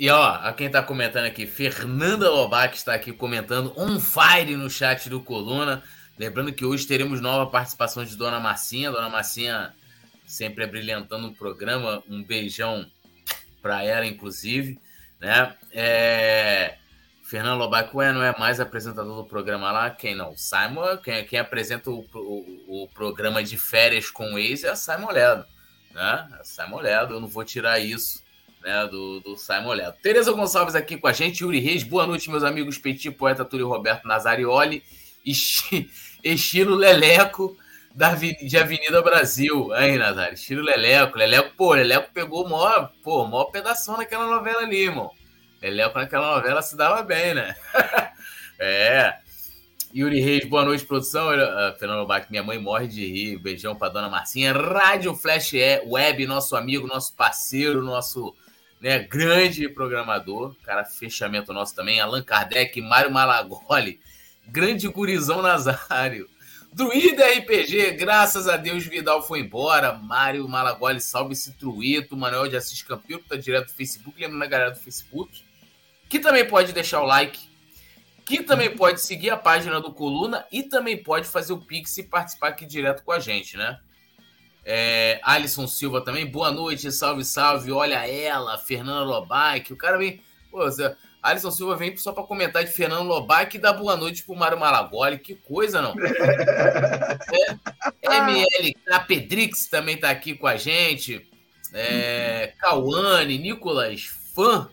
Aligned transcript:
E 0.00 0.08
ó, 0.08 0.36
a 0.36 0.50
quem 0.54 0.70
tá 0.70 0.82
comentando 0.82 1.26
aqui, 1.26 1.46
Fernanda 1.46 2.30
Lobac 2.30 2.74
está 2.74 2.94
aqui 2.94 3.12
comentando 3.12 3.74
on 3.76 4.00
fire 4.00 4.56
no 4.56 4.70
chat 4.70 5.10
do 5.10 5.20
Coluna. 5.20 5.82
Lembrando 6.18 6.54
que 6.54 6.64
hoje 6.64 6.86
teremos 6.86 7.20
nova 7.20 7.50
participação 7.50 8.02
de 8.02 8.16
Dona 8.16 8.40
Marcinha. 8.40 8.90
Dona 8.90 9.10
Marcinha 9.10 9.74
sempre 10.26 10.66
brilhantando 10.66 11.26
o 11.26 11.34
programa. 11.34 12.02
Um 12.08 12.24
beijão 12.24 12.90
para 13.60 13.84
ela, 13.84 14.06
inclusive. 14.06 14.80
Né? 15.20 15.54
É... 15.70 16.78
Fernando 17.22 17.58
Lobac 17.58 17.94
ué, 17.94 18.10
não 18.10 18.22
é 18.22 18.34
mais 18.38 18.58
apresentador 18.58 19.22
do 19.22 19.28
programa 19.28 19.70
lá. 19.70 19.90
Quem 19.90 20.14
não? 20.14 20.34
Simon, 20.34 20.96
quem, 20.96 21.26
quem 21.26 21.38
apresenta 21.38 21.90
o, 21.90 22.06
o, 22.14 22.84
o, 22.84 22.88
programa 22.88 23.44
de 23.44 23.58
férias 23.58 24.08
com 24.08 24.32
o 24.32 24.38
ex 24.38 24.64
é 24.64 24.70
a 24.70 24.76
Simon 24.76 25.10
Ledo. 25.10 25.44
Né? 25.92 26.28
A 26.40 26.42
Simon 26.42 26.80
Ledo, 26.80 27.12
eu 27.12 27.20
não 27.20 27.28
vou 27.28 27.44
tirar 27.44 27.78
isso 27.80 28.29
né, 28.60 28.86
do, 28.86 29.20
do 29.20 29.36
Simon 29.36 29.72
Leto. 29.72 29.98
Tereza 30.02 30.32
Gonçalves 30.32 30.74
aqui 30.74 30.96
com 30.96 31.08
a 31.08 31.12
gente, 31.12 31.42
Yuri 31.42 31.60
Reis, 31.60 31.82
boa 31.82 32.06
noite, 32.06 32.30
meus 32.30 32.44
amigos 32.44 32.78
Petit, 32.78 33.10
poeta 33.10 33.44
Túlio 33.44 33.68
Roberto 33.68 34.06
Nazarioli, 34.06 34.82
estilo 35.24 36.74
Leleco 36.74 37.56
da, 37.94 38.14
de 38.14 38.56
Avenida 38.56 39.02
Brasil. 39.02 39.72
Aí, 39.72 39.96
Nazário, 39.96 40.34
estilo 40.34 40.62
Leleco. 40.62 41.18
Leleco, 41.18 41.54
pô, 41.56 41.74
Leleco 41.74 42.12
pegou 42.12 42.46
o 42.46 42.50
maior, 42.50 42.92
pô, 43.02 43.26
maior 43.26 43.46
pedaço 43.46 43.92
naquela 43.92 44.26
novela 44.26 44.62
ali, 44.62 44.84
irmão. 44.84 45.10
Leleco 45.62 45.98
naquela 45.98 46.36
novela 46.36 46.62
se 46.62 46.76
dava 46.76 47.02
bem, 47.02 47.34
né? 47.34 47.54
é. 48.58 49.18
Yuri 49.92 50.20
Reis, 50.20 50.48
boa 50.48 50.64
noite, 50.64 50.84
produção. 50.84 51.30
Uh, 51.30 51.76
Fernando 51.76 52.06
Bach, 52.06 52.24
minha 52.30 52.44
mãe 52.44 52.58
morre 52.58 52.86
de 52.86 53.04
rir. 53.04 53.38
Beijão 53.38 53.74
pra 53.74 53.88
dona 53.88 54.08
Marcinha. 54.08 54.52
Rádio 54.52 55.14
Flash 55.14 55.52
Web, 55.84 56.26
nosso 56.26 56.54
amigo, 56.54 56.86
nosso 56.86 57.14
parceiro, 57.16 57.82
nosso 57.82 58.32
né? 58.80 59.00
Grande 59.00 59.68
programador, 59.68 60.56
cara, 60.62 60.84
fechamento 60.84 61.52
nosso 61.52 61.74
também. 61.74 62.00
Allan 62.00 62.22
Kardec, 62.22 62.80
Mário 62.80 63.10
Malagoli, 63.10 64.00
grande 64.46 64.88
gurizão 64.88 65.42
Nazário. 65.42 66.28
Druida 66.72 67.26
RPG, 67.26 67.92
graças 67.92 68.46
a 68.46 68.56
Deus 68.56 68.86
Vidal 68.86 69.26
foi 69.26 69.40
embora. 69.40 69.92
Mário 69.92 70.48
Malagoli, 70.48 71.00
salve 71.00 71.32
esse 71.32 71.52
truito. 71.52 72.16
Manuel 72.16 72.48
de 72.48 72.56
Assis 72.56 72.80
Campilo, 72.82 73.20
que 73.20 73.28
tá 73.28 73.36
direto 73.36 73.66
do 73.66 73.74
Facebook. 73.74 74.20
Lembrando 74.20 74.44
a 74.44 74.46
galera 74.46 74.70
do 74.70 74.78
Facebook, 74.78 75.44
que 76.08 76.20
também 76.20 76.46
pode 76.46 76.72
deixar 76.72 77.02
o 77.02 77.06
like, 77.06 77.40
que 78.24 78.42
também 78.44 78.70
pode 78.70 79.00
seguir 79.00 79.30
a 79.30 79.36
página 79.36 79.80
do 79.80 79.92
Coluna 79.92 80.46
e 80.52 80.62
também 80.62 81.02
pode 81.02 81.26
fazer 81.26 81.52
o 81.52 81.58
Pix 81.58 81.98
e 81.98 82.04
participar 82.04 82.48
aqui 82.50 82.64
direto 82.64 83.02
com 83.02 83.10
a 83.10 83.18
gente, 83.18 83.56
né? 83.56 83.80
É, 84.72 85.18
Alisson 85.24 85.66
Silva 85.66 86.00
também, 86.00 86.24
boa 86.24 86.52
noite, 86.52 86.92
salve, 86.92 87.24
salve. 87.24 87.72
Olha 87.72 88.06
ela, 88.06 88.56
Fernanda 88.56 89.02
Lobac. 89.02 89.72
O 89.72 89.76
cara 89.76 89.98
vem. 89.98 90.22
Pô, 90.48 90.60
Alisson 91.20 91.50
Silva 91.50 91.74
vem 91.74 91.96
só 91.96 92.12
para 92.12 92.22
comentar 92.22 92.62
de 92.62 92.70
Fernando 92.70 93.08
Lobac 93.08 93.56
e 93.56 93.60
dar 93.60 93.72
boa 93.72 93.96
noite 93.96 94.22
pro 94.22 94.36
Mário 94.36 94.60
Malagoli. 94.60 95.18
Que 95.18 95.34
coisa, 95.34 95.82
não? 95.82 95.92
é, 98.00 98.16
MLK 98.20 99.06
Pedrix 99.08 99.66
também 99.66 99.96
tá 99.96 100.08
aqui 100.08 100.36
com 100.36 100.46
a 100.46 100.56
gente. 100.56 101.28
É, 101.74 102.52
Cauane, 102.56 103.38
Nicolas, 103.38 104.02
fã 104.36 104.70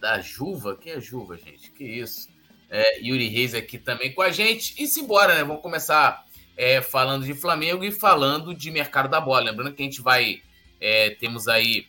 da 0.00 0.20
Juva. 0.20 0.76
Quem 0.76 0.92
é 0.92 1.00
Juva, 1.00 1.36
gente? 1.36 1.72
Que 1.72 1.82
isso? 1.82 2.28
É, 2.70 3.00
Yuri 3.00 3.26
Reis 3.26 3.52
aqui 3.52 3.78
também 3.78 4.14
com 4.14 4.22
a 4.22 4.30
gente. 4.30 4.80
E 4.80 4.86
simbora, 4.86 5.34
né? 5.34 5.42
Vamos 5.42 5.60
começar 5.60 6.24
é, 6.56 6.80
falando 6.80 7.24
de 7.24 7.34
Flamengo 7.34 7.84
e 7.84 7.90
falando 7.90 8.54
de 8.54 8.70
mercado 8.70 9.08
da 9.08 9.20
bola. 9.20 9.50
Lembrando 9.50 9.74
que 9.74 9.82
a 9.82 9.84
gente 9.84 10.00
vai. 10.00 10.42
É, 10.80 11.10
temos 11.10 11.48
aí 11.48 11.86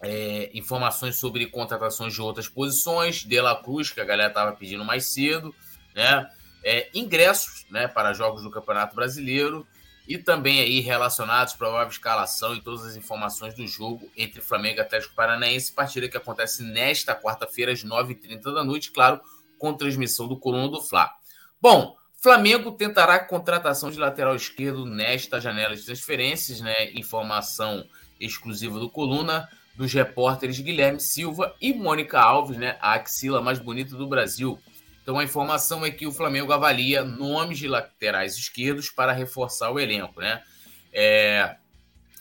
é, 0.00 0.50
informações 0.54 1.16
sobre 1.16 1.46
contratações 1.46 2.12
de 2.12 2.20
outras 2.20 2.48
posições, 2.48 3.24
De 3.24 3.40
La 3.40 3.56
Cruz, 3.56 3.90
que 3.90 4.00
a 4.00 4.04
galera 4.04 4.28
estava 4.28 4.52
pedindo 4.52 4.84
mais 4.84 5.06
cedo, 5.06 5.54
né? 5.94 6.28
É, 6.64 6.88
ingressos 6.94 7.66
né, 7.70 7.88
para 7.88 8.12
jogos 8.12 8.42
do 8.42 8.50
Campeonato 8.50 8.94
Brasileiro 8.94 9.66
e 10.06 10.16
também 10.16 10.60
aí 10.60 10.80
relacionados, 10.80 11.54
provável 11.54 11.88
escalação 11.88 12.54
e 12.54 12.60
todas 12.60 12.84
as 12.84 12.96
informações 12.96 13.54
do 13.54 13.66
jogo 13.66 14.08
entre 14.16 14.40
Flamengo 14.40 14.78
e 14.78 14.80
Atlético 14.80 15.14
Paranaense, 15.14 15.72
partida 15.72 16.08
que 16.08 16.16
acontece 16.16 16.62
nesta 16.62 17.14
quarta-feira 17.14 17.72
às 17.72 17.84
9h30 17.84 18.42
da 18.54 18.62
noite, 18.62 18.92
claro, 18.92 19.20
com 19.58 19.74
transmissão 19.74 20.28
do 20.28 20.36
Coluna 20.36 20.68
do 20.68 20.82
Fla. 20.82 21.12
Bom, 21.60 21.96
Flamengo 22.22 22.70
tentará 22.70 23.18
contratação 23.18 23.90
de 23.90 23.98
lateral 23.98 24.36
esquerdo 24.36 24.86
nesta 24.86 25.40
janela 25.40 25.74
de 25.74 25.84
transferências, 25.84 26.60
né? 26.60 26.92
Informação 26.92 27.84
exclusiva 28.20 28.78
do 28.78 28.88
Coluna, 28.88 29.48
dos 29.74 29.92
repórteres 29.92 30.60
Guilherme 30.60 31.00
Silva 31.00 31.52
e 31.60 31.74
Mônica 31.74 32.20
Alves, 32.20 32.56
né? 32.56 32.76
A 32.80 32.92
axila 32.92 33.42
mais 33.42 33.58
bonita 33.58 33.96
do 33.96 34.06
Brasil. 34.06 34.56
Então 35.02 35.18
a 35.18 35.24
informação 35.24 35.84
é 35.84 35.90
que 35.90 36.06
o 36.06 36.12
Flamengo 36.12 36.52
avalia 36.52 37.02
nomes 37.02 37.58
de 37.58 37.66
laterais 37.66 38.36
esquerdos 38.36 38.88
para 38.88 39.10
reforçar 39.10 39.72
o 39.72 39.80
elenco, 39.80 40.20
né? 40.20 40.44
É, 40.92 41.56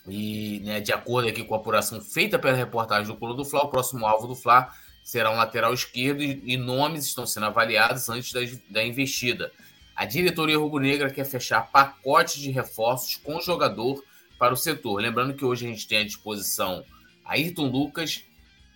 e 0.07 0.61
né, 0.63 0.79
de 0.79 0.91
acordo 0.91 1.29
aqui 1.29 1.43
com 1.43 1.53
a 1.53 1.57
apuração 1.57 2.01
feita 2.01 2.39
pela 2.39 2.57
reportagem 2.57 3.05
do 3.05 3.15
Coluna 3.15 3.37
do 3.37 3.45
Fla, 3.45 3.65
o 3.65 3.69
próximo 3.69 4.03
alvo 4.07 4.25
do 4.25 4.35
Fla 4.35 4.73
será 5.03 5.29
um 5.29 5.35
lateral 5.35 5.71
esquerdo 5.71 6.23
e, 6.23 6.41
e 6.43 6.57
nomes 6.57 7.05
estão 7.05 7.27
sendo 7.27 7.45
avaliados 7.45 8.09
antes 8.09 8.33
da, 8.33 8.39
da 8.67 8.83
investida. 8.83 9.51
A 10.01 10.05
diretoria 10.05 10.57
rubro-negra 10.57 11.11
quer 11.11 11.25
fechar 11.25 11.69
pacote 11.71 12.41
de 12.41 12.49
reforços 12.49 13.17
com 13.17 13.39
jogador 13.39 14.03
para 14.39 14.51
o 14.51 14.57
setor. 14.57 14.99
Lembrando 14.99 15.35
que 15.35 15.45
hoje 15.45 15.67
a 15.67 15.69
gente 15.69 15.87
tem 15.87 15.99
à 15.99 16.03
disposição 16.03 16.83
Ayrton 17.23 17.67
Lucas 17.67 18.23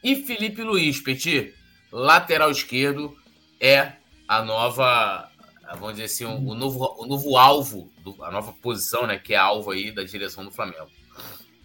e 0.04 0.16
Felipe 0.18 0.62
Luiz. 0.62 1.02
Petit, 1.02 1.52
lateral 1.92 2.52
esquerdo, 2.52 3.18
é 3.60 3.94
a 4.28 4.44
nova, 4.44 5.28
vamos 5.72 5.94
dizer 5.94 6.04
assim, 6.04 6.26
o, 6.26 6.54
novo, 6.54 6.96
o 7.00 7.08
novo 7.08 7.36
alvo, 7.38 7.92
a 8.22 8.30
nova 8.30 8.54
posição, 8.62 9.08
né, 9.08 9.18
que 9.18 9.34
é 9.34 9.38
alvo 9.38 9.72
aí 9.72 9.92
da 9.92 10.04
direção 10.04 10.46
do 10.46 10.52
Flamengo. 10.52 10.92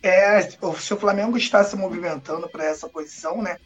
É, 0.02 0.40
se 0.40 0.94
o 0.94 0.96
Flamengo 0.96 1.36
está 1.36 1.62
se 1.64 1.76
movimentando 1.76 2.48
para 2.48 2.64
essa 2.64 2.88
posição, 2.88 3.42
né? 3.42 3.58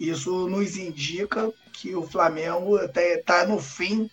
Isso 0.00 0.48
nos 0.48 0.78
indica 0.78 1.52
que 1.74 1.94
o 1.94 2.08
Flamengo 2.08 2.78
está 2.78 3.46
no 3.46 3.58
fim 3.58 4.10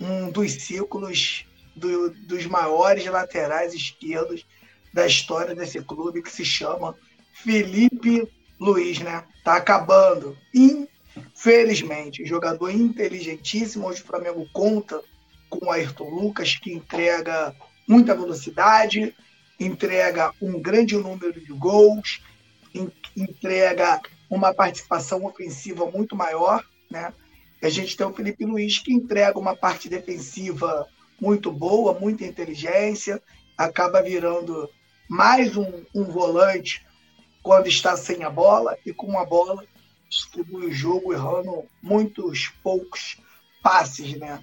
um 0.00 0.30
dos 0.30 0.52
ciclos 0.52 1.44
do, 1.74 2.10
dos 2.10 2.46
maiores 2.46 3.04
laterais 3.06 3.74
esquerdos 3.74 4.46
da 4.92 5.06
história 5.06 5.54
desse 5.54 5.82
clube, 5.82 6.22
que 6.22 6.30
se 6.30 6.44
chama 6.44 6.96
Felipe 7.32 8.26
Luiz, 8.58 8.98
né? 9.00 9.24
Tá 9.44 9.56
acabando. 9.56 10.36
Infelizmente, 10.54 12.24
jogador 12.24 12.70
inteligentíssimo. 12.70 13.86
Hoje 13.86 14.02
o 14.02 14.06
Flamengo 14.06 14.48
conta 14.52 15.02
com 15.50 15.66
o 15.66 15.70
Ayrton 15.70 16.08
Lucas, 16.08 16.56
que 16.56 16.72
entrega 16.72 17.54
muita 17.86 18.14
velocidade, 18.14 19.14
entrega 19.60 20.32
um 20.40 20.60
grande 20.60 20.96
número 20.96 21.40
de 21.40 21.52
gols, 21.52 22.22
entrega 23.16 24.00
uma 24.28 24.52
participação 24.52 25.24
ofensiva 25.24 25.90
muito 25.90 26.16
maior, 26.16 26.64
né? 26.90 27.12
A 27.62 27.68
gente 27.68 27.96
tem 27.96 28.06
o 28.06 28.12
Felipe 28.12 28.44
Luiz 28.44 28.78
que 28.78 28.92
entrega 28.92 29.38
uma 29.38 29.56
parte 29.56 29.88
defensiva 29.88 30.86
muito 31.20 31.50
boa, 31.50 31.98
muita 31.98 32.24
inteligência, 32.24 33.22
acaba 33.56 34.02
virando 34.02 34.68
mais 35.08 35.56
um, 35.56 35.82
um 35.94 36.04
volante 36.04 36.84
quando 37.42 37.68
está 37.68 37.96
sem 37.96 38.24
a 38.24 38.30
bola 38.30 38.76
e 38.84 38.92
com 38.92 39.18
a 39.18 39.24
bola 39.24 39.64
distribui 40.08 40.66
o 40.66 40.72
jogo 40.72 41.12
errando 41.12 41.64
muitos 41.82 42.52
poucos 42.62 43.18
passes, 43.62 44.16
né? 44.18 44.40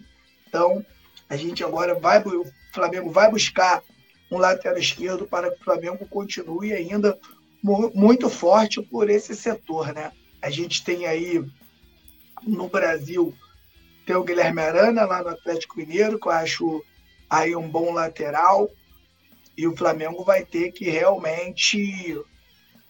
Então, 0.48 0.86
a 1.30 1.36
gente 1.36 1.64
agora 1.64 1.96
vai, 1.96 2.22
o 2.22 2.46
Flamengo 2.74 3.10
vai 3.10 3.30
buscar 3.30 3.82
um 4.30 4.38
lateral 4.38 4.78
esquerdo 4.78 5.26
para 5.26 5.52
que 5.52 5.62
o 5.62 5.64
Flamengo 5.64 6.06
continue 6.08 6.74
ainda 6.74 7.18
muito 7.64 8.30
forte 8.30 8.82
por 8.82 9.10
esse 9.10 9.36
setor, 9.36 9.94
né? 9.94 10.12
A 10.42 10.50
gente 10.50 10.84
tem 10.84 11.06
aí 11.06 11.44
no 12.46 12.68
Brasil 12.68 13.34
tem 14.06 14.16
o 14.16 14.24
Guilherme 14.24 14.62
Arana 14.62 15.06
lá 15.06 15.24
no 15.24 15.30
Atlético 15.30 15.78
Mineiro, 15.78 16.20
que 16.20 16.28
eu 16.28 16.32
acho 16.32 16.84
aí 17.30 17.56
um 17.56 17.70
bom 17.70 17.94
lateral. 17.94 18.70
E 19.58 19.68
o 19.68 19.76
Flamengo 19.76 20.24
vai 20.24 20.44
ter 20.44 20.72
que 20.72 20.90
realmente 20.90 22.20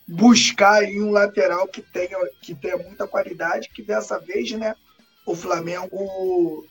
buscar 0.08 0.82
aí 0.82 1.00
um 1.00 1.12
lateral 1.12 1.68
que 1.68 1.82
tenha, 1.82 2.18
que 2.42 2.56
tenha 2.56 2.78
muita 2.78 3.08
qualidade, 3.08 3.70
que 3.70 3.84
dessa 3.84 4.20
vez, 4.20 4.52
né, 4.52 4.76
o 5.26 5.36
Flamengo 5.36 6.66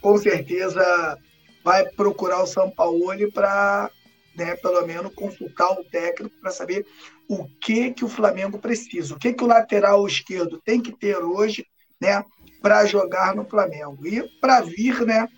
com 0.00 0.18
certeza 0.18 1.18
vai 1.62 1.84
procurar 1.90 2.42
o 2.42 2.46
São 2.46 2.70
Paulo 2.70 3.32
para, 3.32 3.90
né, 4.36 4.54
pelo 4.56 4.86
menos 4.86 5.14
consultar 5.14 5.72
o 5.72 5.84
técnico 5.84 6.36
para 6.40 6.50
saber 6.50 6.86
o 7.28 7.46
que 7.60 7.92
que 7.92 8.04
o 8.04 8.08
Flamengo 8.08 8.58
precisa, 8.58 9.14
o 9.14 9.18
que 9.18 9.32
que 9.32 9.44
o 9.44 9.46
lateral 9.46 10.06
esquerdo 10.06 10.60
tem 10.64 10.80
que 10.80 10.92
ter 10.92 11.16
hoje, 11.16 11.66
né, 12.00 12.24
para 12.60 12.84
jogar 12.86 13.34
no 13.34 13.44
Flamengo 13.44 14.06
e 14.06 14.22
para 14.40 14.60
vir, 14.60 15.04
né, 15.06 15.28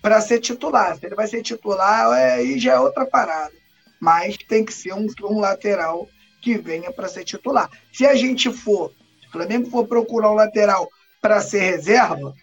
para 0.00 0.20
ser 0.20 0.40
titular. 0.40 0.96
Se 0.96 1.06
ele 1.06 1.14
vai 1.14 1.26
ser 1.26 1.42
titular, 1.42 2.16
é, 2.18 2.34
aí 2.34 2.58
já 2.58 2.74
é 2.74 2.80
outra 2.80 3.06
parada. 3.06 3.52
Mas 4.00 4.36
tem 4.36 4.64
que 4.64 4.74
ser 4.74 4.92
um, 4.92 5.06
um 5.22 5.38
lateral 5.38 6.08
que 6.40 6.58
venha 6.58 6.92
para 6.92 7.08
ser 7.08 7.24
titular. 7.24 7.70
Se 7.92 8.04
a 8.04 8.14
gente 8.16 8.52
for 8.52 8.92
o 9.28 9.32
Flamengo 9.32 9.70
for 9.70 9.86
procurar 9.86 10.30
um 10.30 10.34
lateral 10.34 10.88
para 11.20 11.40
ser 11.40 11.60
reserva, 11.60 12.34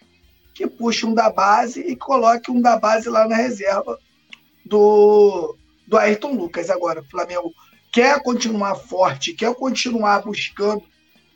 que 0.54 0.66
puxe 0.66 1.06
um 1.06 1.14
da 1.14 1.30
base 1.30 1.80
e 1.80 1.94
coloque 1.94 2.50
um 2.50 2.60
da 2.60 2.76
base 2.76 3.08
lá 3.08 3.28
na 3.28 3.36
reserva 3.36 3.98
do, 4.64 5.56
do 5.86 5.96
Ayrton 5.96 6.32
Lucas. 6.32 6.68
Agora, 6.68 7.00
o 7.00 7.04
Flamengo 7.04 7.52
quer 7.92 8.22
continuar 8.22 8.76
forte, 8.76 9.32
quer 9.32 9.54
continuar 9.54 10.22
buscando 10.22 10.82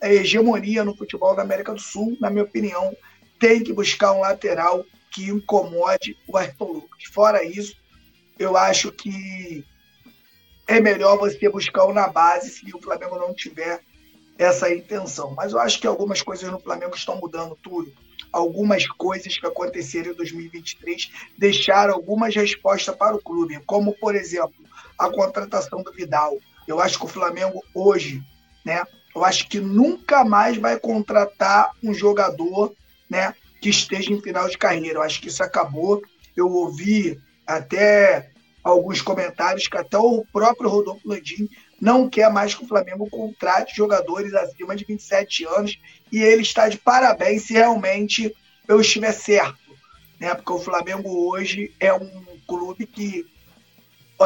a 0.03 0.13
hegemonia 0.13 0.85
no 0.85 0.97
futebol 0.97 1.35
da 1.35 1.43
América 1.43 1.73
do 1.73 1.81
Sul, 1.81 2.17
na 2.21 2.31
minha 2.31 2.45
opinião, 2.45 2.95
tem 3.39 3.63
que 3.63 3.73
buscar 3.73 4.13
um 4.13 4.21
lateral 4.21 4.85
que 5.11 5.31
incomode 5.31 6.17
o 6.29 6.37
Ayrton 6.37 6.73
Lucas. 6.73 7.05
Fora 7.13 7.45
isso, 7.45 7.77
eu 8.39 8.57
acho 8.57 8.93
que 8.93 9.65
é 10.67 10.81
melhor 10.81 11.19
você 11.19 11.49
buscar 11.49 11.87
um 11.87 11.93
na 11.93 12.09
base 12.09 12.51
se 12.51 12.75
o 12.75 12.81
Flamengo 12.81 13.19
não 13.19 13.35
tiver 13.35 13.81
essa 14.39 14.73
intenção. 14.73 15.33
Mas 15.35 15.53
eu 15.53 15.59
acho 15.59 15.81
que 15.81 15.87
algumas 15.87 16.23
coisas 16.23 16.51
no 16.51 16.61
Flamengo 16.61 16.97
estão 16.97 17.17
mudando 17.17 17.57
tudo. 17.63 17.93
Algumas 18.33 18.87
coisas 18.87 19.39
que 19.39 19.47
aconteceram 19.47 20.11
em 20.11 20.15
2023 20.15 21.11
deixaram 21.39 21.95
algumas 21.95 22.35
respostas 22.35 22.95
para 22.97 23.15
o 23.15 23.23
clube, 23.23 23.61
como, 23.65 23.93
por 23.95 24.15
exemplo, 24.17 24.65
a 24.99 25.09
contratação 25.11 25.83
do 25.83 25.93
Vidal. 25.93 26.39
Eu 26.67 26.81
acho 26.81 26.99
que 26.99 27.05
o 27.05 27.09
Flamengo 27.09 27.63
hoje, 27.75 28.23
né, 28.65 28.85
eu 29.15 29.25
acho 29.25 29.49
que 29.49 29.61
nunca 29.61 30.25
mais 30.25 30.57
vai 30.57 30.79
contratar 30.79 31.71
um 31.83 31.95
jogador 31.95 32.75
né, 33.09 33.35
que 33.61 33.69
esteja 33.69 34.13
em 34.13 34.21
final 34.21 34.49
de 34.49 34.59
carreira. 34.59 34.99
Eu 34.99 35.03
acho 35.03 35.21
que 35.21 35.29
isso 35.29 35.43
acabou. 35.43 36.03
Eu 36.37 36.51
ouvi 36.51 37.21
até 37.47 38.31
alguns 38.63 39.03
comentários 39.03 39.69
que 39.69 39.77
até 39.77 39.99
o 39.99 40.25
próprio 40.33 40.71
Rodolfo 40.71 41.07
Landim 41.07 41.49
não 41.81 42.09
quer 42.09 42.33
mais 42.33 42.55
que 42.55 42.65
o 42.65 42.67
Flamengo 42.67 43.09
contrate 43.11 43.77
jogadores 43.77 44.33
acima 44.33 44.75
de 44.75 44.87
27 44.87 45.45
anos 45.45 45.79
e 46.11 46.23
ele 46.23 46.43
está 46.43 46.69
de 46.69 46.79
parabéns 46.79 47.43
se 47.43 47.53
realmente 47.53 48.35
eu 48.67 48.81
estiver 48.81 49.13
certo. 49.13 49.59
Né? 50.19 50.35
Porque 50.35 50.53
o 50.53 50.59
Flamengo 50.59 51.29
hoje 51.29 51.75
é 51.79 51.93
um 51.93 52.39
clube 52.47 52.87
que 52.87 53.27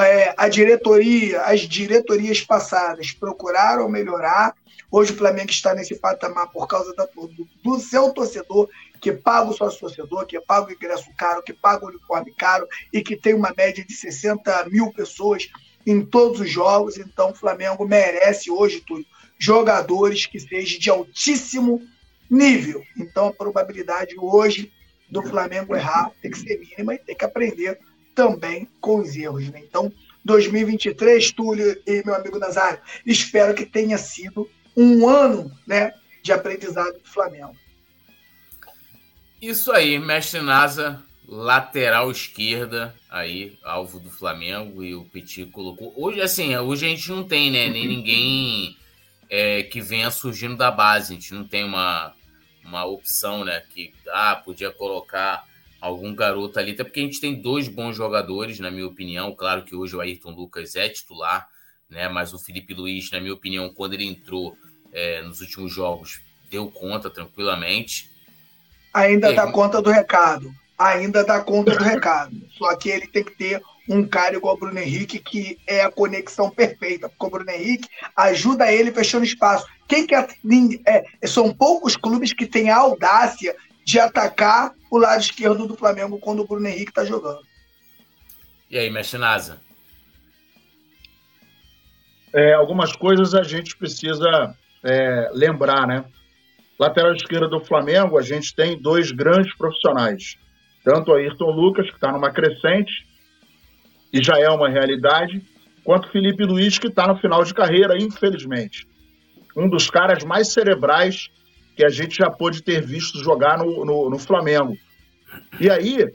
é, 0.01 0.35
a 0.37 0.49
diretoria, 0.49 1.43
as 1.43 1.61
diretorias 1.61 2.41
passadas 2.41 3.13
procuraram 3.13 3.89
melhorar. 3.89 4.55
Hoje 4.91 5.13
o 5.13 5.17
Flamengo 5.17 5.51
está 5.51 5.75
nesse 5.75 5.95
patamar 5.97 6.51
por 6.51 6.67
causa 6.67 6.95
da, 6.95 7.05
do, 7.05 7.49
do 7.63 7.79
seu 7.79 8.11
torcedor, 8.13 8.69
que 9.01 9.13
paga 9.13 9.51
o 9.51 9.53
sócio 9.53 9.81
torcedor, 9.81 10.27
que 10.27 10.41
paga 10.41 10.69
o 10.69 10.73
ingresso 10.73 11.09
caro, 11.17 11.43
que 11.43 11.53
paga 11.53 11.85
o 11.85 11.89
uniforme 11.89 12.33
caro 12.35 12.67
e 12.93 13.03
que 13.03 13.17
tem 13.17 13.35
uma 13.35 13.53
média 13.57 13.85
de 13.85 13.93
60 13.93 14.69
mil 14.71 14.93
pessoas 14.93 15.49
em 15.87 16.05
todos 16.05 16.41
os 16.41 16.51
jogos. 16.51 16.99
Então 16.99 17.31
o 17.31 17.35
Flamengo 17.35 17.87
merece 17.87 18.51
hoje 18.51 18.83
tudo 18.87 19.05
jogadores 19.39 20.27
que 20.27 20.41
sejam 20.41 20.79
de 20.79 20.91
altíssimo 20.91 21.83
nível. 22.29 22.83
Então 22.97 23.29
a 23.29 23.33
probabilidade 23.33 24.15
hoje 24.19 24.73
do 25.09 25.23
Flamengo 25.23 25.75
errar 25.75 26.11
tem 26.21 26.31
que 26.31 26.39
ser 26.39 26.59
mínima 26.59 26.95
e 26.95 26.99
tem 26.99 27.17
que 27.17 27.25
aprender 27.25 27.79
também 28.19 28.69
com 28.81 28.99
os 28.99 29.15
erros. 29.15 29.49
Né? 29.51 29.61
Então, 29.63 29.93
2023, 30.25 31.31
Túlio 31.31 31.81
e 31.87 32.03
meu 32.05 32.17
amigo 32.17 32.37
Nazário, 32.37 32.81
espero 33.07 33.55
que 33.55 33.65
tenha 33.65 33.97
sido 33.97 34.51
um 34.77 35.09
ano 35.09 35.49
né, 35.65 35.95
de 36.21 36.33
aprendizado 36.33 36.99
do 36.99 37.09
Flamengo. 37.09 37.55
Isso 39.41 39.71
aí, 39.71 40.01
mestre 40.01 40.41
Nasa, 40.41 41.01
lateral 41.29 42.11
esquerda, 42.11 42.93
aí, 43.09 43.57
alvo 43.63 44.01
do 44.01 44.11
Flamengo, 44.11 44.83
e 44.83 44.97
o 44.97 45.05
Petit 45.05 45.47
colocou. 45.47 45.95
Hoje, 45.97 46.21
assim, 46.21 46.57
hoje 46.57 46.87
a 46.87 46.89
gente 46.89 47.09
não 47.11 47.23
tem, 47.23 47.53
né? 47.53 47.69
Nem 47.69 47.87
ninguém 47.87 48.77
é, 49.31 49.63
que 49.63 49.81
venha 49.81 50.11
surgindo 50.11 50.57
da 50.57 50.73
base. 50.73 51.13
A 51.13 51.15
gente 51.15 51.33
não 51.33 51.47
tem 51.47 51.63
uma, 51.63 52.13
uma 52.65 52.85
opção, 52.85 53.45
né? 53.45 53.63
Que 53.73 53.95
ah, 54.09 54.35
podia 54.45 54.73
colocar 54.73 55.48
algum 55.81 56.15
garoto 56.15 56.59
ali, 56.59 56.73
até 56.73 56.85
porque 56.85 57.01
a 57.01 57.05
gente 57.05 57.21
tem 57.21 57.41
dois 57.41 57.69
bons 57.69 57.97
jogadores, 57.97 58.59
na 58.59 58.71
minha 58.71 58.87
opinião. 58.87 59.35
Claro 59.35 59.65
que 59.65 59.75
hoje 59.75 59.95
o 59.95 60.01
Ayrton 60.01 60.31
Lucas 60.31 60.75
é 60.77 60.89
titular, 60.89 61.49
né? 61.89 62.09
Mas 62.09 62.33
o 62.33 62.39
Felipe 62.39 62.75
Luiz, 62.75 63.11
na 63.11 63.21
minha 63.21 63.35
opinião, 63.35 63.73
quando 63.73 63.95
ele 63.95 64.05
entrou 64.05 64.57
é, 64.93 65.23
nos 65.23 65.41
últimos 65.41 65.73
jogos, 65.73 66.21
deu 66.51 66.71
conta 66.71 67.09
tranquilamente. 67.09 68.11
Ainda 68.93 69.33
dá 69.33 69.51
conta 69.51 69.81
do 69.81 69.91
recado. 69.91 70.53
Ainda 70.77 71.25
dá 71.25 71.41
conta 71.41 71.77
do 71.77 71.85
recado. 71.85 72.35
Só 72.57 72.75
que 72.77 72.89
ele 72.89 73.07
tem 73.07 73.25
que 73.25 73.37
ter 73.37 73.63
um 73.89 74.07
cara 74.07 74.37
igual 74.37 74.55
o 74.55 74.59
Bruno 74.59 74.79
Henrique, 74.79 75.19
que 75.19 75.59
é 75.67 75.83
a 75.83 75.91
conexão 75.91 76.51
perfeita, 76.51 77.09
porque 77.09 77.27
o 77.27 77.31
Bruno 77.31 77.51
Henrique 77.51 77.89
ajuda 78.15 78.71
ele 78.71 78.93
fechando 78.93 79.25
espaço. 79.25 79.67
Quem 79.87 80.07
quer. 80.07 80.29
É, 80.87 81.27
são 81.27 81.53
poucos 81.55 81.97
clubes 81.97 82.33
que 82.33 82.47
têm 82.47 82.71
a 82.71 82.77
audácia 82.77 83.57
de 83.89 83.99
atacar 83.99 84.75
o 84.91 84.99
lado 84.99 85.19
esquerdo 85.19 85.67
do 85.67 85.75
Flamengo 85.75 86.19
quando 86.19 86.41
o 86.41 86.47
Bruno 86.47 86.69
Henrique 86.69 86.91
está 86.91 87.07
jogando. 87.07 87.41
E 88.71 88.77
aí, 88.77 88.91
mestre 88.91 89.19
Nasa? 89.19 89.59
É, 92.35 92.53
algumas 92.53 92.95
coisas 92.95 93.35
a 93.35 93.43
gente 93.43 93.75
precisa 93.79 94.55
é, 94.85 95.31
lembrar, 95.33 95.87
né? 95.87 96.05
Lateral 96.79 97.15
esquerda 97.15 97.49
do 97.49 97.65
Flamengo, 97.65 98.19
a 98.19 98.23
gente 98.23 98.55
tem 98.55 98.79
dois 98.79 99.11
grandes 99.11 99.57
profissionais. 99.57 100.37
Tanto 100.85 101.11
o 101.11 101.15
Ayrton 101.15 101.51
Lucas, 101.51 101.89
que 101.89 101.97
está 101.97 102.13
numa 102.13 102.31
crescente, 102.31 102.93
e 104.13 104.23
já 104.23 104.39
é 104.39 104.51
uma 104.51 104.69
realidade, 104.69 105.43
quanto 105.83 106.09
o 106.09 106.13
Felipe 106.13 106.45
Luiz, 106.45 106.79
que 106.79 106.89
está 106.89 107.07
no 107.07 107.17
final 107.17 107.43
de 107.43 107.55
carreira, 107.55 107.97
infelizmente. 107.97 108.87
Um 109.57 109.67
dos 109.67 109.89
caras 109.89 110.25
mais 110.25 110.53
cerebrais 110.53 111.31
que 111.79 111.85
a 111.85 111.89
gente 111.89 112.17
já 112.17 112.29
pôde 112.29 112.61
ter 112.61 112.85
visto 112.85 113.23
jogar 113.23 113.57
no, 113.57 113.85
no, 113.85 114.11
no 114.11 114.19
Flamengo. 114.19 114.77
E 115.61 115.71
aí, 115.71 116.13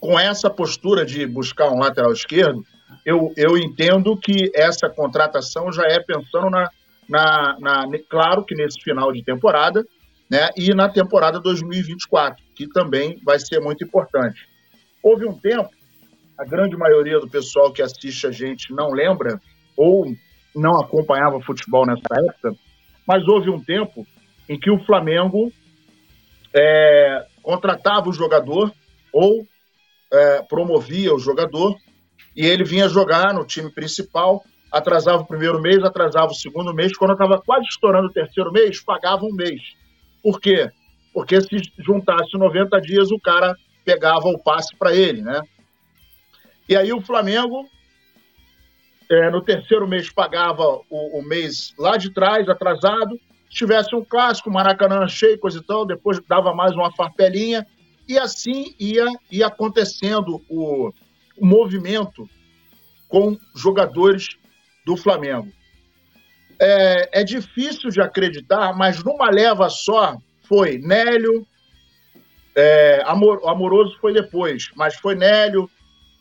com 0.00 0.18
essa 0.18 0.50
postura 0.50 1.06
de 1.06 1.24
buscar 1.24 1.70
um 1.70 1.78
lateral 1.78 2.12
esquerdo, 2.12 2.66
eu, 3.06 3.32
eu 3.36 3.56
entendo 3.56 4.16
que 4.16 4.50
essa 4.52 4.90
contratação 4.90 5.70
já 5.72 5.84
é 5.84 6.00
pensando 6.00 6.50
na, 6.50 6.68
na, 7.08 7.56
na, 7.60 7.98
Claro 8.10 8.44
que 8.44 8.56
nesse 8.56 8.80
final 8.80 9.12
de 9.12 9.22
temporada, 9.22 9.86
né? 10.28 10.48
E 10.56 10.74
na 10.74 10.88
temporada 10.88 11.38
2024, 11.38 12.44
que 12.52 12.66
também 12.66 13.20
vai 13.24 13.38
ser 13.38 13.60
muito 13.60 13.84
importante. 13.84 14.48
Houve 15.00 15.28
um 15.28 15.38
tempo, 15.38 15.70
a 16.36 16.44
grande 16.44 16.76
maioria 16.76 17.20
do 17.20 17.30
pessoal 17.30 17.72
que 17.72 17.82
assiste 17.82 18.26
a 18.26 18.32
gente 18.32 18.74
não 18.74 18.90
lembra, 18.90 19.40
ou 19.76 20.12
não 20.56 20.80
acompanhava 20.80 21.40
futebol 21.40 21.86
nessa 21.86 22.20
época, 22.28 22.56
mas 23.06 23.28
houve 23.28 23.48
um 23.48 23.62
tempo 23.62 24.04
em 24.52 24.60
que 24.60 24.70
o 24.70 24.84
Flamengo 24.84 25.50
é, 26.54 27.26
contratava 27.42 28.10
o 28.10 28.12
jogador 28.12 28.70
ou 29.10 29.46
é, 30.12 30.42
promovia 30.42 31.14
o 31.14 31.18
jogador 31.18 31.74
e 32.36 32.44
ele 32.44 32.62
vinha 32.62 32.86
jogar 32.86 33.32
no 33.32 33.46
time 33.46 33.70
principal, 33.70 34.44
atrasava 34.70 35.22
o 35.22 35.26
primeiro 35.26 35.58
mês, 35.58 35.82
atrasava 35.82 36.32
o 36.32 36.34
segundo 36.34 36.74
mês, 36.74 36.94
quando 36.94 37.12
estava 37.12 37.40
quase 37.40 37.64
estourando 37.64 38.08
o 38.08 38.12
terceiro 38.12 38.52
mês, 38.52 38.78
pagava 38.82 39.24
um 39.24 39.32
mês. 39.32 39.62
Por 40.22 40.38
quê? 40.38 40.70
Porque 41.14 41.40
se 41.40 41.56
juntasse 41.78 42.36
90 42.36 42.78
dias, 42.82 43.10
o 43.10 43.18
cara 43.18 43.56
pegava 43.86 44.28
o 44.28 44.38
passe 44.38 44.76
para 44.76 44.94
ele, 44.94 45.22
né? 45.22 45.40
E 46.68 46.76
aí 46.76 46.92
o 46.92 47.00
Flamengo, 47.00 47.66
é, 49.10 49.30
no 49.30 49.40
terceiro 49.40 49.88
mês, 49.88 50.12
pagava 50.12 50.62
o, 50.90 51.18
o 51.18 51.22
mês 51.22 51.72
lá 51.78 51.96
de 51.96 52.10
trás, 52.10 52.48
atrasado, 52.50 53.18
se 53.52 53.58
tivesse 53.58 53.94
um 53.94 54.02
clássico, 54.02 54.50
Maracanã 54.50 55.06
cheio, 55.06 55.38
coisa 55.38 55.58
e 55.58 55.62
tal, 55.62 55.84
depois 55.84 56.18
dava 56.26 56.54
mais 56.54 56.72
uma 56.72 56.90
farpelinha, 56.90 57.66
e 58.08 58.18
assim 58.18 58.74
ia, 58.80 59.06
ia 59.30 59.46
acontecendo 59.46 60.42
o, 60.48 60.90
o 61.36 61.46
movimento 61.46 62.26
com 63.08 63.36
jogadores 63.54 64.38
do 64.86 64.96
Flamengo. 64.96 65.52
É, 66.58 67.20
é, 67.20 67.24
difícil 67.24 67.90
de 67.90 68.00
acreditar, 68.00 68.74
mas 68.74 69.04
numa 69.04 69.30
leva 69.30 69.68
só 69.68 70.16
foi 70.48 70.78
Nélio, 70.78 71.46
é, 72.56 73.02
Amor, 73.04 73.42
Amoroso 73.46 73.98
foi 74.00 74.14
depois, 74.14 74.70
mas 74.74 74.94
foi 74.94 75.14
Nélio, 75.14 75.68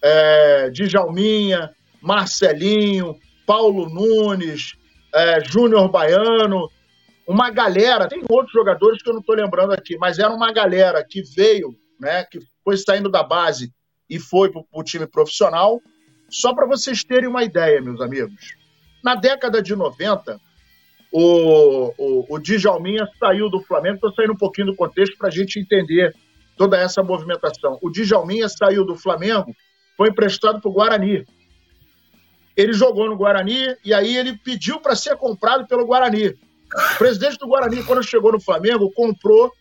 é, 0.01 0.69
Djalminha, 0.69 1.71
Marcelinho, 2.01 3.17
Paulo 3.45 3.87
Nunes, 3.87 4.75
é, 5.13 5.41
Júnior 5.45 5.89
Baiano, 5.89 6.69
uma 7.27 7.49
galera, 7.49 8.07
tem 8.07 8.23
outros 8.29 8.51
jogadores 8.51 9.01
que 9.01 9.09
eu 9.09 9.13
não 9.13 9.21
estou 9.21 9.35
lembrando 9.35 9.73
aqui, 9.73 9.97
mas 9.97 10.19
era 10.19 10.33
uma 10.33 10.51
galera 10.51 11.03
que 11.03 11.21
veio, 11.21 11.75
né, 11.99 12.23
que 12.25 12.39
foi 12.63 12.77
saindo 12.77 13.09
da 13.09 13.23
base 13.23 13.71
e 14.09 14.19
foi 14.19 14.51
para 14.51 14.63
o 14.73 14.83
time 14.83 15.07
profissional. 15.07 15.81
Só 16.29 16.53
para 16.53 16.65
vocês 16.65 17.03
terem 17.03 17.29
uma 17.29 17.43
ideia, 17.43 17.81
meus 17.81 18.01
amigos. 18.01 18.55
Na 19.03 19.15
década 19.15 19.61
de 19.61 19.75
90, 19.75 20.39
o, 21.11 21.93
o, 21.97 22.25
o 22.35 22.39
Djalminha 22.39 23.07
saiu 23.19 23.49
do 23.49 23.61
Flamengo, 23.61 23.95
estou 23.95 24.13
saindo 24.13 24.33
um 24.33 24.37
pouquinho 24.37 24.67
do 24.67 24.75
contexto 24.75 25.17
para 25.17 25.27
a 25.27 25.31
gente 25.31 25.59
entender 25.59 26.15
toda 26.57 26.77
essa 26.77 27.03
movimentação. 27.03 27.77
O 27.81 27.89
Djalminha 27.89 28.47
saiu 28.47 28.85
do 28.85 28.95
Flamengo, 28.95 29.55
foi 29.97 30.09
emprestado 30.09 30.61
para 30.61 30.69
o 30.69 30.73
Guarani. 30.73 31.25
Ele 32.55 32.73
jogou 32.73 33.09
no 33.09 33.17
Guarani 33.17 33.75
e 33.83 33.93
aí 33.93 34.15
ele 34.15 34.37
pediu 34.37 34.79
para 34.79 34.95
ser 34.95 35.15
comprado 35.17 35.67
pelo 35.67 35.85
Guarani. 35.85 36.33
O 36.73 36.97
presidente 36.97 37.37
do 37.37 37.47
Guarani, 37.47 37.83
quando 37.83 38.03
chegou 38.03 38.31
no 38.31 38.39
Flamengo, 38.39 38.91
comprou 38.91 39.51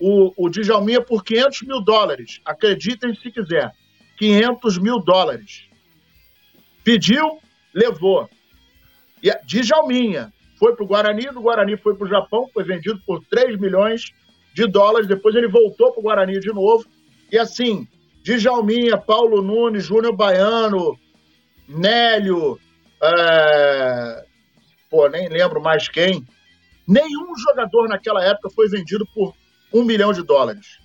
o, 0.00 0.32
o 0.36 0.48
Djalminha 0.48 1.00
por 1.00 1.24
500 1.24 1.62
mil 1.62 1.80
dólares. 1.80 2.40
Acreditem 2.44 3.14
se 3.14 3.30
quiser. 3.30 3.72
500 4.18 4.78
mil 4.78 4.98
dólares. 5.00 5.68
Pediu, 6.82 7.38
levou. 7.72 8.28
E 9.22 9.30
Djalminha 9.44 10.32
foi 10.58 10.74
para 10.74 10.84
o 10.84 10.88
Guarani, 10.88 11.26
do 11.26 11.40
Guarani 11.40 11.76
foi 11.76 11.94
para 11.94 12.06
o 12.06 12.10
Japão, 12.10 12.48
foi 12.52 12.64
vendido 12.64 13.00
por 13.06 13.24
3 13.26 13.58
milhões 13.58 14.12
de 14.52 14.66
dólares. 14.66 15.06
Depois 15.06 15.34
ele 15.34 15.48
voltou 15.48 15.92
para 15.92 16.00
o 16.00 16.02
Guarani 16.02 16.40
de 16.40 16.52
novo. 16.52 16.84
E 17.30 17.38
assim, 17.38 17.86
Djalminha, 18.22 18.96
Paulo 18.98 19.40
Nunes, 19.42 19.84
Júnior 19.84 20.16
Baiano, 20.16 20.98
Nélio, 21.68 22.58
é... 23.02 24.24
pô, 24.90 25.08
nem 25.08 25.28
lembro 25.28 25.60
mais 25.60 25.88
quem. 25.88 26.26
Nenhum 26.88 27.36
jogador 27.36 27.86
naquela 27.86 28.24
época 28.24 28.48
foi 28.48 28.66
vendido 28.66 29.06
por 29.14 29.34
um 29.74 29.84
milhão 29.84 30.10
de 30.10 30.22
dólares. 30.22 30.78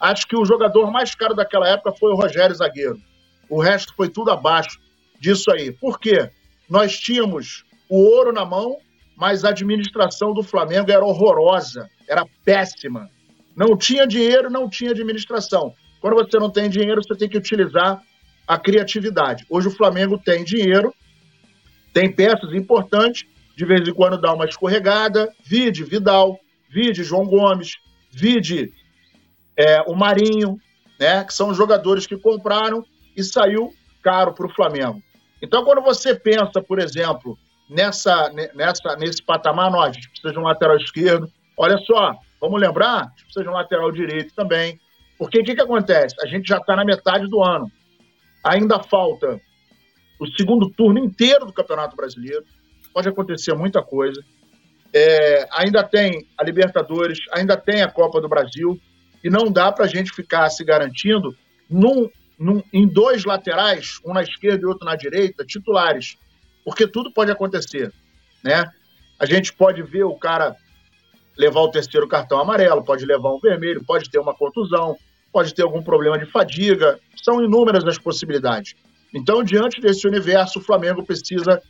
Acho 0.00 0.26
que 0.26 0.36
o 0.36 0.44
jogador 0.44 0.90
mais 0.90 1.14
caro 1.14 1.34
daquela 1.34 1.68
época 1.68 1.92
foi 1.92 2.10
o 2.10 2.16
Rogério 2.16 2.56
Zagueiro. 2.56 3.00
O 3.48 3.60
resto 3.60 3.94
foi 3.96 4.08
tudo 4.08 4.32
abaixo 4.32 4.80
disso 5.20 5.52
aí. 5.52 5.70
Por 5.70 6.00
quê? 6.00 6.28
Nós 6.68 6.98
tínhamos 6.98 7.64
o 7.88 7.96
ouro 7.96 8.32
na 8.32 8.44
mão, 8.44 8.78
mas 9.16 9.44
a 9.44 9.50
administração 9.50 10.34
do 10.34 10.42
Flamengo 10.42 10.90
era 10.90 11.04
horrorosa, 11.04 11.88
era 12.08 12.26
péssima. 12.44 13.08
Não 13.54 13.76
tinha 13.76 14.04
dinheiro, 14.04 14.50
não 14.50 14.68
tinha 14.68 14.90
administração. 14.90 15.72
Quando 16.00 16.16
você 16.16 16.38
não 16.38 16.50
tem 16.50 16.68
dinheiro, 16.68 17.02
você 17.02 17.16
tem 17.16 17.28
que 17.28 17.38
utilizar 17.38 18.02
a 18.46 18.58
criatividade. 18.58 19.46
Hoje 19.48 19.68
o 19.68 19.70
Flamengo 19.70 20.18
tem 20.18 20.44
dinheiro, 20.44 20.92
tem 21.94 22.12
peças 22.12 22.52
importantes, 22.52 23.26
de 23.56 23.64
vez 23.64 23.88
em 23.88 23.94
quando 23.94 24.20
dá 24.20 24.32
uma 24.34 24.44
escorregada, 24.44 25.32
vide 25.42 25.82
Vidal, 25.82 26.38
vide 26.68 27.02
João 27.02 27.24
Gomes, 27.24 27.72
vide 28.12 28.72
é, 29.56 29.80
o 29.82 29.94
Marinho, 29.94 30.60
né, 31.00 31.24
que 31.24 31.32
são 31.32 31.54
jogadores 31.54 32.06
que 32.06 32.16
compraram 32.16 32.84
e 33.16 33.24
saiu 33.24 33.72
caro 34.02 34.34
para 34.34 34.46
o 34.46 34.54
Flamengo. 34.54 35.02
Então, 35.40 35.64
quando 35.64 35.80
você 35.82 36.14
pensa, 36.14 36.62
por 36.62 36.78
exemplo, 36.78 37.38
nessa, 37.68 38.30
nessa, 38.54 38.96
nesse 38.96 39.22
patamar, 39.22 39.70
nós, 39.70 39.90
a 39.90 39.92
gente 39.92 40.08
precisa 40.10 40.32
de 40.32 40.38
um 40.38 40.42
lateral 40.42 40.76
esquerdo. 40.76 41.30
Olha 41.56 41.78
só, 41.78 42.14
vamos 42.40 42.60
lembrar, 42.60 43.00
a 43.00 43.08
gente 43.08 43.24
precisa 43.24 43.42
de 43.42 43.48
um 43.48 43.54
lateral 43.54 43.90
direito 43.90 44.34
também. 44.34 44.78
Porque 45.18 45.40
o 45.40 45.44
que, 45.44 45.54
que 45.54 45.62
acontece? 45.62 46.14
A 46.22 46.26
gente 46.26 46.46
já 46.46 46.58
está 46.58 46.76
na 46.76 46.84
metade 46.84 47.26
do 47.26 47.42
ano. 47.42 47.70
Ainda 48.44 48.82
falta 48.82 49.40
o 50.20 50.26
segundo 50.26 50.70
turno 50.70 50.98
inteiro 50.98 51.46
do 51.46 51.52
Campeonato 51.52 51.96
Brasileiro. 51.96 52.44
Pode 52.96 53.10
acontecer 53.10 53.52
muita 53.52 53.82
coisa. 53.82 54.24
É, 54.90 55.46
ainda 55.52 55.84
tem 55.84 56.26
a 56.34 56.42
Libertadores, 56.42 57.18
ainda 57.30 57.54
tem 57.54 57.82
a 57.82 57.90
Copa 57.90 58.22
do 58.22 58.26
Brasil. 58.26 58.80
E 59.22 59.28
não 59.28 59.52
dá 59.52 59.70
para 59.70 59.84
a 59.84 59.86
gente 59.86 60.10
ficar 60.12 60.48
se 60.48 60.64
garantindo 60.64 61.36
num, 61.68 62.08
num, 62.38 62.62
em 62.72 62.88
dois 62.88 63.26
laterais, 63.26 64.00
um 64.02 64.14
na 64.14 64.22
esquerda 64.22 64.62
e 64.62 64.64
outro 64.64 64.86
na 64.86 64.96
direita, 64.96 65.44
titulares. 65.44 66.16
Porque 66.64 66.86
tudo 66.86 67.12
pode 67.12 67.30
acontecer. 67.30 67.92
Né? 68.42 68.64
A 69.18 69.26
gente 69.26 69.52
pode 69.52 69.82
ver 69.82 70.04
o 70.04 70.16
cara 70.16 70.56
levar 71.36 71.60
o 71.60 71.70
terceiro 71.70 72.08
cartão 72.08 72.40
amarelo, 72.40 72.82
pode 72.82 73.04
levar 73.04 73.28
um 73.28 73.40
vermelho, 73.40 73.84
pode 73.84 74.08
ter 74.08 74.18
uma 74.18 74.34
contusão, 74.34 74.96
pode 75.30 75.52
ter 75.52 75.64
algum 75.64 75.82
problema 75.82 76.18
de 76.18 76.24
fadiga. 76.24 76.98
São 77.22 77.44
inúmeras 77.44 77.84
as 77.84 77.98
possibilidades. 77.98 78.74
Então, 79.12 79.42
diante 79.42 79.82
desse 79.82 80.08
universo, 80.08 80.60
o 80.60 80.62
Flamengo 80.62 81.04
precisa 81.04 81.60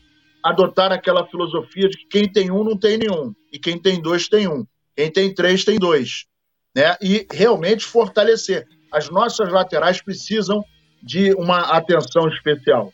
adotar 0.47 0.93
aquela 0.93 1.27
filosofia 1.27 1.89
de 1.89 1.99
que 1.99 2.07
quem 2.07 2.31
tem 2.31 2.53
um 2.53 2.63
não 2.63 2.79
tem 2.79 2.97
nenhum, 2.97 3.35
e 3.53 3.59
quem 3.59 3.77
tem 3.77 4.01
dois 4.01 4.29
tem 4.29 4.47
um, 4.47 4.65
quem 4.97 5.11
tem 5.11 5.35
três 5.35 5.65
tem 5.65 5.77
dois. 5.77 6.27
Né? 6.75 6.97
E 7.03 7.27
realmente 7.33 7.85
fortalecer. 7.85 8.65
As 8.93 9.11
nossas 9.11 9.51
laterais 9.51 10.01
precisam 10.01 10.65
de 11.03 11.33
uma 11.35 11.77
atenção 11.77 12.29
especial. 12.29 12.93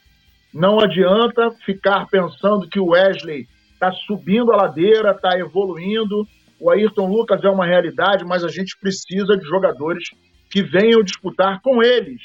Não 0.53 0.81
adianta 0.81 1.51
ficar 1.65 2.07
pensando 2.07 2.69
que 2.69 2.81
o 2.81 2.91
Wesley 2.91 3.47
está 3.75 3.93
subindo 3.93 4.51
a 4.53 4.57
ladeira, 4.57 5.11
está 5.11 5.39
evoluindo. 5.39 6.27
O 6.59 6.71
Ayrton 6.71 7.07
Lucas 7.07 7.45
é 7.45 7.51
uma 7.51 7.67
realidade, 7.67 8.25
mas 8.25 8.45
a 8.45 8.49
gente 8.49 8.79
precisa 8.79 9.37
de 9.37 9.45
jogadores 9.47 10.09
que 10.51 10.63
venham 10.63 11.03
disputar 11.03 11.61
com 11.61 11.83
eles. 11.83 12.21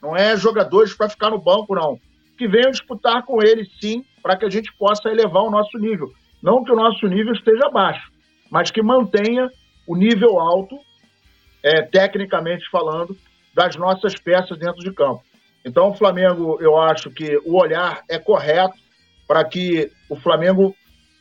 Não 0.00 0.16
é 0.16 0.36
jogadores 0.36 0.94
para 0.94 1.10
ficar 1.10 1.30
no 1.30 1.38
banco, 1.38 1.74
não. 1.74 1.98
Que 2.38 2.48
venham 2.48 2.70
disputar 2.70 3.24
com 3.24 3.42
eles, 3.42 3.68
sim, 3.80 4.04
para 4.22 4.36
que 4.36 4.44
a 4.44 4.50
gente 4.50 4.72
possa 4.78 5.08
elevar 5.08 5.42
o 5.42 5.50
nosso 5.50 5.76
nível. 5.78 6.12
Não 6.42 6.64
que 6.64 6.72
o 6.72 6.76
nosso 6.76 7.06
nível 7.06 7.32
esteja 7.32 7.68
baixo, 7.70 8.10
mas 8.50 8.70
que 8.70 8.82
mantenha 8.82 9.50
o 9.86 9.96
nível 9.96 10.38
alto, 10.38 10.78
é, 11.62 11.82
tecnicamente 11.82 12.68
falando, 12.70 13.16
das 13.54 13.76
nossas 13.76 14.14
peças 14.14 14.58
dentro 14.58 14.80
de 14.80 14.92
campo. 14.92 15.22
Então, 15.64 15.90
o 15.90 15.94
Flamengo, 15.94 16.58
eu 16.60 16.76
acho 16.76 17.10
que 17.10 17.36
o 17.44 17.60
olhar 17.60 18.02
é 18.08 18.18
correto 18.18 18.76
para 19.26 19.44
que 19.44 19.90
o 20.08 20.16
Flamengo 20.16 20.74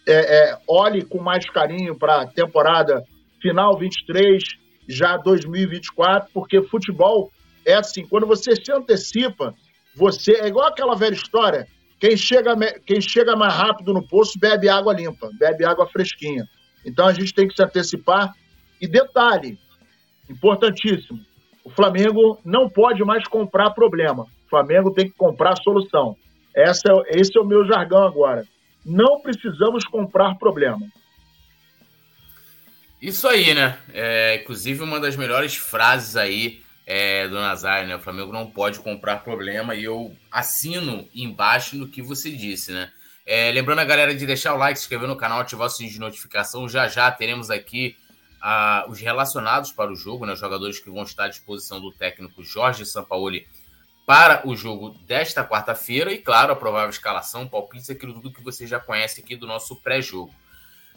é, 0.08 0.14
é, 0.14 0.58
olhe 0.68 1.04
com 1.04 1.22
mais 1.22 1.48
carinho 1.50 1.98
para 1.98 2.22
a 2.22 2.28
temporada 2.28 3.04
final 3.42 3.78
23 3.78 4.44
já 4.88 5.18
2024, 5.18 6.30
porque 6.34 6.62
futebol 6.64 7.32
é 7.66 7.74
assim, 7.76 8.06
quando 8.06 8.26
você 8.26 8.56
se 8.56 8.72
antecipa, 8.72 9.54
você 9.96 10.34
é 10.34 10.48
igual 10.48 10.68
aquela 10.68 10.96
velha 10.96 11.14
história, 11.14 11.68
quem 12.02 12.18
chega, 12.18 12.56
quem 12.84 13.00
chega 13.00 13.36
mais 13.36 13.54
rápido 13.54 13.94
no 13.94 14.02
poço 14.02 14.40
bebe 14.40 14.68
água 14.68 14.92
limpa, 14.92 15.30
bebe 15.38 15.64
água 15.64 15.88
fresquinha. 15.88 16.50
Então 16.84 17.06
a 17.08 17.14
gente 17.14 17.32
tem 17.32 17.48
que 17.48 17.56
se 17.56 17.64
antecipar. 17.64 18.34
E 18.82 18.88
detalhe, 18.88 19.60
importantíssimo, 20.28 21.20
o 21.64 21.70
Flamengo 21.70 22.40
não 22.44 22.68
pode 22.68 23.04
mais 23.04 23.24
comprar 23.28 23.70
problema. 23.70 24.24
O 24.24 24.50
Flamengo 24.50 24.92
tem 24.92 25.12
que 25.12 25.16
comprar 25.16 25.56
solução. 25.58 26.18
Essa 26.56 26.92
é, 26.92 27.20
esse 27.20 27.38
é 27.38 27.40
o 27.40 27.46
meu 27.46 27.68
jargão 27.68 28.04
agora. 28.04 28.48
Não 28.84 29.22
precisamos 29.22 29.86
comprar 29.86 30.40
problema. 30.40 30.88
Isso 33.00 33.28
aí, 33.28 33.54
né? 33.54 33.78
É, 33.94 34.42
inclusive, 34.42 34.82
uma 34.82 35.00
das 35.00 35.16
melhores 35.16 35.56
frases 35.56 36.16
aí 36.16 36.64
é, 36.94 37.26
do 37.26 37.36
Nazário, 37.36 37.88
né? 37.88 37.96
O 37.96 38.02
Flamengo 38.02 38.34
não 38.34 38.52
pode 38.52 38.82
comprar 38.82 39.24
problema 39.24 39.74
e 39.74 39.86
eu 39.86 40.14
assino 40.30 41.08
embaixo 41.16 41.78
no 41.78 41.88
que 41.88 42.02
você 42.02 42.30
disse, 42.30 42.74
né? 42.74 42.92
É, 43.26 43.50
lembrando 43.50 43.80
a 43.80 43.86
galera 43.86 44.14
de 44.14 44.26
deixar 44.26 44.54
o 44.54 44.58
like, 44.58 44.78
se 44.78 44.84
inscrever 44.84 45.08
no 45.08 45.16
canal, 45.16 45.40
ativar 45.40 45.68
o 45.68 45.70
sininho 45.70 45.94
de 45.94 46.00
notificação. 46.02 46.68
Já 46.68 46.90
já 46.90 47.10
teremos 47.10 47.50
aqui 47.50 47.96
ah, 48.42 48.84
os 48.90 49.00
relacionados 49.00 49.72
para 49.72 49.90
o 49.90 49.96
jogo, 49.96 50.26
né? 50.26 50.34
Os 50.34 50.40
jogadores 50.40 50.80
que 50.80 50.90
vão 50.90 51.04
estar 51.04 51.26
à 51.26 51.28
disposição 51.30 51.80
do 51.80 51.94
técnico 51.94 52.44
Jorge 52.44 52.86
Sampaoli 52.86 53.48
para 54.06 54.46
o 54.46 54.54
jogo 54.54 54.90
desta 55.08 55.46
quarta-feira 55.46 56.12
e, 56.12 56.18
claro, 56.18 56.52
a 56.52 56.58
provável 56.58 56.90
escalação, 56.90 57.48
palpites, 57.48 57.90
aquilo 57.90 58.16
tudo 58.16 58.34
que 58.34 58.44
você 58.44 58.68
já 58.68 58.82
conhece 58.82 59.22
aqui 59.22 59.38
do 59.38 59.48
nosso 59.48 59.78
pré-jogo. 59.78 60.36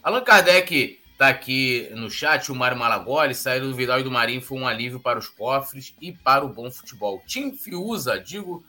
Allan 0.03 0.25
Kardec 0.25 1.01
Tá 1.17 1.29
aqui 1.29 1.89
no 1.93 2.11
chat 2.11 2.51
o 2.51 2.55
Mário 2.57 2.77
Malagoli, 2.77 3.35
saída 3.37 3.67
do 3.67 3.75
Vidal 3.75 4.01
e 4.01 4.03
do 4.03 4.11
Marinho 4.11 4.43
foi 4.43 4.59
um 4.59 4.67
alívio 4.67 4.99
para 4.99 5.19
os 5.19 5.29
cofres 5.29 5.95
e 6.01 6.11
para 6.11 6.45
o 6.45 6.49
bom 6.49 6.71
futebol. 6.73 7.23
Tim 7.25 7.53
Fiuza, 7.53 8.19
digo, 8.19 8.65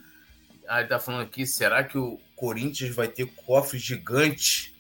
ah, 0.68 0.80
ele 0.80 0.88
tá 0.88 1.00
falando 1.00 1.24
aqui, 1.24 1.48
será 1.48 1.84
que 1.84 1.98
o 1.98 2.20
Corinthians 2.36 2.94
vai 2.94 3.08
ter 3.08 3.26
cofres 3.26 3.82
gigantes 3.82 4.72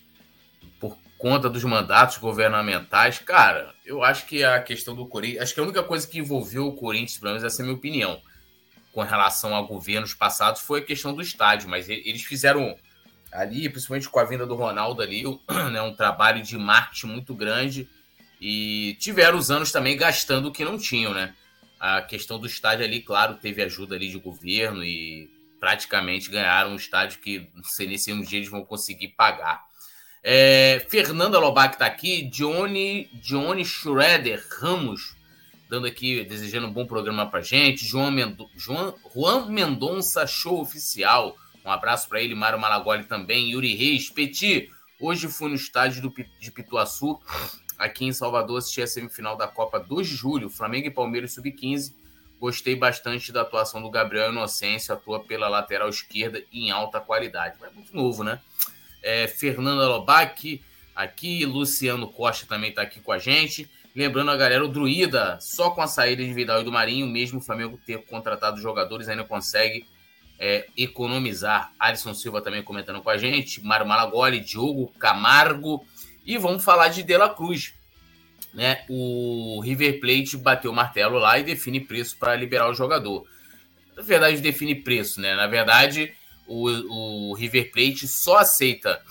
por 0.80 0.96
conta 1.18 1.50
dos 1.50 1.64
mandatos 1.64 2.18
governamentais? 2.18 3.18
Cara, 3.18 3.74
eu 3.84 4.04
acho 4.04 4.28
que 4.28 4.44
a 4.44 4.62
questão 4.62 4.94
do 4.94 5.08
Corinthians, 5.08 5.42
acho 5.42 5.56
que 5.56 5.60
a 5.60 5.64
única 5.64 5.82
coisa 5.82 6.08
que 6.08 6.20
envolveu 6.20 6.68
o 6.68 6.76
Corinthians, 6.76 7.18
pelo 7.18 7.32
menos 7.32 7.44
essa 7.44 7.62
é 7.62 7.64
a 7.64 7.66
minha 7.66 7.78
opinião, 7.78 8.22
com 8.94 9.02
relação 9.02 9.56
a 9.56 9.62
governos 9.64 10.14
passados 10.14 10.62
foi 10.62 10.82
a 10.82 10.86
questão 10.86 11.16
do 11.16 11.22
estádio, 11.22 11.68
mas 11.68 11.90
eles 11.90 12.24
fizeram 12.24 12.78
ali, 13.36 13.70
principalmente 13.70 14.10
com 14.10 14.20
a 14.20 14.24
vinda 14.24 14.46
do 14.46 14.56
Ronaldo 14.56 15.02
ali, 15.02 15.24
né, 15.72 15.82
um 15.82 15.94
trabalho 15.94 16.42
de 16.42 16.58
marketing 16.58 17.08
muito 17.08 17.34
grande 17.34 17.88
e 18.40 18.96
tiveram 19.00 19.38
os 19.38 19.50
anos 19.50 19.72
também 19.72 19.98
gastando 19.98 20.48
o 20.48 20.52
que 20.52 20.66
não 20.66 20.78
tinham, 20.78 21.14
né? 21.14 21.34
A 21.80 22.02
questão 22.02 22.40
do 22.40 22.48
estádio 22.48 22.86
ali, 22.86 23.02
claro, 23.02 23.36
teve 23.36 23.62
ajuda 23.62 23.96
ali 23.96 24.10
de 24.10 24.18
governo 24.18 24.84
e 24.84 25.30
praticamente 25.60 26.30
ganharam 26.30 26.72
um 26.72 26.76
estádio 26.76 27.20
que 27.20 27.50
não 27.56 27.64
sei 27.64 27.88
nem 27.88 27.98
se 27.98 28.12
um 28.12 28.22
dia 28.22 28.40
eles 28.40 28.50
vão 28.50 28.64
conseguir 28.64 29.10
pagar. 29.10 29.64
É, 30.24 30.84
Fernanda 30.90 31.38
Lobac 31.38 31.76
está 31.76 31.86
aqui, 31.86 32.24
Johnny, 32.24 33.10
Johnny 33.14 33.64
Schroeder 33.64 34.44
Ramos, 34.60 35.16
dando 35.70 35.86
aqui, 35.86 36.24
desejando 36.24 36.68
um 36.68 36.72
bom 36.72 36.86
programa 36.86 37.30
pra 37.30 37.42
gente. 37.42 37.86
João 37.86 38.10
Mendo, 38.10 38.50
João, 38.56 38.96
Juan 39.14 39.48
Mendonça 39.48 40.26
Show 40.26 40.62
Oficial. 40.62 41.36
Um 41.66 41.72
abraço 41.72 42.08
para 42.08 42.22
ele, 42.22 42.36
Mário 42.36 42.60
Malagoli 42.60 43.06
também, 43.06 43.50
Yuri 43.52 43.76
Reis, 43.76 44.08
Petit. 44.08 44.70
Hoje 45.00 45.28
fui 45.28 45.50
no 45.50 45.56
estádio 45.56 46.14
de 46.40 46.52
Pituaçu, 46.52 47.20
aqui 47.76 48.06
em 48.06 48.14
Salvador, 48.14 48.60
assisti 48.60 48.84
a 48.84 48.88
semifinal 48.88 49.36
da 49.36 49.48
Copa 49.48 49.80
2 49.80 50.08
de 50.08 50.16
julho, 50.16 50.48
Flamengo 50.48 50.88
e 50.88 50.92
Palmeiras 50.92 51.34
Sub-15. 51.34 51.92
Gostei 52.40 52.76
bastante 52.76 53.32
da 53.32 53.42
atuação 53.42 53.82
do 53.82 53.90
Gabriel 53.90 54.32
Inocêncio, 54.32 54.94
atua 54.94 55.24
pela 55.24 55.48
lateral 55.48 55.90
esquerda 55.90 56.44
em 56.54 56.70
alta 56.70 57.00
qualidade. 57.00 57.56
Mas 57.60 57.72
é 57.72 57.74
muito 57.74 57.96
novo, 57.96 58.24
né? 58.24 58.40
É, 59.02 59.28
Fernanda 59.28 60.04
aqui. 60.16 60.62
Luciano 61.46 62.08
Costa 62.08 62.46
também 62.46 62.70
está 62.70 62.84
aqui 62.84 63.00
com 63.00 63.12
a 63.12 63.18
gente. 63.18 63.68
Lembrando 63.96 64.30
a 64.30 64.38
galera, 64.38 64.64
o 64.64 64.68
Druida, 64.68 65.40
só 65.42 65.72
com 65.72 65.82
a 65.82 65.88
saída 65.88 66.24
de 66.24 66.34
Vidal 66.34 66.62
e 66.62 66.64
do 66.64 66.72
Marinho, 66.72 67.08
mesmo 67.08 67.40
o 67.40 67.42
Flamengo 67.42 67.80
ter 67.86 68.06
contratado 68.06 68.62
jogadores, 68.62 69.08
ainda 69.08 69.24
consegue 69.24 69.88
é, 70.40 70.68
economizar. 70.78 71.72
Alisson 71.80 72.14
Silva 72.14 72.42
também 72.42 72.64
comentando 72.64 73.02
com 73.02 73.10
a 73.10 73.18
gente, 73.18 73.64
Mário 73.64 73.86
Malagoli, 73.86 74.40
Diogo 74.40 74.92
Camargo. 75.00 75.86
E 76.26 76.38
vamos 76.38 76.64
falar 76.64 76.90
de 76.90 77.04
De 77.04 77.18
La 77.18 77.30
Cruz. 77.30 77.74
Né? 78.54 78.84
O 78.90 79.60
River 79.62 80.00
Plate 80.00 80.38
bateu 80.38 80.72
o 80.72 80.74
martelo 80.74 81.18
lá 81.18 81.38
e 81.38 81.44
define 81.44 81.80
preço 81.80 82.18
para 82.18 82.36
liberar 82.36 82.70
o 82.70 82.74
jogador. 82.74 83.26
Na 83.96 84.02
verdade, 84.02 84.42
define 84.42 84.76
preço, 84.76 85.22
né? 85.22 85.36
Na 85.36 85.48
verdade, 85.48 86.14
o, 86.48 87.30
o 87.30 87.34
River 87.34 87.72
Plate 87.72 88.08
só 88.08 88.38
aceita 88.38 89.02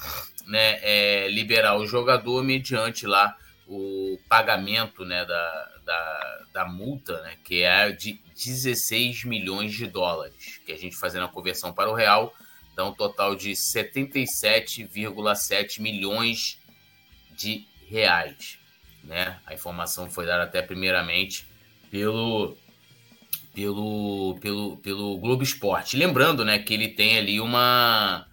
né, 0.47 0.79
é, 0.83 1.29
liberar 1.29 1.77
o 1.79 1.87
jogador 1.87 2.43
mediante 2.43 3.07
lá 3.07 3.37
o 3.67 4.19
pagamento 4.29 5.05
né, 5.05 5.25
da, 5.25 5.71
da, 5.85 6.43
da 6.53 6.67
multa, 6.67 7.23
né, 7.23 7.37
que 7.45 7.63
é 7.63 7.93
de 7.93 8.21
16 8.35 9.25
milhões 9.25 9.73
de 9.75 9.87
dólares, 9.87 10.61
que 10.65 10.73
a 10.73 10.77
gente 10.77 10.97
fazendo 10.97 11.25
a 11.25 11.29
conversão 11.29 11.73
para 11.73 11.91
o 11.91 11.95
real 11.95 12.35
dá 12.75 12.85
um 12.85 12.93
total 12.93 13.37
de 13.37 13.53
77,7 13.53 15.81
milhões 15.81 16.59
de 17.31 17.65
reais. 17.89 18.59
Né? 19.03 19.41
A 19.47 19.55
informação 19.55 20.11
foi 20.11 20.27
dada 20.27 20.45
até 20.45 20.61
primeiramente 20.63 21.47
pelo 21.91 22.55
pelo, 23.55 24.37
pelo, 24.41 24.77
pelo 24.79 25.19
Globo 25.19 25.45
Esporte. 25.45 25.97
Lembrando 25.97 26.45
né, 26.45 26.59
que 26.59 26.75
ele 26.75 26.89
tem 26.89 27.17
ali 27.17 27.41
uma, 27.41 28.27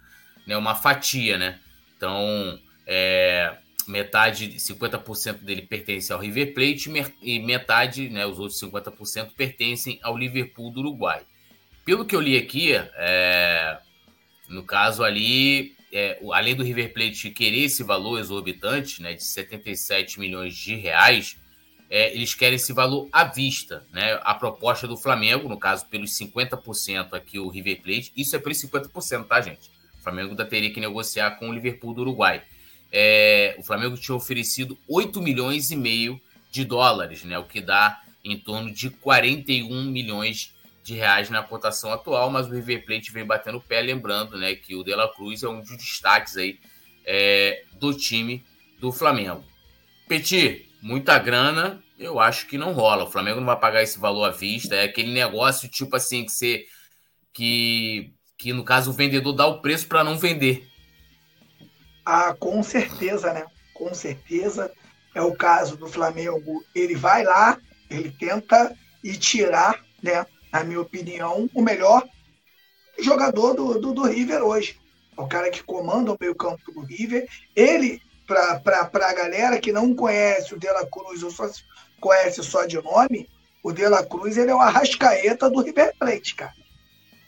né, 0.44 0.56
uma 0.56 0.74
fatia, 0.74 1.38
né? 1.38 1.60
Então, 1.96 2.58
é, 2.84 3.56
metade, 3.88 4.48
50% 4.56 5.38
dele 5.38 5.62
pertence 5.62 6.12
ao 6.12 6.18
River 6.18 6.54
Plate 6.54 6.90
e 7.20 7.38
metade, 7.38 8.08
né, 8.08 8.26
os 8.26 8.38
outros 8.38 8.60
50% 8.60 9.30
pertencem 9.36 9.98
ao 10.02 10.16
Liverpool 10.16 10.70
do 10.70 10.80
Uruguai. 10.80 11.22
Pelo 11.84 12.04
que 12.04 12.14
eu 12.14 12.20
li 12.20 12.36
aqui, 12.36 12.72
é, 12.74 13.78
no 14.48 14.62
caso 14.62 15.02
ali, 15.02 15.74
é, 15.92 16.18
além 16.32 16.54
do 16.54 16.62
River 16.62 16.92
Plate 16.92 17.30
querer 17.30 17.64
esse 17.64 17.82
valor 17.82 18.18
exorbitante, 18.18 19.02
né, 19.02 19.14
de 19.14 19.24
77 19.24 20.20
milhões 20.20 20.54
de 20.54 20.74
reais, 20.74 21.36
é, 21.90 22.14
eles 22.14 22.32
querem 22.34 22.56
esse 22.56 22.72
valor 22.72 23.06
à 23.12 23.22
vista, 23.22 23.86
né? 23.92 24.18
A 24.22 24.32
proposta 24.32 24.88
do 24.88 24.96
Flamengo, 24.96 25.46
no 25.46 25.58
caso, 25.58 25.84
pelos 25.88 26.16
50% 26.16 27.12
aqui 27.12 27.38
o 27.38 27.50
River 27.50 27.82
Plate, 27.82 28.10
isso 28.16 28.34
é 28.34 28.38
pelos 28.38 28.56
50%, 28.62 29.26
tá, 29.26 29.42
gente? 29.42 29.70
O 30.00 30.02
Flamengo 30.02 30.30
ainda 30.30 30.46
teria 30.46 30.72
que 30.72 30.80
negociar 30.80 31.32
com 31.32 31.50
o 31.50 31.52
Liverpool 31.52 31.92
do 31.92 32.00
Uruguai 32.00 32.42
é, 32.92 33.56
o 33.58 33.62
Flamengo 33.62 33.96
tinha 33.96 34.14
oferecido 34.14 34.78
8 34.86 35.20
milhões 35.22 35.70
e 35.70 35.76
meio 35.76 36.20
de 36.50 36.64
dólares, 36.64 37.24
né, 37.24 37.38
o 37.38 37.44
que 37.44 37.60
dá 37.60 38.00
em 38.22 38.38
torno 38.38 38.70
de 38.70 38.90
41 38.90 39.84
milhões 39.84 40.54
de 40.84 40.94
reais 40.94 41.30
na 41.30 41.42
cotação 41.42 41.92
atual, 41.92 42.30
mas 42.30 42.46
o 42.46 42.50
River 42.50 42.84
Plate 42.84 43.10
vem 43.10 43.24
batendo 43.24 43.58
o 43.58 43.60
pé, 43.60 43.80
lembrando 43.80 44.36
né, 44.36 44.54
que 44.54 44.74
o 44.74 44.84
De 44.84 44.94
La 44.94 45.08
Cruz 45.08 45.42
é 45.42 45.48
um 45.48 45.60
dos 45.60 45.76
destaques 45.76 46.36
aí, 46.36 46.58
é, 47.04 47.64
do 47.78 47.94
time 47.94 48.44
do 48.78 48.92
Flamengo. 48.92 49.44
Petit, 50.08 50.68
muita 50.82 51.18
grana, 51.18 51.82
eu 51.98 52.18
acho 52.18 52.46
que 52.46 52.58
não 52.58 52.72
rola. 52.72 53.04
O 53.04 53.10
Flamengo 53.10 53.38
não 53.38 53.46
vai 53.46 53.58
pagar 53.58 53.82
esse 53.82 53.98
valor 53.98 54.24
à 54.24 54.30
vista. 54.30 54.74
É 54.74 54.84
aquele 54.84 55.12
negócio 55.12 55.68
tipo 55.68 55.94
assim 55.96 56.24
que 56.24 56.32
você. 56.32 56.66
Que, 57.32 58.12
que 58.36 58.52
no 58.52 58.64
caso 58.64 58.90
o 58.90 58.92
vendedor 58.92 59.32
dá 59.32 59.46
o 59.46 59.60
preço 59.60 59.86
para 59.86 60.04
não 60.04 60.18
vender. 60.18 60.68
Ah, 62.04 62.34
com 62.38 62.62
certeza, 62.62 63.32
né? 63.32 63.46
Com 63.74 63.94
certeza. 63.94 64.72
É 65.14 65.22
o 65.22 65.34
caso 65.34 65.76
do 65.76 65.88
Flamengo. 65.88 66.64
Ele 66.74 66.94
vai 66.96 67.24
lá, 67.24 67.58
ele 67.90 68.10
tenta 68.10 68.74
e 69.02 69.16
tirar, 69.16 69.84
né? 70.02 70.26
Na 70.52 70.64
minha 70.64 70.80
opinião, 70.80 71.48
o 71.54 71.62
melhor 71.62 72.06
jogador 72.98 73.54
do, 73.54 73.78
do, 73.78 73.92
do 73.92 74.04
River 74.04 74.42
hoje. 74.42 74.78
É 75.16 75.20
o 75.20 75.28
cara 75.28 75.50
que 75.50 75.62
comanda 75.62 76.12
o 76.12 76.16
meio-campo 76.18 76.72
do 76.72 76.80
River. 76.80 77.28
Ele, 77.54 78.00
para 78.26 78.90
a 78.92 79.12
galera 79.14 79.60
que 79.60 79.72
não 79.72 79.94
conhece 79.94 80.54
o 80.54 80.58
De 80.58 80.66
La 80.66 80.86
Cruz 80.86 81.22
ou 81.22 81.30
só 81.30 81.48
conhece 82.00 82.42
só 82.42 82.64
de 82.64 82.82
nome, 82.82 83.28
o 83.62 83.72
De 83.72 83.86
La 83.86 84.04
Cruz 84.04 84.36
ele 84.36 84.50
é 84.50 84.54
o 84.54 84.60
arrascaeta 84.60 85.48
do 85.48 85.62
River 85.62 85.94
Plate, 85.98 86.34
cara. 86.34 86.54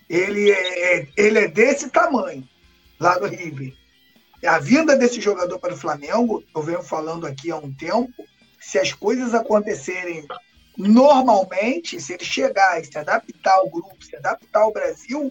Ele 0.08 0.50
é, 0.50 1.08
ele 1.16 1.38
é 1.38 1.48
desse 1.48 1.88
tamanho 1.88 2.46
lá 2.98 3.18
do 3.18 3.26
River. 3.26 3.74
A 4.42 4.58
vinda 4.58 4.96
desse 4.96 5.20
jogador 5.20 5.58
para 5.58 5.74
o 5.74 5.76
Flamengo, 5.76 6.42
eu 6.54 6.62
venho 6.62 6.82
falando 6.82 7.26
aqui 7.26 7.50
há 7.50 7.56
um 7.56 7.72
tempo, 7.72 8.12
se 8.60 8.78
as 8.78 8.92
coisas 8.92 9.34
acontecerem 9.34 10.26
normalmente, 10.76 12.00
se 12.00 12.14
ele 12.14 12.24
chegar 12.24 12.80
e 12.80 12.84
se 12.84 12.98
adaptar 12.98 13.54
ao 13.54 13.70
grupo, 13.70 14.04
se 14.04 14.16
adaptar 14.16 14.60
ao 14.60 14.72
Brasil, 14.72 15.26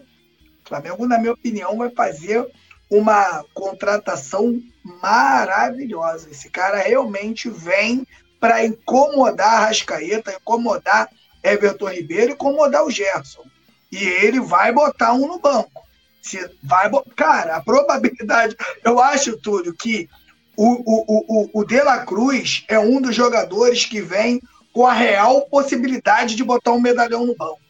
o 0.64 0.68
Flamengo, 0.68 1.06
na 1.06 1.18
minha 1.18 1.32
opinião, 1.32 1.76
vai 1.76 1.90
fazer 1.90 2.46
uma 2.90 3.44
contratação 3.52 4.60
maravilhosa. 4.82 6.30
Esse 6.30 6.48
cara 6.48 6.78
realmente 6.78 7.50
vem 7.50 8.06
para 8.40 8.64
incomodar 8.64 9.54
a 9.54 9.66
Rascaeta, 9.66 10.32
incomodar 10.32 11.08
Everton 11.42 11.88
Ribeiro, 11.88 12.32
incomodar 12.32 12.84
o 12.84 12.90
Gerson. 12.90 13.44
E 13.92 14.04
ele 14.04 14.40
vai 14.40 14.72
botar 14.72 15.12
um 15.12 15.26
no 15.26 15.38
banco. 15.38 15.83
Se 16.24 16.50
vai, 16.62 16.90
cara, 17.14 17.56
a 17.56 17.62
probabilidade. 17.62 18.56
Eu 18.82 18.98
acho, 18.98 19.36
Túlio, 19.36 19.74
que 19.74 20.08
o, 20.56 20.66
o, 20.66 21.24
o, 21.28 21.60
o 21.60 21.64
De 21.66 21.78
La 21.82 21.98
Cruz 22.06 22.64
é 22.66 22.78
um 22.78 22.98
dos 22.98 23.14
jogadores 23.14 23.84
que 23.84 24.00
vem 24.00 24.40
com 24.72 24.86
a 24.86 24.92
real 24.94 25.42
possibilidade 25.42 26.34
de 26.34 26.42
botar 26.42 26.72
um 26.72 26.80
medalhão 26.80 27.26
no 27.26 27.36
banco. 27.36 27.60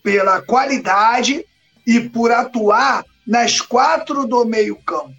Pela 0.00 0.40
qualidade 0.40 1.44
e 1.84 1.98
por 1.98 2.30
atuar 2.30 3.04
nas 3.26 3.60
quatro 3.60 4.24
do 4.24 4.44
meio-campo. 4.44 5.12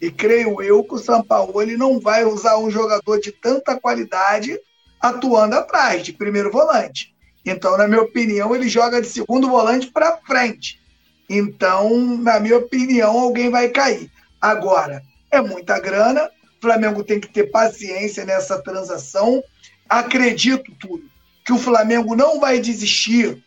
E 0.00 0.10
creio 0.10 0.62
eu 0.62 0.82
que 0.82 0.94
o 0.94 1.60
ele 1.60 1.76
não 1.76 2.00
vai 2.00 2.24
usar 2.24 2.56
um 2.56 2.70
jogador 2.70 3.20
de 3.20 3.32
tanta 3.32 3.78
qualidade 3.78 4.58
atuando 4.98 5.56
atrás, 5.56 6.02
de 6.02 6.14
primeiro 6.14 6.50
volante. 6.50 7.14
Então, 7.44 7.76
na 7.76 7.86
minha 7.86 8.00
opinião, 8.00 8.54
ele 8.54 8.68
joga 8.68 9.02
de 9.02 9.08
segundo 9.08 9.50
volante 9.50 9.88
para 9.88 10.16
frente. 10.26 10.87
Então, 11.28 12.16
na 12.18 12.40
minha 12.40 12.56
opinião, 12.56 13.18
alguém 13.18 13.50
vai 13.50 13.68
cair. 13.68 14.10
Agora, 14.40 15.02
é 15.30 15.40
muita 15.40 15.78
grana, 15.78 16.30
o 16.58 16.60
Flamengo 16.60 17.04
tem 17.04 17.20
que 17.20 17.28
ter 17.28 17.50
paciência 17.50 18.24
nessa 18.24 18.62
transação. 18.62 19.42
Acredito 19.88 20.72
tudo 20.80 21.08
que 21.44 21.52
o 21.52 21.58
Flamengo 21.58 22.14
não 22.14 22.40
vai 22.40 22.60
desistir 22.60 23.42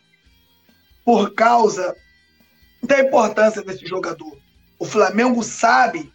por 1.04 1.34
causa 1.34 1.94
da 2.82 3.00
importância 3.00 3.62
desse 3.62 3.86
jogador. 3.86 4.36
O 4.78 4.84
Flamengo 4.84 5.42
sabe 5.42 6.12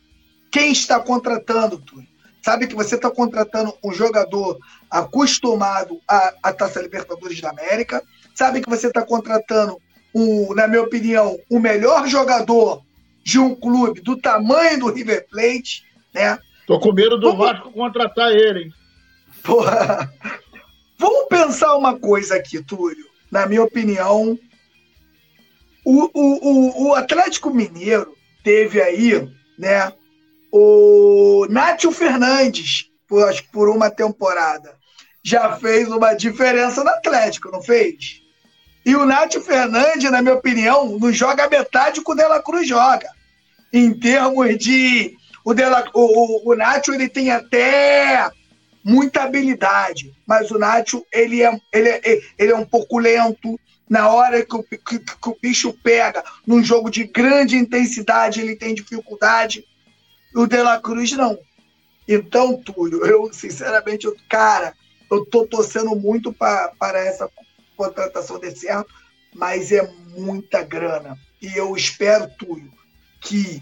quem 0.52 0.72
está 0.72 1.00
contratando, 1.00 1.78
tudo. 1.78 2.06
Sabe 2.44 2.68
que 2.68 2.76
você 2.76 2.96
está 2.96 3.12
contratando 3.12 3.74
um 3.84 3.92
jogador 3.92 4.58
acostumado 4.90 6.00
à, 6.08 6.34
à 6.44 6.54
Taça 6.54 6.82
Libertadores 6.82 7.42
da 7.42 7.50
América. 7.50 8.02
Sabe 8.36 8.62
que 8.62 8.70
você 8.70 8.88
está 8.88 9.02
contratando 9.02 9.82
o, 10.18 10.56
na 10.56 10.68
minha 10.68 10.82
opinião, 10.82 11.40
o 11.48 11.60
melhor 11.60 12.08
jogador 12.08 12.82
de 13.24 13.38
um 13.38 13.54
clube 13.54 14.02
do 14.02 14.18
tamanho 14.18 14.80
do 14.80 14.92
River 14.92 15.28
Plate, 15.30 15.86
né? 16.12 16.40
Tô 16.66 16.80
com 16.80 16.92
medo 16.92 17.20
do 17.20 17.32
Vamos... 17.32 17.46
Vasco 17.46 17.72
contratar 17.72 18.32
ele, 18.32 18.64
hein? 18.64 18.74
Porra. 19.44 20.12
Vamos 20.98 21.28
pensar 21.30 21.76
uma 21.76 22.00
coisa 22.00 22.36
aqui, 22.36 22.64
Túlio. 22.64 23.06
Na 23.30 23.46
minha 23.46 23.62
opinião, 23.62 24.40
o, 25.86 26.10
o, 26.14 26.88
o, 26.88 26.96
Atlético 26.96 27.54
Mineiro 27.54 28.16
teve 28.44 28.82
aí, 28.82 29.30
né, 29.60 29.94
o 30.52 31.46
Nátio 31.50 31.92
Fernandes, 31.92 32.90
por, 33.08 33.28
acho 33.28 33.44
que 33.44 33.52
por 33.52 33.70
uma 33.70 33.92
temporada. 33.92 34.76
Já 35.22 35.58
fez 35.58 35.90
uma 35.90 36.14
diferença 36.14 36.84
no 36.84 36.90
Atlético, 36.90 37.52
não 37.52 37.62
fez? 37.62 38.27
E 38.88 38.96
o 38.96 39.06
Nátio 39.06 39.42
Fernandes, 39.42 40.10
na 40.10 40.22
minha 40.22 40.36
opinião, 40.36 40.98
não 40.98 41.12
joga 41.12 41.50
metade 41.50 42.02
que 42.02 42.10
o 42.10 42.16
Dela 42.16 42.42
Cruz 42.42 42.66
joga. 42.66 43.10
Em 43.74 43.94
termos 43.94 44.58
de. 44.58 45.14
O, 45.44 45.54
Dela, 45.54 45.84
o, 45.94 46.50
o, 46.50 46.54
o 46.54 46.94
ele 46.94 47.10
tem 47.10 47.30
até 47.30 48.32
muita 48.82 49.24
habilidade, 49.24 50.16
mas 50.26 50.50
o 50.52 50.58
Nátio 50.58 51.06
ele 51.12 51.44
é, 51.44 51.60
ele 51.74 51.90
é, 51.90 52.22
ele 52.40 52.52
é 52.54 52.56
um 52.56 52.66
pouco 52.66 52.98
lento. 52.98 53.60
Na 53.90 54.10
hora 54.10 54.46
que 54.46 54.56
o, 54.56 54.64
que, 54.64 54.78
que 54.78 55.30
o 55.30 55.38
bicho 55.42 55.74
pega, 55.84 56.24
num 56.46 56.64
jogo 56.64 56.90
de 56.90 57.04
grande 57.04 57.58
intensidade, 57.58 58.40
ele 58.40 58.56
tem 58.56 58.74
dificuldade. 58.74 59.66
O 60.34 60.48
De 60.48 60.64
La 60.64 60.80
Cruz 60.80 61.12
não. 61.12 61.38
Então, 62.08 62.56
Túlio, 62.56 63.06
eu, 63.06 63.34
sinceramente, 63.34 64.06
eu, 64.06 64.16
cara, 64.30 64.74
eu 65.12 65.26
tô 65.26 65.46
torcendo 65.46 65.94
muito 65.94 66.32
para 66.32 67.00
essa 67.00 67.30
contratação 67.78 68.40
dê 68.40 68.52
certo, 68.52 68.94
mas 69.34 69.72
é 69.72 69.88
muita 70.16 70.64
grana. 70.64 71.18
E 71.42 71.56
eu 71.56 71.76
espero, 71.76 72.30
Túlio, 72.38 72.72
que 73.22 73.62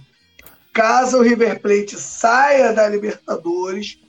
caso 0.73 1.17
o 1.17 1.21
River 1.21 1.59
Plate 1.59 1.99
saia 1.99 2.73
da 2.73 2.87
Libertadores, 2.87 3.99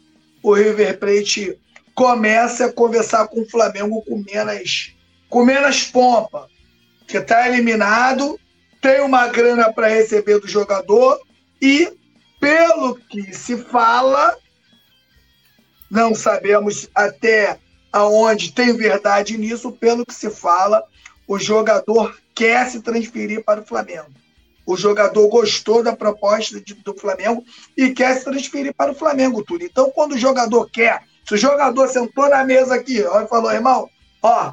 o 0.42 0.54
River 0.54 0.98
Plate 0.98 1.58
comece 1.94 2.62
a 2.62 2.72
conversar 2.72 3.26
com 3.28 3.40
o 3.40 3.48
Flamengo 3.48 4.02
com 4.02 4.22
menos, 4.22 4.94
com 5.28 5.44
menos 5.44 5.84
pompa, 5.84 6.48
que 7.06 7.18
está 7.18 7.48
eliminado, 7.48 8.38
tem 8.80 9.00
uma 9.00 9.26
grana 9.28 9.72
para 9.72 9.88
receber 9.88 10.38
do 10.38 10.46
jogador 10.46 11.20
e, 11.60 11.92
pelo 12.38 12.96
que 12.96 13.32
se 13.34 13.56
fala, 13.56 14.36
não 15.90 16.14
sabemos 16.14 16.88
até 16.94 17.58
aonde 17.96 18.52
tem 18.52 18.76
verdade 18.76 19.38
nisso, 19.38 19.72
pelo 19.72 20.04
que 20.04 20.12
se 20.12 20.28
fala, 20.28 20.85
o 21.26 21.38
jogador 21.38 22.14
quer 22.35 22.68
se 22.68 22.82
transferir 22.82 23.42
para 23.42 23.62
o 23.62 23.66
Flamengo. 23.66 24.11
O 24.66 24.76
jogador 24.76 25.26
gostou 25.28 25.82
da 25.82 25.96
proposta 25.96 26.61
de, 26.61 26.74
do 26.74 26.92
Flamengo 26.92 27.42
e 27.74 27.90
quer 27.94 28.18
se 28.18 28.24
transferir 28.24 28.74
para 28.74 28.92
o 28.92 28.94
Flamengo, 28.94 29.42
tudo. 29.42 29.64
Então, 29.64 29.90
quando 29.90 30.12
o 30.12 30.18
jogador 30.18 30.68
quer, 30.70 31.04
se 31.26 31.32
o 31.32 31.38
jogador 31.38 31.88
sentou 31.88 32.28
na 32.28 32.44
mesa 32.44 32.74
aqui 32.74 33.02
ó, 33.02 33.22
e 33.22 33.28
falou, 33.28 33.50
irmão, 33.50 33.88
ó, 34.22 34.52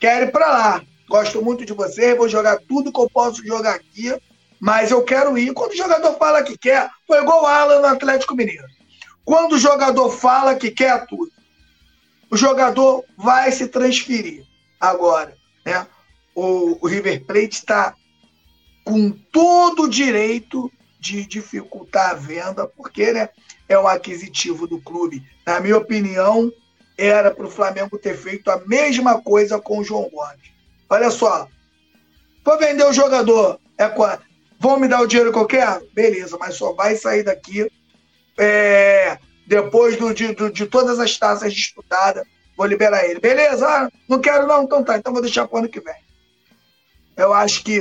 quero 0.00 0.26
ir 0.26 0.32
para 0.32 0.48
lá, 0.48 0.82
gosto 1.08 1.40
muito 1.40 1.64
de 1.64 1.72
você, 1.72 2.16
vou 2.16 2.28
jogar 2.28 2.58
tudo 2.68 2.92
que 2.92 3.00
eu 3.00 3.08
posso 3.08 3.46
jogar 3.46 3.76
aqui, 3.76 4.12
mas 4.58 4.90
eu 4.90 5.04
quero 5.04 5.38
ir. 5.38 5.52
Quando 5.52 5.72
o 5.72 5.76
jogador 5.76 6.14
fala 6.14 6.42
que 6.42 6.58
quer, 6.58 6.90
foi 7.06 7.22
igual 7.22 7.44
o 7.44 7.46
Alan 7.46 7.78
no 7.78 7.86
Atlético 7.86 8.34
Mineiro. 8.34 8.66
Quando 9.24 9.52
o 9.52 9.58
jogador 9.58 10.10
fala 10.10 10.56
que 10.56 10.72
quer 10.72 11.06
tudo, 11.06 11.30
o 12.30 12.36
jogador 12.36 13.04
vai 13.16 13.50
se 13.50 13.66
transferir. 13.66 14.44
Agora, 14.78 15.36
né? 15.64 15.86
O, 16.34 16.78
o 16.80 16.86
River 16.86 17.24
Plate 17.24 17.56
está 17.56 17.94
com 18.84 19.10
todo 19.10 19.84
o 19.84 19.88
direito 19.88 20.70
de 20.98 21.26
dificultar 21.26 22.10
a 22.10 22.14
venda, 22.14 22.66
porque 22.66 23.12
né, 23.12 23.28
é 23.68 23.78
o 23.78 23.88
aquisitivo 23.88 24.66
do 24.66 24.80
clube. 24.80 25.24
Na 25.46 25.60
minha 25.60 25.76
opinião, 25.76 26.52
era 26.96 27.30
para 27.30 27.46
o 27.46 27.50
Flamengo 27.50 27.98
ter 27.98 28.16
feito 28.16 28.50
a 28.50 28.58
mesma 28.66 29.20
coisa 29.20 29.60
com 29.60 29.78
o 29.78 29.84
João 29.84 30.08
Gomes. 30.10 30.50
Olha 30.88 31.10
só, 31.10 31.48
vou 32.44 32.58
vender 32.58 32.84
o 32.84 32.92
jogador, 32.92 33.58
é 33.78 33.88
quanto? 33.88 34.24
Vão 34.58 34.78
me 34.78 34.86
dar 34.86 35.00
o 35.00 35.06
dinheiro 35.06 35.32
que 35.32 35.38
eu 35.38 35.46
quero? 35.46 35.86
Beleza, 35.92 36.36
mas 36.38 36.54
só 36.54 36.72
vai 36.74 36.94
sair 36.96 37.22
daqui 37.22 37.70
é, 38.38 39.18
depois 39.50 39.96
do, 39.96 40.14
de, 40.14 40.32
do, 40.32 40.48
de 40.48 40.64
todas 40.64 41.00
as 41.00 41.18
taças 41.18 41.52
disputadas. 41.52 42.24
Vou 42.56 42.66
liberar 42.66 43.04
ele. 43.04 43.18
Beleza? 43.18 43.66
Ah, 43.66 43.90
não 44.08 44.20
quero 44.20 44.46
não? 44.46 44.62
Então 44.62 44.84
tá, 44.84 44.96
então 44.96 45.12
vou 45.12 45.20
deixar 45.20 45.48
para 45.48 45.56
o 45.56 45.58
ano 45.58 45.68
que 45.68 45.80
vem. 45.80 45.96
Eu 47.16 47.34
acho 47.34 47.64
que 47.64 47.80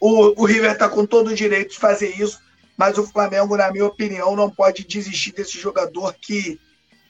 o, 0.00 0.40
o 0.40 0.46
River 0.46 0.72
está 0.72 0.88
com 0.88 1.04
todo 1.04 1.28
o 1.28 1.34
direito 1.34 1.72
de 1.72 1.78
fazer 1.78 2.18
isso, 2.18 2.40
mas 2.78 2.96
o 2.96 3.06
Flamengo, 3.06 3.58
na 3.58 3.70
minha 3.70 3.84
opinião, 3.84 4.34
não 4.34 4.48
pode 4.48 4.84
desistir 4.84 5.32
desse 5.32 5.58
jogador 5.58 6.14
que 6.14 6.58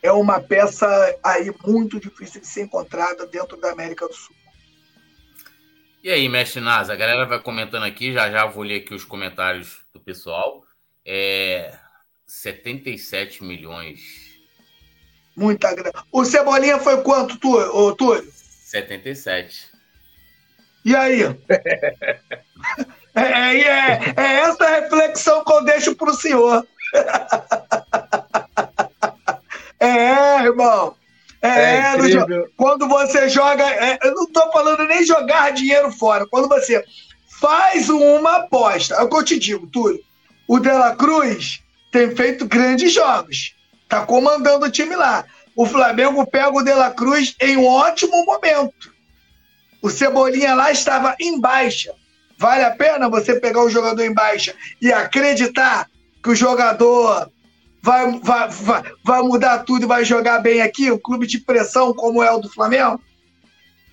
é 0.02 0.10
uma 0.10 0.40
peça 0.40 0.88
aí 1.22 1.54
muito 1.64 2.00
difícil 2.00 2.40
de 2.40 2.46
ser 2.48 2.62
encontrada 2.62 3.24
dentro 3.24 3.56
da 3.56 3.70
América 3.70 4.08
do 4.08 4.14
Sul. 4.14 4.34
E 6.02 6.10
aí, 6.10 6.28
mestre 6.28 6.60
Nasa, 6.60 6.92
a 6.92 6.96
galera 6.96 7.24
vai 7.24 7.40
comentando 7.40 7.84
aqui, 7.84 8.12
já 8.12 8.30
já 8.32 8.46
vou 8.46 8.64
ler 8.64 8.80
aqui 8.80 8.94
os 8.94 9.04
comentários 9.04 9.80
do 9.92 10.00
pessoal. 10.00 10.64
É 11.06 11.78
77 12.28 13.42
milhões. 13.42 14.38
Muita 15.34 15.74
grana. 15.74 16.04
O 16.12 16.24
Cebolinha 16.24 16.78
foi 16.78 17.02
quanto, 17.02 17.38
Túlio? 17.38 18.30
77. 18.30 19.68
E 20.84 20.94
aí? 20.94 21.22
É, 23.14 23.22
é, 23.22 23.62
é, 23.62 24.14
é 24.16 24.34
essa 24.42 24.80
reflexão 24.80 25.42
que 25.42 25.52
eu 25.52 25.64
deixo 25.64 25.96
para 25.96 26.10
o 26.10 26.14
senhor. 26.14 26.64
É, 29.80 30.42
irmão. 30.42 30.96
É, 31.40 31.76
é 31.76 31.94
quando 32.56 32.88
você 32.88 33.28
joga. 33.28 33.64
É, 33.64 33.96
eu 34.02 34.12
não 34.12 34.24
estou 34.24 34.50
falando 34.50 34.84
nem 34.86 35.04
jogar 35.04 35.52
dinheiro 35.52 35.90
fora. 35.92 36.26
Quando 36.26 36.48
você 36.48 36.84
faz 37.40 37.88
uma 37.88 38.38
aposta, 38.38 38.96
é 38.96 39.02
o 39.02 39.08
que 39.08 39.16
eu 39.16 39.24
te 39.24 39.38
digo, 39.38 39.68
Túlio. 39.68 40.00
O 40.48 40.58
Dela 40.58 40.96
Cruz 40.96 41.62
tem 41.98 42.14
feito 42.14 42.46
grandes 42.46 42.92
jogos. 42.92 43.56
Está 43.82 44.06
comandando 44.06 44.66
o 44.66 44.70
time 44.70 44.94
lá. 44.94 45.24
O 45.56 45.66
Flamengo 45.66 46.24
pega 46.24 46.56
o 46.56 46.62
Dela 46.62 46.90
Cruz 46.90 47.34
em 47.40 47.56
um 47.56 47.66
ótimo 47.66 48.24
momento. 48.24 48.92
O 49.82 49.90
Cebolinha 49.90 50.54
lá 50.54 50.70
estava 50.70 51.16
em 51.18 51.40
baixa. 51.40 51.92
Vale 52.36 52.62
a 52.62 52.70
pena 52.70 53.08
você 53.08 53.40
pegar 53.40 53.64
o 53.64 53.70
jogador 53.70 54.02
em 54.04 54.14
baixa 54.14 54.54
e 54.80 54.92
acreditar 54.92 55.88
que 56.22 56.30
o 56.30 56.36
jogador 56.36 57.28
vai, 57.82 58.20
vai, 58.20 58.48
vai, 58.48 58.82
vai 59.02 59.22
mudar 59.22 59.64
tudo 59.64 59.82
e 59.82 59.88
vai 59.88 60.04
jogar 60.04 60.38
bem 60.38 60.62
aqui? 60.62 60.92
Um 60.92 60.98
clube 60.98 61.26
de 61.26 61.40
pressão 61.40 61.92
como 61.92 62.22
é 62.22 62.30
o 62.30 62.38
do 62.38 62.48
Flamengo? 62.48 63.00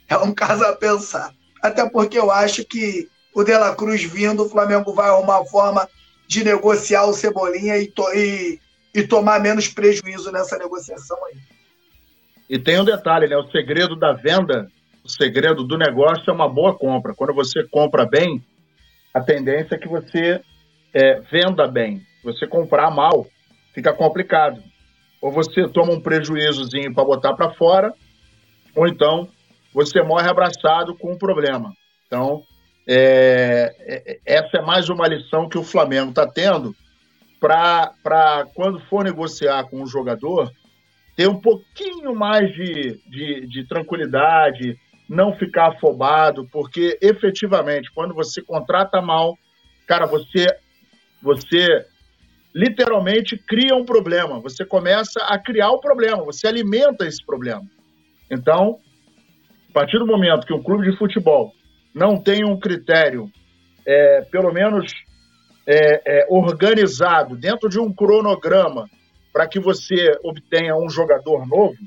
É 0.08 0.16
um 0.18 0.32
caso 0.32 0.64
a 0.64 0.76
pensar. 0.76 1.34
Até 1.64 1.90
porque 1.90 2.20
eu 2.20 2.30
acho 2.30 2.64
que 2.64 3.10
o 3.34 3.44
De 3.44 3.58
La 3.58 3.76
Cruz 3.76 4.04
vindo, 4.04 4.44
o 4.44 4.50
Flamengo 4.50 4.94
vai 4.94 5.10
arrumar 5.10 5.44
forma 5.46 5.90
de 6.28 6.44
negociar 6.44 7.06
o 7.06 7.14
Cebolinha 7.14 7.78
e, 7.78 7.88
to 7.88 8.04
e, 8.14 8.60
e 8.94 9.04
tomar 9.04 9.40
menos 9.40 9.68
prejuízo 9.68 10.32
nessa 10.32 10.58
negociação 10.58 11.18
aí. 11.26 11.38
E 12.50 12.60
tem 12.60 12.80
um 12.80 12.86
detalhe, 12.86 13.28
né? 13.28 13.36
O 13.38 13.50
segredo 13.50 13.96
da 13.96 14.14
venda 14.14 14.68
o 15.06 15.10
segredo 15.10 15.64
do 15.64 15.78
negócio 15.78 16.28
é 16.28 16.34
uma 16.34 16.50
boa 16.50 16.76
compra. 16.76 17.14
Quando 17.14 17.32
você 17.32 17.64
compra 17.64 18.08
bem, 18.08 18.44
a 19.14 19.22
tendência 19.22 19.76
é 19.76 19.78
que 19.78 19.88
você 19.88 20.42
é, 20.92 21.20
venda 21.32 21.68
bem. 21.68 22.02
Você 22.24 22.48
comprar 22.48 22.90
mal, 22.90 23.28
fica 23.72 23.94
complicado. 23.94 24.64
Ou 25.22 25.32
você 25.32 25.70
toma 25.70 25.94
um 25.94 26.02
prejuízozinho 26.02 26.92
para 26.92 27.06
botar 27.06 27.36
para 27.36 27.54
fora, 27.54 27.94
ou 28.76 28.88
então 28.88 29.30
você 29.72 30.02
morre 30.02 30.28
abraçado 30.28 30.96
com 30.96 31.14
um 31.14 31.18
problema. 31.18 31.72
Então, 32.08 32.42
é, 32.88 33.76
é, 33.80 34.20
essa 34.26 34.58
é 34.58 34.62
mais 34.62 34.90
uma 34.90 35.08
lição 35.08 35.50
que 35.50 35.58
o 35.58 35.64
Flamengo 35.64 36.10
está 36.10 36.28
tendo 36.28 36.76
para 37.40 38.48
quando 38.54 38.80
for 38.82 39.04
negociar 39.04 39.64
com 39.66 39.82
o 39.82 39.88
jogador, 39.88 40.52
ter 41.16 41.28
um 41.28 41.40
pouquinho 41.40 42.16
mais 42.16 42.52
de, 42.54 43.00
de, 43.08 43.48
de 43.48 43.68
tranquilidade, 43.68 44.78
não 45.08 45.36
ficar 45.36 45.70
afobado, 45.70 46.48
porque 46.52 46.98
efetivamente, 47.02 47.92
quando 47.94 48.14
você 48.14 48.42
contrata 48.42 49.02
mal, 49.02 49.38
cara, 49.86 50.06
você, 50.06 50.48
você 51.22 51.86
literalmente 52.54 53.38
cria 53.38 53.76
um 53.76 53.86
problema, 53.86 54.40
você 54.40 54.66
começa 54.66 55.20
a 55.26 55.38
criar 55.38 55.72
o 55.72 55.76
um 55.76 55.80
problema, 55.80 56.24
você 56.24 56.48
alimenta 56.48 57.06
esse 57.06 57.24
problema. 57.24 57.64
Então, 58.32 58.80
a 59.70 59.74
partir 59.74 60.00
do 60.00 60.08
momento 60.08 60.48
que 60.48 60.54
o 60.54 60.64
clube 60.64 60.90
de 60.90 60.98
futebol 60.98 61.54
não 61.96 62.22
tem 62.22 62.44
um 62.44 62.60
critério, 62.60 63.32
é, 63.88 64.22
pelo 64.30 64.52
menos 64.52 64.92
é, 65.66 66.02
é, 66.20 66.28
organizado, 66.30 67.38
dentro 67.38 67.70
de 67.70 67.80
um 67.80 67.94
cronograma, 67.94 68.90
para 69.32 69.48
que 69.48 69.62
você 69.62 70.20
obtenha 70.22 70.76
um 70.76 70.90
jogador 70.90 71.48
novo, 71.48 71.78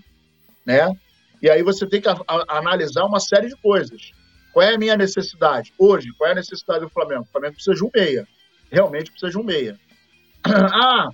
né? 0.64 0.90
E 1.42 1.50
aí 1.50 1.62
você 1.62 1.86
tem 1.86 2.00
que 2.00 2.08
a, 2.08 2.16
a, 2.26 2.58
analisar 2.58 3.04
uma 3.04 3.20
série 3.20 3.48
de 3.48 3.56
coisas. 3.56 4.10
Qual 4.52 4.66
é 4.66 4.74
a 4.74 4.78
minha 4.78 4.96
necessidade? 4.96 5.72
Hoje, 5.78 6.08
qual 6.16 6.30
é 6.30 6.32
a 6.32 6.36
necessidade 6.36 6.80
do 6.80 6.90
Flamengo? 6.90 7.22
O 7.22 7.32
Flamengo 7.32 7.54
precisa 7.54 7.76
de 7.76 7.84
um 7.84 7.90
meia. 7.94 8.26
Realmente 8.70 9.10
precisa 9.10 9.30
de 9.30 9.38
um 9.38 9.44
meia. 9.44 9.78
Ah, 10.48 11.08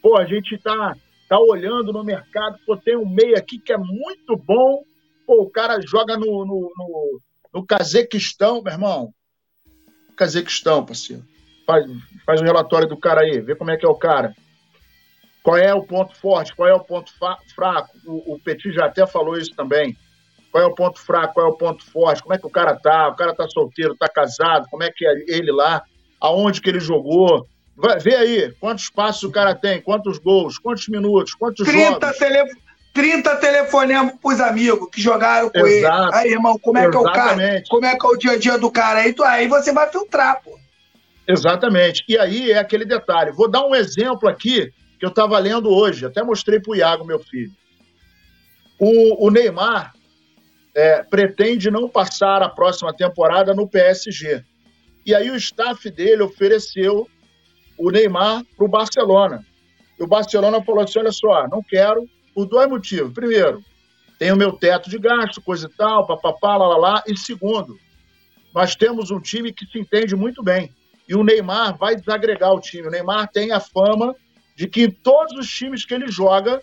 pô, 0.00 0.16
a 0.16 0.24
gente 0.24 0.56
tá, 0.58 0.94
tá 1.28 1.38
olhando 1.38 1.92
no 1.92 2.04
mercado, 2.04 2.56
pô, 2.64 2.76
tem 2.76 2.96
um 2.96 3.08
meia 3.08 3.38
aqui 3.38 3.58
que 3.58 3.72
é 3.72 3.76
muito 3.76 4.36
bom. 4.36 4.84
Pô, 5.26 5.42
o 5.42 5.50
cara 5.50 5.80
joga 5.80 6.16
no, 6.16 6.44
no, 6.44 6.72
no, 6.76 7.20
no 7.56 7.64
Cazequistão, 7.64 8.60
meu 8.62 8.70
irmão. 8.70 9.14
Cazequistão, 10.14 10.84
parceiro. 10.84 11.24
Faz, 11.66 11.86
faz 12.26 12.42
um 12.42 12.44
relatório 12.44 12.86
do 12.86 12.98
cara 12.98 13.22
aí, 13.22 13.40
vê 13.40 13.54
como 13.54 13.70
é 13.70 13.78
que 13.78 13.86
é 13.86 13.88
o 13.88 13.94
cara. 13.94 14.34
Qual 15.42 15.56
é 15.56 15.72
o 15.72 15.82
ponto 15.82 16.14
forte? 16.16 16.54
Qual 16.54 16.68
é 16.68 16.74
o 16.74 16.80
ponto 16.80 17.10
fraco? 17.54 17.96
O, 18.04 18.34
o 18.34 18.40
Petit 18.40 18.74
já 18.74 18.84
até 18.84 19.06
falou 19.06 19.38
isso 19.38 19.54
também. 19.56 19.96
Qual 20.52 20.62
é 20.62 20.66
o 20.66 20.74
ponto 20.74 21.00
fraco? 21.00 21.32
Qual 21.32 21.46
é 21.46 21.48
o 21.48 21.56
ponto 21.56 21.82
forte? 21.82 22.22
Como 22.22 22.34
é 22.34 22.38
que 22.38 22.46
o 22.46 22.50
cara 22.50 22.76
tá? 22.76 23.08
O 23.08 23.16
cara 23.16 23.34
tá 23.34 23.48
solteiro, 23.48 23.96
tá 23.96 24.08
casado? 24.08 24.68
Como 24.70 24.82
é 24.82 24.90
que 24.90 25.06
é 25.06 25.24
ele 25.26 25.50
lá? 25.50 25.82
Aonde 26.20 26.60
que 26.60 26.68
ele 26.68 26.80
jogou? 26.80 27.48
Vai, 27.74 27.98
vê 27.98 28.16
aí 28.16 28.52
quantos 28.60 28.90
passos 28.90 29.22
o 29.22 29.32
cara 29.32 29.54
tem, 29.54 29.80
quantos 29.80 30.18
gols, 30.18 30.58
quantos 30.58 30.88
minutos, 30.88 31.34
quantos 31.34 31.66
30 31.66 31.88
jogos. 31.88 32.18
Tele... 32.18 32.65
30 32.96 33.36
telefonemas 33.36 34.14
pros 34.22 34.40
amigos 34.40 34.88
que 34.90 35.02
jogaram 35.02 35.50
com 35.50 35.66
Exato. 35.66 36.08
ele. 36.08 36.14
Aí, 36.14 36.30
irmão, 36.32 36.58
como 36.58 36.78
é 36.78 36.86
Exatamente. 36.86 37.02
que 37.02 37.06
é 37.06 37.10
o 37.10 37.12
cara? 37.12 37.62
Como 37.68 37.86
é 37.86 37.98
que 37.98 38.06
é 38.06 38.08
o 38.08 38.16
dia 38.16 38.32
a 38.32 38.38
dia 38.38 38.58
do 38.58 38.70
cara 38.70 39.00
aí? 39.00 39.12
Tu, 39.12 39.22
aí 39.22 39.46
você 39.46 39.70
vai 39.70 39.90
filtrar, 39.90 40.42
pô. 40.42 40.58
Exatamente. 41.28 42.02
E 42.08 42.16
aí 42.18 42.52
é 42.52 42.58
aquele 42.58 42.86
detalhe. 42.86 43.32
Vou 43.32 43.50
dar 43.50 43.66
um 43.66 43.74
exemplo 43.74 44.26
aqui 44.26 44.72
que 44.98 45.04
eu 45.04 45.10
estava 45.10 45.38
lendo 45.38 45.68
hoje, 45.68 46.06
até 46.06 46.22
mostrei 46.22 46.58
para 46.58 46.72
o 46.72 46.74
Iago, 46.74 47.04
meu 47.04 47.18
filho. 47.18 47.52
O, 48.78 49.26
o 49.26 49.30
Neymar 49.30 49.92
é, 50.74 51.02
pretende 51.02 51.70
não 51.70 51.90
passar 51.90 52.42
a 52.42 52.48
próxima 52.48 52.94
temporada 52.94 53.52
no 53.52 53.68
PSG. 53.68 54.42
E 55.04 55.14
aí 55.14 55.30
o 55.30 55.36
staff 55.36 55.90
dele 55.90 56.22
ofereceu 56.22 57.06
o 57.76 57.90
Neymar 57.90 58.42
para 58.56 58.64
o 58.64 58.68
Barcelona. 58.68 59.44
E 60.00 60.02
o 60.02 60.06
Barcelona 60.06 60.62
falou 60.62 60.82
assim: 60.82 60.98
olha 60.98 61.12
só, 61.12 61.46
não 61.46 61.62
quero, 61.62 62.08
por 62.36 62.44
dois 62.44 62.68
motivos. 62.68 63.14
Primeiro, 63.14 63.64
tem 64.18 64.30
o 64.30 64.36
meu 64.36 64.52
teto 64.52 64.90
de 64.90 64.98
gasto, 64.98 65.40
coisa 65.40 65.66
e 65.72 65.74
tal, 65.74 66.06
papapá, 66.06 66.58
lá, 66.58 66.68
lá, 66.68 66.76
lá. 66.76 67.04
E 67.06 67.16
segundo, 67.16 67.78
nós 68.54 68.76
temos 68.76 69.10
um 69.10 69.18
time 69.18 69.54
que 69.54 69.64
se 69.64 69.78
entende 69.78 70.14
muito 70.14 70.42
bem. 70.42 70.70
E 71.08 71.14
o 71.14 71.24
Neymar 71.24 71.78
vai 71.78 71.96
desagregar 71.96 72.52
o 72.52 72.60
time. 72.60 72.88
O 72.88 72.90
Neymar 72.90 73.28
tem 73.32 73.52
a 73.52 73.60
fama 73.60 74.14
de 74.54 74.68
que 74.68 74.82
em 74.82 74.90
todos 74.90 75.32
os 75.38 75.48
times 75.48 75.86
que 75.86 75.94
ele 75.94 76.08
joga, 76.08 76.60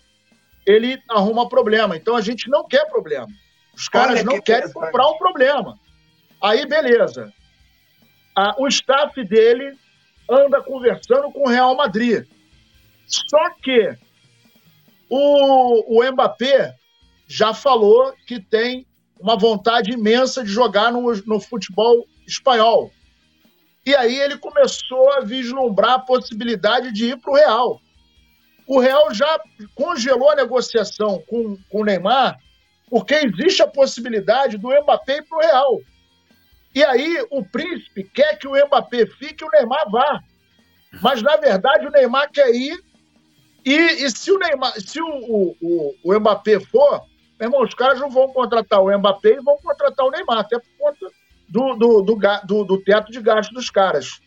ele 0.63 1.01
arruma 1.09 1.49
problema. 1.49 1.97
Então 1.97 2.15
a 2.15 2.21
gente 2.21 2.47
não 2.51 2.67
quer 2.67 2.87
problema. 2.87 3.27
Os 3.75 3.89
caras 3.89 4.17
Olha 4.17 4.23
não 4.25 4.33
que 4.35 4.41
querem 4.41 4.71
comprar 4.71 5.07
um 5.07 5.17
problema. 5.17 5.79
Aí, 6.39 6.67
beleza. 6.67 7.33
Ah, 8.37 8.53
o 8.59 8.67
staff 8.67 9.23
dele 9.23 9.75
anda 10.29 10.61
conversando 10.61 11.31
com 11.31 11.47
o 11.47 11.49
Real 11.49 11.75
Madrid. 11.75 12.27
Só 13.07 13.49
que 13.61 13.97
o, 15.15 15.99
o 15.99 16.11
Mbappé 16.11 16.73
já 17.27 17.53
falou 17.53 18.13
que 18.25 18.39
tem 18.39 18.87
uma 19.19 19.37
vontade 19.37 19.91
imensa 19.91 20.43
de 20.43 20.49
jogar 20.49 20.91
no, 20.91 21.01
no 21.25 21.39
futebol 21.39 22.07
espanhol. 22.27 22.91
E 23.85 23.95
aí 23.95 24.19
ele 24.19 24.37
começou 24.37 25.11
a 25.13 25.19
vislumbrar 25.19 25.93
a 25.93 25.99
possibilidade 25.99 26.91
de 26.91 27.11
ir 27.11 27.17
para 27.17 27.31
o 27.31 27.35
Real. 27.35 27.81
O 28.65 28.79
Real 28.79 29.13
já 29.13 29.39
congelou 29.75 30.31
a 30.31 30.35
negociação 30.35 31.21
com, 31.27 31.57
com 31.69 31.81
o 31.81 31.85
Neymar, 31.85 32.39
porque 32.89 33.13
existe 33.13 33.61
a 33.61 33.67
possibilidade 33.67 34.57
do 34.57 34.69
Mbappé 34.69 35.17
ir 35.17 35.23
para 35.27 35.37
o 35.37 35.41
Real. 35.41 35.81
E 36.73 36.83
aí 36.83 37.23
o 37.29 37.45
príncipe 37.45 38.03
quer 38.03 38.37
que 38.39 38.47
o 38.47 38.65
Mbappé 38.65 39.05
fique 39.05 39.43
e 39.43 39.47
o 39.47 39.51
Neymar 39.51 39.91
vá. 39.91 40.23
Mas, 41.01 41.21
na 41.21 41.35
verdade, 41.35 41.85
o 41.85 41.91
Neymar 41.91 42.31
quer 42.31 42.49
ir. 42.49 42.83
E, 43.65 43.75
e 43.75 44.09
se 44.09 44.31
o 44.31 44.37
Neymar, 44.37 44.73
se 44.79 45.01
o, 45.01 45.07
o, 45.07 45.57
o, 45.61 45.95
o 46.03 46.19
Mbappé 46.19 46.59
for, 46.59 47.01
meu 47.39 47.47
irmão, 47.47 47.63
os 47.63 47.73
caras 47.73 47.99
não 47.99 48.09
vão 48.09 48.27
contratar 48.29 48.81
o 48.81 48.97
Mbappé 48.97 49.35
e 49.35 49.41
vão 49.41 49.57
contratar 49.57 50.05
o 50.05 50.11
Neymar, 50.11 50.39
até 50.39 50.59
por 50.59 50.69
conta 50.77 51.07
do, 51.47 51.75
do, 51.75 52.01
do, 52.01 52.15
do, 52.45 52.63
do 52.63 52.83
teto 52.83 53.11
de 53.11 53.21
gasto 53.21 53.53
dos 53.53 53.69
caras. 53.69 54.19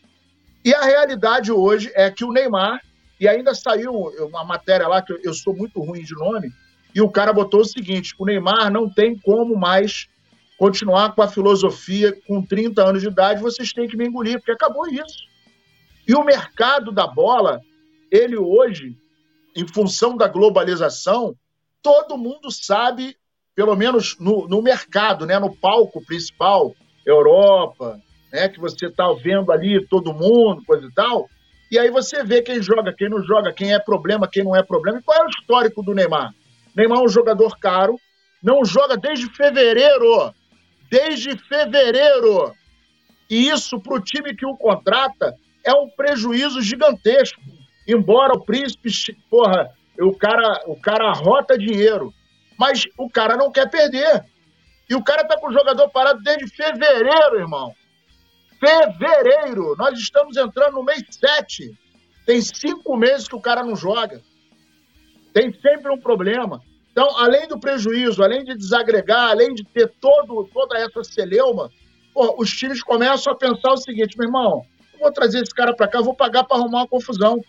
E 0.63 0.73
a 0.73 0.81
realidade 0.81 1.51
hoje 1.51 1.91
é 1.95 2.09
que 2.09 2.25
o 2.25 2.31
Neymar, 2.31 2.81
e 3.19 3.27
ainda 3.27 3.53
saiu 3.53 3.93
uma 4.19 4.43
matéria 4.43 4.87
lá, 4.87 5.01
que 5.01 5.13
eu, 5.13 5.19
eu 5.23 5.33
sou 5.33 5.55
muito 5.55 5.79
ruim 5.81 6.03
de 6.03 6.13
nome, 6.13 6.51
e 6.93 7.01
o 7.01 7.09
cara 7.09 7.31
botou 7.31 7.61
o 7.61 7.65
seguinte: 7.65 8.15
o 8.17 8.25
Neymar 8.25 8.71
não 8.71 8.89
tem 8.89 9.17
como 9.17 9.55
mais 9.55 10.07
continuar 10.57 11.13
com 11.13 11.21
a 11.21 11.27
filosofia 11.27 12.11
com 12.27 12.43
30 12.43 12.83
anos 12.83 13.01
de 13.01 13.07
idade, 13.07 13.41
vocês 13.41 13.71
têm 13.71 13.87
que 13.87 13.95
me 13.95 14.07
engolir, 14.07 14.39
porque 14.39 14.51
acabou 14.51 14.87
isso. 14.87 15.27
E 16.07 16.15
o 16.15 16.23
mercado 16.23 16.91
da 16.91 17.05
bola, 17.05 17.61
ele 18.09 18.37
hoje, 18.37 18.97
em 19.57 19.67
função 19.67 20.15
da 20.15 20.27
globalização, 20.27 21.35
todo 21.81 22.17
mundo 22.17 22.51
sabe, 22.51 23.17
pelo 23.55 23.75
menos 23.75 24.15
no, 24.19 24.47
no 24.47 24.61
mercado, 24.61 25.25
né, 25.25 25.39
no 25.39 25.53
palco 25.53 26.05
principal, 26.05 26.75
Europa, 27.03 27.99
né, 28.31 28.47
que 28.47 28.59
você 28.59 28.85
está 28.85 29.11
vendo 29.13 29.51
ali 29.51 29.83
todo 29.87 30.13
mundo, 30.13 30.63
coisa 30.63 30.85
e 30.85 30.93
tal, 30.93 31.27
e 31.71 31.79
aí 31.79 31.89
você 31.89 32.23
vê 32.23 32.41
quem 32.43 32.61
joga, 32.61 32.93
quem 32.93 33.09
não 33.09 33.23
joga, 33.23 33.51
quem 33.51 33.73
é 33.73 33.79
problema, 33.79 34.29
quem 34.31 34.43
não 34.43 34.55
é 34.55 34.61
problema. 34.61 34.99
E 34.99 35.01
qual 35.01 35.21
é 35.21 35.25
o 35.25 35.29
histórico 35.29 35.81
do 35.81 35.93
Neymar? 35.93 36.33
Neymar 36.75 36.99
é 36.99 37.01
um 37.01 37.09
jogador 37.09 37.57
caro, 37.59 37.99
não 38.41 38.63
joga 38.63 38.95
desde 38.95 39.27
fevereiro. 39.35 40.33
Desde 40.89 41.35
fevereiro. 41.35 42.53
E 43.29 43.49
isso, 43.49 43.79
para 43.79 43.95
o 43.95 43.99
time 43.99 44.33
que 44.33 44.45
o 44.45 44.55
contrata, 44.55 45.35
é 45.65 45.73
um 45.73 45.89
prejuízo 45.89 46.61
gigantesco. 46.61 47.41
Embora 47.87 48.33
o 48.33 48.43
príncipe, 48.43 48.89
porra, 49.29 49.71
o 49.99 50.15
cara, 50.15 50.63
o 50.67 50.79
cara 50.79 51.11
rota 51.13 51.57
dinheiro, 51.57 52.13
mas 52.57 52.83
o 52.97 53.09
cara 53.09 53.37
não 53.37 53.51
quer 53.51 53.69
perder. 53.69 54.25
E 54.89 54.95
o 54.95 55.03
cara 55.03 55.25
tá 55.25 55.37
com 55.39 55.47
o 55.47 55.53
jogador 55.53 55.89
parado 55.89 56.21
desde 56.21 56.47
fevereiro, 56.47 57.39
irmão. 57.39 57.73
Fevereiro! 58.59 59.75
Nós 59.77 59.97
estamos 59.99 60.35
entrando 60.37 60.75
no 60.75 60.83
mês 60.83 61.03
7. 61.09 61.71
Tem 62.25 62.41
cinco 62.41 62.97
meses 62.97 63.27
que 63.27 63.35
o 63.35 63.41
cara 63.41 63.63
não 63.63 63.75
joga. 63.75 64.21
Tem 65.33 65.51
sempre 65.53 65.91
um 65.91 65.99
problema. 65.99 66.61
Então, 66.91 67.15
além 67.17 67.47
do 67.47 67.59
prejuízo, 67.59 68.23
além 68.23 68.43
de 68.43 68.55
desagregar, 68.55 69.29
além 69.29 69.53
de 69.53 69.63
ter 69.63 69.87
todo, 70.01 70.49
toda 70.51 70.77
essa 70.79 71.03
celeuma, 71.03 71.69
os 72.15 72.49
times 72.49 72.81
começam 72.81 73.31
a 73.31 73.35
pensar 73.35 73.73
o 73.73 73.77
seguinte, 73.77 74.17
meu 74.17 74.27
irmão, 74.27 74.63
vou 74.99 75.11
trazer 75.11 75.43
esse 75.43 75.53
cara 75.53 75.75
para 75.75 75.87
cá, 75.87 76.01
vou 76.01 76.15
pagar 76.15 76.43
para 76.43 76.57
arrumar 76.57 76.79
uma 76.79 76.87
confusão. 76.87 77.39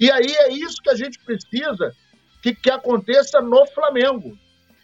E 0.00 0.10
aí 0.10 0.26
é 0.26 0.52
isso 0.52 0.82
que 0.82 0.88
a 0.88 0.96
gente 0.96 1.18
precisa 1.18 1.94
que, 2.42 2.54
que 2.54 2.70
aconteça 2.70 3.40
no 3.42 3.66
Flamengo. 3.66 4.36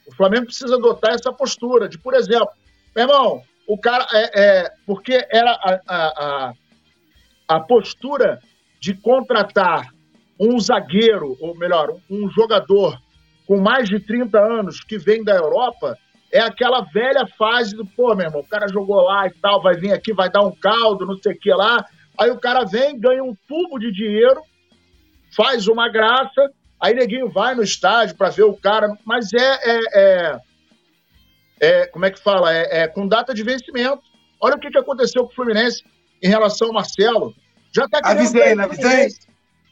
O 0.07 0.15
Flamengo 0.15 0.47
precisa 0.47 0.77
adotar 0.77 1.15
essa 1.15 1.33
postura 1.33 1.89
de, 1.89 1.99
por 1.99 2.15
exemplo, 2.15 2.51
meu 2.95 3.05
irmão, 3.05 3.43
o 3.67 3.79
cara 3.79 4.07
é, 4.13 4.41
é 4.41 4.73
porque 4.87 5.27
era 5.31 5.51
a, 5.51 5.81
a, 5.89 6.53
a, 7.49 7.61
postura 7.61 8.41
de 8.79 8.95
contratar 8.95 9.89
um 10.39 10.61
zagueiro, 10.61 11.37
ou 11.41 11.57
melhor, 11.57 11.97
um 12.11 12.31
jogador 12.31 13.01
com 13.47 13.59
mais 13.59 13.89
de 13.89 13.99
30 13.99 14.39
anos 14.39 14.85
que 14.85 14.99
vem 14.99 15.25
da 15.25 15.35
Europa, 15.35 15.97
é 16.31 16.41
aquela 16.41 16.83
velha 16.83 17.27
fase 17.39 17.75
do, 17.75 17.87
pô, 17.87 18.15
meu 18.15 18.27
irmão, 18.27 18.41
o 18.41 18.47
cara 18.47 18.69
jogou 18.69 19.01
lá 19.03 19.27
e 19.27 19.31
tal, 19.31 19.63
vai 19.63 19.77
vir 19.77 19.93
aqui, 19.93 20.13
vai 20.13 20.29
dar 20.29 20.43
um 20.43 20.55
caldo, 20.55 21.07
não 21.07 21.17
sei 21.17 21.33
o 21.33 21.39
que 21.39 21.51
lá. 21.53 21.85
Aí 22.19 22.31
o 22.31 22.39
cara 22.39 22.65
vem, 22.65 22.99
ganha 22.99 23.23
um 23.23 23.35
tubo 23.49 23.79
de 23.79 23.91
dinheiro, 23.93 24.43
faz 25.37 25.69
uma 25.69 25.89
graça, 25.89 26.51
aí 26.81 26.95
neguinho 26.95 27.29
vai 27.29 27.55
no 27.55 27.63
estádio 27.63 28.17
para 28.17 28.31
ver 28.31 28.45
o 28.45 28.57
cara, 28.57 28.97
mas 29.05 29.33
é, 29.33 29.59
é, 29.63 29.81
é, 29.95 30.41
é, 31.61 31.87
como 31.87 32.05
é 32.07 32.11
que 32.11 32.19
fala? 32.19 32.53
É, 32.55 32.83
é, 32.83 32.89
com 32.89 33.07
data 33.07 33.35
de 33.35 33.43
vencimento. 33.43 34.03
Olha 34.41 34.57
o 34.57 34.59
que, 34.59 34.71
que 34.71 34.79
aconteceu 34.79 35.25
com 35.25 35.33
o 35.33 35.35
Fluminense 35.35 35.85
em 36.23 36.29
relação 36.29 36.69
ao 36.69 36.75
Marcelo. 36.75 37.35
Já 37.75 37.89
tá 37.89 38.03
querendo 38.03 38.19
Avisei, 38.21 38.55
não 38.55 38.65
avisei? 38.65 39.09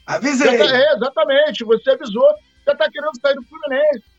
Avisei. 0.07 0.59
Tá, 0.59 0.77
é, 0.77 0.94
exatamente, 0.94 1.64
você 1.64 1.90
avisou. 1.90 2.29
Já 2.66 2.74
tá 2.74 2.90
querendo 2.90 3.20
sair 3.20 3.35
do 3.35 3.42
Fluminense 3.42 4.14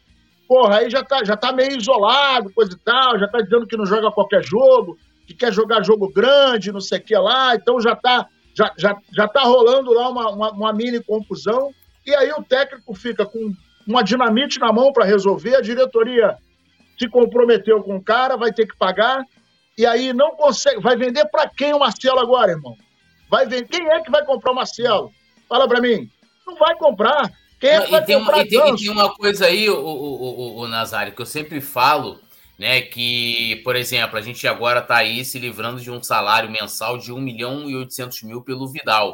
porra, 0.48 0.78
aí 0.78 0.90
já 0.90 1.04
tá, 1.04 1.24
já 1.24 1.36
tá 1.36 1.52
meio 1.52 1.78
isolado, 1.78 2.52
coisa 2.54 2.74
e 2.74 2.78
tal, 2.78 3.20
já 3.20 3.28
tá 3.28 3.42
dizendo 3.42 3.68
que 3.68 3.78
não 3.78 3.86
joga 3.86 4.12
qualquer 4.12 4.44
jogo, 4.44 4.98
que 5.26 5.34
quer 5.34 5.52
jogar 5.52 5.84
jogo 5.84 6.12
grande, 6.12 6.72
não 6.72 6.82
sei 6.82 7.00
o 7.00 7.02
que 7.02 7.16
lá, 7.16 7.56
então 7.56 7.82
já 7.82 7.96
tá, 7.96 8.28
já, 8.56 8.74
já, 8.78 8.98
já 9.12 9.28
tá 9.28 9.42
rolando 9.42 9.92
lá 9.94 10.10
uma, 10.10 10.32
uma, 10.32 10.52
uma 10.52 10.74
mini 10.74 11.04
confusão, 11.04 11.72
e 12.06 12.16
aí 12.16 12.32
o 12.32 12.44
técnico 12.44 12.94
fica 12.94 13.26
com 13.26 13.54
uma 13.86 14.04
dinamite 14.04 14.60
na 14.60 14.72
mão 14.72 14.94
para 14.94 15.06
resolver, 15.06 15.56
a 15.56 15.62
diretoria 15.62 16.38
se 16.98 17.10
comprometeu 17.10 17.84
com 17.84 17.98
o 17.98 18.04
cara, 18.04 18.38
vai 18.38 18.54
ter 18.54 18.66
que 18.66 18.78
pagar, 18.78 19.24
e 19.78 19.86
aí 19.86 20.14
não 20.14 20.32
consegue, 20.32 20.80
vai 20.80 20.96
vender 20.96 21.26
para 21.26 21.50
quem 21.50 21.74
o 21.74 21.80
Marcelo 21.80 22.20
agora, 22.20 22.52
irmão? 22.52 22.76
Vai 23.30 23.46
vender, 23.46 23.68
quem 23.68 23.88
é 23.90 24.00
que 24.00 24.10
vai 24.10 24.24
comprar 24.24 24.54
o 24.54 24.56
Marcelo? 24.56 25.12
Fala 25.50 25.68
para 25.68 25.82
mim. 25.82 26.10
Não 26.48 26.56
vai 26.56 26.76
comprar. 26.76 27.30
Quem 27.60 27.70
é 27.70 27.78
e, 27.78 28.02
tem 28.02 28.16
uma, 28.16 28.38
e, 28.40 28.48
tem, 28.48 28.74
e, 28.74 28.76
tem, 28.78 28.90
uma 28.90 29.14
coisa 29.14 29.48
aí, 29.48 29.70
o, 29.70 29.78
o, 29.78 30.24
o, 30.24 30.62
o 30.62 30.68
Nazário, 30.68 31.14
que 31.14 31.22
eu 31.22 31.26
sempre 31.26 31.60
falo, 31.60 32.20
né? 32.58 32.82
Que, 32.82 33.58
por 33.64 33.76
exemplo, 33.76 34.18
a 34.18 34.22
gente 34.22 34.48
agora 34.48 34.80
está 34.80 34.98
aí 34.98 35.24
se 35.24 35.40
livrando 35.40 35.82
de 35.82 35.92
um 35.92 36.02
salário 36.02 36.50
mensal 36.50 36.98
de 36.98 37.12
1 37.12 37.20
milhão 37.20 37.70
e 37.70 37.76
800 37.76 38.24
mil 38.24 38.42
pelo 38.42 38.68
Vidal. 38.68 39.12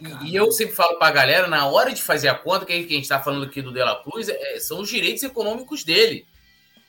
E, 0.00 0.30
e, 0.30 0.36
eu 0.36 0.50
sempre 0.52 0.74
falo 0.74 0.98
para 0.98 1.08
a 1.08 1.12
galera, 1.12 1.48
na 1.48 1.66
hora 1.66 1.92
de 1.92 2.02
fazer 2.02 2.28
a 2.28 2.34
conta, 2.34 2.66
que 2.66 2.72
a 2.72 2.76
gente 2.76 3.02
está 3.02 3.20
falando 3.20 3.44
aqui 3.44 3.60
do 3.60 3.72
De 3.72 3.80
La 3.80 4.02
Cruz, 4.02 4.28
é, 4.28 4.58
são 4.60 4.80
os 4.80 4.88
direitos 4.88 5.22
econômicos 5.22 5.84
dele. 5.84 6.26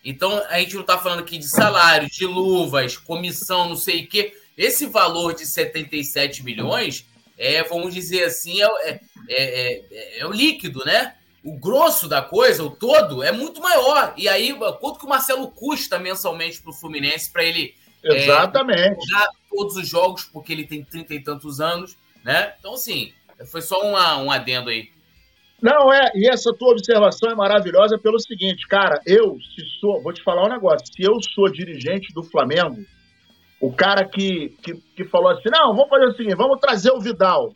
Então, 0.04 0.42
a 0.50 0.60
gente 0.60 0.76
não 0.76 0.82
está 0.82 0.98
falando 0.98 1.20
aqui 1.20 1.38
de 1.38 1.48
salário, 1.48 2.10
de 2.10 2.26
luvas, 2.26 2.98
comissão, 2.98 3.70
não 3.70 3.78
sei 3.78 4.04
o 4.04 4.08
quê. 4.08 4.36
Esse 4.58 4.86
valor 4.86 5.34
de 5.34 5.46
77 5.46 6.44
milhões 6.44 7.06
é, 7.38 7.64
vamos 7.64 7.94
dizer 7.94 8.24
assim, 8.24 8.62
é, 8.62 8.66
é, 8.86 9.00
é, 9.30 10.20
é, 10.20 10.26
o 10.26 10.32
líquido, 10.32 10.84
né? 10.86 11.16
O 11.44 11.58
grosso 11.58 12.08
da 12.08 12.22
coisa, 12.22 12.64
o 12.64 12.70
todo, 12.70 13.22
é 13.22 13.32
muito 13.32 13.62
maior. 13.62 14.14
E 14.16 14.30
aí, 14.30 14.54
quanto 14.80 15.00
que 15.00 15.06
o 15.06 15.10
Marcelo 15.10 15.50
custa 15.50 16.00
mensalmente 16.00 16.62
para 16.62 16.72
o 16.72 16.74
Fluminense 16.74 17.32
para 17.32 17.44
ele 17.44 17.76
Exatamente. 18.04 19.06
jogar 19.06 19.28
todos 19.50 19.76
os 19.76 19.88
jogos, 19.88 20.24
porque 20.26 20.54
ele 20.54 20.66
tem 20.66 20.84
trinta 20.84 21.14
e 21.14 21.20
tantos 21.20 21.60
anos, 21.60 21.98
né? 22.24 22.54
Então, 22.60 22.74
assim, 22.74 23.14
foi 23.46 23.62
só 23.62 23.82
uma, 23.82 24.18
um 24.18 24.32
adendo 24.32 24.70
aí. 24.70 24.90
Não, 25.62 25.94
é, 25.94 26.12
e 26.14 26.28
essa 26.28 26.54
tua 26.54 26.72
observação 26.72 27.32
é 27.32 27.36
maravilhosa 27.36 27.98
pelo 27.98 28.20
seguinte, 28.20 28.68
cara, 28.68 29.02
eu, 29.06 29.38
se 29.56 29.66
sou, 29.80 30.02
vou 30.02 30.12
te 30.12 30.22
falar 30.22 30.46
um 30.46 30.50
negócio, 30.50 30.86
se 30.86 31.02
eu 31.02 31.22
sou 31.22 31.50
dirigente 31.50 32.14
do 32.14 32.22
Flamengo, 32.22 32.84
o 33.62 33.72
cara 33.72 34.04
que, 34.04 34.50
que, 34.62 34.74
que 34.94 35.06
falou 35.06 35.30
assim: 35.30 35.50
não, 35.50 35.74
vamos 35.74 35.88
fazer 35.88 36.06
o 36.06 36.16
seguinte, 36.18 36.36
vamos 36.36 36.60
trazer 36.60 36.92
o 36.92 37.00
Vidal. 37.00 37.56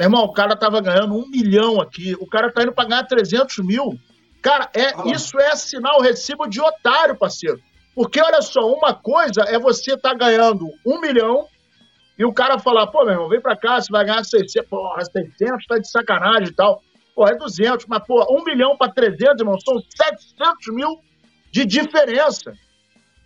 Meu 0.00 0.06
irmão, 0.06 0.24
o 0.24 0.32
cara 0.32 0.56
tava 0.56 0.80
ganhando 0.80 1.14
um 1.14 1.28
milhão 1.28 1.78
aqui, 1.78 2.16
o 2.18 2.26
cara 2.26 2.50
tá 2.50 2.62
indo 2.62 2.72
pagar 2.72 3.06
300 3.06 3.58
mil. 3.58 4.00
Cara, 4.40 4.70
é, 4.72 5.10
isso 5.10 5.38
é 5.38 5.48
assinar 5.48 5.94
o 5.98 6.00
recibo 6.00 6.46
de 6.46 6.58
otário, 6.58 7.14
parceiro. 7.14 7.60
Porque 7.94 8.18
olha 8.18 8.40
só, 8.40 8.62
uma 8.72 8.94
coisa 8.94 9.42
é 9.42 9.58
você 9.58 9.98
tá 9.98 10.14
ganhando 10.14 10.66
um 10.86 10.98
milhão 11.02 11.46
E 12.18 12.24
o 12.24 12.32
cara 12.32 12.58
falar, 12.58 12.86
pô, 12.86 13.04
meu 13.04 13.12
irmão, 13.12 13.28
vem 13.28 13.42
pra 13.42 13.54
cá, 13.54 13.78
você 13.78 13.92
vai 13.92 14.06
ganhar 14.06 14.24
600, 14.24 14.70
porra, 14.70 15.04
600 15.04 15.66
tá 15.66 15.76
de 15.76 15.90
sacanagem 15.90 16.48
e 16.48 16.54
tal. 16.54 16.82
Pô, 17.14 17.28
é 17.28 17.36
200, 17.36 17.84
mas, 17.86 18.02
pô, 18.06 18.24
1 18.38 18.44
milhão 18.44 18.78
pra 18.78 18.88
300, 18.88 19.40
irmão, 19.40 19.60
são 19.60 19.82
700 19.98 20.74
mil 20.74 20.98
de 21.52 21.66
diferença. 21.66 22.54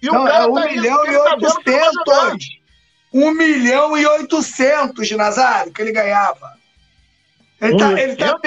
E 0.02 0.06
Não, 0.06 0.24
o 0.24 0.26
cara 0.26 0.42
é 0.42 0.48
1 0.48 0.54
tá 0.54 0.66
milhão 0.66 1.06
e 1.06 1.16
800. 1.16 2.04
Tá 2.04 2.36
1 3.12 3.30
milhão 3.30 3.96
e 3.96 4.04
800, 4.04 5.08
Nazário, 5.12 5.72
que 5.72 5.80
ele 5.80 5.92
ganhava. 5.92 6.63
Ele 7.64 7.78
tá, 7.78 7.92
ele 7.92 8.16
tá 8.16 8.38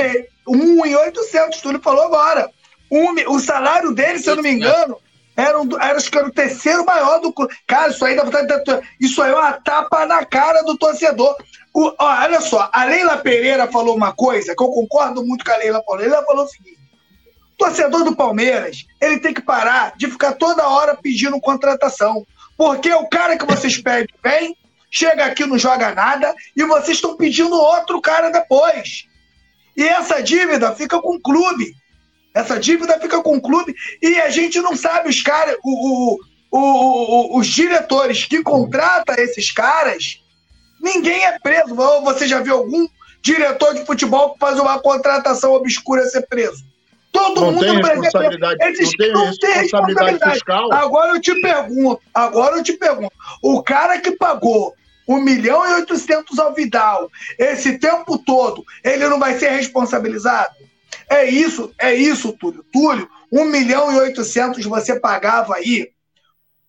1 0.47 0.85
e 0.85 0.95
800, 0.95 1.61
tu 1.61 1.79
falou 1.79 2.05
agora. 2.05 2.49
Um, 2.91 3.33
o 3.33 3.39
salário 3.39 3.93
dele, 3.93 4.19
se 4.19 4.29
eu 4.29 4.35
não 4.37 4.43
me 4.43 4.51
engano, 4.51 4.97
era, 5.35 5.61
um, 5.61 5.69
era, 5.79 5.97
acho 5.97 6.09
que 6.09 6.17
era 6.17 6.27
o 6.27 6.31
terceiro 6.31 6.85
maior 6.85 7.19
do. 7.19 7.33
Cara, 7.67 7.89
isso 7.89 8.03
aí 8.05 8.15
dá 8.15 8.23
vontade 8.23 8.47
de, 8.47 8.81
Isso 8.99 9.21
aí 9.21 9.31
é 9.31 9.35
uma 9.35 9.53
tapa 9.53 10.05
na 10.05 10.25
cara 10.25 10.63
do 10.63 10.77
torcedor. 10.77 11.35
O, 11.73 11.93
ó, 11.99 12.23
olha 12.23 12.41
só, 12.41 12.69
a 12.71 12.85
Leila 12.85 13.17
Pereira 13.17 13.67
falou 13.67 13.95
uma 13.95 14.13
coisa 14.13 14.55
que 14.55 14.63
eu 14.63 14.69
concordo 14.69 15.23
muito 15.23 15.43
com 15.43 15.51
a 15.51 15.57
Leila 15.57 15.83
falou. 15.85 16.03
Ela 16.03 16.23
falou 16.23 16.45
o 16.45 16.47
seguinte: 16.47 16.79
torcedor 17.57 18.03
do 18.03 18.15
Palmeiras, 18.15 18.85
ele 19.01 19.19
tem 19.19 19.33
que 19.33 19.41
parar 19.41 19.93
de 19.97 20.09
ficar 20.09 20.33
toda 20.33 20.67
hora 20.67 20.95
pedindo 20.95 21.39
contratação. 21.39 22.25
Porque 22.57 22.91
o 22.93 23.07
cara 23.07 23.37
que 23.37 23.45
vocês 23.45 23.77
pedem 23.81 24.15
vem, 24.23 24.57
chega 24.89 25.25
aqui 25.25 25.45
não 25.45 25.57
joga 25.57 25.93
nada 25.93 26.33
e 26.55 26.63
vocês 26.63 26.97
estão 26.97 27.15
pedindo 27.15 27.55
outro 27.55 28.01
cara 28.01 28.29
depois. 28.29 29.05
E 29.75 29.83
essa 29.83 30.21
dívida 30.21 30.73
fica 30.75 30.99
com 31.01 31.15
o 31.15 31.21
clube. 31.21 31.73
Essa 32.33 32.59
dívida 32.59 32.99
fica 32.99 33.21
com 33.21 33.37
o 33.37 33.41
clube 33.41 33.75
e 34.01 34.19
a 34.21 34.29
gente 34.29 34.59
não 34.59 34.75
sabe 34.75 35.09
os 35.09 35.21
caras, 35.21 35.55
o, 35.63 36.19
o, 36.51 36.59
o, 36.59 37.39
os 37.39 37.47
diretores 37.47 38.25
que 38.25 38.43
contratam 38.43 39.15
esses 39.15 39.51
caras, 39.51 40.21
ninguém 40.81 41.25
é 41.25 41.39
preso. 41.39 41.75
Você 41.75 42.27
já 42.27 42.39
viu 42.39 42.55
algum 42.55 42.87
diretor 43.21 43.73
de 43.73 43.85
futebol 43.85 44.33
que 44.33 44.39
faz 44.39 44.59
uma 44.59 44.79
contratação 44.79 45.53
obscura 45.53 46.05
ser 46.05 46.27
preso? 46.27 46.63
Todo 47.17 47.41
não 47.41 47.51
mundo 47.51 47.65
tem 47.65 47.75
responsabilidade, 47.75 48.63
Eles 48.63 48.79
não 48.79 48.91
tem, 48.91 49.13
não 49.13 49.37
tem 49.37 49.53
responsabilidade, 49.53 49.61
responsabilidade 49.61 50.33
fiscal. 50.33 50.73
Agora 50.73 51.15
eu 51.15 51.21
te 51.21 51.41
pergunto, 51.41 52.01
agora 52.13 52.57
eu 52.57 52.63
te 52.63 52.73
pergunto, 52.73 53.13
o 53.41 53.63
cara 53.63 53.99
que 53.99 54.11
pagou 54.11 54.73
1 55.07 55.21
milhão 55.21 55.67
e 55.67 55.73
800 55.75 56.37
ao 56.37 56.53
Vidal, 56.53 57.09
esse 57.39 57.79
tempo 57.79 58.17
todo, 58.17 58.63
ele 58.83 59.07
não 59.07 59.19
vai 59.19 59.37
ser 59.39 59.49
responsabilizado? 59.49 60.53
É 61.09 61.25
isso, 61.25 61.73
é 61.79 61.95
isso, 61.95 62.33
Túlio. 62.33 62.65
Túlio, 62.71 63.09
1 63.31 63.45
milhão 63.45 63.91
e 63.91 63.99
800 63.99 64.65
você 64.65 64.99
pagava 64.99 65.55
aí 65.55 65.89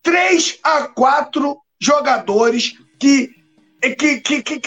3 0.02 0.61
a 0.62 0.82
4 0.82 1.58
jogadores 1.80 2.78
que, 2.98 3.30
que, 3.98 4.20
que, 4.20 4.42
que, 4.42 4.61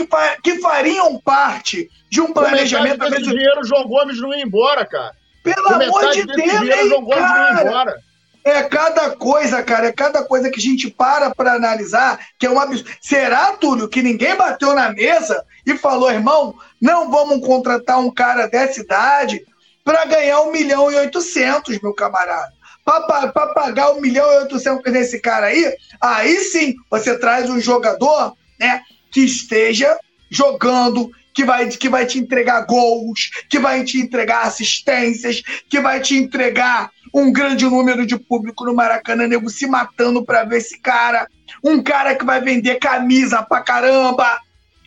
que, 0.43 0.59
fariam 0.59 1.19
parte 1.19 1.89
de 2.09 2.21
um 2.21 2.33
planejamento. 2.33 2.99
Como 2.99 3.15
é 3.15 3.19
dinheiro, 3.19 3.63
João 3.63 3.87
Gomes 3.87 4.19
não 4.19 4.33
ia 4.33 4.43
embora, 4.43 4.85
cara. 4.85 5.15
Pelo 5.43 5.67
amor 5.67 6.11
de 6.11 6.25
Deus, 6.25 6.59
dinheiro, 6.59 7.01
Gomes 7.01 7.15
cara. 7.15 8.01
É 8.43 8.63
cada 8.63 9.11
coisa, 9.11 9.61
cara, 9.61 9.87
é 9.87 9.91
cada 9.91 10.23
coisa 10.23 10.49
que 10.49 10.59
a 10.59 10.61
gente 10.61 10.89
para 10.89 11.33
para 11.33 11.53
analisar, 11.53 12.19
que 12.39 12.47
é 12.47 12.49
um 12.49 12.59
absurdo. 12.59 12.89
Será, 12.99 13.53
Túlio, 13.53 13.87
que 13.87 14.01
ninguém 14.01 14.35
bateu 14.35 14.73
na 14.73 14.91
mesa 14.91 15.45
e 15.65 15.77
falou, 15.77 16.11
irmão, 16.11 16.55
não 16.81 17.11
vamos 17.11 17.45
contratar 17.45 17.99
um 17.99 18.09
cara 18.09 18.47
dessa 18.47 18.81
idade 18.81 19.45
para 19.83 20.05
ganhar 20.05 20.41
um 20.41 20.51
milhão 20.51 20.91
e 20.91 20.95
oitocentos, 20.95 21.79
meu 21.81 21.93
camarada? 21.93 22.51
Para 22.83 23.27
pagar 23.53 23.91
um 23.91 24.01
milhão 24.01 24.31
e 24.33 24.37
oitocentos 24.39 24.91
nesse 24.91 25.19
cara 25.19 25.47
aí, 25.47 25.75
aí 25.99 26.37
sim 26.39 26.75
você 26.89 27.17
traz 27.17 27.47
um 27.47 27.59
jogador 27.59 28.35
né, 28.59 28.81
que 29.11 29.21
esteja 29.21 29.99
jogando, 30.31 31.11
que 31.33 31.43
vai, 31.43 31.67
que 31.67 31.89
vai 31.89 32.05
te 32.05 32.19
entregar 32.19 32.65
gols, 32.65 33.29
que 33.49 33.59
vai 33.59 33.83
te 33.83 33.99
entregar 33.99 34.43
assistências, 34.43 35.41
que 35.69 35.79
vai 35.79 36.01
te 36.01 36.15
entregar 36.15 36.91
um 37.13 37.31
grande 37.31 37.65
número 37.65 38.05
de 38.05 38.17
público 38.17 38.65
no 38.65 38.73
Maracanã, 38.73 39.27
nego 39.27 39.49
se 39.49 39.67
matando 39.67 40.23
para 40.23 40.43
ver 40.43 40.57
esse 40.57 40.79
cara. 40.79 41.27
Um 41.63 41.81
cara 41.81 42.15
que 42.15 42.25
vai 42.25 42.41
vender 42.41 42.79
camisa 42.79 43.43
pra 43.43 43.61
caramba. 43.61 44.39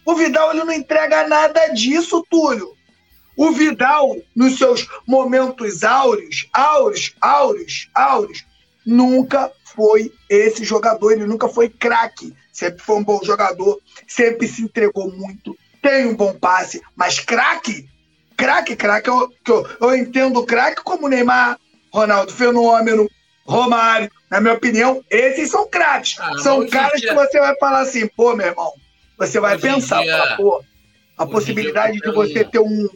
O 0.05 0.15
Vidal 0.15 0.53
ele 0.53 0.65
não 0.65 0.73
entrega 0.73 1.27
nada 1.29 1.69
disso, 1.69 2.25
Túlio. 2.31 2.75
O 3.37 3.51
Vidal, 3.51 4.17
nos 4.35 4.59
seus 4.59 4.87
momentos 5.07 5.83
áureos, 5.83 6.49
áureos, 6.53 7.15
áureos, 7.21 7.89
áureos, 7.95 8.45
nunca 8.87 9.51
foi 9.65 10.13
esse 10.29 10.65
jogador, 10.65 11.13
ele 11.13 11.27
nunca 11.27 11.49
foi 11.49 11.69
craque. 11.69 12.33
Sempre 12.53 12.83
foi 12.83 12.97
um 12.97 13.05
bom 13.05 13.21
jogador, 13.25 13.81
sempre 14.07 14.47
se 14.47 14.63
entregou 14.63 15.11
muito, 15.11 15.57
tem 15.85 16.07
um 16.07 16.17
bom 16.17 16.33
passe, 16.33 16.81
mas 16.97 17.21
craque, 17.21 17.87
craque, 18.35 18.75
craque, 18.75 19.11
eu, 19.11 19.31
eu, 19.47 19.69
eu 19.83 19.95
entendo 19.95 20.43
craque 20.47 20.83
como 20.83 21.09
Neymar, 21.09 21.59
Ronaldo 21.93 22.33
Fenômeno, 22.33 23.07
Romário. 23.47 24.11
Na 24.31 24.41
minha 24.41 24.55
opinião, 24.55 25.05
esses 25.11 25.51
são 25.51 25.69
craques. 25.69 26.17
Ah, 26.19 26.39
são 26.39 26.67
caras 26.67 26.99
dia... 26.99 27.11
que 27.11 27.15
você 27.15 27.39
vai 27.39 27.55
falar 27.59 27.81
assim, 27.81 28.09
pô, 28.17 28.35
meu 28.35 28.47
irmão, 28.47 28.73
você 29.19 29.39
vai 29.39 29.57
hoje 29.57 29.63
pensar, 29.63 30.03
dia... 30.03 30.17
fala, 30.17 30.37
pô, 30.37 30.65
a 31.19 31.25
hoje 31.25 31.33
possibilidade 31.33 32.01
de 32.01 32.11
você 32.11 32.43
ter 32.43 32.61
um 32.61 32.89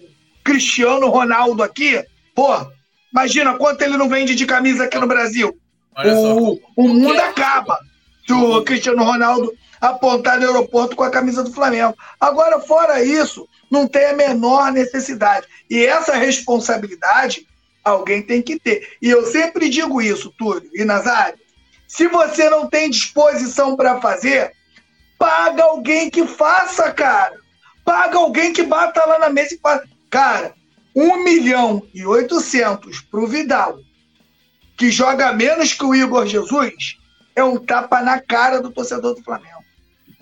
Cristiano 0.42 1.10
Ronaldo 1.10 1.62
aqui, 1.62 2.02
pô, 2.34 2.48
imagina 3.12 3.52
quanto 3.58 3.82
ele 3.82 3.98
não 3.98 4.08
vende 4.08 4.34
de 4.34 4.46
camisa 4.46 4.84
aqui 4.84 4.98
no 4.98 5.06
Brasil. 5.06 5.54
o, 5.94 6.58
o 6.74 6.88
mundo 6.88 7.20
acaba 7.20 7.78
se 8.26 8.32
o 8.32 8.62
Cristiano 8.62 9.04
Ronaldo 9.04 9.52
apontar 9.80 10.38
no 10.38 10.46
aeroporto 10.46 10.96
com 10.96 11.02
a 11.02 11.10
camisa 11.10 11.42
do 11.42 11.52
Flamengo. 11.52 11.96
Agora, 12.20 12.60
fora 12.60 13.02
isso, 13.02 13.48
não 13.70 13.86
tem 13.86 14.06
a 14.06 14.14
menor 14.14 14.72
necessidade. 14.72 15.46
E 15.68 15.84
essa 15.84 16.16
responsabilidade 16.16 17.46
alguém 17.84 18.22
tem 18.22 18.42
que 18.42 18.58
ter. 18.58 18.96
E 19.00 19.08
eu 19.08 19.26
sempre 19.26 19.68
digo 19.68 20.00
isso, 20.00 20.32
Túlio 20.38 20.70
e 20.74 20.84
Nazário. 20.84 21.38
Se 21.86 22.06
você 22.06 22.50
não 22.50 22.68
tem 22.68 22.90
disposição 22.90 23.74
para 23.76 24.00
fazer, 24.00 24.52
paga 25.18 25.64
alguém 25.64 26.10
que 26.10 26.26
faça, 26.26 26.90
cara. 26.92 27.34
Paga 27.84 28.18
alguém 28.18 28.52
que 28.52 28.62
bata 28.62 29.04
lá 29.06 29.18
na 29.18 29.30
mesa 29.30 29.54
e 29.54 29.58
faça. 29.58 29.88
Cara, 30.10 30.54
1 30.94 31.24
milhão 31.24 31.82
e 31.94 32.04
800 32.04 33.00
para 33.02 33.20
o 33.20 33.26
Vidal, 33.26 33.78
que 34.76 34.90
joga 34.90 35.32
menos 35.32 35.72
que 35.72 35.84
o 35.84 35.94
Igor 35.94 36.26
Jesus, 36.26 36.98
é 37.34 37.44
um 37.44 37.56
tapa 37.56 38.02
na 38.02 38.20
cara 38.20 38.60
do 38.60 38.70
torcedor 38.70 39.14
do 39.14 39.22
Flamengo. 39.22 39.57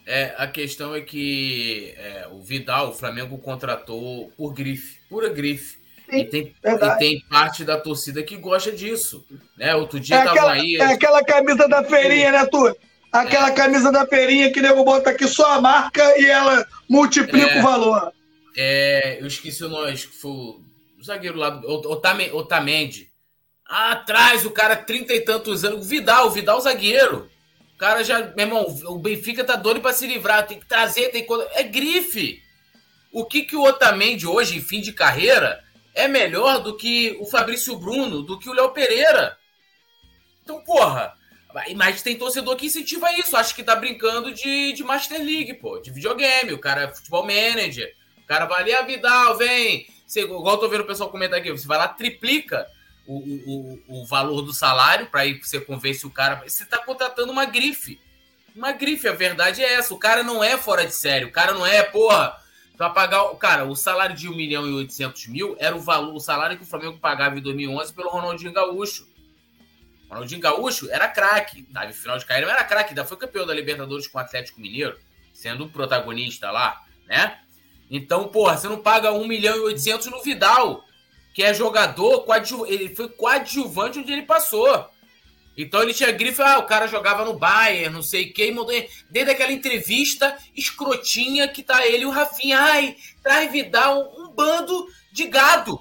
É, 0.07 0.35
a 0.39 0.47
questão 0.47 0.95
é 0.95 1.01
que 1.01 1.93
é, 1.97 2.29
o 2.31 2.41
Vidal, 2.41 2.91
o 2.91 2.93
Flamengo 2.93 3.37
contratou 3.39 4.31
por 4.37 4.53
grife, 4.53 5.01
pura 5.09 5.29
grife. 5.29 5.79
Sim, 6.09 6.19
e, 6.19 6.25
tem, 6.25 6.55
e 6.65 6.99
tem 6.99 7.21
parte 7.29 7.65
da 7.65 7.77
torcida 7.77 8.23
que 8.23 8.37
gosta 8.37 8.71
disso. 8.71 9.27
Né? 9.57 9.75
Outro 9.75 9.99
dia 9.99 10.15
é 10.15 10.19
tava 10.21 10.31
aquela, 10.31 10.53
aí. 10.53 10.77
É 10.77 10.85
aquela 10.85 11.25
camisa 11.25 11.67
da 11.67 11.83
feirinha, 11.83 12.31
né, 12.31 12.47
tu? 12.47 12.77
Aquela 13.11 13.49
é. 13.49 13.55
camisa 13.55 13.91
da 13.91 14.07
feirinha 14.07 14.53
que 14.53 14.61
o 14.61 14.63
nego 14.63 14.85
bota 14.85 15.11
aqui 15.11 15.27
só 15.27 15.55
a 15.55 15.61
marca 15.61 16.03
e 16.21 16.27
ela 16.27 16.65
multiplica 16.89 17.55
é. 17.55 17.59
o 17.59 17.63
valor. 17.63 18.13
É, 18.57 19.19
eu 19.21 19.27
esqueci 19.27 19.65
o 19.65 19.69
nome, 19.69 19.91
acho 19.91 20.09
que 20.09 20.17
foi 20.17 20.31
o 20.31 20.63
zagueiro 21.05 21.37
lá 21.37 21.51
do 21.51 21.69
Otamendi. 21.91 22.33
Otamendi. 22.33 23.11
Atrás, 23.69 24.47
o 24.47 24.51
cara, 24.53 24.77
trinta 24.77 25.13
e 25.13 25.21
tantos 25.21 25.65
anos. 25.65 25.89
Vidal, 25.89 26.29
o 26.29 26.31
Vidal 26.31 26.61
zagueiro. 26.61 27.29
O 27.77 27.79
cara 27.79 28.03
já, 28.03 28.33
meu 28.35 28.47
irmão, 28.47 28.67
o 28.87 28.99
Benfica 28.99 29.45
tá 29.45 29.55
doido 29.55 29.83
para 29.83 29.93
se 29.93 30.07
livrar, 30.07 30.47
tem 30.47 30.59
que 30.59 30.65
trazer, 30.65 31.11
tem 31.11 31.27
que... 31.27 31.33
É 31.53 31.63
grife. 31.63 32.43
O 33.13 33.23
que 33.23 33.43
que 33.43 33.55
o 33.55 33.63
Otamendi 33.63 34.27
hoje, 34.27 34.57
em 34.57 34.63
fim 34.63 34.81
de 34.81 34.95
carreira, 34.95 35.63
é 35.95 36.09
melhor 36.09 36.63
do 36.63 36.75
que 36.75 37.15
o 37.21 37.27
Fabrício 37.27 37.77
Bruno, 37.77 38.23
do 38.23 38.39
que 38.39 38.49
o 38.49 38.55
Léo 38.55 38.71
Pereira? 38.71 39.37
Então, 40.43 40.59
porra, 40.65 41.13
mas 41.77 42.01
tem 42.01 42.17
torcedor 42.17 42.57
que 42.57 42.65
incentiva 42.65 43.13
isso. 43.13 43.37
Acho 43.37 43.55
que 43.55 43.63
tá 43.63 43.77
brincando 43.77 44.33
de, 44.33 44.73
de 44.73 44.83
Master 44.83 45.19
League, 45.19 45.53
pô, 45.55 45.79
de 45.79 45.91
videogame. 45.91 46.55
O 46.55 46.59
cara 46.59 46.85
é 46.85 46.95
futebol 46.95 47.27
manager. 47.27 47.95
O 48.25 48.27
cara 48.27 48.47
vai 48.47 48.63
ali, 48.63 48.73
a 48.73 48.79
ah, 48.79 48.83
Vidal, 48.83 49.37
vem. 49.37 49.87
Você, 50.07 50.23
igual 50.23 50.55
eu 50.55 50.61
tô 50.61 50.69
vendo 50.71 50.81
o 50.81 50.87
pessoal 50.87 51.11
comentar 51.11 51.39
aqui, 51.39 51.51
você 51.51 51.67
vai 51.67 51.77
lá, 51.77 51.89
triplica 51.89 52.67
o, 53.07 53.79
o, 53.89 54.01
o 54.01 54.07
valor 54.07 54.43
do 54.43 54.53
salário 54.53 55.07
para 55.07 55.25
ir 55.25 55.39
você 55.43 55.61
convence 55.61 56.07
o 56.07 56.11
cara. 56.11 56.43
Você 56.47 56.65
está 56.65 56.79
contratando 56.79 57.31
uma 57.31 57.45
grife. 57.45 58.01
Uma 58.55 58.73
grife, 58.73 59.07
a 59.07 59.13
verdade 59.13 59.63
é 59.63 59.75
essa. 59.75 59.95
O 59.95 59.99
cara 59.99 60.23
não 60.23 60.43
é 60.43 60.57
fora 60.57 60.87
de 60.87 60.95
série. 60.95 61.27
O 61.27 61.33
cara 61.33 61.53
não 61.53 61.67
é, 61.67 61.83
porra, 61.83 62.37
para 62.77 62.91
pagar. 62.91 63.25
Cara, 63.37 63.65
o 63.65 63.77
salário 63.77 64.17
de 64.17 64.29
1 64.29 64.35
milhão 64.35 64.67
e 64.67 64.73
800 64.73 65.27
mil 65.29 65.57
era 65.59 65.77
o 65.77 65.81
valor, 65.81 66.15
o 66.15 66.21
salário 66.21 66.57
que 66.57 66.63
o 66.63 66.67
Flamengo 66.67 66.99
pagava 66.99 67.39
em 67.39 67.43
2011 67.43 67.93
pelo 67.93 68.09
Ronaldinho 68.09 68.53
Gaúcho. 68.53 69.07
O 70.09 70.15
Ronaldinho 70.15 70.41
Gaúcho 70.41 70.91
era 70.91 71.07
craque. 71.09 71.67
Na 71.71 71.91
final 71.93 72.19
de 72.19 72.25
carreira 72.25 72.51
era 72.51 72.65
craque. 72.65 72.91
Ainda 72.91 73.05
foi 73.05 73.17
campeão 73.17 73.47
da 73.47 73.55
Libertadores 73.55 74.07
com 74.07 74.19
o 74.19 74.21
Atlético 74.21 74.61
Mineiro, 74.61 74.99
sendo 75.33 75.65
o 75.65 75.69
protagonista 75.69 76.51
lá, 76.51 76.83
né? 77.07 77.39
Então, 77.91 78.29
porra, 78.29 78.57
você 78.57 78.69
não 78.69 78.81
paga 78.81 79.13
1 79.13 79.27
milhão 79.27 79.57
e 79.57 79.61
800 79.61 80.07
no 80.09 80.23
Vidal 80.23 80.85
que 81.37 81.43
é 81.43 81.53
jogador, 81.53 82.25
ele 82.67 82.97
foi 82.97 83.11
coadjuvante 83.11 83.99
onde 83.99 84.11
ele 84.11 84.23
passou. 84.23 84.89
Então 85.55 85.83
ele 85.83 85.93
tinha 85.93 86.11
grife, 86.11 86.41
ah, 86.41 86.61
o 86.61 86.63
cara 86.63 86.87
jogava 86.87 87.27
no 87.27 87.39
Bayern, 87.39 87.95
não 87.95 88.01
sei 88.01 88.33
o. 88.33 88.89
Desde 89.11 89.33
aquela 89.33 89.53
entrevista 89.53 90.35
escrotinha 90.57 91.47
que 91.47 91.63
tá 91.63 91.87
ele 91.87 92.05
e 92.05 92.07
o 92.07 92.11
Rafinha. 92.11 92.59
Ai, 92.59 92.97
traz 93.23 93.53
Vidal 93.53 94.15
um, 94.17 94.25
um 94.25 94.29
bando 94.31 94.87
de 95.13 95.27
gado. 95.27 95.79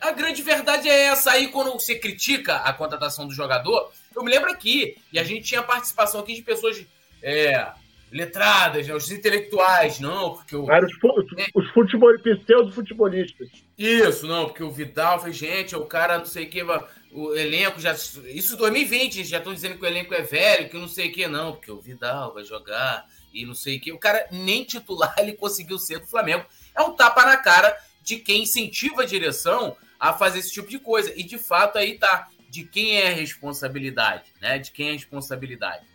A 0.00 0.12
grande 0.12 0.40
verdade 0.40 0.88
é 0.88 1.06
essa. 1.06 1.32
Aí, 1.32 1.48
quando 1.48 1.72
você 1.72 1.96
critica 1.96 2.58
a 2.58 2.72
contratação 2.72 3.26
do 3.26 3.34
jogador, 3.34 3.90
eu 4.14 4.22
me 4.22 4.30
lembro 4.30 4.52
aqui, 4.52 4.96
e 5.12 5.18
a 5.18 5.24
gente 5.24 5.48
tinha 5.48 5.64
participação 5.64 6.20
aqui 6.20 6.36
de 6.36 6.42
pessoas 6.42 6.80
é, 7.20 7.72
letradas, 8.12 8.86
né, 8.86 8.94
os 8.94 9.10
intelectuais, 9.10 9.98
não, 9.98 10.34
porque 10.34 10.54
o. 10.54 10.70
Era 10.70 10.84
os, 10.84 10.92
é. 11.38 11.46
os 11.54 11.68
futebol, 11.70 12.12
pseudo-futebolistas. 12.18 13.48
Isso, 13.76 14.26
não, 14.26 14.44
porque 14.44 14.62
o 14.62 14.70
Vidal 14.70 15.18
foi, 15.18 15.32
gente, 15.32 15.74
o 15.74 15.86
cara 15.86 16.18
não 16.18 16.26
sei 16.26 16.44
o 16.44 16.50
que, 16.50 16.62
o 17.10 17.34
elenco 17.34 17.80
já. 17.80 17.92
Isso 17.92 18.56
2020, 18.56 19.24
já 19.24 19.38
estão 19.38 19.54
dizendo 19.54 19.78
que 19.78 19.84
o 19.84 19.88
elenco 19.88 20.12
é 20.12 20.20
velho, 20.20 20.68
que 20.68 20.76
não 20.76 20.88
sei 20.88 21.08
o 21.08 21.12
que, 21.12 21.26
não, 21.26 21.52
porque 21.52 21.72
o 21.72 21.80
Vidal 21.80 22.34
vai 22.34 22.44
jogar 22.44 23.06
e 23.32 23.46
não 23.46 23.54
sei 23.54 23.78
o 23.78 23.80
que. 23.80 23.92
O 23.92 23.98
cara 23.98 24.28
nem 24.30 24.62
titular 24.62 25.14
ele 25.18 25.32
conseguiu 25.32 25.78
ser 25.78 25.98
do 25.98 26.06
Flamengo. 26.06 26.44
É 26.76 26.82
um 26.82 26.94
tapa 26.94 27.24
na 27.24 27.38
cara 27.38 27.74
de 28.02 28.16
quem 28.16 28.42
incentiva 28.42 29.02
a 29.02 29.06
direção 29.06 29.76
a 29.98 30.12
fazer 30.12 30.40
esse 30.40 30.52
tipo 30.52 30.68
de 30.68 30.78
coisa. 30.78 31.12
E 31.16 31.22
de 31.22 31.38
fato 31.38 31.78
aí 31.78 31.98
tá. 31.98 32.28
De 32.50 32.64
quem 32.64 32.98
é 32.98 33.08
a 33.08 33.14
responsabilidade, 33.14 34.24
né? 34.38 34.58
De 34.58 34.70
quem 34.70 34.88
é 34.88 34.90
a 34.90 34.94
responsabilidade. 34.94 35.86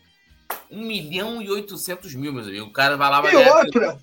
1 0.71 0.81
milhão 0.81 1.41
e 1.41 1.49
800 1.49 2.13
mil, 2.15 2.33
meus 2.33 2.47
amigos. 2.47 2.67
O 2.67 2.71
cara 2.71 2.97
vai 2.97 3.09
lá... 3.09 3.21
Vai 3.21 3.33
e 3.33 3.35
outra. 3.35 3.97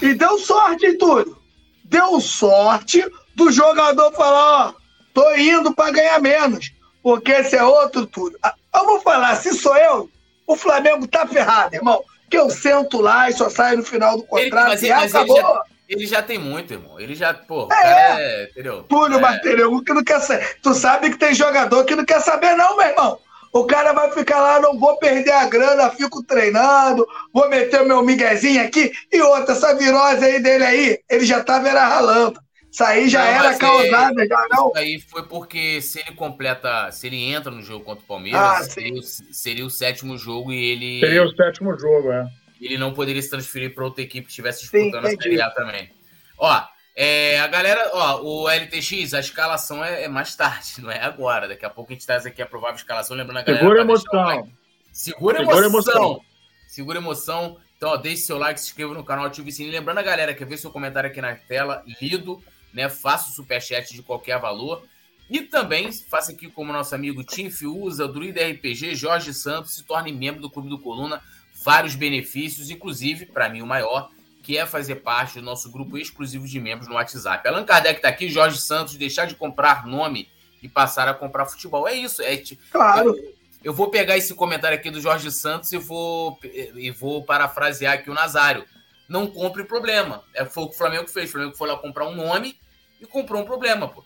E 0.00 0.14
deu 0.14 0.38
sorte, 0.38 0.92
Túlio. 0.94 1.36
Deu 1.84 2.20
sorte 2.20 3.04
do 3.34 3.50
jogador 3.50 4.12
falar, 4.12 4.68
ó, 4.68 4.74
tô 5.12 5.34
indo 5.34 5.74
para 5.74 5.92
ganhar 5.92 6.20
menos. 6.20 6.72
Porque 7.02 7.32
esse 7.32 7.56
é 7.56 7.62
outro 7.62 8.06
Túlio. 8.06 8.38
Ah, 8.42 8.54
eu 8.74 8.86
vou 8.86 9.00
falar, 9.00 9.36
se 9.36 9.52
sou 9.54 9.76
eu, 9.76 10.10
o 10.46 10.56
Flamengo 10.56 11.06
tá 11.06 11.26
ferrado, 11.26 11.74
irmão. 11.74 12.02
Que 12.30 12.38
eu 12.38 12.48
sento 12.50 13.00
lá 13.00 13.28
e 13.28 13.34
só 13.34 13.50
saio 13.50 13.78
no 13.78 13.84
final 13.84 14.16
do 14.16 14.24
contrato 14.24 14.78
ele, 14.78 14.86
e 14.86 14.92
acabou. 14.92 15.36
Ele 15.36 15.46
já, 15.46 15.62
ele 15.88 16.06
já, 16.06 16.22
tem 16.22 16.38
muito, 16.38 16.72
irmão. 16.72 16.98
Ele 16.98 17.14
já, 17.14 17.34
pô, 17.34 17.68
é, 17.70 17.86
é 17.86 18.44
entendeu? 18.50 18.82
Túlio 18.84 19.24
é. 19.24 19.40
que 19.84 19.92
não 19.92 20.02
quer 20.02 20.20
saber. 20.20 20.56
Tu 20.62 20.74
sabe 20.74 21.10
que 21.10 21.18
tem 21.18 21.34
jogador 21.34 21.84
que 21.84 21.94
não 21.94 22.04
quer 22.04 22.20
saber, 22.20 22.56
não, 22.56 22.76
meu 22.76 22.86
irmão. 22.86 23.20
O 23.54 23.64
cara 23.66 23.92
vai 23.92 24.10
ficar 24.10 24.40
lá, 24.40 24.58
não 24.58 24.76
vou 24.76 24.98
perder 24.98 25.30
a 25.30 25.48
grana, 25.48 25.88
fico 25.88 26.24
treinando, 26.24 27.06
vou 27.32 27.48
meter 27.48 27.82
o 27.82 27.86
meu 27.86 28.02
miguezinho 28.02 28.60
aqui. 28.60 28.90
E 29.12 29.22
outra, 29.22 29.52
essa 29.54 29.76
virose 29.76 30.24
aí 30.24 30.42
dele 30.42 30.64
aí, 30.64 30.98
ele 31.08 31.24
já 31.24 31.40
tava 31.40 31.68
era 31.68 31.86
ralando. 31.86 32.40
Isso 32.68 32.82
aí 32.82 33.08
já 33.08 33.20
não, 33.20 33.28
era 33.28 33.56
causada, 33.56 34.26
já 34.26 34.46
não. 34.50 34.70
Isso 34.70 34.78
aí 34.78 35.00
foi 35.00 35.22
porque 35.28 35.80
se 35.80 36.00
ele 36.00 36.16
completa, 36.16 36.90
se 36.90 37.06
ele 37.06 37.30
entra 37.30 37.52
no 37.52 37.62
jogo 37.62 37.84
contra 37.84 38.02
o 38.02 38.08
Palmeiras, 38.08 38.40
ah, 38.40 38.64
seria, 38.64 38.98
o, 38.98 39.02
seria, 39.04 39.64
o, 39.64 39.70
sétimo 39.70 40.18
jogo 40.18 40.52
e 40.52 40.72
ele. 40.72 40.98
Seria 40.98 41.22
o 41.22 41.30
sétimo 41.36 41.78
jogo, 41.78 42.10
é. 42.10 42.26
Ele 42.60 42.76
não 42.76 42.92
poderia 42.92 43.22
se 43.22 43.30
transferir 43.30 43.72
para 43.72 43.84
outra 43.84 44.02
equipe 44.02 44.26
que 44.26 44.32
estivesse 44.32 44.62
disputando 44.62 45.06
sim, 45.06 45.14
a 45.14 45.22
Série 45.22 45.40
A 45.40 45.50
também. 45.50 45.88
Ó, 46.36 46.60
é, 46.96 47.40
a 47.40 47.48
galera, 47.48 47.90
ó, 47.92 48.22
o 48.22 48.48
LTX, 48.48 49.14
a 49.14 49.20
escalação 49.20 49.84
é, 49.84 50.04
é, 50.04 50.08
mais 50.08 50.36
tarde, 50.36 50.74
não 50.82 50.90
é 50.90 51.00
agora. 51.00 51.48
Daqui 51.48 51.64
a 51.64 51.70
pouco 51.70 51.92
a 51.92 51.94
gente 51.94 52.06
traz 52.06 52.24
aqui 52.24 52.40
a 52.40 52.46
provável 52.46 52.76
escalação, 52.76 53.16
lembrando 53.16 53.38
a 53.38 53.42
galera. 53.42 53.58
Segura 53.58 53.80
emoção. 53.80 54.50
Segura, 54.92 55.38
Segura 55.38 55.66
emoção. 55.66 55.94
emoção. 55.94 56.20
Segura 56.68 56.98
emoção. 56.98 57.56
Então, 57.76 57.90
ó, 57.90 57.96
deixe 57.96 58.22
seu 58.22 58.38
like, 58.38 58.60
se 58.60 58.66
inscreva 58.66 58.94
no 58.94 59.04
canal, 59.04 59.26
ative 59.26 59.50
o 59.50 59.52
sininho. 59.52 59.72
Lembrando 59.72 59.98
a 59.98 60.02
galera, 60.02 60.32
quer 60.34 60.46
ver 60.46 60.56
seu 60.56 60.70
comentário 60.70 61.10
aqui 61.10 61.20
na 61.20 61.34
tela, 61.34 61.84
lido, 62.00 62.42
né? 62.72 62.88
Faça 62.88 63.30
o 63.30 63.32
superchat 63.32 63.92
de 63.92 64.02
qualquer 64.02 64.38
valor. 64.38 64.84
E 65.28 65.40
também 65.40 65.90
faça 65.90 66.32
aqui 66.32 66.48
como 66.48 66.72
nosso 66.72 66.94
amigo 66.94 67.24
Tim 67.24 67.50
Fiuza, 67.50 68.06
Druida 68.06 68.46
RPG, 68.46 68.94
Jorge 68.94 69.34
Santos, 69.34 69.74
se 69.74 69.82
torne 69.82 70.12
membro 70.12 70.40
do 70.40 70.50
Clube 70.50 70.68
do 70.68 70.78
Coluna. 70.78 71.20
Vários 71.64 71.94
benefícios, 71.94 72.70
inclusive, 72.70 73.26
para 73.26 73.48
mim, 73.48 73.62
o 73.62 73.66
maior 73.66 74.10
que 74.44 74.58
é 74.58 74.66
fazer 74.66 74.96
parte 74.96 75.40
do 75.40 75.42
nosso 75.42 75.70
grupo 75.72 75.96
exclusivo 75.96 76.46
de 76.46 76.60
membros 76.60 76.86
no 76.86 76.96
WhatsApp. 76.96 77.48
Allan 77.48 77.64
Kardec 77.64 77.96
está 77.96 78.08
aqui, 78.10 78.28
Jorge 78.28 78.60
Santos, 78.60 78.94
deixar 78.94 79.24
de 79.24 79.34
comprar 79.34 79.86
nome 79.86 80.28
e 80.62 80.68
passar 80.68 81.08
a 81.08 81.14
comprar 81.14 81.46
futebol. 81.46 81.88
É 81.88 81.94
isso. 81.94 82.22
É, 82.22 82.40
claro. 82.70 83.16
Eu, 83.16 83.34
eu 83.64 83.72
vou 83.72 83.88
pegar 83.88 84.18
esse 84.18 84.34
comentário 84.34 84.76
aqui 84.76 84.90
do 84.90 85.00
Jorge 85.00 85.30
Santos 85.32 85.72
e 85.72 85.78
vou, 85.78 86.38
e 86.42 86.90
vou 86.90 87.24
parafrasear 87.24 87.94
aqui 87.94 88.10
o 88.10 88.14
Nazário. 88.14 88.66
Não 89.08 89.26
compre 89.26 89.64
problema. 89.64 90.22
É, 90.34 90.44
foi 90.44 90.64
o 90.64 90.68
que 90.68 90.74
o 90.74 90.78
Flamengo 90.78 91.08
fez. 91.08 91.30
O 91.30 91.32
Flamengo 91.32 91.56
foi 91.56 91.66
lá 91.66 91.78
comprar 91.78 92.06
um 92.06 92.14
nome 92.14 92.58
e 93.00 93.06
comprou 93.06 93.40
um 93.40 93.46
problema, 93.46 93.88
pô. 93.88 94.04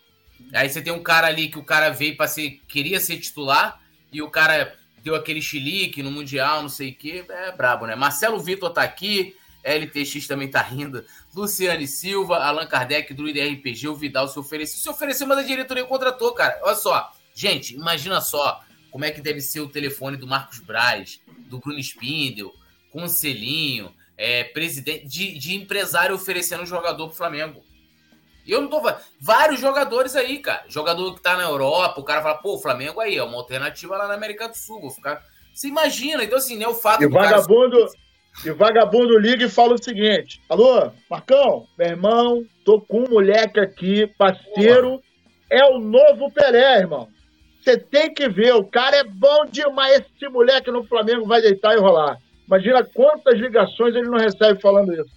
Aí 0.55 0.71
você 0.71 0.81
tem 0.81 0.93
um 0.93 1.03
cara 1.03 1.27
ali 1.27 1.49
que 1.49 1.59
o 1.59 1.65
cara 1.65 1.91
veio 1.91 2.17
para 2.17 2.29
ser. 2.29 2.61
queria 2.69 3.01
ser 3.01 3.19
titular 3.19 3.81
e 4.13 4.23
o 4.23 4.31
cara 4.31 4.77
deu 5.03 5.17
aquele 5.17 5.43
chilique 5.43 6.01
no 6.01 6.13
Mundial, 6.13 6.63
não 6.63 6.69
sei 6.69 6.91
o 6.91 6.95
quê. 6.95 7.25
É 7.29 7.51
brabo, 7.51 7.87
né? 7.87 7.97
Marcelo 7.97 8.39
Vitor 8.39 8.71
tá 8.71 8.83
aqui. 8.83 9.37
LTX 9.75 10.27
também 10.27 10.51
tá 10.51 10.61
rindo. 10.61 11.05
Luciane 11.35 11.87
Silva, 11.87 12.39
Allan 12.39 12.67
Kardec, 12.67 13.13
Druida 13.15 13.45
RPG, 13.45 13.89
o 13.89 13.95
Vidal 13.95 14.29
se 14.29 14.39
ofereceu. 14.39 14.79
Se 14.79 14.89
ofereceu, 14.89 15.27
mas 15.27 15.39
a 15.39 15.43
diretoria 15.43 15.85
contratou, 15.85 16.33
cara. 16.33 16.59
Olha 16.63 16.77
só. 16.77 17.13
Gente, 17.35 17.75
imagina 17.75 18.21
só 18.21 18.61
como 18.91 19.05
é 19.05 19.11
que 19.11 19.21
deve 19.21 19.41
ser 19.41 19.61
o 19.61 19.69
telefone 19.69 20.17
do 20.17 20.27
Marcos 20.27 20.61
Braz, 20.61 21.21
do 21.49 21.59
Bruno 21.59 21.79
Spindel, 21.79 22.53
Conselhinho, 22.91 23.95
é, 24.17 24.45
presidente, 24.45 25.07
de, 25.07 25.39
de 25.39 25.55
empresário 25.55 26.15
oferecendo 26.15 26.63
um 26.63 26.67
jogador 26.67 27.07
pro 27.07 27.17
Flamengo. 27.17 27.63
E 28.45 28.51
eu 28.51 28.63
não 28.63 28.69
tô 28.69 28.81
Vários 29.21 29.61
jogadores 29.61 30.17
aí, 30.17 30.39
cara. 30.39 30.65
Jogador 30.69 31.15
que 31.15 31.23
tá 31.23 31.37
na 31.37 31.45
Europa, 31.45 32.01
o 32.01 32.05
cara 32.05 32.23
fala, 32.23 32.39
pô, 32.39 32.55
o 32.55 32.59
Flamengo 32.59 32.99
aí 32.99 33.17
é 33.17 33.23
uma 33.23 33.37
alternativa 33.37 33.97
lá 33.97 34.09
na 34.09 34.15
América 34.15 34.49
do 34.49 34.57
Sul. 34.57 34.81
Vou 34.81 34.91
ficar. 34.91 35.23
Você 35.53 35.69
imagina, 35.69 36.25
então 36.25 36.39
assim, 36.39 36.57
né? 36.57 36.67
O 36.67 36.75
fato 36.75 37.03
e 37.03 37.07
do 37.07 37.13
vagabundo, 37.13 37.77
cara... 37.77 38.08
E 38.45 38.51
vagabundo 38.51 39.19
liga 39.19 39.45
e 39.45 39.51
fala 39.51 39.75
o 39.75 39.83
seguinte: 39.83 40.41
Alô, 40.49 40.91
Marcão, 41.11 41.67
meu 41.77 41.89
irmão, 41.89 42.45
tô 42.65 42.81
com 42.81 43.01
um 43.01 43.11
moleque 43.11 43.59
aqui, 43.59 44.07
parceiro, 44.07 45.03
é 45.51 45.65
o 45.65 45.79
novo 45.79 46.31
Pelé, 46.31 46.79
irmão. 46.79 47.09
Você 47.61 47.77
tem 47.77 48.15
que 48.15 48.29
ver, 48.29 48.55
o 48.55 48.65
cara 48.65 48.97
é 48.97 49.05
bom 49.05 49.45
demais. 49.47 50.03
Esse 50.17 50.29
moleque 50.29 50.71
no 50.71 50.85
Flamengo 50.85 51.27
vai 51.27 51.43
deitar 51.43 51.75
e 51.75 51.81
rolar. 51.81 52.19
Imagina 52.47 52.83
quantas 52.83 53.39
ligações 53.39 53.95
ele 53.95 54.09
não 54.09 54.19
recebe 54.19 54.61
falando 54.61 54.95
isso. 54.95 55.11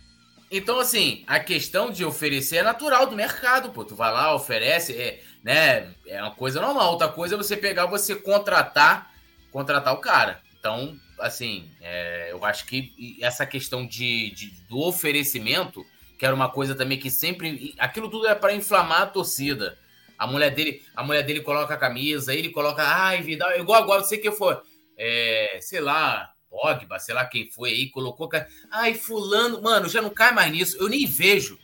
Então, 0.51 0.80
assim, 0.80 1.24
a 1.28 1.39
questão 1.39 1.91
de 1.91 2.03
oferecer 2.03 2.57
é 2.57 2.63
natural 2.63 3.05
do 3.05 3.15
mercado, 3.15 3.69
pô. 3.69 3.86
Tu 3.86 3.95
vai 3.95 4.11
lá, 4.11 4.36
oferece, 4.36 4.93
é, 4.93 5.22
né? 5.41 5.88
É 6.05 6.22
uma 6.22 6.32
coisa 6.32 6.59
normal. 6.59 6.91
Outra 6.91 7.07
coisa 7.07 7.36
é 7.36 7.38
você 7.38 7.55
pegar, 7.55 7.86
você 7.86 8.15
contratar, 8.15 9.11
contratar 9.49 9.93
o 9.93 10.01
cara. 10.01 10.41
Então, 10.59 10.93
assim, 11.22 11.69
é, 11.82 12.32
eu 12.32 12.43
acho 12.45 12.65
que 12.65 13.17
essa 13.22 13.45
questão 13.45 13.86
de, 13.86 14.32
de, 14.32 14.51
do 14.67 14.80
oferecimento, 14.80 15.86
que 16.17 16.26
era 16.26 16.36
uma 16.36 16.49
coisa 16.49 16.76
também 16.76 16.99
que 16.99 17.09
sempre. 17.09 17.74
Aquilo 17.78 18.09
tudo 18.09 18.28
é 18.28 18.36
para 18.36 18.53
inflamar 18.53 19.03
a 19.03 19.07
torcida. 19.07 19.78
A 20.17 20.28
mulher 20.28 20.51
dele, 20.51 20.84
a 20.95 21.03
mulher 21.03 21.24
dele 21.24 21.41
coloca 21.41 21.74
a 21.74 21.78
camisa, 21.78 22.34
ele 22.34 22.49
coloca, 22.49 22.84
ai, 22.84 23.22
Vidal, 23.22 23.57
igual 23.59 23.82
agora, 23.82 24.03
sei 24.03 24.19
que 24.19 24.32
for, 24.32 24.61
é, 24.95 25.57
sei 25.61 25.80
lá, 25.80 26.32
Pogba, 26.47 26.99
sei 26.99 27.15
lá 27.15 27.26
quem 27.26 27.49
foi 27.49 27.72
aí, 27.72 27.89
colocou, 27.89 28.30
ai, 28.69 28.93
fulano, 28.93 29.61
mano, 29.63 29.89
já 29.89 29.99
não 29.99 30.11
cai 30.11 30.32
mais 30.32 30.51
nisso, 30.51 30.78
eu 30.80 30.88
nem 30.88 31.07
vejo. 31.07 31.57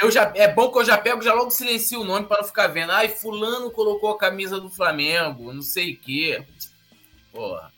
Eu 0.00 0.10
já, 0.10 0.32
é 0.36 0.46
bom 0.46 0.70
que 0.70 0.78
eu 0.78 0.84
já 0.84 0.96
pego, 0.98 1.22
já 1.22 1.32
logo 1.32 1.50
silencio 1.50 2.02
o 2.02 2.04
nome 2.04 2.26
para 2.26 2.42
não 2.42 2.46
ficar 2.46 2.68
vendo. 2.68 2.92
Ai, 2.92 3.08
fulano 3.08 3.70
colocou 3.70 4.10
a 4.10 4.18
camisa 4.18 4.60
do 4.60 4.70
Flamengo, 4.70 5.52
não 5.52 5.62
sei 5.62 5.94
o 5.94 5.98
quê. 5.98 6.44
Porra. 7.32 7.72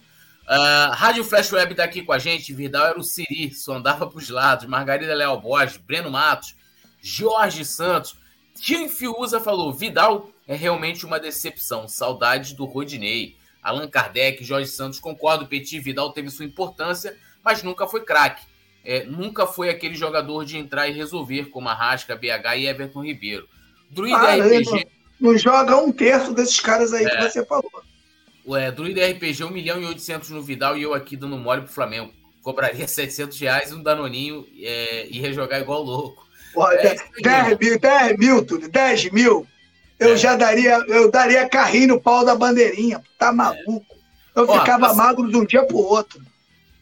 Uh, 0.50 0.90
Rádio 0.90 1.22
Flash 1.22 1.52
Web 1.52 1.76
tá 1.76 1.84
aqui 1.84 2.02
com 2.02 2.12
a 2.12 2.18
gente. 2.18 2.52
Vidal 2.52 2.88
era 2.88 2.98
o 2.98 3.04
Siri, 3.04 3.54
só 3.54 3.74
andava 3.74 4.08
pros 4.08 4.28
lados. 4.28 4.66
Margarida 4.66 5.14
Leal 5.14 5.40
Borges, 5.40 5.76
Breno 5.76 6.10
Matos, 6.10 6.56
Jorge 7.00 7.64
Santos. 7.64 8.16
Tim 8.60 8.88
Fiuza 8.88 9.38
falou: 9.38 9.72
Vidal 9.72 10.28
é 10.48 10.56
realmente 10.56 11.06
uma 11.06 11.20
decepção. 11.20 11.86
Saudades 11.86 12.52
do 12.52 12.64
Rodinei. 12.64 13.36
Allan 13.62 13.88
Kardec, 13.88 14.42
Jorge 14.42 14.70
Santos, 14.70 14.98
concordo. 14.98 15.46
Petit 15.46 15.78
Vidal 15.78 16.12
teve 16.12 16.30
sua 16.30 16.46
importância, 16.46 17.16
mas 17.44 17.62
nunca 17.62 17.86
foi 17.86 18.00
craque. 18.02 18.44
É, 18.84 19.04
nunca 19.04 19.46
foi 19.46 19.68
aquele 19.68 19.94
jogador 19.94 20.44
de 20.44 20.56
entrar 20.56 20.88
e 20.88 20.92
resolver, 20.92 21.44
como 21.50 21.68
Arrasca, 21.68 22.16
BH 22.16 22.56
e 22.56 22.66
Everton 22.66 23.04
Ribeiro. 23.04 23.46
Druida 23.88 24.16
ah, 24.16 24.34
RPG. 24.34 24.86
Não, 25.20 25.30
não, 25.32 25.38
joga 25.38 25.76
um 25.76 25.92
terço 25.92 26.32
desses 26.32 26.58
caras 26.58 26.92
aí 26.92 27.04
é. 27.04 27.08
que 27.08 27.30
você 27.30 27.44
falou. 27.44 27.70
É, 28.48 28.70
Druida 28.70 29.06
RPG, 29.06 29.44
1 29.44 29.50
milhão 29.50 29.80
e 29.80 29.86
800 29.86 30.30
no 30.30 30.42
Vidal 30.42 30.76
e 30.76 30.82
eu 30.82 30.94
aqui 30.94 31.16
dando 31.16 31.36
mole 31.36 31.62
pro 31.62 31.72
Flamengo. 31.72 32.12
Cobraria 32.42 32.86
700 32.88 33.38
reais 33.38 33.72
um 33.72 33.82
Danoninho 33.82 34.46
é, 34.58 35.06
ia 35.08 35.32
jogar 35.32 35.60
igual 35.60 35.82
louco. 35.82 36.28
Porra, 36.52 36.74
é, 36.74 36.96
10, 37.22 37.58
mil, 37.58 37.78
10 37.78 38.18
mil, 38.18 38.44
Túlio, 38.44 38.68
10 38.68 39.12
mil. 39.12 39.46
Eu 39.98 40.14
é. 40.14 40.16
já 40.16 40.34
daria, 40.34 40.78
eu 40.88 41.10
daria 41.10 41.48
carrinho 41.48 41.88
no 41.88 42.00
pau 42.00 42.24
da 42.24 42.34
bandeirinha. 42.34 43.02
Tá 43.18 43.32
maluco. 43.32 43.96
Eu 44.34 44.48
Ó, 44.48 44.58
ficava 44.58 44.88
pass... 44.88 44.96
magro 44.96 45.28
de 45.28 45.36
um 45.36 45.44
dia 45.44 45.62
pro 45.64 45.76
outro. 45.76 46.20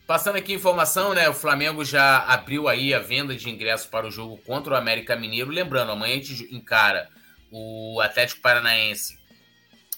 Passando 0.06 0.36
aqui 0.36 0.54
informação, 0.54 1.12
né? 1.12 1.28
O 1.28 1.34
Flamengo 1.34 1.84
já 1.84 2.20
abriu 2.20 2.66
aí 2.66 2.94
a 2.94 2.98
venda 2.98 3.34
de 3.34 3.50
ingressos 3.50 3.86
para 3.86 4.06
o 4.06 4.10
jogo 4.10 4.38
contra 4.38 4.72
o 4.72 4.76
América 4.76 5.16
Mineiro. 5.16 5.50
Lembrando, 5.50 5.92
amanhã 5.92 6.14
a 6.14 6.22
gente 6.22 6.48
encara 6.54 7.08
o 7.50 8.00
Atlético 8.00 8.40
Paranaense 8.40 9.18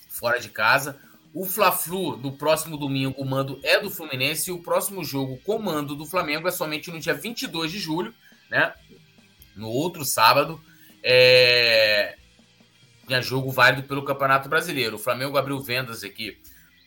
fora 0.09 0.41
de 0.41 0.49
casa. 0.49 0.99
O 1.33 1.47
Fla-Flu 1.47 2.17
do 2.17 2.33
próximo 2.33 2.77
domingo, 2.77 3.21
o 3.21 3.25
mando 3.25 3.61
é 3.63 3.79
do 3.79 3.91
Fluminense 3.91 4.51
e 4.51 4.53
o 4.53 4.63
próximo 4.63 5.05
jogo, 5.05 5.39
comando 5.45 5.95
do 5.95 6.05
Flamengo, 6.05 6.49
é 6.49 6.51
somente 6.51 6.91
no 6.91 6.99
dia 6.99 7.15
22 7.15 7.71
de 7.71 7.79
julho, 7.79 8.13
né? 8.51 8.75
No 9.55 9.69
outro 9.69 10.05
sábado. 10.05 10.61
É... 11.03 12.17
Tinha 13.07 13.23
jogo 13.23 13.51
válido 13.51 13.87
pelo 13.87 14.05
Campeonato 14.05 14.49
Brasileiro. 14.49 14.97
O 14.97 14.99
Flamengo 14.99 15.37
abriu 15.37 15.61
vendas 15.61 16.03
aqui 16.03 16.39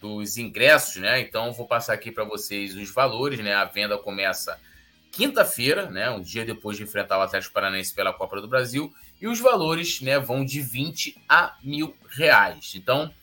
dos 0.01 0.37
ingressos, 0.37 1.01
né? 1.01 1.21
Então 1.21 1.53
vou 1.53 1.65
passar 1.65 1.93
aqui 1.93 2.11
para 2.11 2.25
vocês 2.25 2.75
os 2.75 2.91
valores, 2.91 3.39
né? 3.39 3.53
A 3.53 3.63
venda 3.63 3.97
começa 3.97 4.59
quinta-feira, 5.11 5.89
né? 5.89 6.09
Um 6.09 6.21
dia 6.21 6.43
depois 6.43 6.75
de 6.75 6.83
enfrentar 6.83 7.17
o 7.17 7.21
Atlético 7.21 7.53
Paranaense 7.53 7.93
pela 7.93 8.11
Copa 8.11 8.41
do 8.41 8.47
Brasil. 8.47 8.93
E 9.21 9.27
os 9.27 9.39
valores, 9.39 10.01
né? 10.01 10.19
Vão 10.19 10.43
de 10.43 10.59
20 10.59 11.15
a 11.29 11.55
mil 11.63 11.95
reais. 12.09 12.73
Então, 12.75 13.13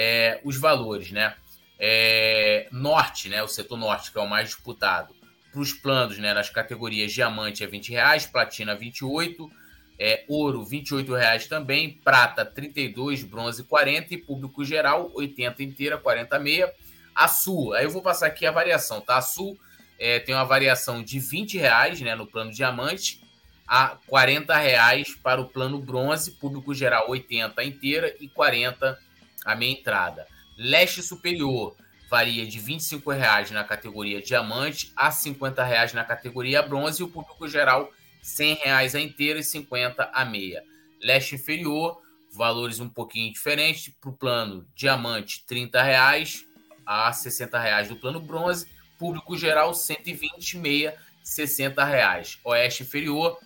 é, 0.00 0.40
os 0.44 0.56
valores, 0.56 1.10
né? 1.10 1.34
É, 1.76 2.68
norte, 2.70 3.28
né? 3.28 3.42
O 3.42 3.48
setor 3.48 3.76
norte, 3.76 4.12
que 4.12 4.18
é 4.18 4.20
o 4.20 4.28
mais 4.28 4.50
disputado. 4.50 5.12
Para 5.50 5.60
os 5.60 5.72
planos, 5.72 6.18
né? 6.18 6.32
Nas 6.32 6.48
categorias 6.48 7.12
diamante 7.12 7.64
é 7.64 7.66
20 7.66 7.90
reais, 7.90 8.24
platina 8.24 8.76
28, 8.76 9.50
é, 9.98 10.24
ouro 10.28 10.64
28 10.64 11.12
reais 11.12 11.48
também, 11.48 11.90
prata 12.04 12.44
32, 12.44 13.24
bronze 13.24 13.64
40 13.64 14.14
e 14.14 14.18
público 14.18 14.64
geral 14.64 15.10
80 15.14 15.64
inteira, 15.64 15.98
40 15.98 16.38
meia. 16.38 16.72
A 17.12 17.26
Sul, 17.26 17.74
aí 17.74 17.84
eu 17.84 17.90
vou 17.90 18.00
passar 18.00 18.28
aqui 18.28 18.46
a 18.46 18.52
variação, 18.52 19.00
tá? 19.00 19.16
A 19.16 19.22
Sul 19.22 19.58
é, 19.98 20.20
tem 20.20 20.32
uma 20.32 20.44
variação 20.44 21.02
de 21.02 21.18
20 21.18 21.58
reais 21.58 22.00
né, 22.00 22.14
no 22.14 22.24
plano 22.24 22.52
diamante 22.52 23.20
a 23.66 23.98
40 24.06 24.56
reais 24.56 25.16
para 25.20 25.40
o 25.40 25.48
plano 25.48 25.80
bronze, 25.80 26.30
público 26.30 26.72
geral 26.72 27.10
80 27.10 27.64
inteira 27.64 28.14
e 28.20 28.28
40 28.28 28.96
a 29.48 29.56
meia 29.56 29.72
entrada. 29.72 30.26
Leste 30.58 31.02
superior 31.02 31.74
varia 32.10 32.46
de 32.46 32.58
25 32.58 33.10
reais 33.10 33.50
na 33.50 33.64
categoria 33.64 34.20
diamante 34.20 34.92
a 34.94 35.10
50 35.10 35.64
reais 35.64 35.94
na 35.94 36.04
categoria 36.04 36.62
bronze 36.62 37.00
e 37.00 37.04
o 37.04 37.08
público 37.08 37.48
geral 37.48 37.90
100 38.20 38.54
reais 38.56 38.94
a 38.94 39.00
inteira 39.00 39.38
e 39.38 39.42
50 39.42 40.10
a 40.12 40.24
meia. 40.26 40.62
Leste 41.00 41.34
inferior, 41.34 41.98
valores 42.30 42.78
um 42.78 42.90
pouquinho 42.90 43.32
diferentes. 43.32 43.90
Para 43.98 44.10
o 44.10 44.12
plano 44.12 44.66
diamante, 44.74 45.44
30 45.46 45.82
reais 45.82 46.44
a 46.84 47.10
60 47.10 47.58
reais 47.58 47.88
do 47.88 47.96
plano 47.96 48.20
bronze. 48.20 48.66
Público 48.98 49.34
geral, 49.34 49.72
120, 49.72 50.58
meia, 50.58 50.94
60 51.22 51.82
reais. 51.84 52.38
Oeste 52.44 52.82
inferior, 52.82 53.38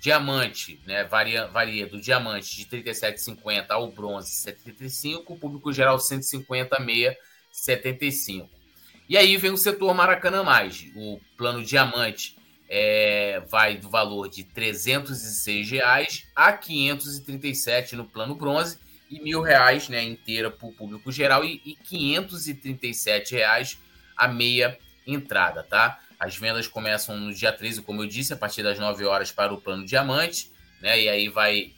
diamante, 0.00 0.80
né? 0.86 1.04
Varia, 1.04 1.46
varia 1.48 1.86
do 1.86 2.00
diamante 2.00 2.56
de 2.56 2.66
37,50 2.66 3.66
ao 3.70 3.90
bronze 3.90 4.30
75, 4.30 5.36
público 5.36 5.72
geral 5.72 5.98
150, 5.98 6.78
meia, 6.80 7.16
75. 7.50 8.48
E 9.08 9.16
aí 9.16 9.36
vem 9.36 9.50
o 9.50 9.56
setor 9.56 9.94
Maracanã 9.94 10.42
Mais. 10.42 10.86
O 10.94 11.18
plano 11.36 11.64
diamante 11.64 12.36
é, 12.68 13.42
vai 13.48 13.76
do 13.76 13.88
valor 13.88 14.28
de 14.28 14.44
306 14.44 15.70
reais 15.70 16.26
a 16.36 16.52
537 16.52 17.96
no 17.96 18.04
plano 18.04 18.34
bronze 18.34 18.78
e 19.10 19.20
mil 19.20 19.40
reais 19.40 19.88
né, 19.88 20.02
inteira 20.02 20.50
para 20.50 20.68
o 20.68 20.72
público 20.72 21.10
geral 21.10 21.44
e, 21.44 21.62
e 21.64 21.74
537 21.74 23.34
reais 23.34 23.78
a 24.14 24.28
meia 24.28 24.78
entrada, 25.06 25.62
tá? 25.62 25.98
As 26.18 26.36
vendas 26.36 26.66
começam 26.66 27.16
no 27.16 27.32
dia 27.32 27.52
13, 27.52 27.82
como 27.82 28.02
eu 28.02 28.06
disse, 28.06 28.32
a 28.32 28.36
partir 28.36 28.62
das 28.62 28.78
9 28.78 29.04
horas 29.04 29.30
para 29.30 29.52
o 29.52 29.60
plano 29.60 29.84
diamante, 29.84 30.50
né? 30.80 31.00
E 31.00 31.08
aí 31.08 31.28
vai 31.28 31.72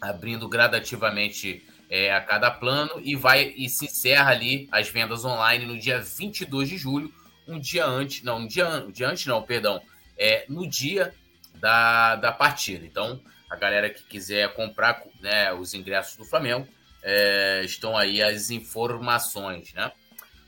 abrindo 0.00 0.48
gradativamente 0.48 1.64
é, 1.88 2.12
a 2.12 2.20
cada 2.20 2.50
plano 2.50 3.00
e 3.02 3.16
vai 3.16 3.54
e 3.56 3.68
se 3.68 3.86
encerra 3.86 4.30
ali 4.30 4.68
as 4.70 4.88
vendas 4.88 5.24
online 5.24 5.64
no 5.64 5.78
dia 5.78 6.00
22 6.00 6.68
de 6.68 6.76
julho, 6.76 7.12
um 7.46 7.58
dia 7.58 7.86
antes, 7.86 8.22
não, 8.22 8.38
um 8.40 8.46
dia, 8.46 8.68
um 8.84 8.90
dia 8.90 9.08
antes 9.08 9.26
não, 9.26 9.42
perdão, 9.42 9.80
é, 10.16 10.44
no 10.48 10.68
dia 10.68 11.14
da, 11.54 12.16
da 12.16 12.32
partida. 12.32 12.84
Então, 12.84 13.20
a 13.48 13.56
galera 13.56 13.88
que 13.90 14.02
quiser 14.04 14.52
comprar 14.54 15.02
né, 15.20 15.52
os 15.52 15.74
ingressos 15.74 16.16
do 16.16 16.24
Flamengo, 16.24 16.66
é, 17.02 17.62
estão 17.64 17.96
aí 17.96 18.22
as 18.22 18.50
informações, 18.50 19.72
né? 19.74 19.92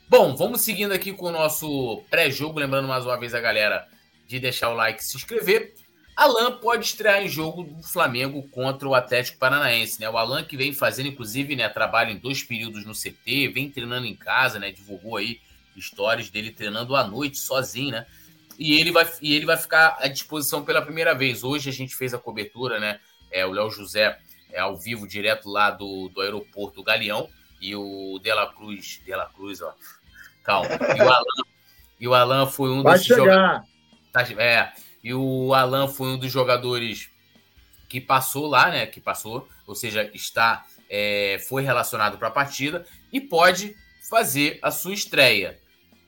Bom, 0.09 0.35
vamos 0.35 0.61
seguindo 0.61 0.93
aqui 0.93 1.11
com 1.11 1.25
o 1.27 1.31
nosso 1.31 2.01
pré-jogo. 2.09 2.59
Lembrando 2.59 2.87
mais 2.87 3.05
uma 3.05 3.19
vez 3.19 3.33
a 3.33 3.41
galera 3.41 3.87
de 4.25 4.39
deixar 4.39 4.69
o 4.69 4.73
like 4.73 5.01
e 5.01 5.05
se 5.05 5.17
inscrever. 5.17 5.73
Alan 6.15 6.57
pode 6.59 6.85
estrear 6.85 7.21
em 7.21 7.27
jogo 7.27 7.63
do 7.63 7.83
Flamengo 7.83 8.47
contra 8.49 8.87
o 8.87 8.95
Atlético 8.95 9.37
Paranaense, 9.37 9.99
né? 9.99 10.09
O 10.09 10.17
Alan 10.17 10.43
que 10.43 10.57
vem 10.57 10.73
fazendo, 10.73 11.09
inclusive, 11.09 11.55
né, 11.55 11.69
trabalho 11.69 12.11
em 12.11 12.17
dois 12.17 12.41
períodos 12.41 12.85
no 12.85 12.93
CT, 12.93 13.49
vem 13.49 13.69
treinando 13.69 14.07
em 14.07 14.15
casa, 14.15 14.57
né? 14.57 14.71
Divulgou 14.71 15.17
aí 15.17 15.39
histórias 15.75 16.29
dele 16.29 16.51
treinando 16.51 16.95
à 16.95 17.05
noite 17.05 17.37
sozinho, 17.37 17.91
né? 17.91 18.05
e 18.57 18.79
ele 18.79 18.91
vai, 18.91 19.07
e 19.21 19.35
ele 19.35 19.45
vai 19.45 19.57
ficar 19.57 19.97
à 19.99 20.07
disposição 20.07 20.63
pela 20.63 20.81
primeira 20.81 21.13
vez. 21.13 21.43
Hoje 21.43 21.69
a 21.69 21.73
gente 21.73 21.95
fez 21.95 22.13
a 22.13 22.17
cobertura, 22.17 22.79
né? 22.79 22.99
É, 23.31 23.45
o 23.45 23.51
Léo 23.51 23.69
José 23.69 24.17
é 24.51 24.59
ao 24.59 24.75
vivo, 24.75 25.07
direto 25.07 25.49
lá 25.49 25.69
do, 25.69 26.09
do 26.09 26.21
aeroporto 26.21 26.81
Galeão, 26.81 27.29
e 27.61 27.75
o 27.75 28.19
Dela 28.19 28.53
Cruz, 28.53 29.01
Dela 29.05 29.31
Cruz, 29.35 29.61
ó, 29.61 29.73
calma, 30.43 30.69
e 30.69 31.01
o 31.01 31.09
Alan, 31.09 31.23
e 31.99 32.07
o 32.07 32.13
Alan 32.13 32.47
foi 32.47 32.69
um 32.71 32.83
vai 32.83 32.99
chegar. 32.99 33.63
Tá, 34.11 34.23
é, 34.37 34.71
e 35.03 35.13
o 35.13 35.53
Alan 35.53 35.87
foi 35.87 36.09
um 36.09 36.17
dos 36.17 36.31
jogadores 36.31 37.09
que 37.87 38.01
passou 38.01 38.47
lá, 38.47 38.69
né? 38.69 38.85
Que 38.85 38.99
passou, 38.99 39.47
ou 39.65 39.75
seja, 39.75 40.09
está 40.13 40.65
é, 40.89 41.37
foi 41.47 41.63
relacionado 41.63 42.17
para 42.17 42.27
a 42.27 42.31
partida 42.31 42.85
e 43.11 43.19
pode 43.19 43.75
fazer 44.09 44.59
a 44.61 44.71
sua 44.71 44.93
estreia. 44.93 45.59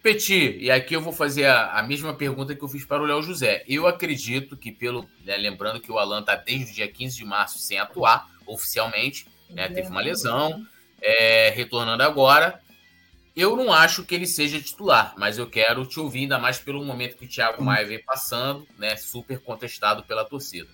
Petit, 0.02 0.58
e 0.58 0.72
aqui 0.72 0.95
eu 0.95 1.02
vou 1.02 1.12
fazer 1.12 1.45
a, 1.45 1.74
a, 1.74 1.84
mesma 1.84 2.14
pergunta 2.14 2.56
que 2.56 2.64
eu 2.64 2.70
fiz 2.70 2.86
para 2.86 3.04
o 3.04 3.06
Léo 3.06 3.22
José. 3.22 3.66
Eu 3.68 3.86
acredito 3.86 4.56
que, 4.56 4.72
pelo. 4.72 5.10
Né, 5.26 5.36
lembrando 5.36 5.82
que 5.82 5.91
o 5.91 6.00
Alan 6.00 6.22
está 6.22 6.36
desde 6.36 6.72
o 6.72 6.76
dia 6.76 6.88
15 6.88 7.18
de 7.18 7.26
março 7.26 7.60
sem 7.60 7.78
atuar 7.78 8.30
oficialmente, 8.45 9.28
né, 9.50 9.68
teve 9.68 9.89
uma 9.89 10.02
lesão, 10.02 10.66
é, 11.02 11.50
retornando 11.56 12.04
agora. 12.04 12.60
Eu 13.36 13.56
não 13.56 13.72
acho 13.72 14.04
que 14.04 14.16
ele 14.16 14.28
seja 14.28 14.60
titular, 14.60 15.14
mas 15.18 15.38
eu 15.38 15.47
quero 15.47 15.86
te 15.86 16.00
ouvir, 16.00 16.22
ainda 16.22 16.39
mais 16.39 16.58
pelo 16.58 16.84
momento 16.84 17.16
que 17.16 17.26
o 17.26 17.30
Thiago 17.30 17.64
Maia 17.64 17.88
vem 17.88 18.04
passando, 18.04 18.68
né, 18.78 18.95
super 18.97 19.39
contestado 19.39 20.04
pela 20.04 20.26
torcida. 20.26 20.68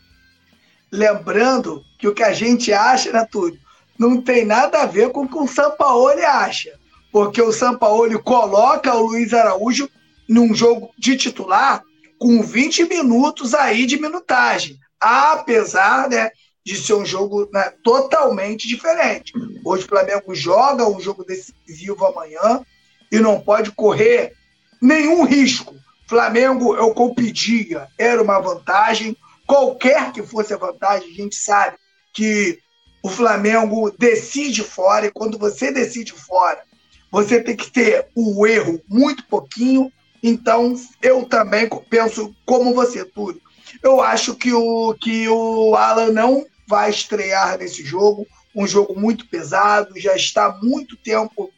Lembrando 0.91 1.83
que 1.99 2.07
o 2.07 2.13
que 2.13 2.23
a 2.23 2.33
gente 2.33 2.73
acha, 2.73 3.11
né, 3.11 3.27
Túlio, 3.29 3.59
não 3.99 4.21
tem 4.21 4.45
nada 4.45 4.81
a 4.81 4.85
ver 4.85 5.11
com 5.11 5.23
o 5.23 5.27
que 5.27 5.37
o 5.37 5.47
Sampaoli 5.47 6.23
acha 6.23 6.79
porque 7.15 7.41
o 7.41 7.49
Sampaoli 7.49 8.21
coloca 8.21 8.93
o 8.93 9.07
Luiz 9.07 9.33
Araújo 9.33 9.89
num 10.27 10.53
jogo 10.53 10.89
de 10.97 11.15
titular 11.15 11.81
com 12.19 12.43
20 12.43 12.89
minutos 12.89 13.53
aí 13.53 13.85
de 13.85 13.97
minutagem, 13.97 14.77
apesar 14.99 16.09
né, 16.09 16.29
de 16.65 16.75
ser 16.75 16.95
um 16.95 17.05
jogo 17.05 17.47
né, 17.53 17.71
totalmente 17.83 18.67
diferente. 18.67 19.31
Hoje 19.63 19.85
o 19.85 19.87
Flamengo 19.87 20.33
joga 20.33 20.89
um 20.89 20.99
jogo 20.99 21.23
decisivo 21.23 22.03
amanhã 22.05 22.65
e 23.11 23.19
não 23.19 23.39
pode 23.39 23.71
correr 23.71 24.33
nenhum 24.81 25.23
risco. 25.23 25.75
Flamengo, 26.07 26.75
eu 26.75 26.91
competia, 26.93 27.87
era 27.97 28.21
uma 28.21 28.39
vantagem, 28.39 29.15
qualquer 29.45 30.11
que 30.11 30.23
fosse 30.23 30.53
a 30.53 30.57
vantagem, 30.57 31.09
a 31.09 31.13
gente 31.13 31.35
sabe 31.35 31.77
que 32.11 32.59
o 33.03 33.09
Flamengo 33.09 33.91
decide 33.91 34.63
fora, 34.63 35.05
e 35.05 35.11
quando 35.11 35.37
você 35.37 35.71
decide 35.71 36.13
fora, 36.13 36.63
você 37.11 37.41
tem 37.41 37.55
que 37.55 37.69
ter 37.69 38.07
o 38.15 38.45
erro 38.47 38.81
muito 38.89 39.23
pouquinho. 39.27 39.91
Então, 40.23 40.75
eu 41.01 41.23
também 41.25 41.69
penso 41.89 42.35
como 42.45 42.73
você, 42.73 43.05
Túlio. 43.05 43.39
Eu 43.83 44.01
acho 44.01 44.33
que 44.35 44.51
o, 44.51 44.95
que 44.95 45.27
o 45.27 45.75
Alan 45.75 46.11
não 46.11 46.45
vai 46.67 46.89
estrear 46.89 47.57
nesse 47.57 47.83
jogo. 47.83 48.27
Um 48.55 48.65
jogo 48.67 48.99
muito 48.99 49.27
pesado, 49.27 49.99
já 49.99 50.15
está 50.15 50.57
muito 50.61 50.95
tempo 50.97 51.51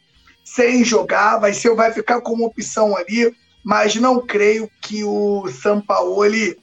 sem 0.44 0.84
jogar. 0.84 1.38
Vai 1.38 1.54
ser, 1.54 1.74
vai 1.74 1.92
ficar 1.92 2.20
como 2.20 2.46
opção 2.46 2.96
ali, 2.96 3.34
mas 3.64 3.94
não 3.94 4.24
creio 4.24 4.70
que 4.80 5.04
o 5.04 5.48
Sampaoli 5.48 6.58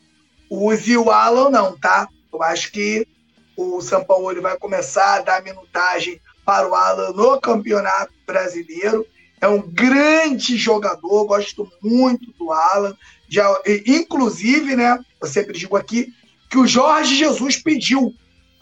use 0.50 0.98
o 0.98 1.10
Alan, 1.10 1.50
não, 1.50 1.78
tá? 1.78 2.08
Eu 2.32 2.44
acho 2.44 2.72
que 2.72 3.08
o 3.56 3.82
Sampaoli 3.82 4.42
vai 4.42 4.58
começar 4.58 5.16
a 5.16 5.22
dar 5.22 5.44
minutagem 5.44 6.20
para 6.46 6.70
o 6.70 6.76
Alan 6.76 7.12
no 7.12 7.40
Campeonato 7.40 8.14
Brasileiro. 8.28 9.06
É 9.40 9.48
um 9.48 9.62
grande 9.62 10.58
jogador, 10.58 11.26
gosto 11.26 11.70
muito 11.82 12.32
do 12.34 12.52
Alan. 12.52 12.96
Já, 13.28 13.48
inclusive, 13.86 14.76
né, 14.76 15.00
eu 15.22 15.28
sempre 15.28 15.58
digo 15.58 15.76
aqui 15.76 16.14
que 16.50 16.58
o 16.58 16.68
Jorge 16.68 17.16
Jesus 17.16 17.58
pediu 17.58 18.14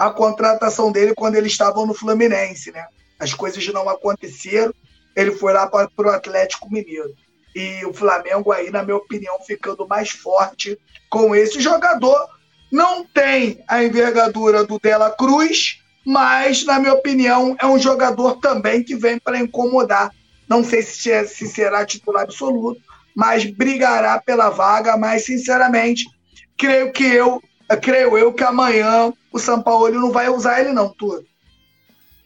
a 0.07 0.11
contratação 0.11 0.91
dele 0.91 1.13
quando 1.15 1.35
ele 1.35 1.47
estava 1.47 1.85
no 1.85 1.93
Fluminense, 1.93 2.71
né? 2.71 2.85
As 3.19 3.33
coisas 3.33 3.65
não 3.67 3.87
aconteceram, 3.87 4.73
ele 5.15 5.31
foi 5.31 5.53
lá 5.53 5.65
para 5.67 5.89
o 5.97 6.09
Atlético 6.09 6.71
Mineiro. 6.71 7.13
E 7.55 7.85
o 7.85 7.93
Flamengo 7.93 8.51
aí, 8.51 8.69
na 8.69 8.83
minha 8.83 8.97
opinião, 8.97 9.39
ficando 9.45 9.87
mais 9.87 10.09
forte 10.09 10.77
com 11.09 11.35
esse 11.35 11.61
jogador. 11.61 12.27
Não 12.71 13.05
tem 13.05 13.63
a 13.67 13.83
envergadura 13.83 14.63
do 14.63 14.79
Dela 14.79 15.11
Cruz, 15.11 15.79
mas, 16.05 16.65
na 16.65 16.79
minha 16.79 16.93
opinião, 16.93 17.55
é 17.61 17.65
um 17.65 17.79
jogador 17.79 18.39
também 18.39 18.83
que 18.83 18.95
vem 18.95 19.19
para 19.19 19.39
incomodar. 19.39 20.11
Não 20.49 20.63
sei 20.63 20.81
se, 20.81 21.27
se 21.27 21.47
será 21.47 21.85
titular 21.85 22.23
absoluto, 22.23 22.81
mas 23.15 23.45
brigará 23.45 24.19
pela 24.19 24.49
vaga. 24.49 24.97
Mas, 24.97 25.25
sinceramente, 25.25 26.05
creio 26.57 26.91
que 26.91 27.05
eu, 27.05 27.41
creio 27.79 28.17
eu 28.17 28.33
que 28.33 28.43
amanhã 28.43 29.13
o 29.33 29.39
São 29.39 29.61
Paulo 29.61 29.91
não 29.91 30.11
vai 30.11 30.29
usar 30.29 30.61
ele, 30.61 30.71
não, 30.71 30.87
tudo. 30.87 31.25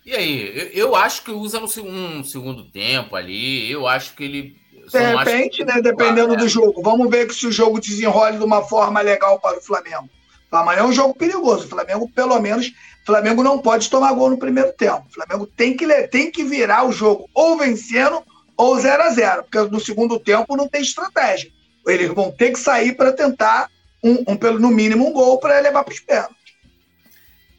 E 0.05 0.13
aí, 0.13 0.71
eu, 0.73 0.95
acho 0.95 1.23
que 1.23 1.31
usa 1.31 1.59
no 1.59 1.67
segundo, 1.67 2.23
segundo 2.23 2.63
tempo 2.63 3.15
ali. 3.15 3.69
Eu 3.71 3.87
acho 3.87 4.13
que 4.15 4.23
ele. 4.23 4.55
De 4.89 4.99
repente, 4.99 5.65
né? 5.65 5.81
Dependendo 5.81 6.33
é. 6.33 6.37
do 6.37 6.47
jogo. 6.47 6.81
Vamos 6.81 7.09
ver 7.09 7.29
se 7.33 7.45
o 7.45 7.51
jogo 7.51 7.79
desenrola 7.79 8.31
de 8.31 8.43
uma 8.43 8.61
forma 8.61 9.01
legal 9.01 9.39
para 9.39 9.57
o 9.57 9.61
Flamengo. 9.61 10.09
Amanhã 10.49 10.79
é 10.79 10.83
um 10.83 10.93
jogo 10.93 11.13
perigoso. 11.13 11.65
O 11.65 11.69
Flamengo, 11.69 12.09
pelo 12.15 12.39
menos, 12.39 12.71
Flamengo 13.05 13.41
não 13.41 13.59
pode 13.59 13.89
tomar 13.89 14.11
gol 14.13 14.29
no 14.29 14.37
primeiro 14.37 14.73
tempo. 14.73 15.05
O 15.09 15.13
Flamengo 15.13 15.47
tem 15.47 15.75
que, 15.75 15.87
tem 16.07 16.29
que 16.29 16.43
virar 16.43 16.85
o 16.85 16.91
jogo 16.91 17.29
ou 17.33 17.57
vencendo 17.57 18.21
ou 18.57 18.77
0 18.77 19.03
a 19.03 19.09
0 19.09 19.43
porque 19.43 19.71
no 19.71 19.79
segundo 19.79 20.19
tempo 20.19 20.57
não 20.57 20.67
tem 20.67 20.81
estratégia. 20.81 21.49
Eles 21.85 22.09
vão 22.09 22.31
ter 22.31 22.51
que 22.51 22.59
sair 22.59 22.95
para 22.95 23.13
tentar, 23.13 23.69
um, 24.03 24.23
um, 24.27 24.35
pelo 24.35 24.59
no 24.59 24.69
mínimo, 24.69 25.07
um 25.07 25.13
gol 25.13 25.39
para 25.39 25.59
levar 25.59 25.85
para 25.85 25.93
os 25.93 25.99
pés. 26.01 26.27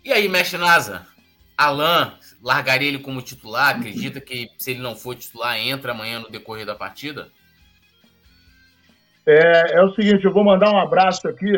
E 0.09 0.13
aí, 0.13 0.27
mestre 0.27 0.59
Nasa? 0.59 1.07
Alain, 1.55 2.13
largaria 2.43 2.89
ele 2.89 2.99
como 2.99 3.21
titular? 3.21 3.77
Acredita 3.77 4.23
que 4.23 4.49
se 4.57 4.71
ele 4.71 4.81
não 4.81 4.97
for 4.97 5.15
titular, 5.15 5.59
entra 5.59 5.93
amanhã 5.93 6.19
no 6.19 6.31
decorrer 6.31 6.65
da 6.65 6.75
partida? 6.75 7.29
É, 9.27 9.75
é 9.75 9.83
o 9.85 9.95
seguinte, 9.95 10.25
eu 10.25 10.33
vou 10.33 10.43
mandar 10.43 10.73
um 10.73 10.79
abraço 10.79 11.29
aqui 11.29 11.53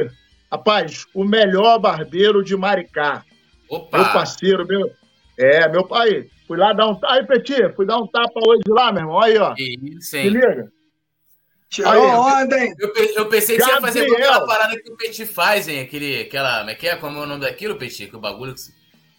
Rapaz, 0.51 1.07
o 1.15 1.23
melhor 1.23 1.79
barbeiro 1.79 2.43
de 2.43 2.57
Maricá. 2.57 3.25
Opa! 3.69 3.99
Meu 3.99 4.13
parceiro, 4.13 4.67
meu. 4.67 4.91
É, 5.39 5.69
meu 5.69 5.87
pai. 5.87 6.27
Fui 6.49 6.59
lá 6.59 6.73
dar 6.73 6.89
um. 6.89 6.99
Aí, 7.05 7.25
Petit, 7.25 7.73
fui 7.77 7.87
dar 7.87 7.99
um 7.99 8.07
tapa 8.09 8.41
hoje 8.45 8.65
lá, 8.67 8.91
meu 8.91 9.03
irmão. 9.03 9.21
Aí, 9.21 9.39
ó. 9.39 9.55
Isso, 9.57 10.11
Se 10.11 10.29
liga. 10.29 10.69
Tirou 11.71 11.93
aí, 11.93 11.99
onda, 12.01 12.59
hein? 12.59 12.75
Eu, 12.81 12.93
eu 13.14 13.29
pensei 13.29 13.57
que 13.57 13.62
Gabriel. 13.62 13.81
você 13.81 14.01
ia 14.01 14.09
fazer 14.09 14.16
aquela 14.16 14.45
parada 14.45 14.77
que 14.77 14.91
o 14.91 14.97
Petit 14.97 15.25
faz, 15.25 15.68
hein? 15.68 15.83
Aquele, 15.83 16.23
aquela. 16.23 16.59
Como 16.59 16.71
é 16.71 16.75
que 16.75 16.89
é? 16.89 16.97
Como 16.97 17.18
é 17.18 17.23
o 17.23 17.27
nome 17.27 17.43
daquilo, 17.43 17.77
Petit? 17.77 18.09
Que 18.09 18.16
o 18.16 18.21
bagulho 18.21 18.55
que. 18.55 18.61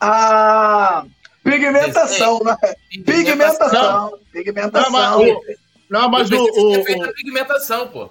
Ah! 0.01 1.05
Pigmentação, 1.43 2.39
né? 2.43 2.57
Pigmentação. 3.05 4.19
Pigmentação. 4.33 4.91
Não, 4.91 4.91
mas, 4.91 5.15
o, 5.15 5.41
não, 5.89 6.09
mas 6.09 6.31
o, 6.31 6.35
o, 6.35 6.79
o, 6.81 7.13
pigmentação, 7.13 7.87
pô. 7.87 8.09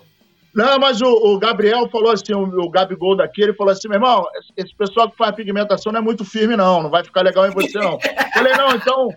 Não, 0.55 0.79
mas 0.79 1.01
o, 1.01 1.07
o, 1.07 1.39
Gabriel 1.39 1.89
falou 1.91 2.11
assim, 2.11 2.33
o, 2.33 2.43
o 2.43 2.71
Gabigol 2.71 3.17
daqui, 3.17 3.43
ele 3.43 3.55
falou 3.55 3.73
assim, 3.73 3.89
meu 3.89 3.99
irmão, 3.99 4.27
esse 4.57 4.75
pessoal 4.75 5.09
que 5.09 5.17
faz 5.17 5.35
pigmentação 5.37 5.93
não 5.93 6.01
é 6.01 6.03
muito 6.03 6.25
firme, 6.25 6.57
não, 6.57 6.83
não 6.83 6.91
vai 6.91 7.05
ficar 7.05 7.23
legal 7.23 7.47
em 7.47 7.51
você, 7.51 7.79
não. 7.79 7.99
falei, 8.35 8.53
não, 8.55 8.75
então, 8.75 9.15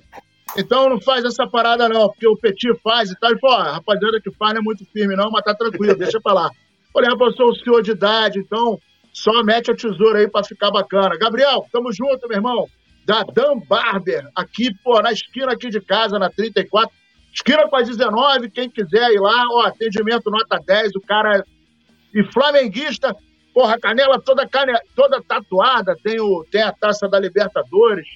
então 0.58 0.90
não 0.90 1.02
faz 1.02 1.24
essa 1.26 1.48
parada, 1.48 1.90
não, 1.90 2.08
porque 2.10 2.28
o 2.28 2.38
Petit 2.38 2.74
faz 2.84 3.10
e 3.10 3.20
tal. 3.20 3.32
Ele 3.32 3.40
falou, 3.40 3.58
a 3.58 3.74
rapaziada 3.74 4.22
que 4.22 4.32
faz 4.32 4.54
não 4.54 4.62
é 4.62 4.64
muito 4.64 4.86
firme, 4.86 5.16
não, 5.16 5.30
mas 5.32 5.44
tá 5.44 5.54
tranquilo, 5.54 5.96
deixa 5.96 6.20
pra 6.22 6.34
lá. 6.34 6.52
Falei, 6.92 7.10
rapaz, 7.10 7.32
eu 7.32 7.38
sou 7.38 7.50
o 7.50 7.56
senhor 7.56 7.82
de 7.82 7.92
idade, 7.92 8.40
então 8.40 8.80
só 9.12 9.44
mete 9.44 9.72
a 9.72 9.76
tesoura 9.76 10.20
aí 10.20 10.28
pra 10.28 10.44
ficar 10.44 10.72
bacana. 10.72 11.18
Gabriel, 11.18 11.66
tamo 11.72 11.92
junto, 11.92 12.28
meu 12.28 12.38
irmão. 12.38 12.68
Da 13.06 13.24
Dan 13.24 13.60
Barber, 13.68 14.30
aqui, 14.36 14.74
pô, 14.84 15.02
na 15.02 15.12
esquina 15.12 15.52
aqui 15.52 15.70
de 15.70 15.82
casa, 15.82 16.18
na 16.18 16.30
34. 16.30 16.90
Esquina 17.34 17.68
com 17.68 17.76
a 17.76 17.82
19, 17.82 18.50
quem 18.50 18.70
quiser 18.70 19.12
ir 19.12 19.20
lá, 19.20 19.46
ó, 19.52 19.66
atendimento 19.66 20.30
nota 20.30 20.60
10, 20.66 20.96
o 20.96 21.02
cara. 21.02 21.40
É 21.40 21.44
e 22.14 22.24
flamenguista, 22.32 23.16
porra, 23.54 23.80
canela 23.80 24.22
toda, 24.22 24.48
cane... 24.48 24.72
toda 24.96 25.22
tatuada, 25.22 25.98
tem, 26.04 26.20
o... 26.20 26.46
tem 26.50 26.62
a 26.62 26.72
taça 26.72 27.08
da 27.08 27.20
Libertadores, 27.20 28.08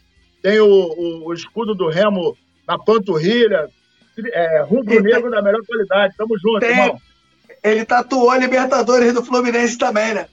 tem 0.42 0.60
o, 0.60 0.68
o, 0.68 1.28
o 1.28 1.34
escudo 1.34 1.76
do 1.76 1.90
Remo 1.90 2.38
na 2.68 2.78
panturrilha, 2.78 3.70
é, 4.32 4.62
rubro-negro 4.62 5.30
da 5.30 5.42
melhor 5.42 5.62
qualidade. 5.66 6.16
Tamo 6.18 6.38
junto, 6.40 6.60
tem... 6.60 6.72
irmão. 6.72 7.02
Ele 7.64 7.86
tatuou 7.86 8.30
a 8.30 8.38
Libertadores 8.38 9.14
do 9.14 9.24
Fluminense 9.24 9.78
também, 9.78 10.14
né? 10.14 10.28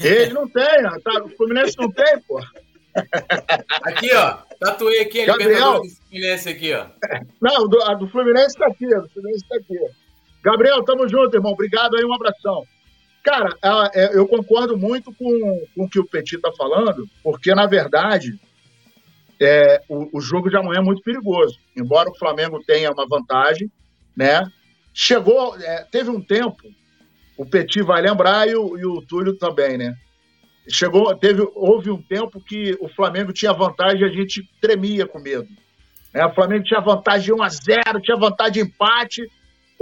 Ele 0.00 0.32
não 0.32 0.48
tem, 0.48 0.82
né? 0.82 0.90
Tá, 1.04 1.22
o 1.24 1.28
Fluminense 1.30 1.76
não 1.78 1.90
tem, 1.90 2.20
pô. 2.26 2.40
Aqui, 3.82 4.12
ó. 4.14 4.38
Tatuei 4.58 5.00
aqui 5.00 5.22
a 5.22 5.26
Gabriel. 5.26 5.82
do 5.82 5.88
Fluminense 5.88 6.48
aqui, 6.48 6.72
ó. 6.74 6.86
Não, 7.40 7.68
do, 7.68 7.82
a 7.82 7.94
do 7.94 8.08
Fluminense 8.08 8.56
tá 8.56 8.66
aqui, 8.66 8.86
do 8.86 9.08
Fluminense 9.10 9.48
tá 9.48 9.56
aqui. 9.56 9.78
Gabriel, 10.42 10.82
tamo 10.84 11.08
junto, 11.08 11.36
irmão. 11.36 11.52
Obrigado 11.52 11.96
aí, 11.96 12.04
um 12.04 12.14
abração. 12.14 12.64
Cara, 13.22 13.56
é, 13.94 14.16
eu 14.16 14.26
concordo 14.26 14.76
muito 14.76 15.12
com, 15.14 15.66
com 15.74 15.84
o 15.84 15.88
que 15.88 16.00
o 16.00 16.06
Petit 16.06 16.38
tá 16.38 16.50
falando, 16.56 17.08
porque, 17.22 17.54
na 17.54 17.66
verdade, 17.66 18.38
é, 19.40 19.82
o, 19.88 20.18
o, 20.18 20.20
jogo 20.20 20.50
de 20.50 20.56
amanhã 20.56 20.80
é 20.80 20.82
muito 20.82 21.02
perigoso. 21.02 21.58
Embora 21.76 22.10
o 22.10 22.18
Flamengo 22.18 22.62
tenha 22.66 22.90
uma 22.90 23.06
vantagem, 23.06 23.70
né? 24.16 24.44
Chegou, 24.92 25.56
é, 25.60 25.84
teve 25.84 26.10
um 26.10 26.20
tempo, 26.20 26.62
o 27.36 27.46
Petit 27.46 27.82
vai 27.82 28.02
lembrar 28.02 28.48
e 28.48 28.54
o, 28.56 28.76
e 28.76 28.84
o 28.84 29.00
Túlio 29.02 29.36
também, 29.36 29.78
né? 29.78 29.96
chegou, 30.68 31.14
teve, 31.16 31.42
houve 31.54 31.90
um 31.90 32.00
tempo 32.00 32.40
que 32.40 32.76
o 32.80 32.88
Flamengo 32.88 33.32
tinha 33.32 33.52
vantagem 33.52 34.00
e 34.00 34.04
a 34.04 34.08
gente 34.08 34.48
tremia 34.60 35.06
com 35.06 35.18
medo. 35.18 35.48
Né? 36.12 36.24
O 36.24 36.34
Flamengo 36.34 36.64
tinha 36.64 36.80
vantagem 36.80 37.26
de 37.26 37.32
1 37.32 37.42
a 37.42 37.48
0 37.48 38.00
tinha 38.02 38.16
vantagem 38.16 38.52
de 38.52 38.60
empate, 38.60 39.28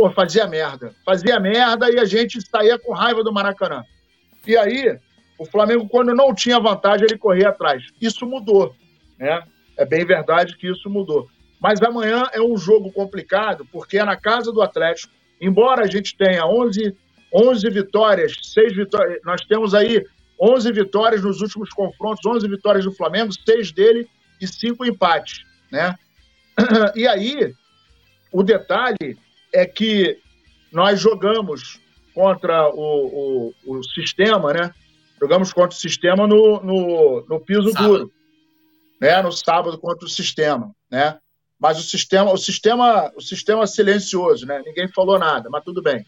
pô, 0.01 0.11
fazia 0.11 0.46
merda. 0.46 0.94
Fazia 1.05 1.38
merda 1.38 1.90
e 1.90 1.98
a 1.98 2.07
gente 2.07 2.40
saía 2.40 2.78
com 2.78 2.94
raiva 2.94 3.22
do 3.22 3.30
Maracanã. 3.30 3.84
E 4.46 4.57
aí, 4.57 4.98
o 5.38 5.44
Flamengo, 5.44 5.86
quando 5.86 6.14
não 6.14 6.34
tinha 6.34 6.59
vantagem, 6.59 7.07
ele 7.07 7.18
corria 7.18 7.51
atrás. 7.51 7.84
Isso 8.01 8.24
mudou, 8.24 8.74
né? 9.18 9.42
É 9.76 9.84
bem 9.84 10.07
verdade 10.07 10.57
que 10.57 10.70
isso 10.70 10.88
mudou. 10.88 11.28
Mas 11.61 11.82
amanhã 11.82 12.24
é 12.32 12.40
um 12.40 12.57
jogo 12.57 12.90
complicado, 12.90 13.66
porque 13.70 13.98
é 13.98 14.05
na 14.05 14.16
casa 14.16 14.51
do 14.51 14.62
Atlético. 14.62 15.12
Embora 15.38 15.84
a 15.84 15.86
gente 15.86 16.16
tenha 16.16 16.46
11, 16.46 16.96
11 17.30 17.68
vitórias, 17.68 18.32
6 18.42 18.74
vitórias, 18.74 19.20
nós 19.22 19.42
temos 19.44 19.74
aí 19.74 20.03
11 20.40 20.72
vitórias 20.72 21.22
nos 21.22 21.42
últimos 21.42 21.68
confrontos, 21.68 22.24
11 22.24 22.48
vitórias 22.48 22.86
do 22.86 22.92
Flamengo, 22.92 23.34
6 23.46 23.72
dele 23.72 24.09
e 24.40 24.46
5 24.46 24.82
empates, 24.86 25.44
né? 25.70 25.94
E 26.96 27.07
aí, 27.07 27.55
o 28.32 28.42
detalhe 28.42 29.18
é 29.53 29.66
que 29.66 30.18
nós 30.72 31.01
jogamos 31.01 31.80
contra 32.14 32.68
o, 32.68 33.53
o, 33.64 33.78
o 33.78 33.84
sistema, 33.84 34.53
né? 34.53 34.74
Jogamos 35.20 35.53
contra 35.53 35.76
o 35.76 35.80
sistema 35.80 36.26
no, 36.26 36.61
no, 36.61 37.24
no 37.28 37.40
piso 37.40 37.70
sábado. 37.72 37.88
duro, 37.88 38.12
né? 39.01 39.20
No 39.22 39.32
sábado 39.32 39.78
contra 39.78 40.07
o 40.07 40.11
sistema, 40.11 40.74
né? 40.90 41.18
Mas 41.59 41.78
o 41.78 41.82
sistema, 41.82 42.32
o 42.32 42.38
sistema, 42.38 43.12
o 43.14 43.20
sistema 43.20 43.66
silencioso, 43.66 44.46
né? 44.46 44.62
Ninguém 44.64 44.88
falou 44.88 45.18
nada, 45.18 45.51
mas 45.51 45.64
tudo 45.64 45.82
bem. 45.82 46.07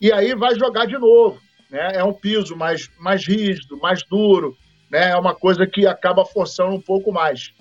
E 0.00 0.12
aí 0.12 0.34
vai 0.34 0.58
jogar 0.58 0.86
de 0.86 0.96
novo 0.98 1.40
né? 1.70 1.92
É 1.94 2.04
um 2.04 2.12
piso 2.12 2.56
mais, 2.56 2.90
mais 2.98 3.26
rígido, 3.26 3.78
mais 3.78 4.02
duro, 4.04 4.56
né? 4.90 5.10
É 5.10 5.16
uma 5.16 5.34
coisa 5.34 5.66
que 5.66 5.86
acaba 5.86 6.24
forçando 6.24 6.74
um 6.74 6.80
pouco 6.80 7.12
mais. 7.12 7.52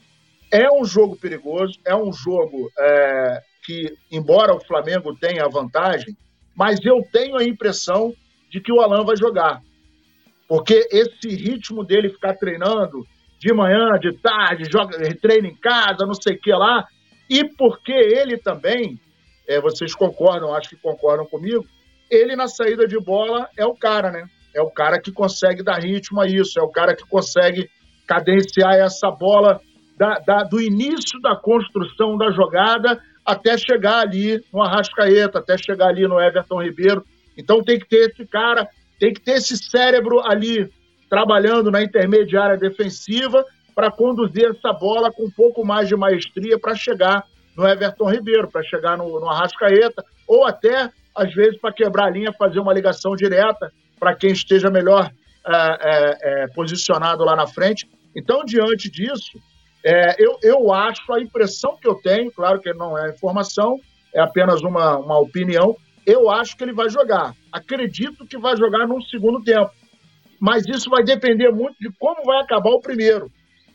É 0.51 0.71
um 0.71 0.86
jogo 0.86 1.15
perigoso, 1.15 1.80
é 1.86 1.95
um 1.95 2.13
jogo 2.13 2.71
é, 2.78 3.41
que, 3.66 3.93
embora 4.11 4.53
o 4.53 4.63
Flamengo 4.63 5.16
tenha 5.16 5.43
a 5.45 5.49
vantagem, 5.49 6.16
mas 6.55 6.80
eu 6.86 7.01
tenho 7.11 7.38
a 7.38 7.43
impressão 7.43 8.13
de 8.49 8.61
que 8.61 8.72
o 8.72 8.80
Alan 8.80 9.03
vai 9.03 9.18
jogar. 9.18 9.61
Porque 10.47 10.88
esse 10.91 11.30
ritmo 11.30 11.84
dele 11.84 12.09
ficar 12.09 12.36
treinando 12.36 13.05
de 13.39 13.53
manhã, 13.53 13.99
de 13.99 14.13
tarde, 14.20 14.70
joga, 14.72 14.97
treina 15.16 15.47
em 15.47 15.55
casa, 15.55 16.05
não 16.05 16.13
sei 16.13 16.36
o 16.36 16.39
que 16.39 16.51
lá, 16.51 16.86
e 17.30 17.43
porque 17.43 17.91
ele 17.91 18.38
também, 18.38 18.99
é, 19.47 19.59
vocês 19.59 19.93
concordam, 19.93 20.53
acho 20.53 20.70
que 20.70 20.76
concordam 20.78 21.26
comigo, 21.26 21.66
ele 22.09 22.36
na 22.36 22.47
saída 22.47 22.88
de 22.88 22.99
bola 22.99 23.49
é 23.57 23.66
o 23.66 23.76
cara, 23.76 24.11
né? 24.11 24.26
É 24.53 24.61
o 24.61 24.70
cara 24.70 25.01
que 25.01 25.11
consegue 25.11 25.63
dar 25.63 25.84
ritmo 25.84 26.22
a 26.22 26.28
isso, 26.28 26.59
é 26.59 26.63
o 26.63 26.70
cara 26.70 26.95
que 26.95 27.05
consegue 27.07 27.70
cadenciar 28.07 28.76
essa 28.76 29.09
bola 29.11 29.59
da, 29.97 30.20
da, 30.20 30.43
do 30.43 30.61
início 30.61 31.20
da 31.20 31.36
construção 31.36 32.18
da 32.18 32.32
jogada 32.32 33.01
até 33.26 33.57
chegar 33.57 34.01
ali 34.01 34.43
no 34.53 34.61
Arrascaeta, 34.61 35.39
até 35.39 35.57
chegar 35.57 35.88
ali 35.88 36.07
no 36.07 36.19
Everton 36.19 36.61
Ribeiro. 36.61 37.05
Então 37.38 37.63
tem 37.63 37.80
que 37.80 37.88
ter 37.88 38.11
esse 38.11 38.26
cara, 38.26 38.67
tem 38.99 39.13
que 39.13 39.21
ter 39.21 39.34
esse 39.34 39.57
cérebro 39.57 40.19
ali 40.21 40.69
trabalhando 41.09 41.71
na 41.71 41.82
intermediária 41.82 42.57
defensiva 42.57 43.43
para 43.73 43.91
conduzir 43.91 44.49
essa 44.49 44.71
bola 44.71 45.11
com 45.11 45.26
um 45.26 45.32
pouco 45.32 45.65
mais 45.65 45.88
de 45.88 45.95
maestria 45.95 46.57
para 46.59 46.76
chegar 46.76 47.23
no 47.57 47.67
Everton 47.67 48.09
Ribeiro, 48.09 48.49
para 48.49 48.63
chegar 48.63 48.97
no, 48.97 49.19
no 49.19 49.30
Arrascaeta, 49.30 50.03
ou 50.28 50.45
até 50.45 50.89
às 51.15 51.34
vezes, 51.34 51.57
para 51.57 51.73
quebrar 51.73 52.07
a 52.07 52.09
linha, 52.09 52.34
fazer 52.34 52.59
uma 52.59 52.73
ligação 52.73 53.15
direta 53.15 53.71
para 53.97 54.13
quem 54.13 54.32
esteja 54.32 54.69
melhor 54.69 55.09
é, 55.47 55.53
é, 55.53 56.43
é, 56.43 56.47
posicionado 56.49 57.23
lá 57.23 57.36
na 57.36 57.47
frente. 57.47 57.89
Então, 58.13 58.43
diante 58.43 58.91
disso, 58.91 59.39
é, 59.86 60.15
eu, 60.17 60.39
eu 60.41 60.73
acho, 60.73 61.13
a 61.13 61.21
impressão 61.21 61.77
que 61.79 61.88
eu 61.88 61.93
tenho, 61.93 62.31
claro 62.31 62.59
que 62.59 62.73
não 62.73 62.97
é 62.97 63.11
informação, 63.11 63.79
é 64.11 64.19
apenas 64.19 64.63
uma, 64.63 64.97
uma 64.97 65.19
opinião, 65.19 65.77
eu 66.07 66.27
acho 66.27 66.57
que 66.57 66.63
ele 66.63 66.73
vai 66.73 66.89
jogar. 66.89 67.36
Acredito 67.51 68.25
que 68.25 68.36
vai 68.36 68.57
jogar 68.57 68.88
num 68.88 68.99
segundo 68.99 69.43
tempo. 69.43 69.69
Mas 70.39 70.65
isso 70.65 70.89
vai 70.89 71.03
depender 71.03 71.51
muito 71.51 71.75
de 71.79 71.91
como 71.99 72.23
vai 72.23 72.41
acabar 72.41 72.71
o 72.71 72.81
primeiro. 72.81 73.31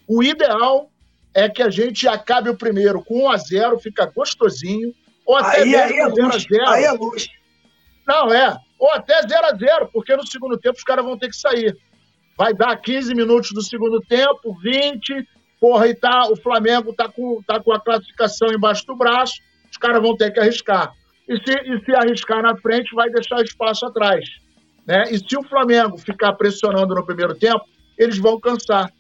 O 0.09 0.21
ideal 0.21 0.91
é 1.33 1.49
que 1.49 1.63
a 1.63 1.71
gente 1.71 2.09
acabe 2.09 2.51
o 2.51 2.57
primeiro 2.57 3.05
com 3.05 3.27
1 3.27 3.31
a 3.31 3.37
0 3.37 3.79
fica 3.79 4.07
gostosinho. 4.07 4.93
Ou 5.25 5.37
até 5.37 5.63
aí, 5.63 5.77
aí, 5.77 5.97
é 5.97 6.07
luz, 6.09 6.43
0 6.43 6.69
aí 6.69 6.85
é 6.85 6.93
luz. 6.93 7.29
Não, 8.05 8.33
é. 8.33 8.57
Ou 8.81 8.91
até 8.91 9.23
0 9.23 9.47
a 9.47 9.57
0 9.57 9.91
porque 9.93 10.17
no 10.17 10.27
segundo 10.27 10.59
tempo 10.59 10.77
os 10.77 10.83
caras 10.83 11.05
vão 11.05 11.17
ter 11.17 11.29
que 11.29 11.37
sair. 11.37 11.77
Vai 12.37 12.53
dar 12.53 12.77
15 12.77 13.15
minutos 13.15 13.53
do 13.53 13.63
segundo 13.63 14.01
tempo, 14.01 14.57
20. 14.61 15.25
Porra, 15.61 15.89
e 15.89 15.95
tá, 15.95 16.29
o 16.31 16.37
Flamengo 16.37 16.95
tá 16.95 17.09
com, 17.09 17.43
tá 17.43 17.61
com 17.61 17.73
a 17.73 17.79
classificação 17.79 18.49
embaixo 18.49 18.87
do 18.87 18.97
braço, 18.97 19.35
os 19.71 19.77
caras 19.77 20.01
vão 20.01 20.17
ter 20.17 20.33
que 20.33 20.41
arriscar. 20.41 20.93
E 21.29 21.37
se, 21.37 21.53
e 21.53 21.85
se 21.85 21.95
arriscar 21.95 22.43
na 22.43 22.57
frente, 22.57 22.95
vai 22.95 23.11
deixar 23.11 23.43
espaço 23.43 23.85
atrás. 23.87 24.25
Né? 24.87 25.05
E 25.13 25.19
se 25.19 25.37
o 25.37 25.43
Flamengo 25.43 25.99
ficar 25.99 26.33
pressionando 26.33 26.95
no 26.95 27.05
primeiro 27.05 27.35
tempo, 27.35 27.65
eles 27.99 28.19
vão 28.19 28.41
cansar. 28.41 28.91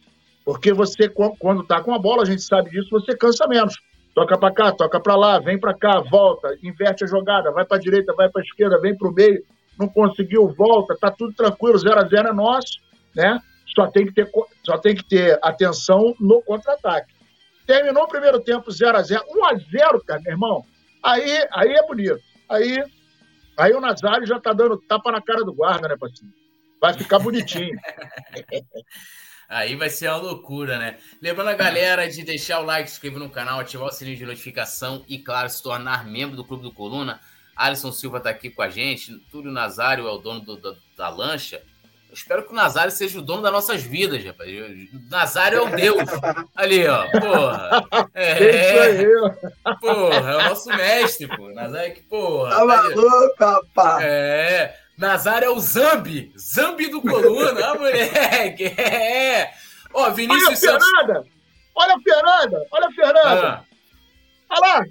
Porque 0.45 0.73
você, 0.73 1.09
quando 1.09 1.63
está 1.63 1.81
com 1.81 1.95
a 1.95 1.99
bola, 1.99 2.23
a 2.23 2.27
gente 2.27 2.43
sabe 2.43 2.71
disso, 2.71 2.89
você 2.91 3.17
cansa 3.17 3.47
menos. 3.49 3.75
Toca 4.15 4.37
para 4.37 4.53
cá, 4.53 4.73
toca 4.73 5.01
para 5.01 5.17
lá, 5.17 5.39
vem 5.39 5.59
para 5.59 5.73
cá, 5.73 6.01
volta, 6.01 6.57
inverte 6.63 7.05
a 7.05 7.07
jogada, 7.07 7.51
vai 7.53 7.65
para 7.65 7.79
direita, 7.79 8.13
vai 8.15 8.29
para 8.29 8.43
esquerda, 8.43 8.81
vem 8.81 8.97
para 8.97 9.09
o 9.09 9.13
meio, 9.15 9.43
não 9.79 9.89
conseguiu, 9.89 10.49
volta, 10.49 10.97
tá 11.01 11.11
tudo 11.11 11.33
tranquilo, 11.33 11.79
0 11.79 11.99
a 11.99 12.05
0 12.05 12.29
é 12.29 12.33
nosso, 12.33 12.81
né? 13.15 13.41
Só 13.75 13.87
tem 13.89 14.07
que 14.07 14.13
ter, 14.13 14.31
só 14.65 14.79
tem 14.79 14.95
que 14.95 15.05
ter 15.05 15.39
atenção 15.43 16.15
no 16.19 16.43
contra-ataque. 16.43 17.13
Terminou 17.67 18.05
o 18.05 18.09
primeiro 18.09 18.41
tempo 18.41 18.71
0 18.71 18.99
a 18.99 19.03
0 19.03 19.25
1 19.29 19.45
a 19.45 19.55
0 19.55 20.05
cara, 20.05 20.21
meu 20.21 20.33
irmão. 20.33 20.65
Aí, 21.03 21.47
aí 21.53 21.73
é 21.73 21.87
bonito. 21.87 22.21
Aí, 22.49 22.83
aí 23.57 23.73
o 23.73 23.81
Nazário 23.81 24.27
já 24.27 24.41
tá 24.41 24.53
dando 24.53 24.77
tapa 24.77 25.13
na 25.13 25.23
cara 25.23 25.45
do 25.45 25.53
guarda, 25.53 25.89
né, 25.89 25.97
Patinho? 25.97 26.33
Vai 26.81 26.95
ficar 26.95 27.19
bonitinho. 27.19 27.77
Aí 29.51 29.75
vai 29.75 29.91
ser 29.91 30.07
uma 30.07 30.17
loucura, 30.17 30.79
né? 30.79 30.97
Lembrando 31.21 31.49
a 31.49 31.55
galera 31.55 32.09
de 32.09 32.23
deixar 32.23 32.61
o 32.61 32.65
like, 32.65 32.89
se 32.89 32.95
inscrever 32.95 33.19
no 33.19 33.29
canal, 33.29 33.59
ativar 33.59 33.89
o 33.89 33.91
sininho 33.91 34.17
de 34.17 34.25
notificação 34.25 35.05
e, 35.09 35.19
claro, 35.19 35.51
se 35.51 35.61
tornar 35.61 36.07
membro 36.07 36.37
do 36.37 36.45
Clube 36.45 36.63
do 36.63 36.73
Coluna. 36.73 37.21
Alisson 37.57 37.91
Silva 37.91 38.21
tá 38.21 38.31
aqui 38.31 38.49
com 38.49 38.63
a 38.63 38.71
gente. 38.71 39.19
Túlio 39.29 39.51
Nazário 39.51 40.07
é 40.07 40.11
o 40.13 40.19
dono 40.19 40.41
do, 40.41 40.57
da, 40.57 40.77
da 40.97 41.09
lancha. 41.09 41.61
Eu 42.11 42.15
espero 42.15 42.43
que 42.43 42.53
o 42.53 42.57
Nazário 42.57 42.91
seja 42.91 43.21
o 43.21 43.23
dono 43.23 43.41
das 43.41 43.53
nossas 43.53 43.83
vidas, 43.83 44.25
rapaz. 44.25 44.51
O 44.51 45.09
Nazário 45.09 45.61
é 45.61 45.63
o 45.63 45.77
Deus. 45.77 46.11
Ali, 46.57 46.85
ó. 46.89 47.07
Porra. 47.09 47.87
É, 48.15 49.05
porra, 49.81 50.31
é 50.31 50.37
o 50.37 50.49
nosso 50.49 50.69
mestre, 50.71 51.29
pô. 51.29 51.51
Nazário 51.51 51.87
é 51.87 51.91
que, 51.91 52.03
porra. 52.03 52.51
Tá 52.51 52.65
maluco, 52.65 53.37
rapaz. 53.39 54.05
É. 54.05 54.77
Nazário 54.99 55.47
é 55.47 55.51
o 55.51 55.61
Zambi. 55.61 56.33
Zambi 56.37 56.89
do 56.91 57.01
Coluna, 57.01 57.65
ah, 57.65 57.75
moleque. 57.77 58.65
É. 58.77 59.53
Ó, 59.95 60.11
Vinícius 60.11 60.65
Olha 60.65 60.77
a 60.77 60.81
Fernanda. 60.81 61.25
Olha 61.77 61.95
a 61.95 62.01
Fernanda. 62.01 62.67
Olha 62.73 62.87
a 62.89 62.93
Fernanda. 62.93 63.49
Ah. 63.49 63.65
Olha 64.51 64.61
lá. 64.61 64.85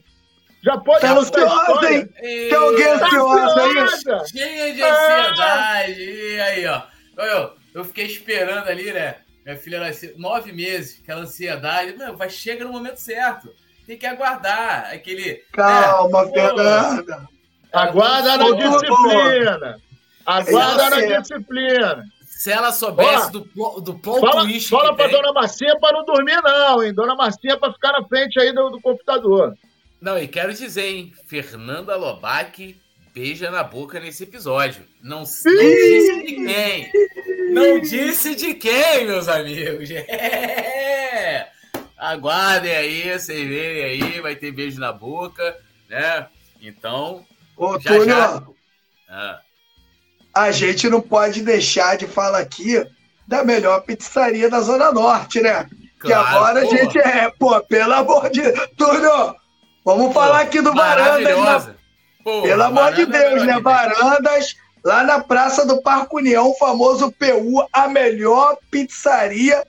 Já 0.63 0.78
pode 0.78 1.01
tá 1.01 1.13
ansiosa, 1.13 1.91
hein? 1.91 2.07
Tem 2.22 2.53
alguém 2.53 2.88
ansioso 2.88 3.59
aí? 3.59 4.28
Cheia 4.28 4.74
de 4.74 4.84
ansiedade. 4.84 6.01
E 6.01 6.41
aí, 6.41 6.65
ó. 6.65 6.88
Eu, 7.24 7.53
eu 7.74 7.86
fiquei 7.86 8.05
esperando 8.05 8.67
ali, 8.67 8.91
né? 8.91 9.17
Minha 9.45 9.57
filha 9.57 9.80
nasceu 9.80 10.13
nove 10.17 10.51
meses, 10.51 10.99
aquela 11.01 11.22
ansiedade. 11.22 11.97
Não, 11.97 12.15
vai 12.15 12.30
chega 12.30 12.65
no 12.65 12.72
momento 12.72 12.97
certo. 12.97 13.53
Tem 13.86 13.97
que 13.97 14.05
aguardar. 14.05 14.93
Aquele. 14.93 15.43
Calma, 15.51 16.26
né? 16.26 16.32
Fernanda. 16.32 17.28
Aguarda 17.74 18.38
na 18.38 18.51
disciplina. 18.51 19.82
Aguarda 20.26 20.89
na 20.89 21.20
disciplina. 21.20 22.05
Se 22.39 22.51
ela 22.51 22.72
soubesse 22.72 23.32
do, 23.32 23.41
do 23.82 23.99
ponto 23.99 24.22
fala, 24.22 24.43
twist. 24.43 24.70
Fala 24.70 24.95
pra 24.95 25.09
tem... 25.09 25.17
dona 25.17 25.34
Marcinha 25.34 25.78
pra 25.80 25.91
não 25.91 26.05
dormir, 26.05 26.41
não, 26.41 26.82
hein? 26.82 26.93
Dona 26.93 27.15
Marcinha 27.15 27.57
pra 27.57 27.74
ficar 27.74 27.91
na 27.91 28.07
frente 28.07 28.39
aí 28.39 28.53
do, 28.53 28.70
do 28.70 28.80
computador. 28.80 29.57
Não, 29.99 30.17
e 30.17 30.28
quero 30.28 30.53
dizer, 30.53 30.86
hein? 30.86 31.13
Fernanda 31.28 31.97
Lobac 31.97 32.80
beija 33.20 33.51
na 33.51 33.63
boca 33.63 33.99
nesse 33.99 34.24
episódio. 34.24 34.86
Não, 35.01 35.17
não 35.20 35.24
disse 35.26 36.24
de 36.24 36.36
quem. 36.45 36.91
Não 37.51 37.80
disse 37.82 38.36
de 38.36 38.53
quem, 38.53 39.05
meus 39.05 39.28
amigos. 39.28 39.89
É. 41.11 41.49
Aguardem 41.97 42.72
aí, 42.72 43.11
vocês 43.11 43.47
verem 43.47 43.84
aí, 43.84 44.22
vai 44.22 44.36
ter 44.36 44.53
beijo 44.53 44.80
na 44.80 44.93
boca, 44.93 45.57
né? 45.89 46.28
Então. 46.61 47.26
Ô, 47.57 47.78
já, 47.78 47.89
Túlio, 47.89 48.05
já... 48.05 48.43
Ah 49.09 49.39
a 50.34 50.51
gente 50.51 50.89
não 50.89 51.01
pode 51.01 51.41
deixar 51.41 51.97
de 51.97 52.07
falar 52.07 52.39
aqui 52.39 52.86
da 53.28 53.43
melhor 53.43 53.82
pizzaria 53.82 54.49
da 54.49 54.61
Zona 54.61 54.91
Norte, 54.91 55.41
né? 55.41 55.67
Claro, 55.99 55.99
que 55.99 56.13
agora 56.13 56.61
porra. 56.61 56.74
a 56.74 56.80
gente 56.84 56.99
é, 56.99 57.30
pô, 57.38 57.59
pelo 57.61 57.93
amor 57.93 58.30
de 58.30 58.43
Túlio, 58.78 59.36
vamos 59.84 60.07
pô, 60.07 60.13
falar 60.13 60.41
aqui 60.41 60.61
do 60.61 60.74
Varandas. 60.74 61.78
Pô, 62.24 62.41
pelo 62.41 62.63
amor 62.63 62.93
de 62.93 63.05
Deus, 63.05 63.43
né? 63.45 63.59
Varandas, 63.59 64.55
lá 64.84 65.03
na 65.03 65.20
Praça 65.20 65.65
do 65.65 65.82
Parque 65.82 66.15
União, 66.15 66.49
o 66.49 66.55
famoso 66.55 67.11
PU, 67.11 67.67
a 67.72 67.88
melhor 67.88 68.57
pizzaria 68.70 69.65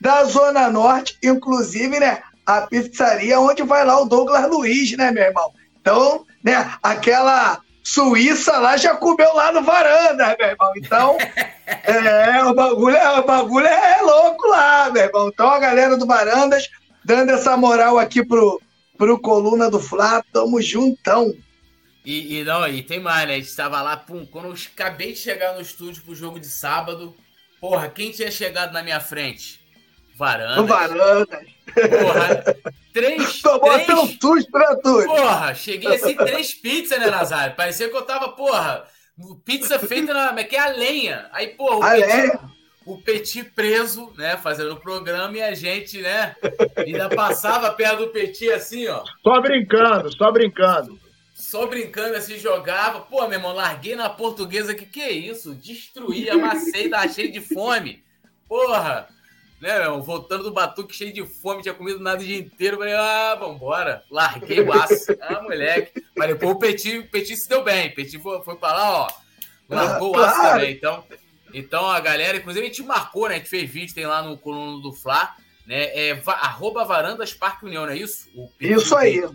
da 0.00 0.24
Zona 0.24 0.68
Norte, 0.68 1.16
inclusive, 1.22 1.98
né? 1.98 2.22
A 2.44 2.62
pizzaria 2.62 3.40
onde 3.40 3.62
vai 3.62 3.84
lá 3.84 4.00
o 4.00 4.04
Douglas 4.04 4.48
Luiz, 4.50 4.96
né, 4.96 5.10
meu 5.10 5.24
irmão? 5.24 5.50
Então, 5.80 6.26
né, 6.42 6.72
aquela 6.82 7.60
Suíça 7.82 8.58
lá 8.58 8.78
já 8.78 8.96
comeu 8.96 9.34
lá 9.34 9.52
no 9.52 9.62
varanda, 9.62 10.34
meu 10.38 10.48
irmão. 10.48 10.72
Então, 10.74 11.18
é, 11.84 12.42
o 12.44 12.54
bagulho, 12.54 12.96
é, 12.96 13.20
o 13.20 13.24
bagulho 13.24 13.66
é 13.66 14.00
louco 14.00 14.48
lá, 14.48 14.90
meu 14.90 15.02
irmão. 15.04 15.28
Então, 15.28 15.50
a 15.50 15.58
galera 15.58 15.96
do 15.96 16.06
Varandas 16.06 16.68
dando 17.04 17.30
essa 17.30 17.54
moral 17.58 17.98
aqui 17.98 18.24
pro, 18.24 18.58
pro 18.96 19.20
Coluna 19.20 19.70
do 19.70 19.78
Flá, 19.78 20.24
tamo 20.32 20.62
juntão. 20.62 21.34
E, 22.04 22.40
e, 22.40 22.44
não, 22.44 22.68
e 22.68 22.82
tem 22.82 23.00
mais, 23.00 23.26
né? 23.26 23.36
A 23.36 23.38
gente 23.38 23.56
tava 23.56 23.80
lá, 23.80 23.96
pum, 23.96 24.26
quando 24.26 24.48
eu 24.48 24.54
acabei 24.72 25.12
de 25.12 25.18
chegar 25.18 25.54
no 25.54 25.62
estúdio 25.62 26.02
pro 26.02 26.14
jogo 26.14 26.38
de 26.38 26.48
sábado, 26.48 27.14
porra, 27.58 27.88
quem 27.88 28.10
tinha 28.10 28.30
chegado 28.30 28.72
na 28.72 28.82
minha 28.82 29.00
frente? 29.00 29.58
Varandas. 30.16 30.68
Varandas. 30.68 31.46
Porra, 31.74 32.56
três. 32.92 33.40
Tomou 33.42 33.72
três... 33.72 33.82
até 33.82 33.94
um 33.94 34.06
susto, 34.06 34.58
né, 34.58 34.76
Túlio? 34.82 35.06
Porra, 35.06 35.54
cheguei 35.54 35.94
assim, 35.94 36.14
três 36.14 36.52
pizzas, 36.52 37.00
né, 37.00 37.10
Nazário? 37.10 37.56
Parecia 37.56 37.88
que 37.88 37.96
eu 37.96 38.02
tava, 38.02 38.28
porra, 38.28 38.84
pizza 39.44 39.78
feita 39.78 40.12
na. 40.12 40.38
É 40.38 40.44
que 40.44 40.56
é 40.56 40.60
a 40.60 40.68
lenha. 40.68 41.26
Aí, 41.32 41.48
porra, 41.48 41.78
o 41.78 41.82
a 41.82 41.90
Petit, 41.90 42.06
lenha. 42.06 42.40
o 42.84 42.98
Petit 42.98 43.44
preso, 43.44 44.12
né, 44.16 44.36
fazendo 44.36 44.74
o 44.74 44.80
programa 44.80 45.38
e 45.38 45.42
a 45.42 45.54
gente, 45.54 46.02
né, 46.02 46.36
ainda 46.76 47.08
passava 47.08 47.72
perto 47.72 48.00
do 48.00 48.08
Petit 48.08 48.52
assim, 48.52 48.86
ó. 48.88 49.02
Só 49.22 49.40
brincando, 49.40 50.14
só 50.16 50.30
brincando. 50.30 51.03
Só 51.34 51.66
brincando 51.66 52.16
assim, 52.16 52.38
jogava. 52.38 53.00
Pô, 53.00 53.20
meu 53.28 53.38
irmão, 53.38 53.52
larguei 53.52 53.94
na 53.94 54.08
portuguesa 54.08 54.74
que 54.74 54.86
que 54.86 55.02
é 55.02 55.12
isso? 55.12 55.54
Destruí, 55.54 56.30
amassei, 56.30 56.88
tava 56.88 57.06
cheio 57.12 57.30
de 57.30 57.40
fome. 57.42 58.02
Porra 58.48 59.08
né, 59.64 59.78
meu, 59.78 60.02
voltando 60.02 60.44
do 60.44 60.52
batuque 60.52 60.94
cheio 60.94 61.10
de 61.10 61.24
fome, 61.24 61.62
tinha 61.62 61.72
comido 61.72 61.98
nada 61.98 62.20
o 62.20 62.24
dia 62.24 62.38
inteiro. 62.38 62.76
Falei, 62.76 62.92
ah, 62.92 63.34
vambora. 63.34 64.04
Larguei 64.10 64.60
o 64.60 64.72
aço. 64.72 65.14
Ah, 65.24 65.40
moleque. 65.40 66.04
Mas 66.14 66.28
depois 66.28 66.52
o 66.52 66.58
Petit, 66.58 66.98
o 66.98 67.08
Petit 67.08 67.36
se 67.36 67.48
deu 67.48 67.64
bem. 67.64 67.88
O 67.88 67.94
Petit 67.94 68.18
foi, 68.18 68.42
foi 68.42 68.56
pra 68.56 68.74
lá, 68.74 68.90
ó. 68.90 69.08
Largou 69.68 70.14
ah, 70.14 70.18
o 70.18 70.22
aço 70.22 70.34
claro. 70.34 70.58
também. 70.58 70.74
Então, 70.74 71.04
então, 71.54 71.86
a 71.86 71.98
galera, 71.98 72.36
inclusive, 72.36 72.66
a 72.66 72.68
gente 72.68 72.82
marcou, 72.82 73.26
né? 73.26 73.36
A 73.36 73.38
gente 73.38 73.48
fez 73.48 73.70
vídeo, 73.70 73.94
tem 73.94 74.04
lá 74.04 74.22
no 74.22 74.36
coluna 74.36 74.82
do 74.82 74.92
Fla, 74.92 75.34
né? 75.66 75.84
É 75.96 76.22
arroba 76.26 76.84
Varandas 76.84 77.32
Parque 77.32 77.64
União, 77.64 77.86
não 77.86 77.92
é 77.92 77.96
isso? 77.96 78.28
O 78.34 78.50
isso 78.60 78.94
aí. 78.94 79.26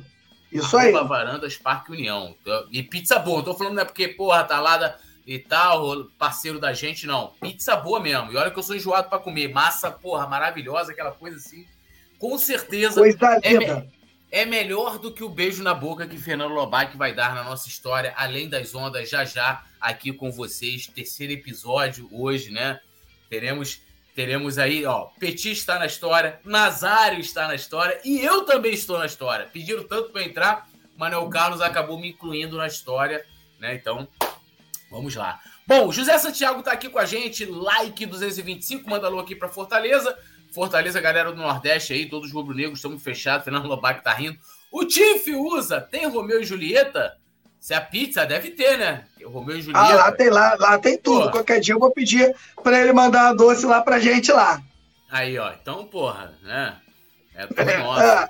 Isso 0.51 0.77
arroba 0.77 1.01
aí. 1.01 1.07
Varandas 1.07 1.57
Parque 1.57 1.91
União. 1.91 2.35
E 2.71 2.81
pizza 2.81 3.19
boa. 3.19 3.37
Não 3.37 3.45
tô 3.45 3.53
falando, 3.53 3.75
não 3.75 3.81
é 3.83 3.85
porque, 3.85 4.07
porra, 4.07 4.43
tá 4.43 4.59
lá 4.59 4.77
da 4.77 4.97
e 5.29 5.37
tal, 5.37 6.05
parceiro 6.17 6.59
da 6.59 6.73
gente, 6.73 7.05
não. 7.05 7.27
Pizza 7.39 7.75
boa 7.75 7.99
mesmo. 7.99 8.31
E 8.31 8.35
olha 8.35 8.49
que 8.49 8.57
eu 8.57 8.63
sou 8.63 8.75
enjoado 8.75 9.09
para 9.09 9.19
comer. 9.19 9.47
Massa, 9.49 9.91
porra, 9.91 10.25
maravilhosa, 10.25 10.91
aquela 10.91 11.11
coisa 11.11 11.37
assim. 11.37 11.67
Com 12.17 12.35
certeza 12.39 12.99
é, 13.43 13.53
me 13.53 13.87
é, 14.31 14.45
melhor 14.45 14.97
do 14.97 15.13
que 15.13 15.23
o 15.23 15.29
beijo 15.29 15.61
na 15.61 15.75
boca 15.75 16.07
que 16.07 16.17
Fernando 16.17 16.53
Lobac 16.53 16.97
vai 16.97 17.13
dar 17.13 17.35
na 17.35 17.43
nossa 17.43 17.67
história, 17.67 18.11
além 18.17 18.49
das 18.49 18.73
ondas, 18.73 19.07
já 19.07 19.23
já 19.23 19.63
aqui 19.79 20.11
com 20.11 20.31
vocês. 20.31 20.87
Terceiro 20.87 21.33
episódio 21.33 22.09
hoje, 22.11 22.49
né? 22.49 22.79
Teremos 23.29 23.81
teremos 24.19 24.57
aí, 24.57 24.85
ó, 24.85 25.05
Petit 25.17 25.49
está 25.49 25.79
na 25.79 25.85
história, 25.85 26.41
Nazário 26.43 27.21
está 27.21 27.47
na 27.47 27.55
história 27.55 28.01
e 28.03 28.19
eu 28.19 28.43
também 28.43 28.73
estou 28.73 28.99
na 28.99 29.05
história. 29.05 29.45
Pediram 29.45 29.85
tanto 29.85 30.09
para 30.09 30.23
entrar, 30.23 30.67
Manuel 30.97 31.29
Carlos 31.29 31.61
acabou 31.61 31.97
me 31.97 32.09
incluindo 32.09 32.57
na 32.57 32.67
história, 32.67 33.25
né? 33.61 33.73
Então, 33.75 34.09
Vamos 34.91 35.15
lá. 35.15 35.39
Bom, 35.65 35.89
José 35.89 36.17
Santiago 36.17 36.63
tá 36.63 36.73
aqui 36.73 36.89
com 36.89 36.99
a 36.99 37.05
gente, 37.05 37.45
like 37.45 38.05
225, 38.05 38.89
manda 38.89 39.07
alô 39.07 39.19
aqui 39.19 39.35
para 39.35 39.47
Fortaleza. 39.47 40.17
Fortaleza, 40.51 40.99
galera 40.99 41.31
do 41.31 41.37
Nordeste 41.37 41.93
aí, 41.93 42.09
todos 42.09 42.33
rubro-negros, 42.33 42.79
estamos 42.79 43.01
fechados, 43.01 43.45
Fernando 43.45 43.67
Lobac 43.67 44.03
tá 44.03 44.11
rindo. 44.11 44.37
O 44.69 44.83
Tiff 44.83 45.33
usa, 45.33 45.79
tem 45.79 46.07
Romeu 46.07 46.41
e 46.41 46.43
Julieta? 46.43 47.18
Se 47.59 47.73
a 47.73 47.81
pizza 47.81 48.25
deve 48.25 48.51
ter, 48.51 48.77
né? 48.77 49.03
Romeu 49.23 49.57
e 49.57 49.61
Julieta. 49.61 49.85
Ah, 49.85 49.95
lá 49.95 50.11
tem, 50.11 50.29
lá, 50.29 50.55
lá 50.57 50.79
tem 50.79 50.97
tudo. 50.97 51.25
Pô. 51.25 51.31
Qualquer 51.31 51.59
dia 51.59 51.75
eu 51.75 51.79
vou 51.79 51.91
pedir 51.91 52.33
para 52.63 52.79
ele 52.79 52.93
mandar 52.93 53.25
uma 53.25 53.35
doce 53.35 53.65
lá 53.65 53.81
pra 53.81 53.99
gente 53.99 54.31
lá. 54.31 54.61
Aí, 55.11 55.37
ó. 55.37 55.51
Então, 55.51 55.85
porra, 55.85 56.33
né? 56.41 56.75
É 57.35 57.45
tudo 57.45 57.77
nosso. 57.77 58.01
É, 58.01 58.27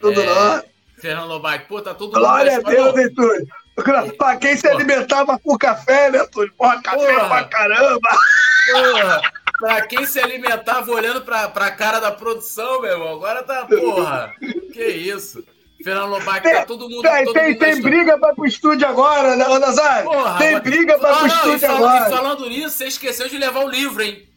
tudo 0.00 0.20
é, 0.22 0.26
nosso. 0.26 0.64
Fernando 1.00 1.28
Lobac, 1.28 1.66
pô, 1.66 1.80
tá 1.80 1.94
todo 1.94 2.12
Glória 2.12 2.56
mundo... 2.56 2.62
Glória 2.62 2.80
a 2.80 2.90
Deus, 2.92 2.98
hein, 2.98 3.14
Túlio. 3.14 3.46
Pra 4.18 4.36
quem 4.36 4.56
se 4.56 4.68
alimentava 4.68 5.38
com 5.38 5.56
café, 5.56 6.10
né, 6.10 6.26
Túlio? 6.26 6.52
Porra, 6.54 6.82
café 6.82 7.14
porra. 7.14 7.28
pra 7.28 7.44
caramba. 7.44 8.08
Porra, 8.72 9.22
pra 9.58 9.82
quem 9.86 10.04
se 10.04 10.20
alimentava 10.20 10.90
olhando 10.90 11.22
pra, 11.22 11.48
pra 11.48 11.70
cara 11.70 12.00
da 12.00 12.12
produção, 12.12 12.82
meu 12.82 12.92
irmão, 12.92 13.14
agora 13.14 13.42
tá, 13.42 13.66
porra. 13.66 14.34
Que 14.72 14.84
isso. 14.84 15.42
Fernando 15.82 16.10
Lobac, 16.10 16.42
tá 16.42 16.66
todo 16.66 16.88
mundo. 16.88 17.02
Tem, 17.02 17.24
todo 17.24 17.34
tem, 17.34 17.48
mundo 17.48 17.58
tem 17.58 17.80
briga 17.80 18.18
pra 18.18 18.34
pro 18.34 18.46
estúdio 18.46 18.86
agora, 18.86 19.36
né, 19.36 19.58
Nazário? 19.58 20.10
Porra, 20.10 20.38
tem 20.38 20.60
briga 20.60 20.98
pra 20.98 21.12
ir 21.12 21.16
pro 21.18 21.26
estúdio 21.26 21.58
falando, 21.60 21.84
agora. 21.84 22.10
falando 22.10 22.48
nisso, 22.48 22.76
você 22.76 22.86
esqueceu 22.86 23.28
de 23.28 23.38
levar 23.38 23.64
o 23.64 23.68
livro, 23.68 24.02
hein? 24.02 24.28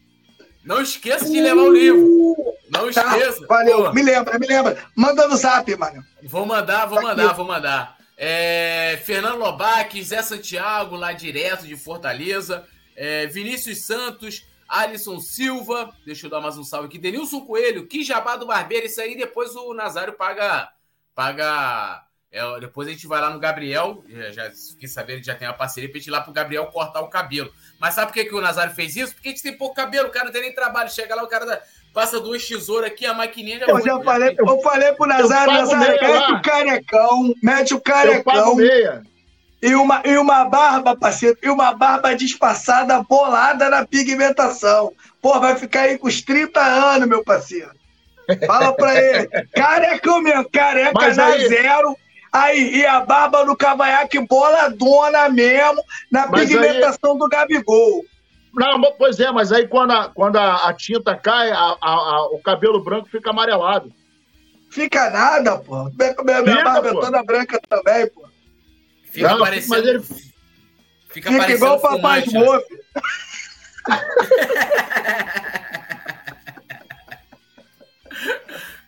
Não 0.63 0.81
esqueça 0.81 1.25
de 1.29 1.41
levar 1.41 1.61
o 1.61 1.73
livro. 1.73 2.35
Não 2.69 2.91
tá, 2.91 3.17
esqueça. 3.17 3.45
Valeu, 3.47 3.85
Pô. 3.85 3.93
me 3.93 4.01
lembra, 4.01 4.39
me 4.39 4.47
lembra. 4.47 4.77
Manda 4.95 5.27
no 5.27 5.35
zap, 5.35 5.75
mano. 5.75 6.03
Vou 6.23 6.45
mandar, 6.45 6.85
vou 6.85 7.01
mandar, 7.01 7.33
vou 7.33 7.45
mandar. 7.45 7.97
É, 8.17 8.99
Fernando 9.03 9.37
Lobac, 9.37 10.01
Zé 10.01 10.21
Santiago, 10.21 10.95
lá 10.95 11.11
direto 11.11 11.67
de 11.67 11.75
Fortaleza. 11.75 12.65
É, 12.95 13.25
Vinícius 13.27 13.85
Santos, 13.85 14.45
Alisson 14.67 15.19
Silva. 15.19 15.93
Deixa 16.05 16.27
eu 16.27 16.29
dar 16.31 16.39
mais 16.39 16.57
um 16.57 16.63
salve 16.63 16.87
aqui. 16.87 16.97
Denilson 16.97 17.41
Coelho, 17.41 17.85
que 17.85 18.03
jabá 18.03 18.37
do 18.37 18.45
barbeiro. 18.45 18.85
Isso 18.85 19.01
aí 19.01 19.17
depois 19.17 19.53
o 19.55 19.73
Nazário 19.73 20.13
paga. 20.13 20.69
Paga 21.15 22.03
é, 22.33 22.59
depois 22.59 22.87
a 22.87 22.91
gente 22.91 23.05
vai 23.05 23.21
lá 23.21 23.29
no 23.29 23.39
Gabriel, 23.39 24.03
já, 24.09 24.31
já 24.31 24.51
fiquei 24.71 24.89
sabendo 24.89 25.19
que 25.19 25.27
já 25.27 25.35
tem 25.35 25.47
uma 25.47 25.53
parceria 25.53 25.87
pra 25.87 25.99
gente 25.99 26.07
ir 26.07 26.11
lá 26.11 26.19
pro 26.19 26.33
Gabriel 26.33 26.65
cortar 26.65 27.01
o 27.01 27.07
cabelo. 27.07 27.53
Mas 27.79 27.93
sabe 27.93 28.07
por 28.07 28.13
que, 28.15 28.25
que 28.25 28.33
o 28.33 28.41
Nazário 28.41 28.73
fez 28.73 28.95
isso? 28.95 29.13
Porque 29.13 29.29
a 29.29 29.31
gente 29.31 29.43
tem 29.43 29.55
pouco 29.55 29.75
cabelo, 29.75 30.07
o 30.07 30.11
cara 30.11 30.25
não 30.25 30.31
tem 30.31 30.41
nem 30.41 30.51
trabalho. 30.51 30.89
Chega 30.89 31.13
lá, 31.13 31.23
o 31.23 31.27
cara 31.27 31.45
da, 31.45 31.61
passa 31.93 32.19
duas 32.19 32.43
tesouras 32.47 32.89
aqui, 32.89 33.05
a 33.05 33.13
maquininha 33.13 33.59
já 33.59 33.67
Eu 33.67 33.79
já 33.85 34.01
falei, 34.01 34.35
eu 34.35 34.61
falei 34.61 34.93
pro 34.93 35.05
Nazário, 35.05 35.53
Nazário, 35.53 36.01
mete 36.01 36.31
o 36.31 36.41
carecão, 36.41 37.35
mete 37.43 37.73
o 37.75 37.79
carecão. 37.79 38.57
E 39.61 39.75
uma, 39.75 40.01
e 40.03 40.17
uma 40.17 40.43
barba, 40.45 40.97
parceiro, 40.97 41.37
e 41.41 41.49
uma 41.49 41.71
barba 41.71 42.15
disfarçada, 42.15 43.01
bolada 43.03 43.69
na 43.69 43.85
pigmentação. 43.85 44.91
Pô, 45.21 45.39
vai 45.39 45.55
ficar 45.55 45.81
aí 45.81 45.99
com 45.99 46.07
os 46.07 46.19
30 46.19 46.59
anos, 46.59 47.07
meu 47.07 47.23
parceiro. 47.23 47.71
Fala 48.45 48.73
pra 48.73 48.95
ele. 48.95 49.27
Carecão 49.55 50.21
mesmo, 50.21 50.49
careca 50.49 50.91
Mas 50.93 51.17
na 51.17 51.25
aí... 51.25 51.47
zero 51.47 51.95
Aí, 52.33 52.77
e 52.77 52.85
a 52.85 52.99
barba 53.01 53.45
no 53.45 53.55
cavanhaque 53.55 54.19
boladona 54.19 55.29
mesmo, 55.29 55.83
na 56.11 56.25
mas 56.25 56.49
pigmentação 56.49 57.11
aí... 57.11 57.19
do 57.19 57.29
Gabigol. 57.29 58.03
Não, 58.55 58.81
pois 58.97 59.19
é, 59.19 59.31
mas 59.31 59.51
aí 59.51 59.67
quando 59.67 59.91
a, 59.91 60.09
quando 60.09 60.37
a, 60.37 60.67
a 60.67 60.73
tinta 60.73 61.15
cai, 61.15 61.51
a, 61.51 61.77
a, 61.79 62.27
o 62.31 62.39
cabelo 62.39 62.83
branco 62.83 63.07
fica 63.07 63.29
amarelado. 63.29 63.93
Fica 64.71 65.11
nada, 65.11 65.59
pô. 65.59 65.83
Minha, 65.83 66.15
minha 66.23 66.57
fica, 66.57 66.63
barba 66.63 66.89
é 66.89 66.93
toda 66.93 67.23
branca 67.23 67.61
também, 67.69 68.09
pô. 68.09 68.27
Fica 69.11 69.29
Não, 69.29 69.37
parecendo... 69.37 69.69
Mas 69.69 69.85
ele... 69.85 70.03
Fica, 71.09 71.31
fica 71.31 71.51
igual 71.51 71.77
o 71.77 71.79
Papai 71.79 72.23
Smurf. 72.23 72.65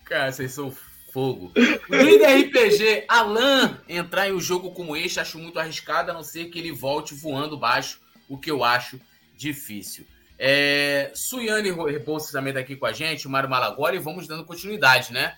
Cara, 0.05 0.31
vocês 0.31 0.53
são 0.53 0.75
fogo. 1.11 1.51
Líder 1.89 2.41
RPG, 2.41 3.05
Alan 3.07 3.79
entrar 3.87 4.27
em 4.27 4.33
um 4.33 4.39
jogo 4.39 4.71
como 4.71 4.95
este, 4.95 5.19
acho 5.19 5.39
muito 5.39 5.57
arriscado, 5.57 6.11
a 6.11 6.13
não 6.13 6.23
ser 6.23 6.45
que 6.45 6.59
ele 6.59 6.71
volte 6.71 7.15
voando 7.15 7.57
baixo, 7.57 8.01
o 8.27 8.37
que 8.37 8.51
eu 8.51 8.63
acho 8.63 8.99
difícil. 9.35 10.05
É, 10.37 11.11
Suiane 11.13 11.71
Rebouças 11.71 12.31
também 12.31 12.53
tá 12.53 12.59
aqui 12.59 12.75
com 12.75 12.85
a 12.85 12.91
gente, 12.91 13.27
Mário 13.27 13.49
e 13.93 13.99
vamos 13.99 14.27
dando 14.27 14.43
continuidade, 14.43 15.13
né? 15.13 15.35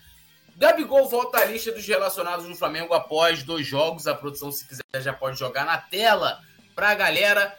Gabigol 0.58 1.08
volta 1.08 1.38
à 1.38 1.46
lista 1.46 1.72
dos 1.72 1.88
relacionados 1.88 2.48
no 2.48 2.56
Flamengo 2.56 2.94
após 2.94 3.44
dois 3.44 3.66
jogos. 3.66 4.08
A 4.08 4.16
produção, 4.16 4.52
se 4.52 4.68
quiser, 4.68 4.84
já 5.00 5.14
pode 5.14 5.38
jogar 5.38 5.66
na 5.66 5.78
tela 5.78 6.42
para 6.74 6.90
a 6.90 6.96
galera 6.96 7.56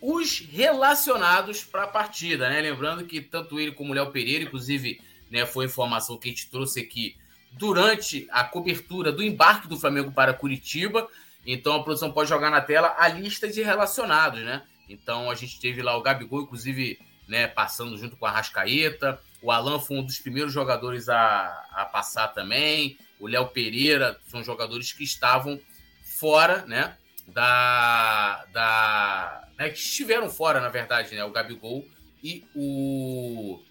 os 0.00 0.40
relacionados 0.40 1.62
para 1.62 1.82
a 1.82 1.86
partida, 1.86 2.48
né? 2.48 2.62
Lembrando 2.62 3.04
que 3.04 3.20
tanto 3.20 3.60
ele 3.60 3.72
como 3.72 3.92
o 3.92 3.94
Léo 3.94 4.10
Pereira, 4.10 4.44
inclusive, 4.44 4.98
né, 5.30 5.46
foi 5.46 5.66
informação 5.66 6.16
que 6.16 6.28
a 6.28 6.32
gente 6.32 6.50
trouxe 6.50 6.80
aqui 6.80 7.16
durante 7.52 8.26
a 8.30 8.44
cobertura 8.44 9.10
do 9.10 9.22
embarque 9.22 9.68
do 9.68 9.78
Flamengo 9.78 10.12
para 10.12 10.34
Curitiba. 10.34 11.08
Então 11.46 11.74
a 11.74 11.82
produção 11.82 12.12
pode 12.12 12.28
jogar 12.28 12.50
na 12.50 12.60
tela 12.60 12.94
a 12.98 13.08
lista 13.08 13.48
de 13.48 13.62
relacionados, 13.62 14.40
né? 14.42 14.62
Então 14.88 15.30
a 15.30 15.34
gente 15.34 15.60
teve 15.60 15.82
lá 15.82 15.96
o 15.96 16.02
Gabigol, 16.02 16.42
inclusive, 16.42 16.98
né, 17.26 17.46
passando 17.46 17.96
junto 17.96 18.16
com 18.16 18.26
a 18.26 18.30
Rascaeta. 18.30 19.20
O 19.42 19.50
Alan 19.50 19.78
foi 19.78 19.98
um 19.98 20.04
dos 20.04 20.18
primeiros 20.18 20.52
jogadores 20.52 21.08
a, 21.08 21.66
a 21.72 21.84
passar 21.84 22.28
também. 22.28 22.98
O 23.18 23.26
Léo 23.26 23.46
Pereira 23.48 24.18
são 24.26 24.42
jogadores 24.42 24.92
que 24.92 25.04
estavam 25.04 25.60
fora, 26.02 26.64
né? 26.66 26.96
Da. 27.26 28.44
da 28.52 29.48
né, 29.58 29.70
que 29.70 29.78
estiveram 29.78 30.28
fora, 30.28 30.60
na 30.60 30.68
verdade, 30.68 31.14
né? 31.14 31.24
O 31.24 31.30
Gabigol 31.30 31.84
e 32.22 32.44
o 32.54 33.62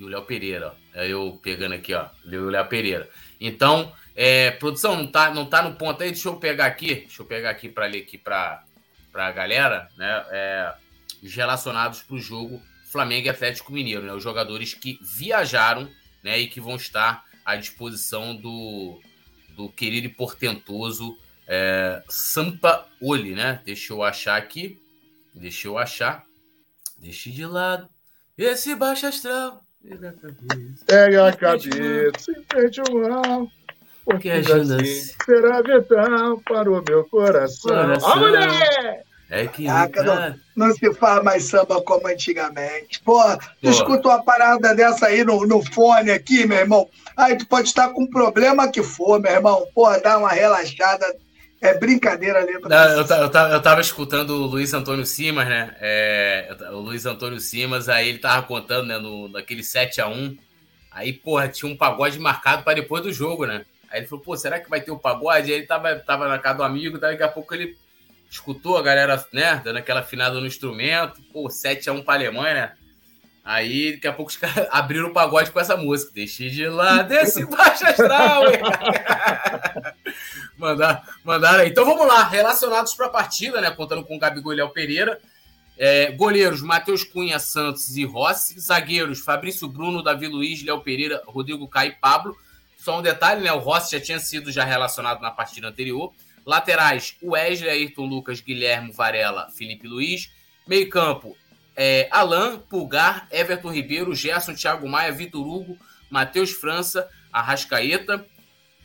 e 0.00 0.04
o 0.04 0.08
Léo 0.08 0.24
Pereira. 0.24 0.68
Ó. 0.68 0.98
É 0.98 1.06
eu 1.06 1.38
pegando 1.42 1.74
aqui, 1.74 1.92
ó. 1.94 2.08
O 2.24 2.48
Léo 2.48 2.66
Pereira. 2.66 3.08
Então, 3.38 3.92
é, 4.16 4.50
produção, 4.52 4.96
não 4.96 5.06
tá, 5.06 5.32
não 5.32 5.44
tá 5.44 5.62
no 5.62 5.76
ponto 5.76 6.02
aí? 6.02 6.10
Deixa 6.10 6.28
eu 6.28 6.36
pegar 6.36 6.66
aqui. 6.66 6.94
Deixa 6.94 7.20
eu 7.20 7.26
pegar 7.26 7.50
aqui 7.50 7.68
para 7.68 7.86
ler 7.86 8.02
aqui 8.02 8.16
para 8.16 8.64
a 9.12 9.30
galera, 9.30 9.90
né? 9.96 10.24
É, 10.30 10.74
os 11.22 11.34
relacionados 11.34 12.00
para 12.00 12.16
o 12.16 12.18
jogo 12.18 12.62
Flamengo 12.86 13.26
e 13.26 13.30
Atlético 13.30 13.72
Mineiro, 13.72 14.02
né? 14.02 14.12
Os 14.14 14.22
jogadores 14.22 14.72
que 14.72 14.98
viajaram, 15.02 15.88
né? 16.22 16.38
E 16.38 16.48
que 16.48 16.60
vão 16.60 16.76
estar 16.76 17.24
à 17.44 17.56
disposição 17.56 18.34
do, 18.34 18.98
do 19.50 19.68
querido 19.68 20.06
e 20.06 20.10
portentoso 20.10 21.16
é, 21.46 22.02
Sampa 22.08 22.86
Oli, 23.02 23.34
né? 23.34 23.60
Deixa 23.66 23.92
eu 23.92 24.02
achar 24.02 24.36
aqui. 24.36 24.80
Deixa 25.34 25.68
eu 25.68 25.76
achar. 25.76 26.24
Deixe 26.98 27.30
de 27.30 27.44
lado 27.44 27.88
esse 28.36 28.74
baixo 28.74 29.06
astral. 29.06 29.62
Pega 30.86 31.28
a 31.28 31.32
cabeça 31.32 32.32
e 32.32 32.44
frente 32.50 32.80
o 32.90 33.08
mal. 33.08 33.48
Porque 34.04 34.30
ajuda 34.30 34.82
assim 34.82 35.14
será 35.24 35.62
vital 35.62 36.40
para 36.46 36.70
o 36.70 36.82
meu 36.86 37.04
coração. 37.04 37.70
coração. 37.70 38.18
mulher! 38.18 39.04
É 39.30 39.46
que. 39.46 39.66
Caraca, 39.66 40.02
não, 40.02 40.66
não, 40.66 40.74
se 40.74 40.92
faz 40.94 41.22
mais 41.22 41.44
samba 41.44 41.80
como 41.82 42.08
antigamente. 42.08 43.00
Pô, 43.00 43.22
tu 43.62 43.70
escuta 43.70 44.08
uma 44.08 44.22
parada 44.24 44.74
dessa 44.74 45.06
aí 45.06 45.22
no, 45.22 45.46
no 45.46 45.62
fone 45.72 46.10
aqui, 46.10 46.44
meu 46.46 46.58
irmão. 46.58 46.88
Aí 47.16 47.36
tu 47.36 47.46
pode 47.46 47.68
estar 47.68 47.90
com 47.90 48.02
o 48.02 48.10
problema 48.10 48.70
que 48.70 48.82
for, 48.82 49.20
meu 49.20 49.30
irmão. 49.30 49.66
Pô, 49.72 49.88
dá 49.98 50.18
uma 50.18 50.30
relaxada 50.30 51.06
é 51.60 51.78
brincadeira 51.78 52.40
a 52.40 52.44
letra. 52.44 52.68
Não, 52.68 52.92
eu, 52.92 52.98
eu, 52.98 53.30
tava, 53.30 53.54
eu 53.54 53.62
tava 53.62 53.80
escutando 53.80 54.30
o 54.30 54.46
Luiz 54.46 54.72
Antônio 54.72 55.04
Simas, 55.04 55.46
né? 55.46 55.76
É, 55.80 56.56
o 56.70 56.78
Luiz 56.78 57.04
Antônio 57.04 57.38
Simas, 57.38 57.88
aí 57.88 58.08
ele 58.08 58.18
tava 58.18 58.46
contando, 58.46 58.86
né, 58.86 58.98
no, 58.98 59.28
naquele 59.28 59.62
7x1. 59.62 60.38
Aí, 60.90 61.12
porra, 61.12 61.48
tinha 61.48 61.70
um 61.70 61.76
pagode 61.76 62.18
marcado 62.18 62.62
para 62.64 62.74
depois 62.74 63.02
do 63.02 63.12
jogo, 63.12 63.46
né? 63.46 63.64
Aí 63.90 64.00
ele 64.00 64.06
falou, 64.06 64.24
pô, 64.24 64.36
será 64.36 64.58
que 64.58 64.70
vai 64.70 64.80
ter 64.80 64.90
o 64.90 64.94
um 64.94 64.98
pagode? 64.98 65.52
Aí 65.52 65.58
ele 65.58 65.66
tava, 65.66 65.94
tava 65.96 66.28
na 66.28 66.38
casa 66.38 66.58
do 66.58 66.64
amigo, 66.64 66.98
daqui 66.98 67.22
a 67.22 67.28
pouco 67.28 67.54
ele 67.54 67.76
escutou 68.30 68.78
a 68.78 68.82
galera, 68.82 69.22
né, 69.32 69.60
dando 69.62 69.76
aquela 69.76 70.00
afinada 70.00 70.40
no 70.40 70.46
instrumento. 70.46 71.20
Pô, 71.32 71.48
7x1 71.48 72.04
pra 72.04 72.14
Alemanha, 72.14 72.54
né? 72.54 72.72
Aí, 73.50 73.94
daqui 73.94 74.06
a 74.06 74.12
pouco 74.12 74.30
os 74.30 74.36
caras 74.36 74.64
abriram 74.70 75.08
o 75.08 75.12
pagode 75.12 75.50
com 75.50 75.58
essa 75.58 75.76
música. 75.76 76.12
Deixe 76.14 76.48
de 76.48 76.68
lá, 76.68 77.02
desse 77.02 77.44
baixo 77.50 77.84
astral. 77.84 78.44
Mandar, 80.56 81.02
mandaram 81.24 81.64
aí. 81.64 81.68
Então 81.68 81.84
vamos 81.84 82.06
lá, 82.06 82.22
relacionados 82.28 82.94
para 82.94 83.06
a 83.06 83.10
partida, 83.10 83.60
né? 83.60 83.68
Contando 83.72 84.04
com 84.04 84.14
o 84.14 84.18
Gabigol 84.20 84.52
e 84.52 84.56
Léo 84.56 84.68
Pereira. 84.70 85.20
É, 85.76 86.12
goleiros, 86.12 86.62
Matheus 86.62 87.02
Cunha, 87.02 87.40
Santos 87.40 87.96
e 87.96 88.04
Rossi. 88.04 88.60
Zagueiros, 88.60 89.18
Fabrício 89.18 89.66
Bruno, 89.66 90.00
Davi 90.00 90.28
Luiz, 90.28 90.62
Léo 90.62 90.80
Pereira, 90.80 91.20
Rodrigo 91.26 91.66
Caio 91.66 91.90
e 91.90 91.96
Pablo. 91.96 92.36
Só 92.78 93.00
um 93.00 93.02
detalhe, 93.02 93.42
né? 93.42 93.52
O 93.52 93.58
Rossi 93.58 93.90
já 93.90 94.00
tinha 94.00 94.20
sido 94.20 94.52
já 94.52 94.62
relacionado 94.62 95.20
na 95.20 95.30
partida 95.32 95.66
anterior. 95.66 96.12
Laterais, 96.46 97.16
Wesley, 97.20 97.68
Ayrton 97.68 98.06
Lucas, 98.06 98.40
Guilherme 98.40 98.92
Varela, 98.92 99.48
Felipe 99.50 99.88
Luiz. 99.88 100.30
Meio 100.68 100.88
campo, 100.88 101.36
é, 101.76 102.08
Alain, 102.10 102.58
Pulgar, 102.58 103.26
Everton 103.30 103.70
Ribeiro, 103.70 104.14
Gerson, 104.14 104.54
Thiago 104.54 104.88
Maia, 104.88 105.12
Vitor 105.12 105.46
Hugo, 105.46 105.78
Matheus 106.10 106.50
França, 106.50 107.08
Arrascaeta. 107.32 108.26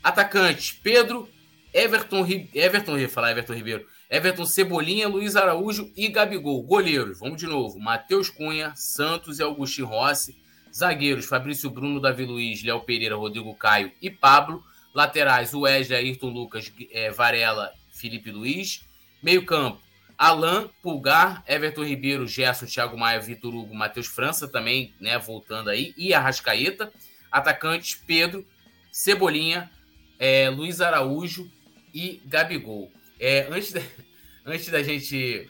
Atacantes, 0.04 0.72
Pedro, 0.72 1.28
Everton, 1.74 2.24
Everton, 2.54 2.96
ia 2.96 3.10
falar 3.10 3.32
Everton 3.32 3.54
Ribeiro. 3.54 3.88
Everton 4.08 4.46
Cebolinha, 4.46 5.08
Luiz 5.08 5.36
Araújo 5.36 5.92
e 5.98 6.08
Gabigol. 6.08 6.62
Goleiros, 6.62 7.20
vamos 7.20 7.38
de 7.38 7.48
novo. 7.48 7.80
Matheus 7.80 8.30
Cunha, 8.30 8.72
Santos 8.76 9.40
e 9.40 9.44
Agostinho 9.44 9.88
Rossi. 9.88 10.38
Zagueiros, 10.72 11.26
Fabrício 11.26 11.72
Bruno, 11.72 12.00
Davi 12.00 12.24
Luiz, 12.24 12.62
Léo 12.62 12.82
Pereira, 12.82 13.16
Rodrigo 13.16 13.56
Caio 13.56 13.92
e 14.00 14.12
Pablo. 14.12 14.64
Laterais, 14.94 15.54
Wesley, 15.54 15.98
Ayrton 15.98 16.30
Lucas, 16.30 16.72
é, 16.92 17.10
Varela, 17.10 17.74
Felipe 17.92 18.30
Luiz. 18.30 18.86
Meio 19.24 19.44
campo, 19.44 19.82
Alan, 20.18 20.70
Pulgar, 20.82 21.44
Everton 21.48 21.84
Ribeiro, 21.84 22.28
Gerson, 22.28 22.66
Thiago 22.66 22.98
Maia, 22.98 23.20
Vitor 23.20 23.54
Hugo, 23.54 23.76
Matheus 23.76 24.08
França 24.08 24.48
também, 24.48 24.94
né, 25.00 25.18
voltando 25.18 25.70
aí, 25.70 25.94
e 25.98 26.14
Arrascaeta. 26.14 26.92
Atacantes, 27.32 27.96
Pedro, 27.96 28.46
Cebolinha, 28.92 29.70
é, 30.18 30.50
Luiz 30.50 30.80
Araújo 30.80 31.52
e 31.94 32.22
Gabigol. 32.26 32.90
É, 33.20 33.48
antes, 33.50 33.74
da, 33.74 33.82
antes 34.46 34.70
da 34.70 34.82
gente 34.82 35.50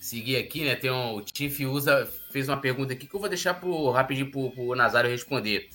seguir 0.00 0.36
aqui, 0.36 0.64
né, 0.64 0.76
tem 0.76 0.90
um, 0.90 1.16
o 1.16 1.22
Tim 1.22 1.50
Fiuza 1.50 2.08
fez 2.32 2.48
uma 2.48 2.60
pergunta 2.60 2.92
aqui 2.92 3.06
que 3.06 3.14
eu 3.14 3.20
vou 3.20 3.28
deixar 3.28 3.54
pro, 3.54 3.90
rapidinho 3.90 4.30
pro, 4.30 4.50
pro 4.52 4.74
Nazário 4.76 5.10
responder. 5.10 5.68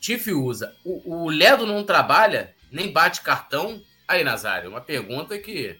Tim 0.00 0.18
Fiuza, 0.18 0.74
o, 0.82 1.24
o 1.24 1.28
Ledo 1.28 1.66
não 1.66 1.84
trabalha, 1.84 2.54
nem 2.72 2.90
bate 2.90 3.20
cartão? 3.20 3.82
Aí, 4.08 4.24
Nazário, 4.24 4.70
uma 4.70 4.80
pergunta 4.80 5.38
que 5.38 5.78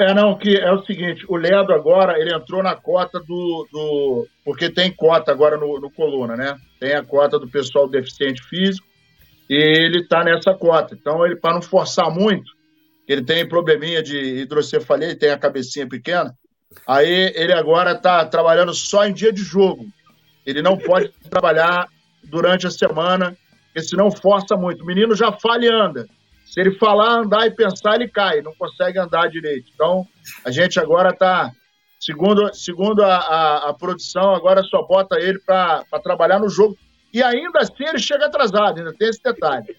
é, 0.00 0.14
não, 0.14 0.36
que 0.36 0.56
é 0.56 0.72
o 0.72 0.82
seguinte, 0.84 1.24
o 1.28 1.36
Ledo 1.36 1.72
agora, 1.72 2.18
ele 2.18 2.34
entrou 2.34 2.62
na 2.62 2.74
cota 2.74 3.20
do... 3.20 3.68
do 3.70 4.26
porque 4.44 4.70
tem 4.70 4.90
cota 4.90 5.30
agora 5.30 5.56
no, 5.56 5.78
no 5.78 5.90
Coluna, 5.90 6.36
né? 6.36 6.56
Tem 6.78 6.94
a 6.94 7.04
cota 7.04 7.38
do 7.38 7.48
pessoal 7.48 7.88
deficiente 7.88 8.42
físico 8.42 8.86
e 9.48 9.54
ele 9.54 10.00
está 10.00 10.24
nessa 10.24 10.54
cota. 10.54 10.94
Então, 10.94 11.24
ele 11.26 11.36
para 11.36 11.54
não 11.54 11.62
forçar 11.62 12.10
muito, 12.10 12.50
ele 13.06 13.22
tem 13.22 13.46
probleminha 13.46 14.02
de 14.02 14.16
hidrocefalia, 14.16 15.08
ele 15.08 15.18
tem 15.18 15.30
a 15.30 15.38
cabecinha 15.38 15.88
pequena, 15.88 16.34
aí 16.86 17.32
ele 17.34 17.52
agora 17.52 17.92
está 17.92 18.24
trabalhando 18.24 18.72
só 18.72 19.04
em 19.04 19.12
dia 19.12 19.32
de 19.32 19.42
jogo. 19.42 19.86
Ele 20.46 20.62
não 20.62 20.78
pode 20.78 21.10
trabalhar 21.28 21.86
durante 22.24 22.66
a 22.66 22.70
semana, 22.70 23.36
porque 23.66 23.86
senão 23.86 24.10
força 24.10 24.56
muito. 24.56 24.82
O 24.82 24.86
menino 24.86 25.14
já 25.14 25.32
fala 25.32 25.64
e 25.64 25.68
anda. 25.68 26.06
Se 26.50 26.60
ele 26.60 26.72
falar, 26.72 27.20
andar 27.20 27.46
e 27.46 27.52
pensar, 27.52 27.94
ele 27.94 28.08
cai, 28.08 28.42
não 28.42 28.52
consegue 28.56 28.98
andar 28.98 29.30
direito. 29.30 29.70
Então, 29.72 30.04
a 30.44 30.50
gente 30.50 30.80
agora 30.80 31.10
está, 31.10 31.52
segundo, 32.00 32.52
segundo 32.52 33.04
a, 33.04 33.18
a, 33.18 33.68
a, 33.68 33.74
produção, 33.74 34.34
agora 34.34 34.60
só 34.64 34.82
bota 34.82 35.16
ele 35.20 35.38
para 35.38 35.84
trabalhar 36.02 36.40
no 36.40 36.48
jogo. 36.48 36.76
E 37.14 37.22
ainda 37.22 37.60
assim 37.60 37.84
ele 37.86 38.00
chega 38.00 38.26
atrasado, 38.26 38.78
ainda 38.78 38.92
tem 38.92 39.08
esse 39.08 39.22
detalhe. 39.22 39.76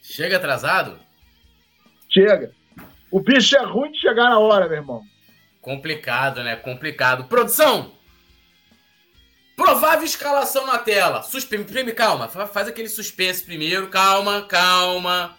Chega 0.00 0.36
atrasado? 0.36 1.00
Chega. 2.08 2.52
O 3.10 3.18
bicho 3.18 3.56
é 3.56 3.64
ruim 3.64 3.90
de 3.90 3.98
chegar 3.98 4.30
na 4.30 4.38
hora, 4.38 4.68
meu 4.68 4.76
irmão. 4.76 5.02
Complicado, 5.60 6.44
né? 6.44 6.54
Complicado. 6.54 7.24
Produção! 7.24 7.90
Provável 9.56 10.04
escalação 10.04 10.64
na 10.64 10.78
tela. 10.78 11.24
Suspense, 11.24 11.92
calma. 11.92 12.28
Faz 12.28 12.68
aquele 12.68 12.88
suspense 12.88 13.42
primeiro. 13.42 13.88
Calma, 13.88 14.42
calma. 14.42 15.37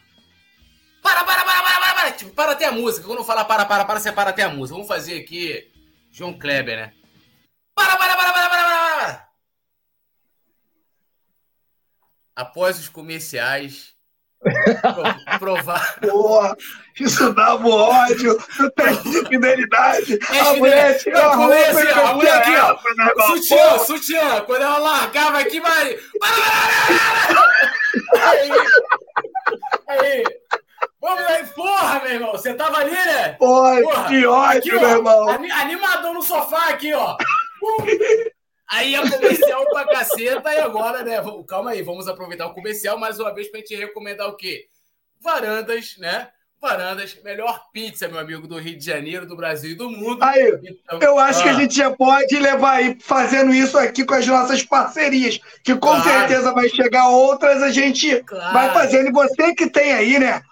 Para, 1.02 1.24
para, 1.24 1.44
para, 1.44 1.64
para, 1.64 1.80
para, 1.80 1.94
para. 1.96 2.12
Tipo, 2.12 2.32
para 2.32 2.52
até 2.52 2.66
a 2.66 2.72
música. 2.72 3.06
Quando 3.06 3.20
eu 3.20 3.26
falar 3.26 3.46
para, 3.46 3.66
para, 3.66 3.86
para, 3.86 4.00
você 4.00 4.12
para 4.12 4.30
até 4.32 4.44
a 4.44 4.50
música. 4.50 4.76
Vamos 4.76 4.88
fazer 4.88 5.20
aqui 5.20 5.72
João 6.12 6.38
Kleber, 6.38 6.78
né? 6.78 6.94
Para, 7.76 7.96
para, 7.98 8.16
para, 8.16 8.34
para, 8.34 8.50
para, 8.50 8.64
para, 8.64 8.98
para. 8.98 9.30
Após 12.36 12.80
os 12.80 12.90
comerciais, 12.90 13.96
provar. 15.40 16.00
Porra, 16.00 16.56
isso 17.00 17.34
dava 17.34 17.68
ódio, 17.68 18.38
o 18.60 18.72
teste 18.72 19.10
de 19.10 19.28
fidelidade. 19.28 20.20
É, 20.32 20.40
a 20.40 20.54
mulher 20.54 20.98
tira 20.98 21.20
a 21.20 21.36
roupa 21.36 21.56
assim, 21.56 21.88
a 21.88 22.14
mulher 22.14 22.38
aqui, 22.38 22.56
ó. 22.56 22.74
Né, 22.96 23.14
sutiã, 23.28 23.80
sutiã. 23.80 24.42
Quando 24.42 24.62
ela 24.62 24.78
largava 24.78 25.40
aqui, 25.40 25.60
vai. 25.60 25.98
Aí. 28.16 28.52
Aí. 29.88 30.24
Vamos 31.10 31.26
aí, 31.26 31.46
porra, 31.48 32.02
meu 32.04 32.14
irmão. 32.14 32.32
Você 32.34 32.54
tava 32.54 32.78
ali, 32.78 32.92
né? 32.92 33.30
Porra, 33.34 33.82
porra. 33.82 34.08
que 34.08 34.26
ódio, 34.26 34.60
aqui, 34.60 34.72
meu 34.72 34.90
ó, 34.90 34.92
irmão. 34.92 35.30
Animadão 35.30 36.14
no 36.14 36.22
sofá 36.22 36.70
aqui, 36.70 36.94
ó. 36.94 37.18
Aí 38.70 38.94
é 38.94 39.10
comercial 39.10 39.66
pra 39.72 39.88
caceta 39.88 40.54
e 40.54 40.60
agora, 40.60 41.04
né? 41.04 41.18
Calma 41.48 41.72
aí, 41.72 41.82
vamos 41.82 42.08
aproveitar 42.08 42.46
o 42.46 42.54
comercial 42.54 43.00
mais 43.00 43.20
uma 43.20 43.34
vez 43.34 43.48
pra 43.50 43.60
gente 43.60 43.76
recomendar 43.76 44.28
o 44.28 44.36
quê? 44.36 44.68
Varandas, 45.20 45.96
né? 45.98 46.28
Varandas, 46.62 47.18
melhor 47.24 47.72
pizza, 47.74 48.08
meu 48.08 48.20
amigo, 48.20 48.46
do 48.46 48.60
Rio 48.60 48.78
de 48.78 48.86
Janeiro, 48.86 49.26
do 49.26 49.36
Brasil 49.36 49.72
e 49.72 49.76
do 49.76 49.90
mundo. 49.90 50.22
Aí, 50.22 50.60
então, 50.64 51.00
eu 51.02 51.18
acho 51.18 51.40
ah. 51.40 51.44
que 51.44 51.50
a 51.50 51.54
gente 51.54 51.74
já 51.74 51.90
pode 51.90 52.38
levar 52.38 52.74
aí 52.74 52.98
fazendo 53.02 53.52
isso 53.54 53.78
aqui 53.78 54.06
com 54.06 54.14
as 54.14 54.28
nossas 54.28 54.62
parcerias, 54.62 55.40
que 55.64 55.74
com 55.74 55.80
claro. 55.88 56.04
certeza 56.04 56.54
vai 56.54 56.70
chegar 56.70 57.08
outras, 57.08 57.64
a 57.64 57.72
gente 57.72 58.22
claro. 58.24 58.54
vai 58.54 58.74
fazendo. 58.74 59.08
E 59.08 59.12
você 59.12 59.56
que 59.56 59.70
tem 59.70 59.94
aí, 59.94 60.20
né, 60.20 60.44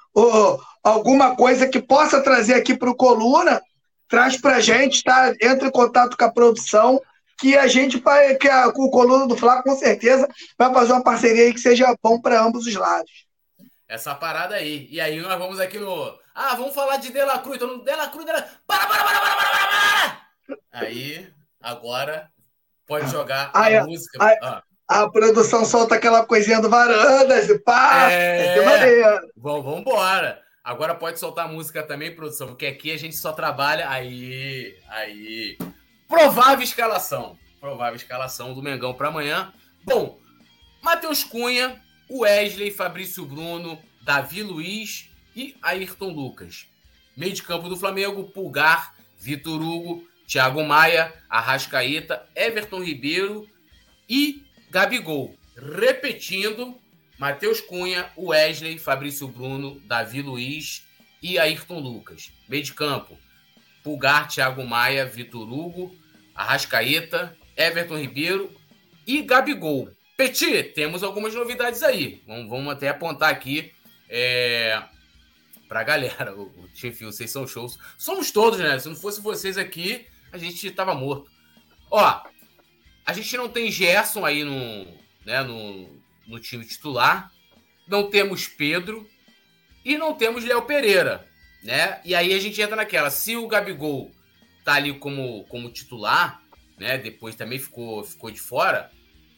alguma 0.84 1.36
coisa 1.36 1.68
que 1.68 1.82
possa 1.82 2.22
trazer 2.22 2.56
aqui 2.56 2.76
para 2.76 2.90
o 2.90 2.96
Coluna, 2.96 3.62
traz 4.08 4.40
para 4.40 4.58
a 4.58 4.60
gente, 4.60 5.04
tá? 5.04 5.34
Entra 5.42 5.68
em 5.68 5.72
contato 5.72 6.18
com 6.18 6.26
a 6.26 6.32
produção, 6.32 7.02
que 7.40 7.56
a 7.58 7.68
gente 7.68 8.00
vai, 8.00 8.36
que 8.36 8.50
a, 8.50 8.68
o 8.70 8.90
Coluna 8.90 9.28
do 9.28 9.38
Flá 9.38 9.62
com 9.62 9.76
certeza 9.76 10.28
vai 10.58 10.74
fazer 10.74 10.94
uma 10.94 11.04
parceria 11.04 11.44
aí 11.44 11.54
que 11.54 11.60
seja 11.60 11.96
bom 12.02 12.20
para 12.20 12.42
ambos 12.42 12.66
os 12.66 12.76
lados. 12.76 13.12
Essa 13.88 14.16
parada 14.16 14.56
aí. 14.56 14.88
E 14.90 15.00
aí 15.00 15.20
nós 15.22 15.38
vamos 15.38 15.60
aqui 15.60 15.78
no. 15.78 16.18
Ah, 16.34 16.56
vamos 16.56 16.74
falar 16.74 16.98
de 16.98 17.12
Dela 17.12 17.40
Cruz. 17.40 17.56
Então, 17.56 17.80
Dela 17.80 18.10
Cruz, 18.10 18.26
Dela... 18.26 18.46
Para, 18.66 18.86
para, 18.86 19.04
para, 19.04 19.20
para, 19.20 19.36
para, 19.36 19.46
para, 19.46 19.68
para! 19.68 20.58
Aí, 20.72 21.28
agora, 21.62 22.30
pode 22.86 23.10
jogar 23.10 23.50
a, 23.54 23.68
a 23.68 23.84
música. 23.86 24.18
A, 24.22 24.38
ah 24.42 24.64
a 24.88 25.10
produção 25.10 25.66
solta 25.66 25.96
aquela 25.96 26.26
coisinha 26.26 26.62
do 26.62 26.70
varandas 26.70 27.50
e 27.50 27.60
pá, 27.60 28.10
é, 28.10 28.56
Bom, 29.36 29.62
vamos 29.62 29.82
embora. 29.82 30.42
Agora 30.64 30.96
pode 30.96 31.20
soltar 31.20 31.46
a 31.46 31.52
música 31.52 31.84
também, 31.84 32.16
produção, 32.16 32.48
porque 32.48 32.66
aqui 32.66 32.92
a 32.92 32.98
gente 32.98 33.16
só 33.16 33.32
trabalha 33.32 33.90
aí, 33.90 34.78
aí. 34.90 35.58
Provável 36.08 36.64
escalação. 36.64 37.38
Provável 37.60 37.96
escalação 37.96 38.54
do 38.54 38.62
Mengão 38.62 38.94
para 38.94 39.10
amanhã. 39.10 39.54
Bom, 39.84 40.20
Matheus 40.82 41.24
Cunha, 41.24 41.82
Wesley, 42.10 42.72
Fabrício 42.72 43.26
Bruno, 43.26 43.80
Davi 44.02 44.44
Luiz 44.44 45.10
e 45.36 45.56
Ayrton 45.62 46.10
Lucas. 46.10 46.66
Meio 47.16 47.34
de 47.34 47.44
campo 47.44 47.68
do 47.68 47.78
Flamengo, 47.78 48.26
Pulgar, 48.26 48.94
Vitor 49.18 49.62
Hugo, 49.62 50.08
Thiago 50.28 50.64
Maia, 50.64 51.14
Arrascaeta, 51.30 52.26
Everton 52.36 52.84
Ribeiro 52.84 53.48
e 54.10 54.47
Gabigol. 54.70 55.36
Repetindo, 55.56 56.78
Matheus 57.18 57.62
Cunha, 57.62 58.12
Wesley, 58.18 58.78
Fabrício 58.78 59.28
Bruno, 59.28 59.80
Davi 59.86 60.22
Luiz 60.22 60.86
e 61.22 61.40
Ayrton 61.40 61.80
Lucas. 61.80 62.32
Meio 62.48 62.64
de 62.64 62.74
campo, 62.74 63.18
Pulgar, 63.84 64.28
Thiago 64.28 64.66
Maia, 64.66 65.06
Vitor 65.06 65.52
Hugo, 65.52 65.96
Arrascaeta, 66.36 67.36
Everton 67.56 67.98
Ribeiro 67.98 68.56
e 69.06 69.22
Gabigol. 69.22 69.90
Petit, 70.16 70.64
temos 70.74 71.04
algumas 71.04 71.34
novidades 71.34 71.82
aí. 71.82 72.22
Vamos, 72.28 72.50
vamos 72.50 72.74
até 72.74 72.90
apontar 72.90 73.30
aqui 73.30 73.72
é, 74.10 74.82
para 75.68 75.82
a 75.82 75.84
galera. 75.84 76.36
O, 76.36 76.44
o 76.44 76.68
vocês 77.02 77.32
são 77.32 77.48
shows. 77.48 77.80
Somos 77.98 78.32
todos, 78.32 78.60
né? 78.60 78.78
Se 78.80 78.88
não 78.88 78.96
fosse 78.96 79.22
vocês 79.22 79.58
aqui, 79.58 80.06
a 80.32 80.38
gente 80.38 80.68
estava 80.68 80.94
morto. 80.94 81.30
Ó, 81.90 82.22
a 83.08 83.14
gente 83.14 83.38
não 83.38 83.48
tem 83.48 83.72
Gerson 83.72 84.26
aí 84.26 84.44
no, 84.44 84.86
né, 85.26 85.42
no, 85.42 85.90
no 86.28 86.42
time 86.42 86.66
titular. 86.66 87.32
Não 87.88 88.10
temos 88.10 88.50
Pedro. 88.50 89.08
E 89.86 89.98
não 89.98 90.14
temos 90.14 90.44
Léo 90.44 90.64
Pereira. 90.64 91.26
Né? 91.64 92.02
E 92.04 92.14
aí 92.14 92.34
a 92.34 92.40
gente 92.40 92.62
entra 92.62 92.76
naquela. 92.76 93.10
Se 93.10 93.38
o 93.38 93.48
Gabigol 93.48 94.12
tá 94.66 94.74
ali 94.74 94.94
como, 95.00 95.46
como 95.46 95.72
titular, 95.72 96.44
né? 96.78 96.98
Depois 96.98 97.34
também 97.34 97.58
ficou, 97.58 98.04
ficou 98.04 98.30
de 98.30 98.42
fora, 98.42 98.92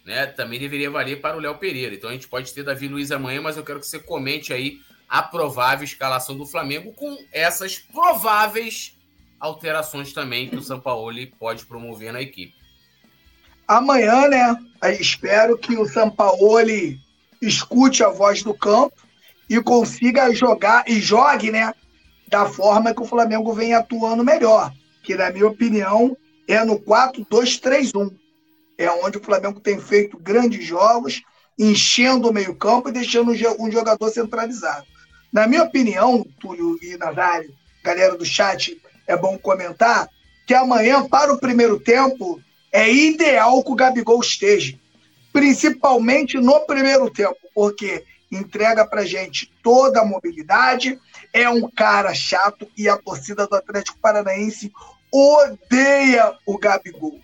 né? 0.03 0.26
Também 0.26 0.59
deveria 0.59 0.89
valer 0.89 1.22
para 1.22 1.38
o 1.38 1.39
Léo 1.39 1.55
Pereira. 1.59 1.93
Então 1.93 2.09
a 2.09 2.13
gente 2.13 2.28
pode 2.28 2.51
ter 2.51 2.63
Davi 2.63 2.88
Luiz 2.88 3.11
amanhã, 3.11 3.39
mas 3.39 3.55
eu 3.55 3.63
quero 3.63 3.80
que 3.80 3.86
você 3.86 3.99
comente 3.99 4.51
aí 4.51 4.82
a 5.07 5.22
provável 5.22 5.86
escalação 5.86 6.36
do 6.36 6.45
Flamengo 6.47 6.91
com 6.93 7.24
essas 7.32 7.78
prováveis 7.78 8.97
alterações 9.39 10.11
também 10.11 10.49
que 10.49 10.55
o 10.55 10.61
Sampaoli 10.63 11.28
pode 11.28 11.67
promover 11.67 12.11
na 12.11 12.22
equipe 12.22 12.59
amanhã, 13.70 14.28
né? 14.28 14.57
Espero 14.99 15.55
que 15.55 15.78
o 15.78 15.88
Sampaoli 15.88 16.99
escute 17.39 18.03
a 18.03 18.09
voz 18.09 18.41
do 18.41 18.53
campo 18.53 18.95
e 19.47 19.61
consiga 19.61 20.34
jogar 20.34 20.84
e 20.88 20.99
jogue, 20.99 21.51
né? 21.51 21.72
Da 22.28 22.47
forma 22.47 22.93
que 22.93 23.01
o 23.01 23.05
Flamengo 23.05 23.53
vem 23.53 23.76
atuando 23.76 24.24
melhor, 24.24 24.74
que 25.03 25.13
na 25.13 25.30
minha 25.30 25.47
opinião 25.47 26.17
é 26.47 26.65
no 26.65 26.80
4-2-3-1. 26.80 28.11
É 28.76 28.89
onde 28.89 29.20
o 29.20 29.24
Flamengo 29.24 29.59
tem 29.59 29.80
feito 29.80 30.17
grandes 30.17 30.65
jogos, 30.65 31.22
enchendo 31.57 32.30
o 32.30 32.34
meio-campo 32.34 32.89
e 32.89 32.93
deixando 32.93 33.32
um 33.59 33.72
jogador 33.72 34.09
centralizado. 34.09 34.86
Na 35.32 35.45
minha 35.45 35.63
opinião, 35.63 36.26
Túlio 36.39 36.80
e 36.82 36.97
Nazário, 36.97 37.53
galera 37.84 38.17
do 38.17 38.26
chat, 38.26 38.82
é 39.05 39.15
bom 39.15 39.38
comentar 39.38 40.09
que 40.47 40.55
amanhã, 40.55 41.07
para 41.07 41.32
o 41.32 41.38
primeiro 41.38 41.80
tempo, 41.80 42.41
é 42.72 42.91
ideal 42.91 43.63
que 43.63 43.72
o 43.72 43.76
Gabigol 43.76 44.20
esteja, 44.20 44.78
principalmente 45.32 46.38
no 46.38 46.59
primeiro 46.61 47.09
tempo, 47.09 47.38
porque 47.53 48.03
entrega 48.32 48.86
pra 48.86 49.05
gente 49.05 49.51
toda 49.63 50.01
a 50.01 50.05
mobilidade, 50.05 50.99
é 51.34 51.49
um 51.49 51.70
cara 51.70 52.13
chato 52.13 52.67
e 52.78 52.88
a 52.88 52.97
torcida 52.97 53.47
do 53.47 53.55
Atlético 53.55 53.97
Paranaense 53.99 54.72
odeia 55.11 56.36
o 56.45 56.57
Gabigol. 56.57 57.20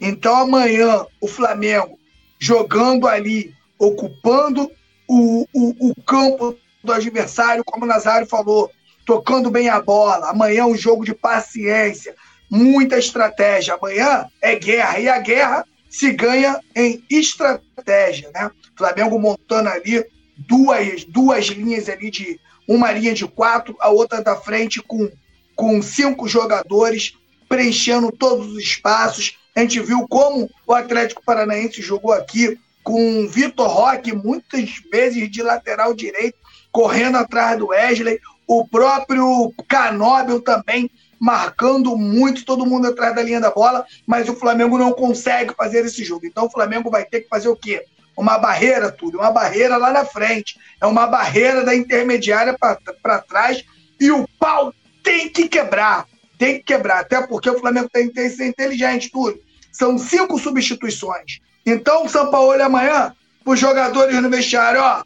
Então 0.00 0.34
amanhã 0.36 1.04
o 1.20 1.26
Flamengo 1.26 1.98
jogando 2.38 3.06
ali, 3.06 3.54
ocupando 3.78 4.70
o, 5.06 5.46
o, 5.52 5.90
o 5.90 6.02
campo 6.02 6.56
do 6.82 6.92
adversário, 6.92 7.64
como 7.64 7.84
o 7.84 7.88
Nazário 7.88 8.26
falou, 8.26 8.70
tocando 9.04 9.50
bem 9.50 9.68
a 9.68 9.80
bola. 9.80 10.30
Amanhã 10.30 10.66
um 10.66 10.76
jogo 10.76 11.04
de 11.04 11.14
paciência, 11.14 12.14
muita 12.50 12.98
estratégia. 12.98 13.74
Amanhã 13.74 14.26
é 14.40 14.54
guerra, 14.54 14.98
e 14.98 15.08
a 15.08 15.18
guerra 15.18 15.64
se 15.88 16.12
ganha 16.12 16.60
em 16.74 17.02
estratégia, 17.10 18.30
né? 18.34 18.50
Flamengo 18.76 19.18
montando 19.18 19.68
ali 19.68 20.04
duas, 20.36 21.04
duas 21.04 21.46
linhas 21.46 21.88
ali 21.88 22.10
de 22.10 22.38
uma 22.66 22.92
linha 22.92 23.14
de 23.14 23.26
quatro, 23.26 23.74
a 23.80 23.88
outra 23.88 24.22
da 24.22 24.36
frente 24.36 24.80
com, 24.82 25.10
com 25.56 25.82
cinco 25.82 26.28
jogadores 26.28 27.14
preenchendo 27.48 28.12
todos 28.12 28.52
os 28.52 28.62
espaços. 28.62 29.38
A 29.56 29.60
gente 29.60 29.80
viu 29.80 30.06
como 30.06 30.48
o 30.66 30.74
Atlético 30.74 31.24
Paranaense 31.24 31.80
jogou 31.80 32.12
aqui 32.12 32.58
com 32.84 33.24
o 33.24 33.28
Vitor 33.28 33.68
Roque, 33.68 34.12
muitas 34.12 34.70
vezes 34.90 35.30
de 35.30 35.42
lateral 35.42 35.94
direito, 35.94 36.38
correndo 36.70 37.16
atrás 37.16 37.58
do 37.58 37.68
Wesley. 37.68 38.20
O 38.46 38.66
próprio 38.66 39.52
Canóbio 39.66 40.40
também 40.40 40.90
marcando 41.18 41.96
muito, 41.96 42.44
todo 42.44 42.66
mundo 42.66 42.88
atrás 42.88 43.14
da 43.14 43.22
linha 43.22 43.40
da 43.40 43.50
bola, 43.50 43.84
mas 44.06 44.28
o 44.28 44.34
Flamengo 44.34 44.78
não 44.78 44.92
consegue 44.92 45.54
fazer 45.54 45.84
esse 45.84 46.04
jogo. 46.04 46.26
Então 46.26 46.46
o 46.46 46.50
Flamengo 46.50 46.90
vai 46.90 47.04
ter 47.04 47.22
que 47.22 47.28
fazer 47.28 47.48
o 47.48 47.56
quê? 47.56 47.84
Uma 48.16 48.38
barreira, 48.38 48.90
tudo, 48.90 49.18
uma 49.18 49.30
barreira 49.30 49.76
lá 49.76 49.92
na 49.92 50.04
frente. 50.04 50.58
É 50.80 50.86
uma 50.86 51.06
barreira 51.06 51.64
da 51.64 51.74
intermediária 51.74 52.56
para 52.58 53.18
trás 53.20 53.64
e 54.00 54.10
o 54.10 54.26
pau 54.38 54.72
tem 55.02 55.28
que 55.28 55.48
quebrar. 55.48 56.06
Tem 56.36 56.58
que 56.58 56.64
quebrar, 56.64 57.00
até 57.00 57.26
porque 57.26 57.50
o 57.50 57.58
Flamengo 57.58 57.88
tem 57.92 58.08
que 58.08 58.30
ser 58.30 58.46
inteligente, 58.46 59.10
tudo. 59.10 59.40
São 59.72 59.98
cinco 59.98 60.38
substituições. 60.38 61.40
Então, 61.66 62.04
o 62.04 62.08
São 62.08 62.30
Paulo 62.30 62.62
amanhã, 62.62 63.14
para 63.44 63.52
os 63.52 63.58
jogadores 63.58 64.20
no 64.22 64.30
vestiário, 64.30 64.80
ó, 64.80 65.02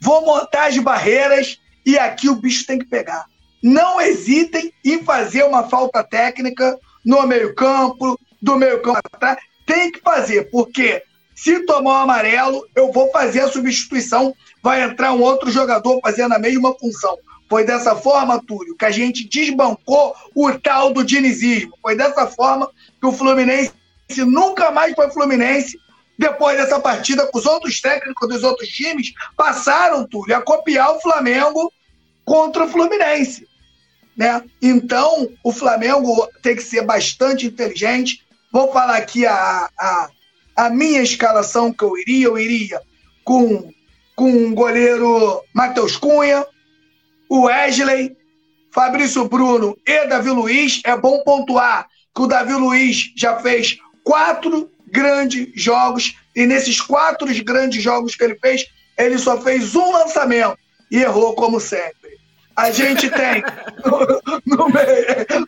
vou 0.00 0.24
montar 0.24 0.66
as 0.66 0.78
barreiras 0.78 1.58
e 1.84 1.98
aqui 1.98 2.28
o 2.28 2.36
bicho 2.36 2.64
tem 2.64 2.78
que 2.78 2.84
pegar 2.84 3.26
não 3.64 3.98
hesitem 3.98 4.70
em 4.84 5.02
fazer 5.02 5.42
uma 5.42 5.62
falta 5.62 6.04
técnica 6.04 6.78
no 7.02 7.26
meio-campo, 7.26 8.20
do 8.42 8.56
meio-campo 8.56 9.00
atrás. 9.10 9.38
Tem 9.64 9.90
que 9.90 10.00
fazer, 10.00 10.50
porque 10.50 11.02
se 11.34 11.60
tomar 11.60 11.92
o 11.92 11.94
um 11.94 12.02
amarelo, 12.02 12.68
eu 12.76 12.92
vou 12.92 13.10
fazer 13.10 13.40
a 13.40 13.48
substituição, 13.48 14.34
vai 14.62 14.82
entrar 14.82 15.14
um 15.14 15.22
outro 15.22 15.50
jogador 15.50 15.98
fazendo 16.02 16.34
a 16.34 16.38
mesma 16.38 16.74
função. 16.78 17.16
Foi 17.48 17.64
dessa 17.64 17.96
forma, 17.96 18.38
Túlio, 18.46 18.76
que 18.76 18.84
a 18.84 18.90
gente 18.90 19.26
desbancou 19.26 20.14
o 20.34 20.52
tal 20.58 20.92
do 20.92 21.02
dinizismo. 21.02 21.72
Foi 21.80 21.96
dessa 21.96 22.26
forma 22.26 22.70
que 23.00 23.06
o 23.06 23.12
Fluminense 23.12 23.72
nunca 24.26 24.70
mais 24.70 24.94
foi 24.94 25.10
Fluminense. 25.10 25.78
Depois 26.18 26.58
dessa 26.58 26.78
partida, 26.78 27.30
os 27.32 27.46
outros 27.46 27.80
técnicos 27.80 28.28
dos 28.28 28.42
outros 28.42 28.68
times 28.68 29.14
passaram, 29.34 30.06
Túlio, 30.06 30.36
a 30.36 30.42
copiar 30.42 30.94
o 30.94 31.00
Flamengo 31.00 31.72
contra 32.26 32.64
o 32.64 32.68
Fluminense. 32.68 33.53
Né? 34.16 34.42
Então, 34.62 35.28
o 35.42 35.52
Flamengo 35.52 36.28
tem 36.42 36.54
que 36.54 36.62
ser 36.62 36.82
bastante 36.82 37.46
inteligente. 37.46 38.22
Vou 38.52 38.72
falar 38.72 38.96
aqui 38.96 39.26
a, 39.26 39.68
a, 39.78 40.08
a 40.56 40.70
minha 40.70 41.02
escalação 41.02 41.72
que 41.72 41.82
eu 41.82 41.96
iria. 41.98 42.26
Eu 42.26 42.38
iria 42.38 42.80
com, 43.24 43.72
com 44.14 44.48
o 44.48 44.54
goleiro 44.54 45.42
Matheus 45.52 45.96
Cunha, 45.96 46.46
o 47.28 47.42
Wesley, 47.42 48.16
Fabrício 48.70 49.28
Bruno 49.28 49.76
e 49.86 50.06
Davi 50.06 50.30
Luiz. 50.30 50.80
É 50.84 50.96
bom 50.96 51.22
pontuar 51.24 51.88
que 52.14 52.22
o 52.22 52.26
Davi 52.26 52.52
Luiz 52.52 53.12
já 53.16 53.38
fez 53.40 53.78
quatro 54.04 54.70
grandes 54.86 55.48
jogos 55.60 56.14
e 56.36 56.46
nesses 56.46 56.80
quatro 56.80 57.26
grandes 57.42 57.82
jogos 57.82 58.14
que 58.14 58.22
ele 58.22 58.36
fez, 58.36 58.66
ele 58.96 59.18
só 59.18 59.40
fez 59.40 59.74
um 59.74 59.90
lançamento 59.90 60.56
e 60.88 60.98
errou 60.98 61.34
como 61.34 61.58
sempre 61.58 62.03
a 62.56 62.70
gente 62.70 63.10
tem 63.10 63.42
no, 63.84 63.98
no, 64.46 64.68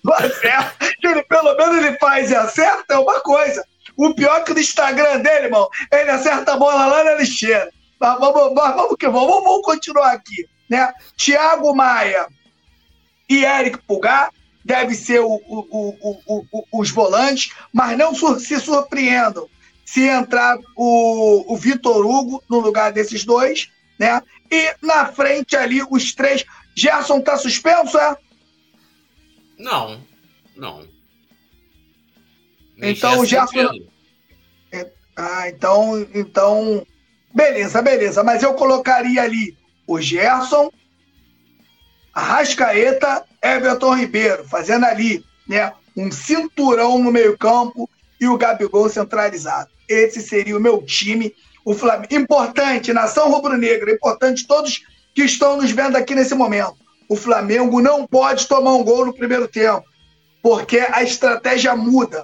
no 0.05 0.13
acerto, 0.15 0.87
ele 1.03 1.23
pelo 1.25 1.55
menos 1.57 1.77
ele 1.85 1.99
faz 1.99 2.31
e 2.31 2.35
acerta, 2.35 2.95
é 2.95 2.99
uma 2.99 3.21
coisa. 3.21 3.65
O 3.97 4.15
pior 4.15 4.41
é 4.41 4.45
que 4.45 4.53
no 4.53 4.61
Instagram 4.61 5.21
dele, 5.21 5.47
irmão, 5.47 5.69
ele 5.91 6.11
acerta 6.11 6.53
a 6.53 6.57
bola 6.57 6.87
lá 6.87 7.05
na 7.05 7.15
lixeira. 7.15 7.71
Mas 7.99 8.19
vamos, 8.19 8.55
mas 8.55 8.75
vamos 8.75 8.97
que 8.99 9.09
vamos, 9.09 9.43
vamos 9.43 9.63
continuar 9.63 10.13
aqui. 10.13 10.47
Né? 10.69 10.93
Tiago 11.17 11.75
Maia 11.75 12.27
e 13.29 13.45
Eric 13.45 13.79
Pulgar 13.87 14.31
deve 14.65 14.95
ser 14.95 15.21
o, 15.21 15.41
o, 15.47 16.17
o, 16.27 16.65
os 16.73 16.91
volantes, 16.91 17.53
mas 17.73 17.97
não 17.97 18.15
se 18.15 18.61
surpreendam 18.61 19.49
se 19.85 20.03
entrar 20.09 20.59
o, 20.77 21.55
o 21.55 21.57
Vitor 21.57 22.05
Hugo 22.05 22.43
no 22.51 22.59
lugar 22.59 22.93
desses 22.93 23.25
dois, 23.25 23.71
né? 23.99 24.21
E 24.51 24.75
na 24.83 25.07
frente 25.07 25.57
ali 25.57 25.81
os 25.89 26.13
três. 26.13 26.45
Gerson 26.77 27.23
tá 27.23 27.39
suspenso, 27.39 27.97
é? 27.99 28.17
Não, 29.59 29.99
não. 30.55 30.87
Nem 32.77 32.93
então 32.93 33.21
o 33.21 33.25
Gerson. 33.25 33.89
É, 34.71 34.93
ah, 35.17 35.49
então, 35.49 36.07
então. 36.15 36.87
Beleza, 37.35 37.81
beleza. 37.81 38.23
Mas 38.23 38.43
eu 38.43 38.53
colocaria 38.55 39.23
ali 39.23 39.57
o 39.87 39.99
Gerson, 40.01 40.71
Arrascaeta, 42.13 43.25
Everton 43.43 43.95
Ribeiro, 43.95 44.45
fazendo 44.45 44.85
ali, 44.85 45.25
né? 45.49 45.73
Um 45.97 46.13
cinturão 46.13 46.99
no 46.99 47.11
meio-campo 47.11 47.89
e 48.21 48.27
o 48.27 48.37
Gabigol 48.37 48.91
centralizado. 48.91 49.71
Esse 49.89 50.21
seria 50.21 50.57
o 50.57 50.61
meu 50.61 50.83
time. 50.83 51.35
O 51.65 51.73
Flamengo. 51.73 52.15
Importante, 52.15 52.93
nação 52.93 53.31
rubro-negra, 53.31 53.91
importante 53.91 54.47
todos 54.47 54.83
que 55.17 55.25
estão 55.25 55.57
nos 55.57 55.71
vendo 55.71 55.97
aqui 55.97 56.15
nesse 56.15 56.35
momento. 56.35 56.77
O 57.09 57.17
Flamengo 57.17 57.81
não 57.81 58.07
pode 58.07 58.47
tomar 58.47 58.75
um 58.75 58.85
gol 58.85 59.07
no 59.07 59.15
primeiro 59.15 59.49
tempo, 59.49 59.83
porque 60.43 60.79
a 60.93 61.03
estratégia 61.03 61.75
muda. 61.75 62.23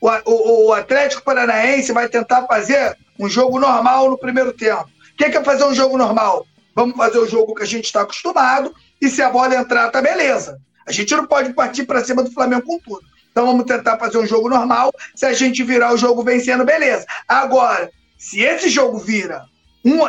O, 0.00 0.08
o, 0.08 0.66
o 0.66 0.72
Atlético 0.74 1.22
Paranaense 1.22 1.92
vai 1.92 2.08
tentar 2.08 2.44
fazer 2.48 2.98
um 3.18 3.28
jogo 3.28 3.60
normal 3.60 4.10
no 4.10 4.18
primeiro 4.18 4.52
tempo. 4.52 4.90
O 5.12 5.16
que 5.16 5.26
é 5.26 5.44
fazer 5.44 5.64
um 5.64 5.74
jogo 5.74 5.96
normal? 5.96 6.44
Vamos 6.74 6.96
fazer 6.96 7.18
o 7.18 7.28
jogo 7.28 7.54
que 7.54 7.62
a 7.62 7.66
gente 7.66 7.84
está 7.84 8.02
acostumado 8.02 8.74
e 9.00 9.08
se 9.08 9.22
a 9.22 9.30
bola 9.30 9.54
entrar, 9.54 9.88
tá 9.90 10.02
beleza. 10.02 10.58
A 10.86 10.90
gente 10.90 11.14
não 11.14 11.26
pode 11.26 11.52
partir 11.52 11.84
para 11.84 12.04
cima 12.04 12.22
do 12.22 12.32
Flamengo 12.32 12.66
com 12.66 12.80
tudo. 12.80 13.06
Então 13.30 13.46
vamos 13.46 13.64
tentar 13.64 13.96
fazer 13.96 14.18
um 14.18 14.26
jogo 14.26 14.48
normal. 14.48 14.92
Se 15.14 15.24
a 15.24 15.32
gente 15.32 15.62
virar 15.62 15.94
o 15.94 15.96
jogo 15.96 16.24
vencendo, 16.24 16.64
beleza. 16.64 17.06
Agora, 17.28 17.90
se 18.18 18.40
esse 18.40 18.68
jogo 18.68 18.98
vira 18.98 19.44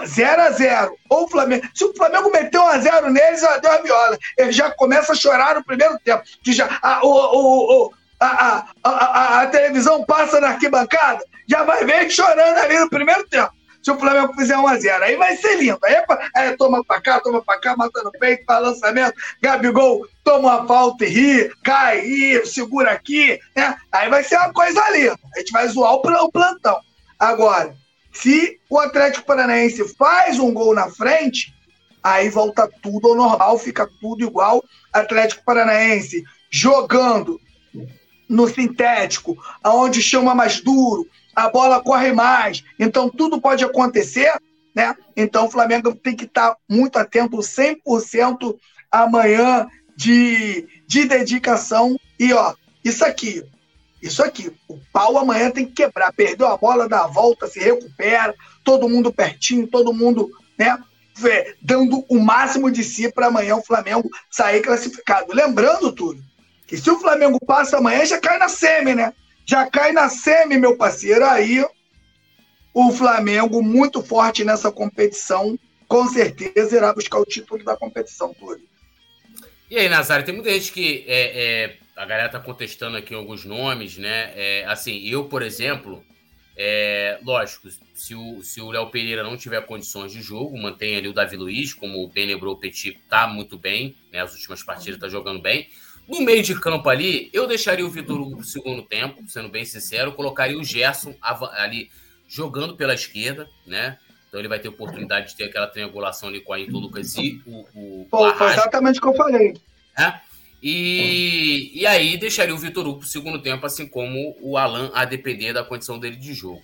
0 0.05 0.41
a 0.41 0.51
0 0.51 0.97
ou 1.09 1.25
o 1.25 1.29
Flamengo. 1.29 1.67
Se 1.73 1.83
o 1.83 1.93
Flamengo 1.93 2.31
meter 2.31 2.59
1 2.59 2.67
a 2.67 2.77
0 2.79 3.11
neles, 3.11 3.43
ela 3.43 3.57
deu 3.57 3.71
a 3.71 3.81
viola. 3.81 4.17
Ele 4.37 4.51
já 4.51 4.71
começa 4.71 5.11
a 5.11 5.15
chorar 5.15 5.55
no 5.55 5.63
primeiro 5.63 5.97
tempo. 5.99 6.23
Que 6.43 6.53
já, 6.53 6.79
a, 6.81 7.05
o, 7.05 7.09
o, 7.09 7.85
o, 7.85 7.93
a, 8.19 8.27
a, 8.27 8.65
a, 8.83 9.41
a, 9.41 9.47
televisão 9.47 10.03
passa 10.03 10.39
na 10.39 10.49
arquibancada, 10.49 11.23
já 11.47 11.63
vai 11.63 11.85
ver 11.85 12.09
chorando 12.09 12.57
ali 12.57 12.79
no 12.79 12.89
primeiro 12.89 13.27
tempo. 13.27 13.51
Se 13.83 13.91
o 13.91 13.97
Flamengo 13.97 14.33
fizer 14.33 14.57
1 14.57 14.67
a 14.67 14.77
0 14.77 15.03
aí 15.03 15.15
vai 15.15 15.37
ser 15.37 15.55
lindo. 15.57 15.79
Aí, 15.85 15.93
é, 15.93 16.05
é, 16.35 16.57
toma 16.57 16.83
pra 16.83 16.99
cá, 16.99 17.21
toma 17.21 17.41
pra 17.41 17.59
cá, 17.59 17.77
mata 17.77 18.03
no 18.03 18.11
peito, 18.11 18.43
faz 18.45 18.61
lançamento. 18.61 19.13
Gabigol 19.41 20.05
toma 20.25 20.57
uma 20.57 20.67
falta 20.67 21.05
e 21.05 21.09
ri, 21.09 21.51
cai, 21.63 22.01
ri, 22.01 22.45
segura 22.45 22.91
aqui. 22.91 23.39
Né? 23.55 23.77
Aí 23.91 24.09
vai 24.09 24.23
ser 24.23 24.35
uma 24.37 24.51
coisa 24.51 24.89
linda. 24.89 25.17
A 25.35 25.39
gente 25.39 25.51
vai 25.53 25.67
zoar 25.69 25.93
o 25.93 26.31
plantão. 26.31 26.77
Agora, 27.17 27.73
se 28.21 28.59
o 28.69 28.79
Atlético 28.79 29.25
Paranaense 29.25 29.95
faz 29.95 30.39
um 30.39 30.53
gol 30.53 30.73
na 30.73 30.89
frente, 30.89 31.53
aí 32.01 32.29
volta 32.29 32.69
tudo 32.81 33.09
ao 33.09 33.15
normal, 33.15 33.57
fica 33.59 33.87
tudo 34.01 34.23
igual. 34.23 34.63
Atlético 34.91 35.43
Paranaense 35.43 36.23
jogando 36.49 37.39
no 38.27 38.47
sintético, 38.47 39.37
aonde 39.63 40.01
chama 40.01 40.35
mais 40.35 40.59
duro, 40.59 41.07
a 41.35 41.49
bola 41.49 41.81
corre 41.81 42.11
mais, 42.11 42.63
então 42.79 43.09
tudo 43.09 43.39
pode 43.39 43.63
acontecer, 43.63 44.33
né? 44.75 44.95
Então 45.15 45.45
o 45.45 45.51
Flamengo 45.51 45.93
tem 45.93 46.15
que 46.15 46.25
estar 46.25 46.55
muito 46.67 46.97
atento, 46.97 47.37
100% 47.37 48.57
amanhã 48.91 49.67
de, 49.95 50.67
de 50.87 51.05
dedicação. 51.05 51.97
E 52.19 52.33
ó, 52.33 52.53
isso 52.83 53.05
aqui, 53.05 53.43
isso 54.07 54.23
aqui, 54.23 54.51
o 54.67 54.79
pau 54.91 55.17
amanhã 55.17 55.51
tem 55.51 55.65
que 55.65 55.73
quebrar. 55.73 56.11
Perdeu 56.13 56.47
a 56.47 56.57
bola, 56.57 56.89
dá 56.89 57.03
a 57.03 57.07
volta, 57.07 57.47
se 57.47 57.59
recupera, 57.59 58.33
todo 58.63 58.89
mundo 58.89 59.13
pertinho, 59.13 59.67
todo 59.67 59.93
mundo, 59.93 60.29
né? 60.57 60.77
Dando 61.61 62.05
o 62.09 62.19
máximo 62.19 62.71
de 62.71 62.83
si 62.83 63.11
para 63.11 63.27
amanhã 63.27 63.55
o 63.55 63.63
Flamengo 63.63 64.09
sair 64.29 64.61
classificado. 64.61 65.33
Lembrando, 65.33 65.91
tudo 65.91 66.21
que 66.67 66.77
se 66.77 66.91
o 66.91 66.99
Flamengo 66.99 67.39
passa 67.39 67.77
amanhã, 67.77 68.05
já 68.05 68.19
cai 68.19 68.37
na 68.37 68.49
semi, 68.49 68.93
né? 68.93 69.13
Já 69.45 69.65
cai 69.65 69.93
na 69.93 70.09
semi, 70.09 70.57
meu 70.57 70.75
parceiro. 70.75 71.25
Aí 71.25 71.65
o 72.73 72.91
Flamengo 72.91 73.63
muito 73.63 74.03
forte 74.03 74.43
nessa 74.43 74.69
competição, 74.69 75.57
com 75.87 76.07
certeza 76.09 76.75
irá 76.75 76.93
buscar 76.93 77.19
o 77.19 77.25
título 77.25 77.63
da 77.63 77.77
competição 77.77 78.35
toda. 78.37 78.59
E 79.71 79.77
aí, 79.77 79.87
Nazário, 79.87 80.25
tem 80.25 80.35
muita 80.35 80.51
gente 80.51 80.71
que 80.73 81.05
é, 81.07 81.65
é, 81.65 81.77
a 81.97 82.05
galera 82.05 82.29
tá 82.29 82.39
contestando 82.39 82.95
aqui 82.95 83.13
alguns 83.13 83.43
nomes, 83.43 83.97
né? 83.97 84.31
É, 84.35 84.65
assim, 84.67 84.99
eu, 85.07 85.25
por 85.25 85.41
exemplo, 85.41 86.03
é, 86.55 87.19
lógico, 87.25 87.67
se 87.93 88.13
o, 88.13 88.43
se 88.43 88.61
o 88.61 88.69
Léo 88.69 88.91
Pereira 88.91 89.23
não 89.23 89.35
tiver 89.35 89.65
condições 89.65 90.11
de 90.11 90.21
jogo, 90.21 90.57
mantém 90.57 90.95
ali 90.95 91.07
o 91.07 91.13
Davi 91.13 91.35
Luiz, 91.35 91.73
como 91.73 92.07
bem 92.07 92.27
lembrou 92.27 92.53
o 92.53 92.57
Petit, 92.57 92.99
tá 93.09 93.27
muito 93.27 93.57
bem, 93.57 93.95
né? 94.13 94.21
As 94.21 94.33
últimas 94.33 94.61
partidas 94.61 94.99
tá 94.99 95.09
jogando 95.09 95.41
bem. 95.41 95.67
No 96.07 96.21
meio 96.21 96.43
de 96.43 96.57
campo 96.59 96.87
ali, 96.87 97.29
eu 97.33 97.47
deixaria 97.47 97.85
o 97.85 97.89
Vitor 97.89 98.21
Hugo 98.21 98.37
pro 98.37 98.45
segundo 98.45 98.83
tempo, 98.83 99.23
sendo 99.27 99.49
bem 99.49 99.65
sincero, 99.65 100.13
colocaria 100.13 100.57
o 100.57 100.63
Gerson 100.63 101.15
ali 101.21 101.89
jogando 102.27 102.77
pela 102.77 102.93
esquerda, 102.93 103.49
né? 103.65 103.97
Então 104.27 104.39
ele 104.39 104.47
vai 104.47 104.59
ter 104.59 104.67
oportunidade 104.67 105.29
de 105.29 105.35
ter 105.35 105.45
aquela 105.45 105.67
triangulação 105.67 106.29
ali 106.29 106.41
com 106.41 106.53
a 106.53 106.57
Ayrton 106.57 106.77
Lucas 106.77 107.15
e 107.15 107.41
o. 107.45 107.65
o 107.73 108.07
Pô, 108.09 108.31
foi 108.35 108.51
exatamente 108.51 108.99
o 108.99 109.01
que 109.01 109.07
eu 109.07 109.15
falei. 109.15 109.53
É? 109.97 110.26
E, 110.61 111.71
e 111.73 111.85
aí 111.85 112.17
deixaria 112.17 112.53
o 112.53 112.57
Vitor 112.57 112.87
Hugo 112.87 112.99
pro 112.99 113.07
segundo 113.07 113.41
tempo, 113.41 113.65
assim 113.65 113.87
como 113.87 114.35
o 114.41 114.57
Alan, 114.57 114.91
a 114.93 115.05
depender 115.05 115.53
da 115.53 115.63
condição 115.63 115.99
dele 115.99 116.15
de 116.15 116.33
jogo. 116.33 116.63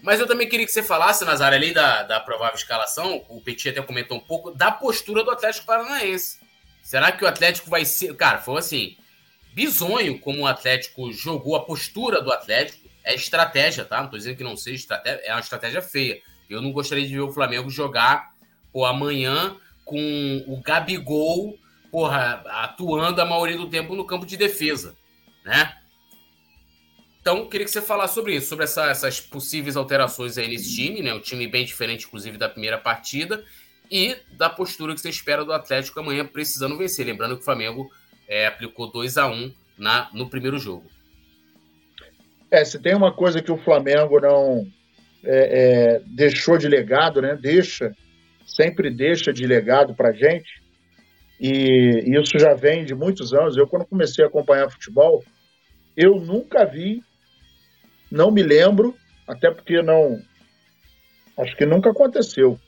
Mas 0.00 0.20
eu 0.20 0.26
também 0.26 0.48
queria 0.48 0.64
que 0.64 0.72
você 0.72 0.82
falasse, 0.82 1.24
Nazar, 1.24 1.52
além 1.52 1.72
da, 1.72 2.04
da 2.04 2.20
provável 2.20 2.54
escalação, 2.54 3.24
o 3.28 3.40
Petit 3.40 3.70
até 3.70 3.82
comentou 3.82 4.16
um 4.16 4.20
pouco, 4.20 4.52
da 4.52 4.70
postura 4.70 5.24
do 5.24 5.30
Atlético 5.30 5.66
Paranaense. 5.66 6.38
Será 6.82 7.10
que 7.10 7.24
o 7.24 7.28
Atlético 7.28 7.68
vai 7.68 7.84
ser. 7.84 8.14
Cara, 8.14 8.38
foi 8.38 8.58
assim. 8.58 8.96
Bizonho 9.52 10.20
como 10.20 10.42
o 10.42 10.46
Atlético 10.46 11.12
jogou, 11.12 11.56
a 11.56 11.64
postura 11.64 12.22
do 12.22 12.32
Atlético 12.32 12.88
é 13.02 13.14
estratégia, 13.14 13.84
tá? 13.84 14.00
Não 14.00 14.08
tô 14.08 14.16
dizendo 14.16 14.36
que 14.36 14.44
não 14.44 14.56
seja 14.56 14.76
estratégia, 14.76 15.20
é 15.24 15.32
uma 15.32 15.40
estratégia 15.40 15.82
feia. 15.82 16.20
Eu 16.48 16.62
não 16.62 16.70
gostaria 16.70 17.06
de 17.06 17.12
ver 17.12 17.20
o 17.20 17.32
Flamengo 17.32 17.68
jogar 17.68 18.32
pô, 18.72 18.84
amanhã 18.84 19.56
com 19.84 20.44
o 20.46 20.60
Gabigol 20.60 21.58
porra, 21.90 22.42
atuando 22.46 23.20
a 23.20 23.24
maioria 23.24 23.56
do 23.56 23.68
tempo 23.68 23.94
no 23.94 24.04
campo 24.04 24.26
de 24.26 24.36
defesa, 24.36 24.96
né? 25.44 25.74
Então, 27.20 27.48
queria 27.48 27.66
que 27.66 27.70
você 27.70 27.82
falasse 27.82 28.14
sobre 28.14 28.34
isso, 28.34 28.48
sobre 28.48 28.64
essa, 28.64 28.86
essas 28.86 29.20
possíveis 29.20 29.76
alterações 29.76 30.38
aí 30.38 30.48
nesse 30.48 30.74
time, 30.74 31.02
né? 31.02 31.12
Um 31.12 31.20
time 31.20 31.46
bem 31.46 31.64
diferente, 31.64 32.06
inclusive, 32.06 32.38
da 32.38 32.48
primeira 32.48 32.78
partida, 32.78 33.44
e 33.90 34.16
da 34.32 34.48
postura 34.48 34.94
que 34.94 35.00
você 35.00 35.08
espera 35.08 35.44
do 35.44 35.52
Atlético 35.52 36.00
amanhã 36.00 36.24
precisando 36.24 36.76
vencer. 36.76 37.04
Lembrando 37.04 37.34
que 37.36 37.42
o 37.42 37.44
Flamengo 37.44 37.90
é, 38.26 38.46
aplicou 38.46 38.90
2 38.90 39.16
a 39.18 39.26
1 39.26 39.52
na, 39.76 40.10
no 40.12 40.28
primeiro 40.28 40.58
jogo. 40.58 40.84
É, 42.50 42.64
se 42.64 42.78
tem 42.78 42.94
uma 42.94 43.12
coisa 43.12 43.42
que 43.42 43.52
o 43.52 43.58
Flamengo 43.58 44.20
não 44.20 44.66
é, 45.24 45.98
é, 45.98 46.02
deixou 46.06 46.56
de 46.56 46.68
legado, 46.68 47.20
né? 47.20 47.36
Deixa, 47.40 47.94
sempre 48.46 48.90
deixa 48.90 49.32
de 49.32 49.46
legado 49.46 49.94
pra 49.94 50.12
gente, 50.12 50.57
e 51.40 52.18
isso 52.20 52.38
já 52.38 52.54
vem 52.54 52.84
de 52.84 52.94
muitos 52.94 53.32
anos. 53.32 53.56
Eu, 53.56 53.66
quando 53.66 53.86
comecei 53.86 54.24
a 54.24 54.28
acompanhar 54.28 54.70
futebol, 54.70 55.22
eu 55.96 56.16
nunca 56.16 56.64
vi, 56.64 57.02
não 58.10 58.30
me 58.30 58.42
lembro, 58.42 58.94
até 59.26 59.50
porque 59.50 59.82
não. 59.82 60.20
Acho 61.38 61.56
que 61.56 61.66
nunca 61.66 61.90
aconteceu. 61.90 62.58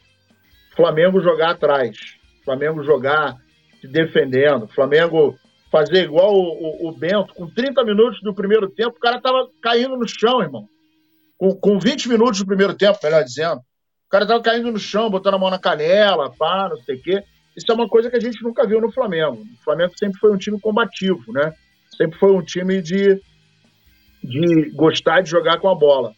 Flamengo 0.76 1.20
jogar 1.20 1.50
atrás, 1.50 1.96
Flamengo 2.44 2.82
jogar 2.84 3.36
se 3.80 3.88
defendendo, 3.88 4.68
Flamengo 4.68 5.36
fazer 5.70 6.04
igual 6.04 6.34
o, 6.34 6.86
o, 6.86 6.88
o, 6.88 6.92
Bento, 6.92 7.32
com 7.34 7.48
30 7.48 7.84
minutos 7.84 8.20
do 8.22 8.34
primeiro 8.34 8.68
tempo, 8.68 8.96
o 8.96 9.00
cara 9.00 9.20
tava 9.20 9.48
caindo 9.62 9.96
no 9.96 10.06
chão, 10.06 10.42
irmão. 10.42 10.68
Com, 11.38 11.54
com 11.54 11.78
20 11.78 12.08
minutos 12.08 12.40
do 12.40 12.46
primeiro 12.46 12.74
tempo, 12.74 12.98
melhor 13.02 13.22
dizendo. 13.24 13.58
O 13.58 14.10
cara 14.10 14.26
tava 14.26 14.42
caindo 14.42 14.70
no 14.72 14.78
chão, 14.78 15.08
botando 15.08 15.34
a 15.34 15.38
mão 15.38 15.50
na 15.50 15.58
canela, 15.58 16.34
pá, 16.36 16.68
não 16.68 16.76
sei 16.82 16.96
o 16.96 17.02
quê. 17.02 17.22
Isso 17.56 17.70
é 17.70 17.74
uma 17.74 17.88
coisa 17.88 18.10
que 18.10 18.16
a 18.16 18.20
gente 18.20 18.42
nunca 18.42 18.66
viu 18.66 18.80
no 18.80 18.92
Flamengo. 18.92 19.42
O 19.42 19.64
Flamengo 19.64 19.92
sempre 19.96 20.18
foi 20.18 20.32
um 20.32 20.38
time 20.38 20.58
combativo, 20.60 21.32
né? 21.32 21.52
Sempre 21.96 22.18
foi 22.18 22.32
um 22.32 22.42
time 22.42 22.80
de, 22.80 23.20
de 24.22 24.70
gostar 24.70 25.20
de 25.20 25.30
jogar 25.30 25.58
com 25.58 25.68
a 25.68 25.74
bola. 25.74 26.14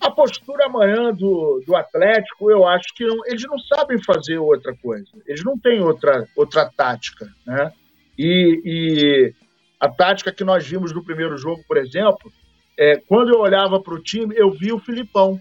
A 0.00 0.10
postura 0.10 0.66
amanhã 0.66 1.12
do, 1.14 1.62
do 1.64 1.76
Atlético, 1.76 2.50
eu 2.50 2.66
acho 2.66 2.92
que 2.94 3.04
não, 3.04 3.24
eles 3.26 3.44
não 3.44 3.58
sabem 3.58 4.02
fazer 4.02 4.36
outra 4.38 4.74
coisa. 4.76 5.06
Eles 5.26 5.44
não 5.44 5.56
têm 5.56 5.80
outra, 5.80 6.26
outra 6.36 6.68
tática, 6.68 7.32
né? 7.46 7.72
E, 8.18 8.60
e 8.64 9.34
a 9.78 9.88
tática 9.88 10.32
que 10.32 10.44
nós 10.44 10.66
vimos 10.66 10.92
no 10.92 11.04
primeiro 11.04 11.36
jogo, 11.36 11.62
por 11.68 11.76
exemplo, 11.76 12.32
é, 12.78 12.96
quando 13.06 13.32
eu 13.32 13.40
olhava 13.40 13.80
para 13.80 13.94
o 13.94 14.02
time, 14.02 14.34
eu 14.36 14.50
vi 14.50 14.72
o 14.72 14.80
Filipão. 14.80 15.40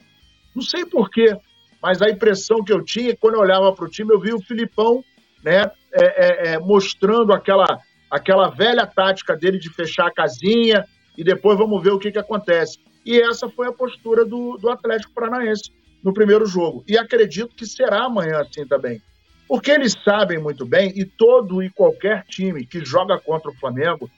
Não 0.55 0.61
sei 0.61 0.85
porquê 0.85 1.35
mas 1.81 2.01
a 2.01 2.09
impressão 2.09 2.63
que 2.63 2.71
eu 2.71 2.83
tinha, 2.83 3.15
quando 3.15 3.35
eu 3.35 3.41
olhava 3.41 3.73
para 3.73 3.85
o 3.85 3.89
time, 3.89 4.13
eu 4.13 4.19
vi 4.19 4.33
o 4.33 4.41
Filipão 4.41 5.03
né, 5.43 5.71
é, 5.91 6.03
é, 6.03 6.53
é, 6.53 6.59
mostrando 6.59 7.33
aquela, 7.33 7.79
aquela 8.09 8.49
velha 8.49 8.85
tática 8.85 9.35
dele 9.35 9.57
de 9.57 9.69
fechar 9.69 10.07
a 10.07 10.13
casinha 10.13 10.85
e 11.17 11.23
depois 11.23 11.57
vamos 11.57 11.81
ver 11.81 11.91
o 11.91 11.99
que, 11.99 12.11
que 12.11 12.19
acontece. 12.19 12.79
E 13.05 13.19
essa 13.19 13.49
foi 13.49 13.67
a 13.67 13.73
postura 13.73 14.23
do, 14.23 14.57
do 14.57 14.69
Atlético 14.69 15.13
Paranaense 15.13 15.71
no 16.03 16.13
primeiro 16.13 16.45
jogo. 16.45 16.83
E 16.87 16.97
acredito 16.97 17.55
que 17.55 17.65
será 17.65 18.05
amanhã 18.05 18.39
assim 18.41 18.65
também. 18.65 19.01
Porque 19.47 19.71
eles 19.71 19.97
sabem 20.03 20.39
muito 20.39 20.65
bem, 20.65 20.93
e 20.95 21.03
todo 21.03 21.61
e 21.61 21.69
qualquer 21.69 22.23
time 22.25 22.65
que 22.65 22.85
joga 22.85 23.19
contra 23.19 23.51
o 23.51 23.55
Flamengo 23.55 24.09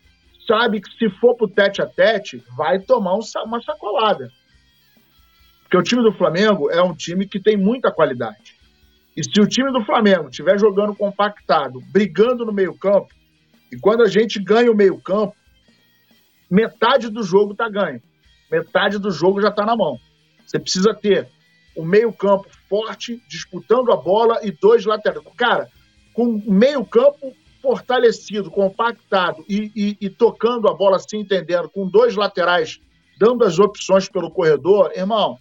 sabe 0.45 0.81
que 0.81 0.91
se 0.91 1.09
for 1.19 1.35
pro 1.35 1.47
tete 1.47 1.81
a 1.81 1.87
tete, 1.87 2.43
vai 2.55 2.79
tomar 2.79 3.15
um, 3.15 3.21
uma 3.45 3.61
sacolada. 3.61 4.29
Porque 5.73 5.77
o 5.77 5.81
time 5.81 6.03
do 6.03 6.15
Flamengo 6.15 6.69
é 6.69 6.83
um 6.83 6.93
time 6.93 7.27
que 7.27 7.39
tem 7.39 7.57
muita 7.57 7.91
qualidade. 7.91 8.55
E 9.17 9.23
se 9.23 9.41
o 9.41 9.47
time 9.47 9.71
do 9.71 9.83
Flamengo 9.83 10.29
estiver 10.29 10.59
jogando 10.59 10.93
compactado, 10.93 11.81
brigando 11.91 12.45
no 12.45 12.53
meio-campo, 12.53 13.07
e 13.71 13.79
quando 13.79 14.03
a 14.03 14.07
gente 14.07 14.39
ganha 14.39 14.71
o 14.71 14.75
meio-campo, 14.75 15.35
metade 16.47 17.09
do 17.09 17.23
jogo 17.23 17.53
está 17.53 17.67
ganho. 17.67 17.99
Metade 18.51 18.99
do 18.99 19.09
jogo 19.09 19.41
já 19.41 19.47
está 19.47 19.65
na 19.65 19.75
mão. 19.75 19.97
Você 20.45 20.59
precisa 20.59 20.93
ter 20.93 21.27
o 21.75 21.83
meio-campo 21.83 22.47
forte, 22.69 23.19
disputando 23.27 23.91
a 23.91 23.95
bola 23.95 24.41
e 24.43 24.51
dois 24.51 24.85
laterais. 24.85 25.25
Cara, 25.35 25.67
com 26.13 26.39
meio-campo 26.45 27.33
fortalecido, 27.63 28.51
compactado 28.51 29.43
e, 29.49 29.71
e, 29.75 29.97
e, 29.99 30.07
tocando 30.07 30.69
a 30.69 30.73
bola, 30.75 30.99
se 30.99 31.17
entendendo, 31.17 31.67
com 31.67 31.87
dois 31.87 32.15
laterais 32.15 32.79
dando 33.17 33.43
as 33.43 33.57
opções 33.57 34.07
pelo 34.07 34.29
corredor, 34.29 34.91
irmão, 34.95 35.39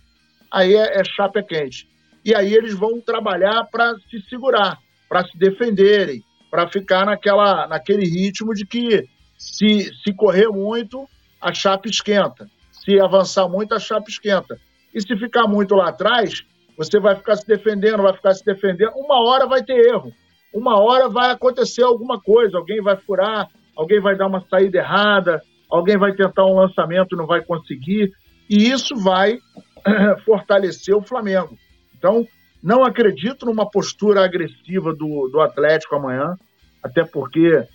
aí 0.53 0.75
é, 0.75 1.01
é 1.01 1.05
chapa 1.05 1.43
quente. 1.43 1.89
E 2.25 2.35
aí 2.35 2.55
eles 2.55 2.75
vão 2.75 3.01
trabalhar 3.01 3.65
para 3.65 3.95
se 4.11 4.21
segurar, 4.29 4.79
para 5.09 5.25
se 5.25 5.37
defenderem, 5.37 6.23
para 6.51 6.69
ficar 6.69 7.07
naquela, 7.07 7.67
naquele 7.67 8.05
ritmo 8.05 8.55
de 8.55 8.67
que 8.67 9.09
se, 9.37 9.91
se 10.05 10.15
correr 10.15 10.49
muito, 10.49 11.09
a 11.41 11.53
chapa 11.53 11.89
esquenta. 11.89 12.47
Se 12.71 13.01
avançar 13.01 13.49
muito, 13.49 13.75
a 13.75 13.81
chapa 13.81 14.09
esquenta. 14.09 14.59
E 14.95 15.01
se 15.01 15.17
ficar 15.17 15.49
muito 15.49 15.75
lá 15.75 15.89
atrás, 15.89 16.45
você 16.77 17.01
vai 17.01 17.17
ficar 17.17 17.37
se 17.37 17.47
defendendo, 17.47 18.03
vai 18.03 18.13
ficar 18.13 18.35
se 18.35 18.45
defendendo. 18.45 18.93
Uma 18.95 19.21
hora 19.23 19.47
vai 19.47 19.63
ter 19.63 19.89
erro. 19.89 20.13
Uma 20.55 20.79
hora 20.79 21.09
vai 21.09 21.31
acontecer 21.31 21.83
alguma 21.83 22.21
coisa. 22.21 22.59
Alguém 22.59 22.81
vai 22.83 22.97
furar, 22.97 23.49
alguém 23.77 24.01
vai 24.01 24.17
dar 24.17 24.27
uma 24.27 24.45
saída 24.49 24.79
errada, 24.79 25.41
alguém 25.71 25.97
vai 25.97 26.13
tentar 26.13 26.45
um 26.45 26.55
lançamento 26.55 27.15
e 27.15 27.19
não 27.19 27.27
vai 27.27 27.43
conseguir. 27.43 28.13
E 28.49 28.71
isso 28.71 28.95
vai 28.97 29.39
fortalecer 30.25 30.95
o 30.97 31.03
Flamengo. 31.03 31.57
Então, 31.97 32.27
não 32.63 32.85
acredito 32.85 33.47
numa 33.47 33.69
postura 33.69 34.25
agressiva 34.25 34.95
do, 34.95 35.29
do 35.29 35.41
Atlético 35.41 35.97
amanhã, 35.97 36.37
até 36.83 37.05
porque, 37.05 37.67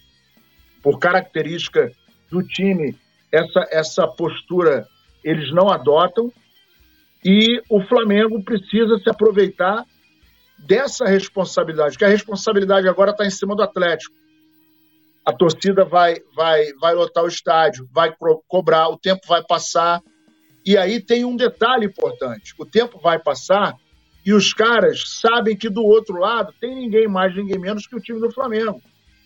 por 0.81 0.99
característica 0.99 1.91
do 2.29 2.41
time, 2.43 2.97
essa, 3.31 3.67
essa 3.69 4.07
postura 4.07 4.87
eles 5.23 5.51
não 5.51 5.69
adotam. 5.69 6.31
E 7.23 7.61
o 7.69 7.81
Flamengo 7.81 8.41
precisa 8.43 8.97
se 8.99 9.09
aproveitar 9.09 9.83
dessa 10.57 11.05
responsabilidade, 11.05 11.97
que 11.97 12.05
a 12.05 12.09
responsabilidade 12.09 12.87
agora 12.87 13.11
está 13.11 13.25
em 13.25 13.29
cima 13.29 13.55
do 13.55 13.63
Atlético. 13.63 14.15
A 15.25 15.33
torcida 15.33 15.83
vai, 15.83 16.15
vai, 16.33 16.71
vai 16.79 16.95
lotar 16.95 17.23
o 17.23 17.27
estádio, 17.27 17.87
vai 17.91 18.15
cobrar, 18.47 18.87
o 18.87 18.97
tempo 18.97 19.27
vai 19.27 19.43
passar 19.43 20.01
e 20.67 20.77
aí 20.77 20.99
tem 20.99 21.23
um 21.23 21.37
detalhe 21.37 21.85
importante: 21.85 22.53
o 22.57 22.65
tempo 22.65 22.99
vai 22.99 23.17
passar 23.17 23.73
e 24.25 24.33
os 24.33 24.53
caras 24.53 25.21
sabem 25.21 25.55
que 25.55 25.69
do 25.69 25.81
outro 25.81 26.17
lado 26.17 26.53
tem 26.59 26.75
ninguém 26.75 27.07
mais, 27.07 27.33
ninguém 27.33 27.57
menos 27.57 27.87
que 27.87 27.95
o 27.95 28.01
time 28.01 28.19
do 28.19 28.29
Flamengo, 28.29 28.81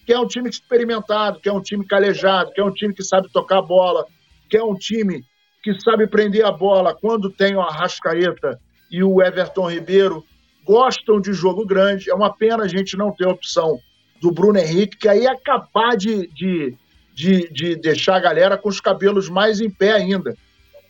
que 0.06 0.14
é 0.14 0.20
um 0.20 0.28
time 0.28 0.48
experimentado, 0.48 1.40
que 1.40 1.50
é 1.50 1.52
um 1.52 1.60
time 1.60 1.84
calejado, 1.84 2.52
que 2.52 2.62
é 2.62 2.64
um 2.64 2.72
time 2.72 2.94
que 2.94 3.04
sabe 3.04 3.28
tocar 3.34 3.58
a 3.58 3.62
bola, 3.64 4.06
que 4.48 4.56
é 4.56 4.64
um 4.64 4.76
time 4.76 5.26
que 5.64 5.74
sabe 5.82 6.06
prender 6.06 6.46
a 6.46 6.52
bola 6.52 6.94
quando 6.94 7.32
tem 7.32 7.56
o 7.56 7.62
Arrascaeta 7.62 8.60
e 8.92 9.04
o 9.04 9.20
Everton 9.20 9.68
Ribeiro. 9.68 10.24
Gostam 10.64 11.20
de 11.20 11.34
jogo 11.34 11.66
grande. 11.66 12.12
É 12.12 12.14
uma 12.14 12.32
pena 12.32 12.66
a 12.66 12.68
gente 12.68 12.96
não 12.96 13.12
ter 13.12 13.26
a 13.26 13.32
opção 13.32 13.80
do 14.22 14.32
Bruno 14.32 14.60
Henrique, 14.60 14.96
que 14.96 15.10
aí 15.10 15.26
é 15.26 15.36
capaz 15.36 15.98
de, 15.98 16.28
de, 16.28 16.78
de, 17.16 17.52
de 17.52 17.76
deixar 17.78 18.18
a 18.18 18.20
galera 18.20 18.56
com 18.60 18.70
os 18.70 18.80
cabelos 18.80 19.28
mais 19.28 19.60
em 19.60 19.72
pé 19.72 19.94
ainda 19.94 20.36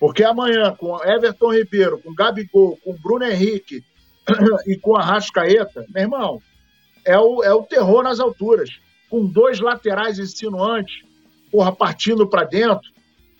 Porque 0.01 0.23
amanhã, 0.23 0.75
com 0.75 0.97
Everton 1.05 1.53
Ribeiro, 1.53 1.99
com 1.99 2.11
Gabigol, 2.11 2.75
com 2.83 2.95
Bruno 2.95 3.23
Henrique 3.23 3.83
e 4.65 4.75
com 4.75 4.97
a 4.97 5.19
meu 5.89 6.01
irmão, 6.01 6.41
é 7.05 7.19
o, 7.19 7.43
é 7.43 7.53
o 7.53 7.61
terror 7.61 8.01
nas 8.01 8.19
alturas. 8.19 8.71
Com 9.11 9.27
dois 9.27 9.59
laterais 9.59 10.17
insinuantes, 10.17 11.03
porra, 11.51 11.71
partindo 11.71 12.27
para 12.27 12.45
dentro, 12.45 12.89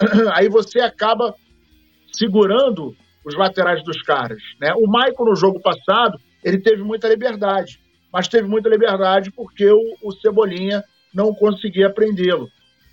aí 0.36 0.50
você 0.50 0.82
acaba 0.82 1.34
segurando 2.14 2.96
os 3.26 3.36
laterais 3.36 3.84
dos 3.84 4.00
caras. 4.04 4.44
Né? 4.60 4.72
O 4.76 4.86
Maicon, 4.86 5.26
no 5.26 5.36
jogo 5.36 5.60
passado, 5.60 6.20
ele 6.44 6.60
teve 6.60 6.84
muita 6.84 7.08
liberdade, 7.08 7.80
mas 8.14 8.28
teve 8.28 8.48
muita 8.48 8.70
liberdade 8.70 9.32
porque 9.32 9.68
o, 9.68 9.82
o 10.04 10.12
Cebolinha 10.12 10.84
não 11.12 11.34
conseguia 11.34 11.90
prendê-lo. 11.90 12.48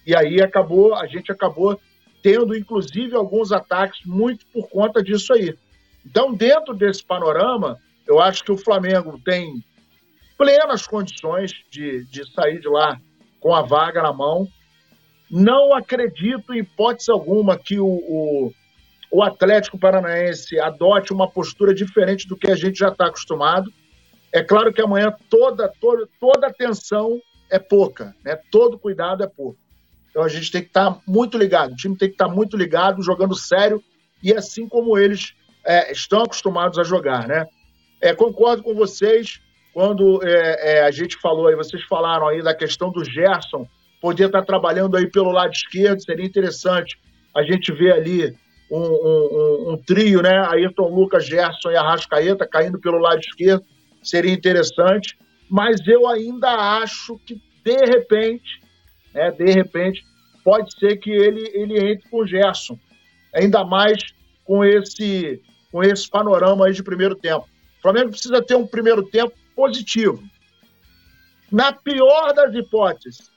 E 0.06 0.16
aí 0.16 0.40
acabou, 0.40 0.94
a 0.94 1.06
gente 1.06 1.30
acabou 1.30 1.78
tendo, 2.22 2.56
inclusive, 2.56 3.14
alguns 3.14 3.52
ataques 3.52 4.04
muito 4.04 4.46
por 4.46 4.68
conta 4.68 5.02
disso 5.02 5.32
aí. 5.32 5.56
Então, 6.04 6.32
dentro 6.32 6.74
desse 6.74 7.04
panorama, 7.04 7.78
eu 8.06 8.20
acho 8.20 8.42
que 8.42 8.52
o 8.52 8.56
Flamengo 8.56 9.20
tem 9.24 9.62
plenas 10.36 10.86
condições 10.86 11.52
de, 11.70 12.04
de 12.04 12.32
sair 12.32 12.60
de 12.60 12.68
lá 12.68 12.98
com 13.40 13.54
a 13.54 13.62
vaga 13.62 14.02
na 14.02 14.12
mão. 14.12 14.48
Não 15.30 15.74
acredito, 15.74 16.54
em 16.54 16.60
hipótese 16.60 17.10
alguma, 17.10 17.58
que 17.58 17.78
o, 17.78 17.86
o, 17.86 18.52
o 19.10 19.22
Atlético 19.22 19.78
Paranaense 19.78 20.58
adote 20.58 21.12
uma 21.12 21.28
postura 21.28 21.74
diferente 21.74 22.26
do 22.26 22.36
que 22.36 22.50
a 22.50 22.56
gente 22.56 22.78
já 22.78 22.88
está 22.88 23.06
acostumado. 23.06 23.70
É 24.32 24.42
claro 24.42 24.72
que 24.72 24.80
amanhã 24.80 25.14
toda, 25.28 25.70
toda, 25.80 26.08
toda 26.18 26.46
atenção 26.46 27.20
é 27.50 27.58
pouca, 27.58 28.14
né? 28.24 28.38
todo 28.50 28.78
cuidado 28.78 29.22
é 29.22 29.26
pouco. 29.26 29.58
Então 30.18 30.26
a 30.26 30.28
gente 30.28 30.50
tem 30.50 30.62
que 30.62 30.66
estar 30.66 30.90
tá 30.90 31.00
muito 31.06 31.38
ligado, 31.38 31.70
o 31.70 31.76
time 31.76 31.96
tem 31.96 32.08
que 32.08 32.14
estar 32.14 32.26
tá 32.26 32.34
muito 32.34 32.56
ligado, 32.56 33.00
jogando 33.04 33.36
sério, 33.36 33.80
e 34.20 34.34
assim 34.34 34.68
como 34.68 34.98
eles 34.98 35.32
é, 35.64 35.92
estão 35.92 36.22
acostumados 36.22 36.76
a 36.76 36.82
jogar. 36.82 37.28
Né? 37.28 37.46
É, 38.00 38.12
concordo 38.12 38.64
com 38.64 38.74
vocês, 38.74 39.40
quando 39.72 40.20
é, 40.26 40.78
é, 40.78 40.82
a 40.82 40.90
gente 40.90 41.16
falou 41.18 41.46
aí, 41.46 41.54
vocês 41.54 41.84
falaram 41.84 42.26
aí 42.26 42.42
da 42.42 42.52
questão 42.52 42.90
do 42.90 43.04
Gerson 43.04 43.64
poder 44.02 44.26
estar 44.26 44.42
trabalhando 44.42 44.96
aí 44.96 45.08
pelo 45.08 45.30
lado 45.30 45.52
esquerdo, 45.52 46.02
seria 46.02 46.26
interessante 46.26 46.98
a 47.32 47.44
gente 47.44 47.70
ver 47.70 47.92
ali 47.92 48.36
um, 48.68 48.80
um, 48.80 49.72
um, 49.72 49.76
trio, 49.76 50.20
né? 50.20 50.36
Ayrton 50.48 50.88
Lucas, 50.88 51.26
Gerson 51.26 51.70
e 51.70 51.76
Arrascaeta 51.76 52.44
caindo 52.44 52.80
pelo 52.80 52.98
lado 52.98 53.20
esquerdo, 53.20 53.64
seria 54.02 54.32
interessante, 54.32 55.16
mas 55.48 55.78
eu 55.86 56.08
ainda 56.08 56.80
acho 56.80 57.16
que 57.24 57.40
de 57.64 57.76
repente, 57.86 58.60
né, 59.18 59.30
de 59.32 59.52
repente, 59.52 60.04
pode 60.44 60.72
ser 60.78 60.96
que 60.96 61.10
ele, 61.10 61.50
ele 61.52 61.78
entre 61.78 62.08
com 62.08 62.18
o 62.18 62.26
Gerson, 62.26 62.78
ainda 63.34 63.64
mais 63.64 63.98
com 64.44 64.64
esse, 64.64 65.42
com 65.70 65.82
esse 65.82 66.08
panorama 66.08 66.66
aí 66.66 66.72
de 66.72 66.82
primeiro 66.82 67.14
tempo. 67.14 67.46
O 67.78 67.82
Flamengo 67.82 68.10
precisa 68.10 68.42
ter 68.42 68.54
um 68.54 68.66
primeiro 68.66 69.02
tempo 69.02 69.34
positivo. 69.54 70.22
Na 71.50 71.72
pior 71.72 72.32
das 72.32 72.54
hipóteses, 72.54 73.30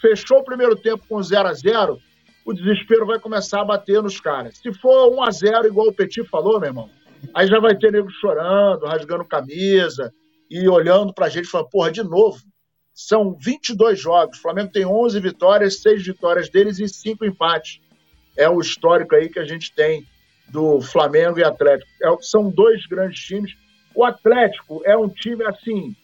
fechou 0.00 0.38
o 0.38 0.44
primeiro 0.44 0.76
tempo 0.76 1.04
com 1.08 1.22
0 1.22 1.48
a 1.48 1.52
0 1.52 2.00
o 2.44 2.52
desespero 2.52 3.06
vai 3.06 3.18
começar 3.18 3.62
a 3.62 3.64
bater 3.64 4.02
nos 4.02 4.20
caras. 4.20 4.58
Se 4.58 4.72
for 4.74 5.10
1 5.14 5.22
a 5.22 5.30
0 5.30 5.66
igual 5.66 5.88
o 5.88 5.94
Petit 5.94 6.22
falou, 6.28 6.60
meu 6.60 6.68
irmão, 6.68 6.90
aí 7.32 7.46
já 7.46 7.58
vai 7.58 7.74
ter 7.74 7.90
nego 7.90 8.10
chorando, 8.10 8.84
rasgando 8.84 9.24
camisa 9.24 10.12
e 10.50 10.68
olhando 10.68 11.14
pra 11.14 11.30
gente 11.30 11.48
falando, 11.48 11.70
porra, 11.70 11.90
de 11.90 12.02
novo. 12.02 12.38
São 12.94 13.34
22 13.34 14.00
jogos. 14.00 14.38
O 14.38 14.42
Flamengo 14.42 14.70
tem 14.72 14.86
11 14.86 15.18
vitórias, 15.20 15.82
6 15.82 16.06
vitórias 16.06 16.48
deles 16.48 16.78
e 16.78 16.88
5 16.88 17.24
empates. 17.24 17.80
É 18.36 18.48
o 18.48 18.60
histórico 18.60 19.14
aí 19.14 19.28
que 19.28 19.38
a 19.38 19.44
gente 19.44 19.72
tem 19.72 20.06
do 20.48 20.80
Flamengo 20.80 21.38
e 21.38 21.44
Atlético. 21.44 21.90
É, 22.02 22.16
são 22.20 22.48
dois 22.48 22.86
grandes 22.86 23.20
times 23.20 23.64
o 23.94 24.04
Atlético 24.04 24.82
é 24.84 24.96
um 24.96 25.08
time 25.08 25.44
assim, 25.44 25.94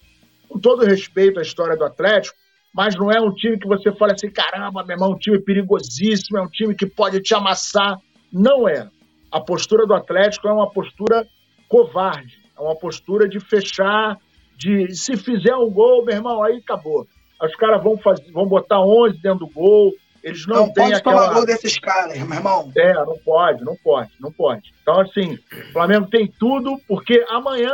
com 0.49 0.59
todo 0.59 0.85
respeito 0.85 1.41
à 1.41 1.43
história 1.43 1.77
do 1.77 1.85
Atlético, 1.85 2.39
mas 2.73 2.95
não 2.95 3.11
é 3.11 3.21
um 3.21 3.35
time 3.35 3.59
que 3.59 3.67
você 3.67 3.91
fala 3.93 4.12
assim, 4.12 4.31
caramba, 4.31 4.85
meu 4.85 4.95
irmão, 4.95 5.11
é 5.11 5.15
um 5.15 5.19
time 5.19 5.41
perigosíssimo, 5.41 6.39
é 6.39 6.43
um 6.43 6.49
time 6.49 6.75
que 6.75 6.87
pode 6.87 7.21
te 7.21 7.35
amassar. 7.35 7.99
Não 8.33 8.69
é. 8.69 8.89
A 9.33 9.41
postura 9.41 9.87
do 9.87 9.95
Atlético 9.95 10.47
é 10.47 10.53
uma 10.53 10.71
postura 10.71 11.27
covarde, 11.69 12.39
é 12.57 12.61
uma 12.61 12.77
postura 12.77 13.29
de 13.29 13.41
fechar, 13.41 14.17
de 14.61 14.95
se 14.95 15.16
fizer 15.16 15.57
um 15.57 15.70
gol, 15.70 16.05
meu 16.05 16.15
irmão, 16.15 16.43
aí 16.43 16.59
acabou. 16.59 17.07
Os 17.43 17.57
caras 17.57 17.82
vão, 17.82 17.97
fazer, 17.97 18.31
vão 18.31 18.47
botar 18.47 18.81
11 18.81 19.16
dentro 19.19 19.47
do 19.47 19.49
gol, 19.49 19.95
eles 20.23 20.47
não, 20.47 20.66
não 20.66 20.73
têm 20.73 20.85
pode 20.85 20.95
aquela... 20.97 21.20
tomar 21.23 21.35
gol 21.35 21.47
desses 21.47 21.78
caras, 21.78 22.19
meu 22.19 22.37
irmão. 22.37 22.70
É, 22.77 22.93
não 22.93 23.16
pode, 23.24 23.65
não 23.65 23.74
pode, 23.77 24.11
não 24.20 24.31
pode. 24.31 24.74
Então, 24.82 25.01
assim, 25.01 25.39
o 25.53 25.73
Flamengo 25.73 26.09
tem 26.09 26.27
tudo, 26.27 26.78
porque 26.87 27.24
amanhã 27.28 27.73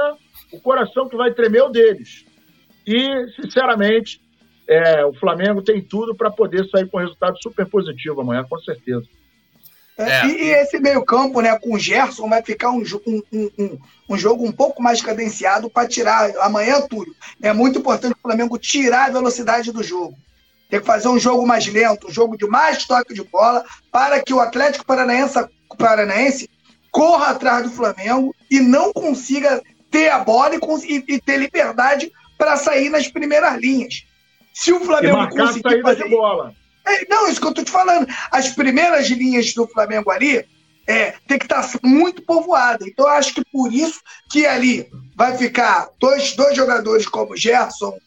o 0.52 0.60
coração 0.60 1.08
que 1.08 1.16
vai 1.16 1.32
tremer 1.32 1.58
é 1.58 1.64
o 1.64 1.68
deles. 1.68 2.24
E, 2.86 3.26
sinceramente, 3.40 4.20
é, 4.68 5.04
o 5.04 5.12
Flamengo 5.14 5.62
tem 5.62 5.82
tudo 5.82 6.14
para 6.14 6.30
poder 6.30 6.68
sair 6.68 6.88
com 6.88 6.98
um 6.98 7.00
resultado 7.00 7.36
super 7.42 7.66
positivo 7.66 8.20
amanhã, 8.20 8.44
com 8.48 8.58
certeza. 8.60 9.06
É, 9.98 10.10
é. 10.10 10.26
E, 10.26 10.44
e, 10.44 10.50
esse 10.50 10.78
meio-campo, 10.78 11.40
né, 11.40 11.58
com 11.58 11.74
o 11.74 11.78
Gerson, 11.78 12.28
vai 12.28 12.42
ficar 12.42 12.70
um, 12.70 12.82
um, 13.06 13.22
um, 13.58 13.78
um 14.10 14.18
jogo 14.18 14.44
um 14.44 14.52
pouco 14.52 14.82
mais 14.82 15.00
cadenciado 15.00 15.70
para 15.70 15.88
tirar. 15.88 16.30
Amanhã, 16.40 16.80
Túlio, 16.82 17.14
é 17.40 17.52
muito 17.52 17.78
importante 17.78 18.12
o 18.12 18.22
Flamengo 18.22 18.58
tirar 18.58 19.06
a 19.06 19.12
velocidade 19.12 19.72
do 19.72 19.82
jogo. 19.82 20.16
Tem 20.68 20.80
que 20.80 20.86
fazer 20.86 21.08
um 21.08 21.18
jogo 21.18 21.46
mais 21.46 21.66
lento, 21.66 22.08
um 22.08 22.12
jogo 22.12 22.36
de 22.36 22.46
mais 22.46 22.84
toque 22.84 23.14
de 23.14 23.22
bola, 23.22 23.64
para 23.90 24.20
que 24.20 24.34
o 24.34 24.40
Atlético 24.40 24.84
Paranaense, 24.84 25.38
Paranaense 25.78 26.50
corra 26.90 27.28
atrás 27.28 27.62
do 27.62 27.70
Flamengo 27.70 28.34
e 28.50 28.60
não 28.60 28.92
consiga 28.92 29.62
ter 29.90 30.10
a 30.10 30.18
bola 30.18 30.56
e, 30.56 31.04
e 31.08 31.20
ter 31.20 31.38
liberdade 31.38 32.12
para 32.36 32.56
sair 32.56 32.90
nas 32.90 33.08
primeiras 33.08 33.58
linhas. 33.58 34.04
Se 34.52 34.72
o 34.72 34.80
Flamengo 34.80 35.28
conseguir 35.28 35.82
fazer... 35.82 36.04
de 36.04 36.10
bola. 36.10 36.54
É, 36.86 37.06
não, 37.08 37.28
isso 37.28 37.40
que 37.40 37.46
eu 37.46 37.50
estou 37.50 37.64
te 37.64 37.70
falando. 37.70 38.06
As 38.30 38.48
primeiras 38.50 39.08
linhas 39.08 39.52
do 39.52 39.66
Flamengo 39.66 40.10
ali 40.10 40.46
é, 40.86 41.14
tem 41.26 41.38
que 41.38 41.44
estar 41.44 41.62
tá 41.62 41.78
muito 41.82 42.22
povoada. 42.22 42.86
Então, 42.86 43.06
eu 43.06 43.12
acho 43.12 43.34
que 43.34 43.44
por 43.44 43.72
isso 43.72 44.00
que 44.30 44.46
ali 44.46 44.88
vai 45.14 45.36
ficar 45.36 45.88
dois, 45.98 46.34
dois 46.34 46.56
jogadores 46.56 47.06
como 47.06 47.36
Gerson, 47.36 47.98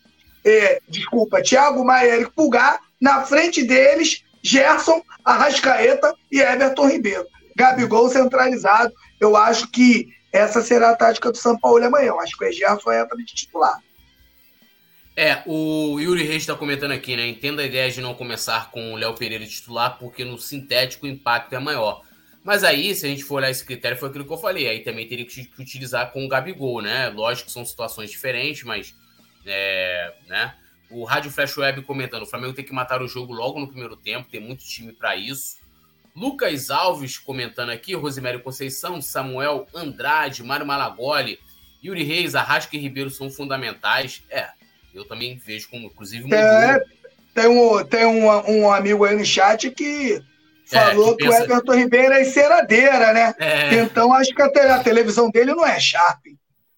é, 0.45 0.79
desculpa, 0.87 1.41
Thiago 1.41 1.83
Maia 1.83 2.07
e 2.07 2.11
Eric 2.19 2.31
Pulgar, 2.31 2.79
na 2.99 3.23
frente 3.23 3.63
deles, 3.63 4.23
Gerson, 4.41 5.01
Arrascaeta 5.23 6.15
e 6.31 6.39
Everton 6.39 6.87
Ribeiro. 6.87 7.25
Gabigol 7.55 8.09
centralizado. 8.09 8.93
Eu 9.19 9.35
acho 9.35 9.69
que 9.69 10.07
essa 10.31 10.61
será 10.61 10.91
a 10.91 10.95
tática 10.95 11.31
do 11.31 11.37
São 11.37 11.59
Paulo 11.59 11.83
amanhã. 11.83 12.07
Eu 12.07 12.21
acho 12.21 12.37
que 12.37 12.45
o 12.45 12.51
Gerson 12.51 12.93
entra 12.93 13.17
de 13.17 13.25
titular. 13.25 13.77
É, 15.15 15.43
o 15.45 15.99
Yuri 15.99 16.23
Reis 16.23 16.43
está 16.43 16.55
comentando 16.55 16.91
aqui, 16.91 17.15
né? 17.15 17.27
Entenda 17.27 17.61
a 17.61 17.65
ideia 17.65 17.91
de 17.91 17.99
não 17.99 18.13
começar 18.13 18.71
com 18.71 18.93
o 18.93 18.95
Léo 18.95 19.13
Pereira 19.15 19.45
titular, 19.45 19.97
porque 19.97 20.23
no 20.23 20.37
sintético 20.37 21.05
o 21.05 21.09
impacto 21.09 21.53
é 21.53 21.59
maior. 21.59 22.03
Mas 22.43 22.63
aí, 22.63 22.95
se 22.95 23.05
a 23.05 23.09
gente 23.09 23.23
for 23.23 23.35
olhar 23.35 23.49
esse 23.49 23.65
critério, 23.65 23.97
foi 23.97 24.09
aquilo 24.09 24.25
que 24.25 24.31
eu 24.31 24.37
falei. 24.37 24.67
Aí 24.67 24.79
também 24.79 25.07
teria 25.07 25.25
que 25.25 25.49
utilizar 25.59 26.11
com 26.11 26.25
o 26.25 26.27
Gabigol, 26.27 26.81
né? 26.81 27.09
Lógico 27.09 27.47
que 27.47 27.51
são 27.51 27.65
situações 27.65 28.09
diferentes, 28.09 28.63
mas 28.63 28.95
é, 29.45 30.13
né? 30.27 30.55
O 30.89 31.03
Rádio 31.03 31.31
Flash 31.31 31.57
Web 31.57 31.81
comentando: 31.83 32.23
o 32.23 32.25
Flamengo 32.25 32.53
tem 32.53 32.65
que 32.65 32.73
matar 32.73 33.01
o 33.01 33.07
jogo 33.07 33.33
logo 33.33 33.59
no 33.59 33.67
primeiro 33.67 33.95
tempo, 33.95 34.29
tem 34.29 34.39
muito 34.39 34.63
time 34.63 34.93
para 34.93 35.15
isso. 35.15 35.57
Lucas 36.15 36.69
Alves 36.69 37.17
comentando 37.17 37.69
aqui, 37.69 37.93
Rosimério 37.93 38.41
Conceição, 38.41 39.01
Samuel 39.01 39.67
Andrade, 39.73 40.43
Mário 40.43 40.65
Malagoli, 40.65 41.39
Yuri 41.83 42.03
Reis, 42.03 42.35
Arrasca 42.35 42.75
e 42.75 42.79
Ribeiro 42.79 43.09
são 43.09 43.29
fundamentais. 43.29 44.23
É, 44.29 44.49
eu 44.93 45.05
também 45.05 45.37
vejo 45.37 45.69
como, 45.69 45.87
inclusive, 45.87 46.33
é, 46.33 46.81
tem 47.33 47.47
um, 47.47 47.83
tem 47.85 48.05
um, 48.05 48.27
um 48.49 48.71
amigo 48.71 49.05
aí 49.05 49.15
no 49.15 49.25
chat 49.25 49.69
que 49.71 50.21
falou 50.65 51.13
é, 51.13 51.17
que, 51.17 51.25
pensa... 51.25 51.45
que, 51.45 51.51
o 51.51 51.55
Everton 51.55 51.75
Ribeiro 51.75 52.13
é 52.13 52.21
enceradeira, 52.21 53.13
né? 53.13 53.35
É... 53.39 53.75
Então 53.75 54.13
acho 54.13 54.33
que 54.33 54.41
a, 54.41 54.45
a, 54.45 54.83
televisão 54.83 55.29
dele 55.29 55.53
não 55.53 55.65
é 55.65 55.79
Sharp. 55.79 56.25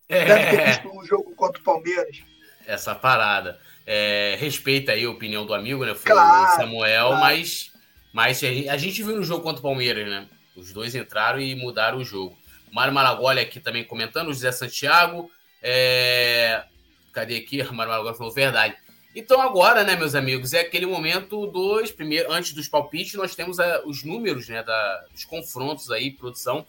É... 0.07 0.25
Deve 0.25 0.57
ter 0.57 0.65
visto 0.65 0.89
um 0.89 1.05
jogo 1.05 1.33
contra 1.35 1.59
o 1.59 1.63
Palmeiras 1.63 2.31
essa 2.65 2.95
parada. 2.95 3.59
É, 3.85 4.37
respeita 4.39 4.91
aí 4.91 5.03
a 5.05 5.09
opinião 5.09 5.45
do 5.45 5.53
amigo, 5.53 5.85
né? 5.85 5.93
Foi 5.93 6.11
claro, 6.11 6.53
o 6.53 6.55
Samuel, 6.55 7.07
claro. 7.07 7.21
mas, 7.21 7.71
mas 8.13 8.41
a 8.43 8.77
gente 8.77 9.03
viu 9.03 9.17
no 9.17 9.23
jogo 9.23 9.43
contra 9.43 9.59
o 9.59 9.63
Palmeiras, 9.63 10.07
né? 10.07 10.27
Os 10.55 10.71
dois 10.71 10.95
entraram 10.95 11.39
e 11.39 11.55
mudaram 11.55 11.97
o 11.97 12.05
jogo. 12.05 12.37
Mário 12.71 12.93
Malagoli 12.93 13.39
aqui 13.39 13.59
também 13.59 13.83
comentando, 13.83 14.29
o 14.29 14.33
José 14.33 14.51
Santiago. 14.51 15.29
É... 15.61 16.63
Cadê 17.11 17.37
aqui? 17.37 17.57
Mário 17.71 17.91
Malagoli 17.91 18.17
falou 18.17 18.33
verdade. 18.33 18.75
Então 19.15 19.41
agora, 19.41 19.83
né, 19.83 19.95
meus 19.95 20.15
amigos, 20.15 20.53
é 20.53 20.61
aquele 20.61 20.85
momento 20.85 21.45
dos 21.47 21.91
primeiro 21.91 22.31
antes 22.31 22.53
dos 22.53 22.69
palpites, 22.69 23.15
nós 23.15 23.35
temos 23.35 23.59
é, 23.59 23.81
os 23.85 24.03
números, 24.03 24.47
né, 24.47 24.63
da, 24.63 25.05
dos 25.11 25.25
confrontos 25.25 25.91
aí, 25.91 26.11
produção. 26.11 26.65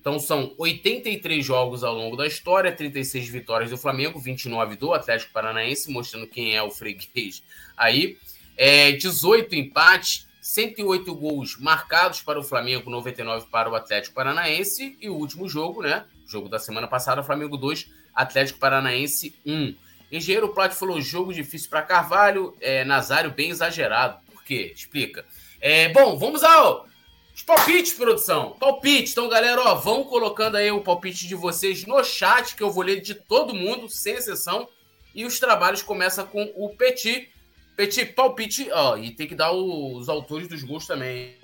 Então 0.00 0.18
são 0.18 0.52
83 0.58 1.44
jogos 1.44 1.84
ao 1.84 1.94
longo 1.94 2.16
da 2.16 2.26
história, 2.26 2.70
36 2.70 3.28
vitórias 3.28 3.70
do 3.70 3.78
Flamengo, 3.78 4.18
29 4.18 4.76
do 4.76 4.92
Atlético 4.92 5.32
Paranaense, 5.32 5.90
mostrando 5.90 6.26
quem 6.26 6.56
é 6.56 6.62
o 6.62 6.70
freguês 6.70 7.42
aí. 7.76 8.18
É, 8.56 8.92
18 8.92 9.54
empates, 9.54 10.26
108 10.42 11.14
gols 11.14 11.56
marcados 11.58 12.20
para 12.20 12.38
o 12.38 12.42
Flamengo, 12.42 12.90
99 12.90 13.46
para 13.50 13.70
o 13.70 13.74
Atlético 13.74 14.14
Paranaense. 14.14 14.94
E 15.00 15.08
o 15.08 15.14
último 15.14 15.48
jogo, 15.48 15.80
né? 15.80 16.04
Jogo 16.26 16.50
da 16.50 16.58
semana 16.58 16.86
passada, 16.86 17.22
Flamengo 17.22 17.56
2, 17.56 17.88
Atlético 18.14 18.58
Paranaense 18.58 19.34
1. 19.44 19.74
Engenheiro 20.12 20.50
Plat 20.50 20.72
falou: 20.72 21.00
jogo 21.00 21.32
difícil 21.32 21.68
para 21.68 21.82
Carvalho, 21.82 22.56
é, 22.60 22.84
Nazário 22.84 23.30
bem 23.30 23.50
exagerado. 23.50 24.18
Por 24.30 24.44
quê? 24.44 24.72
Explica. 24.74 25.24
É, 25.60 25.88
bom, 25.88 26.18
vamos 26.18 26.44
ao 26.44 26.86
os 27.34 27.42
palpites, 27.42 27.92
produção. 27.94 28.52
Palpite. 28.60 29.10
Então, 29.10 29.28
galera, 29.28 29.60
ó, 29.60 29.74
vão 29.74 30.04
colocando 30.04 30.56
aí 30.56 30.70
o 30.70 30.80
palpite 30.80 31.26
de 31.26 31.34
vocês 31.34 31.84
no 31.84 32.02
chat, 32.04 32.54
que 32.54 32.62
eu 32.62 32.70
vou 32.70 32.84
ler 32.84 33.00
de 33.00 33.14
todo 33.14 33.52
mundo, 33.52 33.88
sem 33.88 34.14
exceção. 34.14 34.68
E 35.12 35.24
os 35.24 35.40
trabalhos 35.40 35.82
começam 35.82 36.24
com 36.26 36.52
o 36.54 36.68
Petit. 36.76 37.28
Petit, 37.76 38.06
palpite, 38.06 38.70
ó, 38.70 38.96
e 38.96 39.10
tem 39.10 39.26
que 39.26 39.34
dar 39.34 39.50
os 39.50 40.08
autores 40.08 40.46
dos 40.46 40.62
gols 40.62 40.86
também. 40.86 41.36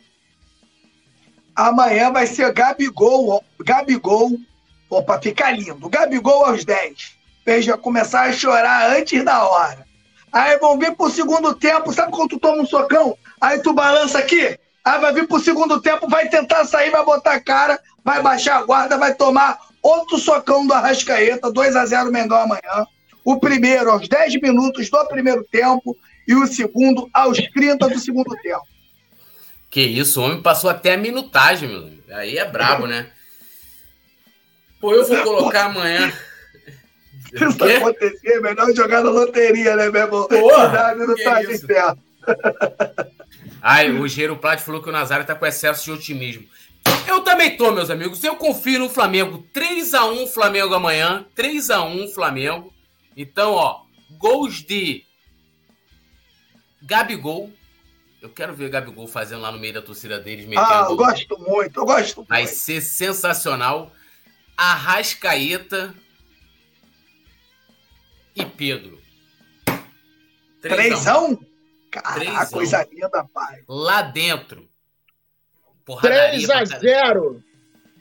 Amanhã 1.57 2.13
vai 2.13 2.27
ser 2.29 2.53
Gabigol, 2.53 3.45
Gabigol. 3.59 4.39
Opa, 4.91 5.21
fica 5.23 5.51
lindo. 5.53 5.89
Gabigol 5.89 6.45
aos 6.45 6.65
10. 6.65 7.15
Veja 7.47 7.79
começar 7.79 8.23
a 8.23 8.33
chorar 8.33 8.91
antes 8.91 9.25
da 9.25 9.45
hora. 9.45 9.87
Aí 10.33 10.59
vão 10.59 10.79
vir 10.79 10.95
pro 10.95 11.11
segundo 11.11 11.55
tempo, 11.55 11.93
sabe 11.93 12.13
quando 12.13 12.31
tu 12.31 12.39
toma 12.39 12.63
um 12.63 12.67
socão? 12.67 13.17
Aí 13.41 13.61
tu 13.61 13.73
balança 13.73 14.19
aqui, 14.19 14.59
aí 14.85 15.01
vai 15.01 15.13
vir 15.13 15.27
pro 15.27 15.41
segundo 15.41 15.81
tempo, 15.81 16.09
vai 16.09 16.29
tentar 16.29 16.65
sair, 16.65 16.91
vai 16.91 17.05
botar 17.05 17.33
a 17.33 17.41
cara, 17.41 17.81
vai 18.05 18.23
baixar 18.23 18.59
a 18.59 18.63
guarda, 18.63 18.97
vai 18.97 19.15
tomar 19.15 19.59
outro 19.83 20.19
socão 20.19 20.67
do 20.67 20.75
Arrascaeta, 20.75 21.51
2 21.51 21.75
a 21.75 21.87
0 21.87 22.13
Mengão 22.13 22.39
amanhã. 22.39 22.87
O 23.25 23.39
primeiro 23.39 23.91
aos 23.91 24.09
10 24.09 24.41
minutos 24.41 24.89
do 24.89 25.05
primeiro 25.07 25.45
tempo 25.51 25.97
e 26.27 26.35
o 26.35 26.47
segundo 26.47 27.09
aos 27.13 27.39
30 27.39 27.89
do 27.89 27.99
segundo 27.99 28.35
tempo. 28.37 28.67
Que 29.69 29.83
isso, 29.83 30.21
o 30.21 30.25
homem 30.25 30.43
passou 30.43 30.71
até 30.71 30.95
a 30.95 30.99
minutagem, 30.99 31.69
meu. 31.69 31.91
Aí 32.17 32.39
é 32.39 32.45
brabo, 32.45 32.87
né? 32.87 33.11
Pô, 34.81 34.95
eu 34.95 35.07
vou 35.07 35.23
colocar 35.23 35.67
amanhã. 35.67 36.13
Isso 37.33 37.65
acontecer, 37.65 38.29
é 38.29 38.41
melhor 38.41 38.75
jogar 38.75 39.05
na 39.05 39.11
loteria, 39.11 39.77
né, 39.77 39.91
meu 39.91 40.03
irmão? 40.03 40.27
Porra, 40.27 40.95
minutagem 40.95 41.57
certa. 41.59 41.99
Ai, 43.63 43.91
o 43.91 44.09
Gero 44.09 44.37
Plat 44.37 44.61
falou 44.61 44.83
que 44.83 44.89
o 44.89 44.93
Nazário 44.93 45.27
tá 45.27 45.35
com 45.35 45.47
excesso 45.47 45.85
de 45.85 45.93
otimismo. 45.93 46.47
Eu 47.07 47.21
também 47.21 47.57
tô, 47.57 47.71
meus 47.71 47.91
amigos. 47.91 48.23
Eu 48.25 48.37
confio 48.37 48.79
no 48.79 48.89
Flamengo. 48.89 49.47
3 49.53 49.93
x 49.93 50.03
1 50.03 50.27
Flamengo 50.29 50.75
amanhã. 50.75 51.27
3 51.35 51.71
x 51.71 51.79
1 51.79 52.09
Flamengo. 52.09 52.73
Então, 53.17 53.53
ó, 53.53 53.83
gols 54.19 54.63
de 54.63 55.05
Gabigol. 56.83 57.53
Eu 58.23 58.31
quero 58.31 58.55
ver 58.55 58.69
Gabigol 58.71 59.07
fazendo 59.07 59.43
lá 59.43 59.53
no 59.53 59.59
meio 59.59 59.75
da 59.75 59.83
torcida 59.83 60.19
deles. 60.19 60.47
Ah, 60.57 60.87
eu 60.89 60.97
gosto 60.97 61.39
muito, 61.39 61.81
eu 61.81 61.87
gosto 61.87 62.25
Vai 62.25 62.43
muito. 62.43 62.57
ser 62.57 62.81
sensacional. 62.81 63.93
Arrascaeta 64.61 65.95
e 68.37 68.45
Pedro. 68.45 69.01
3 70.61 70.93
x 70.93 71.07
1 71.07 71.39
Caraca, 71.91 72.47
coisa 72.51 72.87
linda, 72.93 73.25
pai. 73.33 73.65
Lá 73.67 74.03
dentro. 74.03 74.69
3 76.03 76.47
x 76.47 76.69
0 76.79 77.43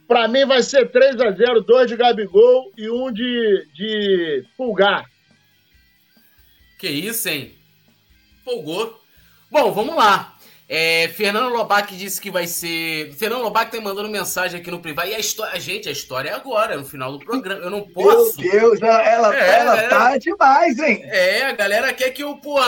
Pra 0.05 0.27
mim 0.27 0.45
vai 0.45 0.61
ser 0.61 0.91
3 0.91 1.15
x 1.17 1.37
0 1.37 1.61
dois 1.61 1.87
de 1.87 1.95
Gabigol 1.95 2.73
e 2.77 2.89
um 2.89 3.09
de, 3.09 3.65
de 3.73 4.45
Pulgar. 4.57 5.09
Que 6.77 6.89
isso, 6.89 7.29
hein? 7.29 7.57
Folgou. 8.43 9.01
Bom, 9.49 9.71
vamos 9.71 9.95
lá. 9.95 10.37
É, 10.71 11.07
Fernando 11.07 11.51
Lobac 11.51 11.95
disse 11.95 12.21
que 12.21 12.29
vai 12.29 12.45
ser. 12.45 13.11
Fernando 13.15 13.41
Lobac 13.41 13.71
tá 13.71 13.81
mandando 13.81 14.07
mensagem 14.07 14.59
aqui 14.59 14.69
no 14.69 14.79
privado. 14.79 15.09
E 15.09 15.15
a 15.15 15.19
história. 15.19 15.59
Gente, 15.59 15.89
a 15.89 15.91
história 15.91 16.29
é 16.29 16.33
agora, 16.33 16.77
no 16.77 16.85
final 16.85 17.11
do 17.11 17.17
programa. 17.17 17.59
Eu 17.59 17.71
não 17.71 17.81
posso. 17.81 18.39
Meu 18.39 18.77
Deus, 18.77 18.79
ela, 18.79 19.35
é, 19.35 19.55
ela 19.55 19.75
galera... 19.75 19.89
tá 19.89 20.17
demais, 20.17 20.77
hein? 20.77 21.01
É, 21.05 21.41
a 21.47 21.53
galera 21.53 21.91
quer 21.91 22.11
que 22.11 22.23
eu, 22.23 22.37
pô. 22.37 22.59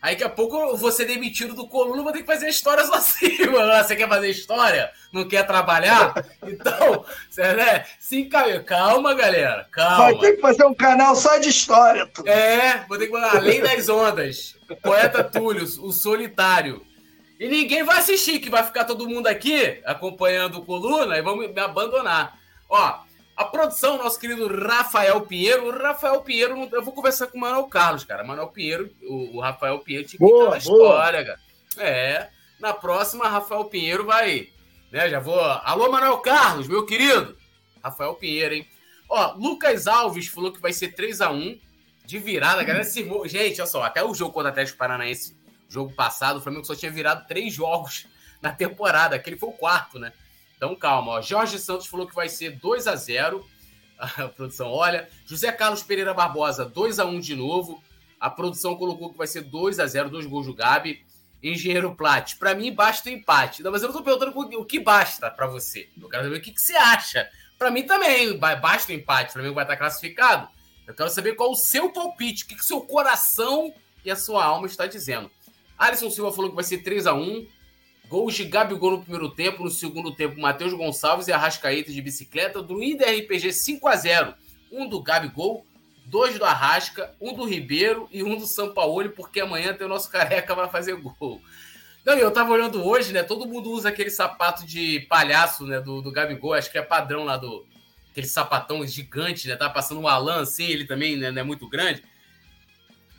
Aí 0.00 0.14
daqui 0.14 0.24
a 0.24 0.28
pouco 0.30 0.56
eu 0.56 0.76
vou 0.78 0.90
ser 0.90 1.04
demitido 1.04 1.54
do 1.54 1.68
coluna, 1.68 2.02
vou 2.02 2.12
ter 2.12 2.20
que 2.20 2.26
fazer 2.26 2.46
a 2.46 2.50
história 2.50 2.82
sozinho. 2.86 3.52
Você 3.84 3.94
quer 3.94 4.08
fazer 4.08 4.30
história? 4.30 4.90
Não 5.12 5.28
quer 5.28 5.46
trabalhar? 5.46 6.14
Então, 6.46 7.04
você, 7.28 7.42
né? 7.54 7.84
Sim, 7.98 8.28
calma, 8.66 9.14
galera. 9.14 9.66
Calma. 9.72 9.96
Vai 9.96 10.18
ter 10.18 10.32
que 10.34 10.40
fazer 10.40 10.64
um 10.64 10.74
canal 10.74 11.16
só 11.16 11.36
de 11.38 11.48
história. 11.48 12.06
Tu. 12.06 12.26
É, 12.28 12.84
vou 12.86 12.98
ter 12.98 13.08
que. 13.08 13.16
Além 13.16 13.60
das 13.60 13.88
ondas. 13.88 14.56
Poeta 14.82 15.24
Túlio, 15.24 15.64
o 15.64 15.90
solitário. 15.90 16.84
E 17.38 17.48
ninguém 17.48 17.82
vai 17.82 17.98
assistir, 17.98 18.38
que 18.38 18.48
vai 18.48 18.62
ficar 18.62 18.84
todo 18.84 19.08
mundo 19.08 19.26
aqui 19.26 19.80
acompanhando 19.84 20.58
o 20.58 20.64
Coluna 20.64 21.18
e 21.18 21.22
vão 21.22 21.36
me 21.36 21.46
abandonar. 21.60 22.38
Ó, 22.68 23.00
a 23.36 23.44
produção, 23.44 23.98
nosso 23.98 24.18
querido 24.18 24.46
Rafael 24.46 25.20
Pinheiro. 25.22 25.66
O 25.66 25.70
Rafael 25.72 26.20
Pinheiro, 26.20 26.68
eu 26.72 26.82
vou 26.82 26.94
conversar 26.94 27.26
com 27.26 27.36
o 27.36 27.40
Manuel 27.40 27.64
Carlos, 27.64 28.04
cara. 28.04 28.22
Manuel 28.22 28.48
Pinheiro, 28.48 28.90
o, 29.02 29.40
Rafael 29.40 29.78
Pinheiro 29.80 30.06
tinha 30.06 30.18
que 30.18 30.24
boa, 30.24 30.56
história, 30.56 31.24
cara. 31.24 31.40
É, 31.78 32.28
na 32.60 32.72
próxima, 32.72 33.28
Rafael 33.28 33.64
Pinheiro 33.64 34.04
vai. 34.04 34.48
Né, 34.92 35.10
já 35.10 35.18
vou. 35.18 35.40
Alô, 35.40 35.90
Manuel 35.90 36.18
Carlos, 36.18 36.68
meu 36.68 36.86
querido. 36.86 37.36
Rafael 37.82 38.14
Pinheiro, 38.14 38.54
hein? 38.54 38.68
Ó, 39.08 39.34
Lucas 39.34 39.88
Alves 39.88 40.28
falou 40.28 40.52
que 40.52 40.60
vai 40.60 40.72
ser 40.72 40.94
3 40.94 41.20
a 41.20 41.30
1 41.30 41.58
de 42.06 42.18
virada. 42.18 42.60
A 42.60 42.64
galera 42.64 42.84
se. 42.84 43.02
Gente, 43.24 43.60
olha 43.60 43.66
só, 43.66 43.82
até 43.82 44.04
o 44.04 44.14
jogo 44.14 44.32
contra 44.32 44.50
o 44.50 44.52
Atlético 44.52 44.78
Paranaense 44.78 45.36
jogo 45.74 45.92
passado, 45.92 46.38
o 46.38 46.40
Flamengo 46.40 46.64
só 46.64 46.74
tinha 46.74 46.90
virado 46.90 47.26
três 47.26 47.52
jogos 47.52 48.06
na 48.40 48.52
temporada. 48.52 49.16
Aquele 49.16 49.36
foi 49.36 49.48
o 49.48 49.52
quarto, 49.52 49.98
né? 49.98 50.12
Então 50.56 50.74
calma, 50.74 51.12
ó. 51.12 51.22
Jorge 51.22 51.58
Santos 51.58 51.86
falou 51.86 52.06
que 52.06 52.14
vai 52.14 52.28
ser 52.28 52.52
2 52.52 52.86
a 52.86 52.94
0 52.94 53.44
A 53.98 54.28
produção, 54.28 54.70
olha. 54.70 55.08
José 55.24 55.50
Carlos 55.52 55.82
Pereira 55.82 56.12
Barbosa, 56.12 56.64
2 56.64 56.98
a 56.98 57.04
1 57.04 57.20
de 57.20 57.36
novo. 57.36 57.82
A 58.18 58.30
produção 58.30 58.76
colocou 58.76 59.10
que 59.10 59.18
vai 59.18 59.26
ser 59.26 59.42
2 59.42 59.78
a 59.78 59.86
0 59.86 60.10
dois 60.10 60.26
gols 60.26 60.46
do 60.46 60.54
Gabi. 60.54 61.04
Engenheiro 61.42 61.94
Plat, 61.94 62.36
para 62.38 62.54
mim 62.54 62.72
basta 62.72 63.10
o 63.10 63.12
empate. 63.12 63.62
Não, 63.62 63.70
mas 63.70 63.82
eu 63.82 63.88
não 63.88 63.94
tô 63.94 64.02
perguntando 64.02 64.58
o 64.58 64.64
que 64.64 64.80
basta 64.80 65.30
para 65.30 65.46
você. 65.46 65.90
Eu 66.00 66.08
quero 66.08 66.24
saber 66.24 66.36
o 66.38 66.40
que, 66.40 66.52
que 66.52 66.60
você 66.60 66.74
acha. 66.74 67.28
Para 67.58 67.70
mim 67.70 67.82
também 67.82 68.38
basta 68.38 68.90
o 68.90 68.94
empate. 68.94 69.28
O 69.28 69.32
Flamengo 69.34 69.54
vai 69.54 69.64
estar 69.64 69.76
classificado. 69.76 70.48
Eu 70.86 70.94
quero 70.94 71.10
saber 71.10 71.34
qual 71.34 71.50
o 71.50 71.56
seu 71.56 71.90
palpite, 71.90 72.44
o 72.44 72.46
que, 72.46 72.54
que 72.54 72.64
seu 72.64 72.80
coração 72.80 73.74
e 74.04 74.10
a 74.10 74.16
sua 74.16 74.44
alma 74.44 74.66
está 74.66 74.86
dizendo. 74.86 75.30
Alisson 75.78 76.10
Silva 76.10 76.32
falou 76.32 76.50
que 76.50 76.56
vai 76.56 76.64
ser 76.64 76.78
3 76.78 77.06
a 77.06 77.14
1 77.14 77.46
Gols 78.08 78.34
de 78.34 78.44
Gabigol 78.44 78.92
no 78.92 79.02
primeiro 79.02 79.30
tempo, 79.30 79.64
no 79.64 79.70
segundo 79.70 80.14
tempo, 80.14 80.38
Matheus 80.38 80.72
Gonçalves 80.72 81.26
e 81.26 81.32
Arrascaeta 81.32 81.90
de 81.90 82.02
bicicleta. 82.02 82.62
Druida 82.62 83.06
RPG 83.06 83.52
5 83.52 83.88
a 83.88 83.96
0 83.96 84.34
Um 84.70 84.88
do 84.88 85.02
Gabigol, 85.02 85.64
dois 86.04 86.38
do 86.38 86.44
Arrasca, 86.44 87.14
um 87.20 87.32
do 87.32 87.44
Ribeiro 87.44 88.08
e 88.12 88.22
um 88.22 88.36
do 88.36 88.46
Sampaoli, 88.46 89.08
porque 89.08 89.40
amanhã 89.40 89.72
tem 89.72 89.86
o 89.86 89.90
nosso 89.90 90.10
careca 90.12 90.54
vai 90.54 90.68
fazer 90.68 90.96
gol. 90.96 91.40
Não, 92.04 92.14
eu 92.14 92.30
tava 92.30 92.52
olhando 92.52 92.84
hoje, 92.84 93.12
né? 93.12 93.22
Todo 93.22 93.48
mundo 93.48 93.70
usa 93.70 93.88
aquele 93.88 94.10
sapato 94.10 94.66
de 94.66 95.00
palhaço, 95.08 95.66
né? 95.66 95.80
Do, 95.80 96.02
do 96.02 96.12
Gabigol, 96.12 96.52
acho 96.52 96.70
que 96.70 96.76
é 96.76 96.82
padrão 96.82 97.24
lá 97.24 97.38
do. 97.38 97.66
Aquele 98.12 98.26
sapatão 98.26 98.86
gigante, 98.86 99.48
né? 99.48 99.56
Tá 99.56 99.68
passando 99.68 100.00
um 100.00 100.06
Alan 100.06 100.42
assim, 100.42 100.66
ele 100.66 100.84
também 100.84 101.16
né, 101.16 101.32
não 101.32 101.40
é 101.40 101.44
muito 101.44 101.68
grande. 101.68 102.02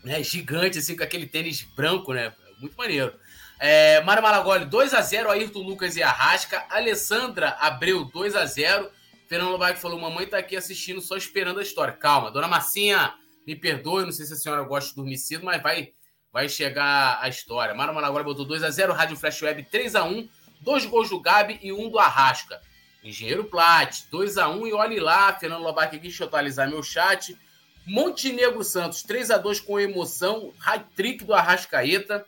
Né, 0.04 0.24
gigante, 0.24 0.78
assim, 0.78 0.96
com 0.96 1.04
aquele 1.04 1.26
tênis 1.26 1.64
branco, 1.76 2.14
né? 2.14 2.32
Muito 2.60 2.76
maneiro. 2.78 3.14
É, 3.60 4.02
Mário 4.02 4.22
Malagoli, 4.22 4.66
2x0, 4.66 5.30
Ayrton 5.30 5.60
Lucas 5.60 5.96
e 5.96 6.04
Arrasca. 6.04 6.66
Alessandra 6.70 7.50
Abreu, 7.60 8.06
2x0. 8.06 8.90
Fernando 9.28 9.52
Lobac 9.52 9.80
falou: 9.80 10.00
Mamãe 10.00 10.28
tá 10.28 10.38
aqui 10.38 10.56
assistindo, 10.56 11.02
só 11.02 11.16
esperando 11.16 11.60
a 11.60 11.64
história. 11.64 11.94
Calma, 11.94 12.32
dona 12.32 12.48
Marcinha, 12.48 13.14
me 13.46 13.56
perdoe, 13.56 14.06
não 14.06 14.12
sei 14.12 14.26
se 14.26 14.34
a 14.34 14.36
senhora 14.36 14.64
gosta 14.64 14.90
de 14.90 14.96
dormir 14.96 15.18
cedo, 15.18 15.46
mas 15.46 15.62
vai, 15.62 15.94
vai 16.32 16.50
chegar 16.50 17.20
a 17.22 17.28
história. 17.28 17.74
Mário 17.74 17.94
Malagoli 17.94 18.24
botou 18.24 18.46
2x0, 18.46 18.92
Rádio 18.92 19.18
Flash 19.18 19.42
Web 19.42 19.68
3x1, 19.72 20.30
dois 20.62 20.86
gols 20.86 21.10
do 21.10 21.20
Gabi 21.20 21.60
e 21.62 21.72
um 21.72 21.90
do 21.90 22.00
Arrasca. 22.00 22.62
Engenheiro 23.04 23.46
Plat, 23.46 24.02
2x1 24.12 24.68
e 24.68 24.74
olhe 24.74 25.00
lá, 25.00 25.32
Fernando 25.34 25.62
Lobac 25.62 25.96
aqui, 25.96 26.00
deixa 26.00 26.24
eu 26.24 26.28
atualizar 26.28 26.68
meu 26.68 26.82
chat. 26.82 27.38
Montenegro 27.86 28.64
Santos, 28.64 29.04
3 29.04 29.30
a 29.30 29.38
2 29.38 29.60
com 29.60 29.80
emoção, 29.80 30.52
hat-trick 30.60 31.24
do 31.24 31.34
Arrascaeta. 31.34 32.26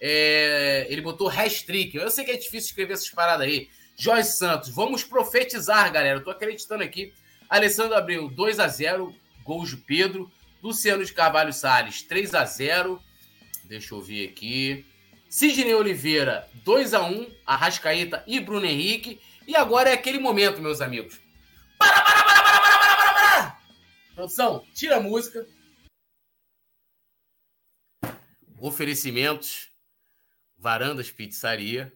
É, 0.00 0.86
ele 0.88 1.00
botou 1.00 1.28
hashtag. 1.28 1.96
Eu 1.96 2.10
sei 2.10 2.24
que 2.24 2.30
é 2.30 2.36
difícil 2.36 2.68
escrever 2.70 2.94
essas 2.94 3.10
paradas 3.10 3.46
aí. 3.46 3.68
Jorge 3.96 4.28
Santos, 4.28 4.68
vamos 4.68 5.02
profetizar, 5.02 5.92
galera. 5.92 6.18
Eu 6.18 6.24
tô 6.24 6.30
acreditando 6.30 6.84
aqui. 6.84 7.12
Alessandro 7.48 7.96
Abreu, 7.96 8.28
2 8.28 8.60
a 8.60 8.68
0 8.68 9.14
gols 9.44 9.70
de 9.70 9.76
Pedro. 9.78 10.30
Luciano 10.62 11.04
de 11.04 11.12
Carvalho 11.12 11.52
Salles, 11.52 12.02
3 12.02 12.34
a 12.34 12.44
0 12.44 13.00
Deixa 13.64 13.94
eu 13.94 14.00
ver 14.00 14.28
aqui. 14.28 14.84
Sidney 15.28 15.74
Oliveira, 15.74 16.48
2 16.64 16.94
a 16.94 17.02
1 17.02 17.30
Arrascaeta 17.46 18.24
e 18.26 18.40
Bruno 18.40 18.66
Henrique. 18.66 19.20
E 19.46 19.54
agora 19.54 19.90
é 19.90 19.92
aquele 19.92 20.18
momento, 20.18 20.60
meus 20.60 20.80
amigos. 20.80 21.20
Para, 21.78 22.02
para, 22.02 22.22
para, 22.24 22.24
para, 22.24 22.60
para, 22.60 22.60
para, 22.60 22.96
para, 22.96 23.14
para! 23.14 23.58
Produção, 24.14 24.64
tira 24.74 24.96
a 24.96 25.00
música. 25.00 25.46
Oferecimentos 28.58 29.68
Varandas 30.58 31.10
Pizzaria, 31.10 31.92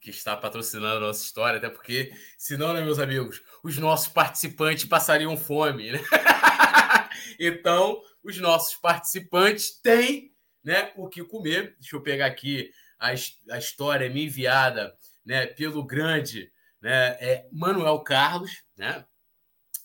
que 0.00 0.10
está 0.10 0.36
patrocinando 0.36 0.96
a 0.96 1.08
nossa 1.08 1.22
história, 1.22 1.58
até 1.58 1.68
porque, 1.68 2.12
senão, 2.38 2.72
né, 2.72 2.80
meus 2.82 2.98
amigos, 2.98 3.42
os 3.62 3.76
nossos 3.76 4.08
participantes 4.08 4.84
passariam 4.86 5.36
fome, 5.36 5.92
né? 5.92 6.00
então, 7.38 8.00
os 8.22 8.38
nossos 8.38 8.76
participantes 8.76 9.78
têm 9.80 10.34
né, 10.64 10.92
o 10.96 11.08
que 11.08 11.22
comer. 11.24 11.76
Deixa 11.78 11.96
eu 11.96 12.02
pegar 12.02 12.26
aqui 12.26 12.70
a, 12.98 13.08
a 13.50 13.58
história 13.58 14.08
me 14.08 14.24
enviada 14.24 14.94
né, 15.24 15.46
pelo 15.46 15.84
grande 15.84 16.50
né, 16.80 17.16
é 17.20 17.48
Manuel 17.52 18.00
Carlos, 18.00 18.62
né? 18.76 19.04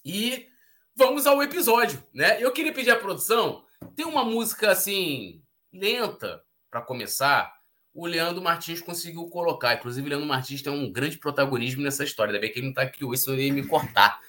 E 0.03 0.48
vamos 0.95 1.27
ao 1.27 1.41
episódio, 1.44 2.02
né? 2.14 2.41
Eu 2.41 2.52
queria 2.52 2.73
pedir 2.73 2.91
à 2.91 2.95
produção, 2.95 3.65
tem 3.95 4.06
uma 4.06 4.23
música 4.23 4.72
assim 4.72 5.44
lenta 5.73 6.41
para 6.69 6.82
começar. 6.82 7.55
O 7.96 8.06
Leandro 8.06 8.44
Martins 8.44 8.82
conseguiu 8.82 9.26
colocar. 9.30 9.74
Inclusive, 9.74 10.06
o 10.06 10.10
Leandro 10.10 10.28
Martins 10.28 10.62
tem 10.62 10.72
um 10.72 10.92
grande 10.92 11.18
protagonismo 11.18 11.82
nessa 11.82 12.04
história. 12.04 12.32
Ainda 12.32 12.42
bem 12.42 12.52
que 12.52 12.60
ele 12.60 12.66
não 12.66 12.72
está 12.72 12.82
aqui 12.82 13.06
hoje, 13.06 13.22
senão 13.22 13.38
ele 13.38 13.48
ia 13.48 13.54
me 13.54 13.66
cortar. 13.66 14.20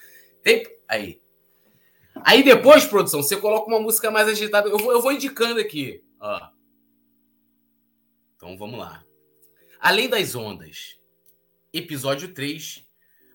Tem... 0.41 0.65
Aí. 0.87 1.21
Aí 2.23 2.43
depois, 2.43 2.85
produção, 2.85 3.21
você 3.21 3.35
coloca 3.35 3.67
uma 3.67 3.81
música 3.81 4.09
mais 4.09 4.27
agitada. 4.29 4.69
Eu 4.69 4.77
vou, 4.77 4.93
eu 4.93 5.01
vou 5.01 5.11
indicando 5.11 5.59
aqui. 5.59 6.01
Ó. 6.19 6.49
Então 8.37 8.57
vamos 8.57 8.79
lá. 8.79 9.03
Além 9.79 10.07
das 10.07 10.33
ondas, 10.33 10.97
episódio 11.73 12.33
3, 12.33 12.87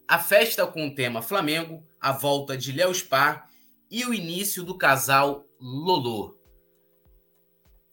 a 0.08 0.18
festa 0.18 0.66
com 0.66 0.88
o 0.88 0.94
tema 0.94 1.22
Flamengo, 1.22 1.86
a 2.00 2.10
volta 2.10 2.56
de 2.56 2.72
Léo 2.72 2.94
Spar 2.94 3.48
e 3.90 4.04
o 4.04 4.14
início 4.14 4.64
do 4.64 4.76
casal 4.78 5.46
Lolo. 5.60 6.38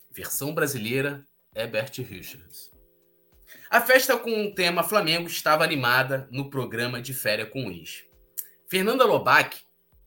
Versão 0.09 0.53
brasileira, 0.53 1.25
Herbert 1.55 1.97
Richards. 1.99 2.71
A 3.69 3.81
festa 3.81 4.17
com 4.17 4.45
o 4.45 4.53
tema 4.53 4.83
Flamengo 4.83 5.27
estava 5.27 5.63
animada 5.63 6.27
no 6.31 6.49
programa 6.49 7.01
de 7.01 7.13
férias 7.13 7.49
com 7.49 7.67
o 7.67 7.71
ex. 7.71 8.03
Fernanda 8.67 9.05
Lobac, 9.05 9.57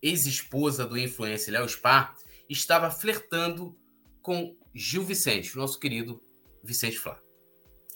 ex-esposa 0.01 0.87
do 0.87 0.99
influencer 0.99 1.53
Léo 1.53 1.69
Spar, 1.69 2.17
estava 2.49 2.91
flertando 2.91 3.77
com 4.21 4.57
Gil 4.75 5.05
Vicente, 5.05 5.57
nosso 5.57 5.79
querido 5.79 6.23
Vicente 6.63 6.99
Flá. 6.99 7.19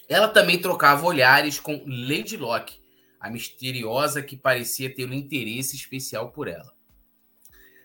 Ela 0.08 0.28
também 0.28 0.60
trocava 0.60 1.06
olhares 1.06 1.58
com 1.58 1.84
Lady 1.86 2.36
Locke, 2.36 2.80
a 3.20 3.30
misteriosa 3.30 4.22
que 4.22 4.36
parecia 4.36 4.94
ter 4.94 5.08
um 5.08 5.12
interesse 5.12 5.74
especial 5.74 6.30
por 6.30 6.48
ela. 6.48 6.74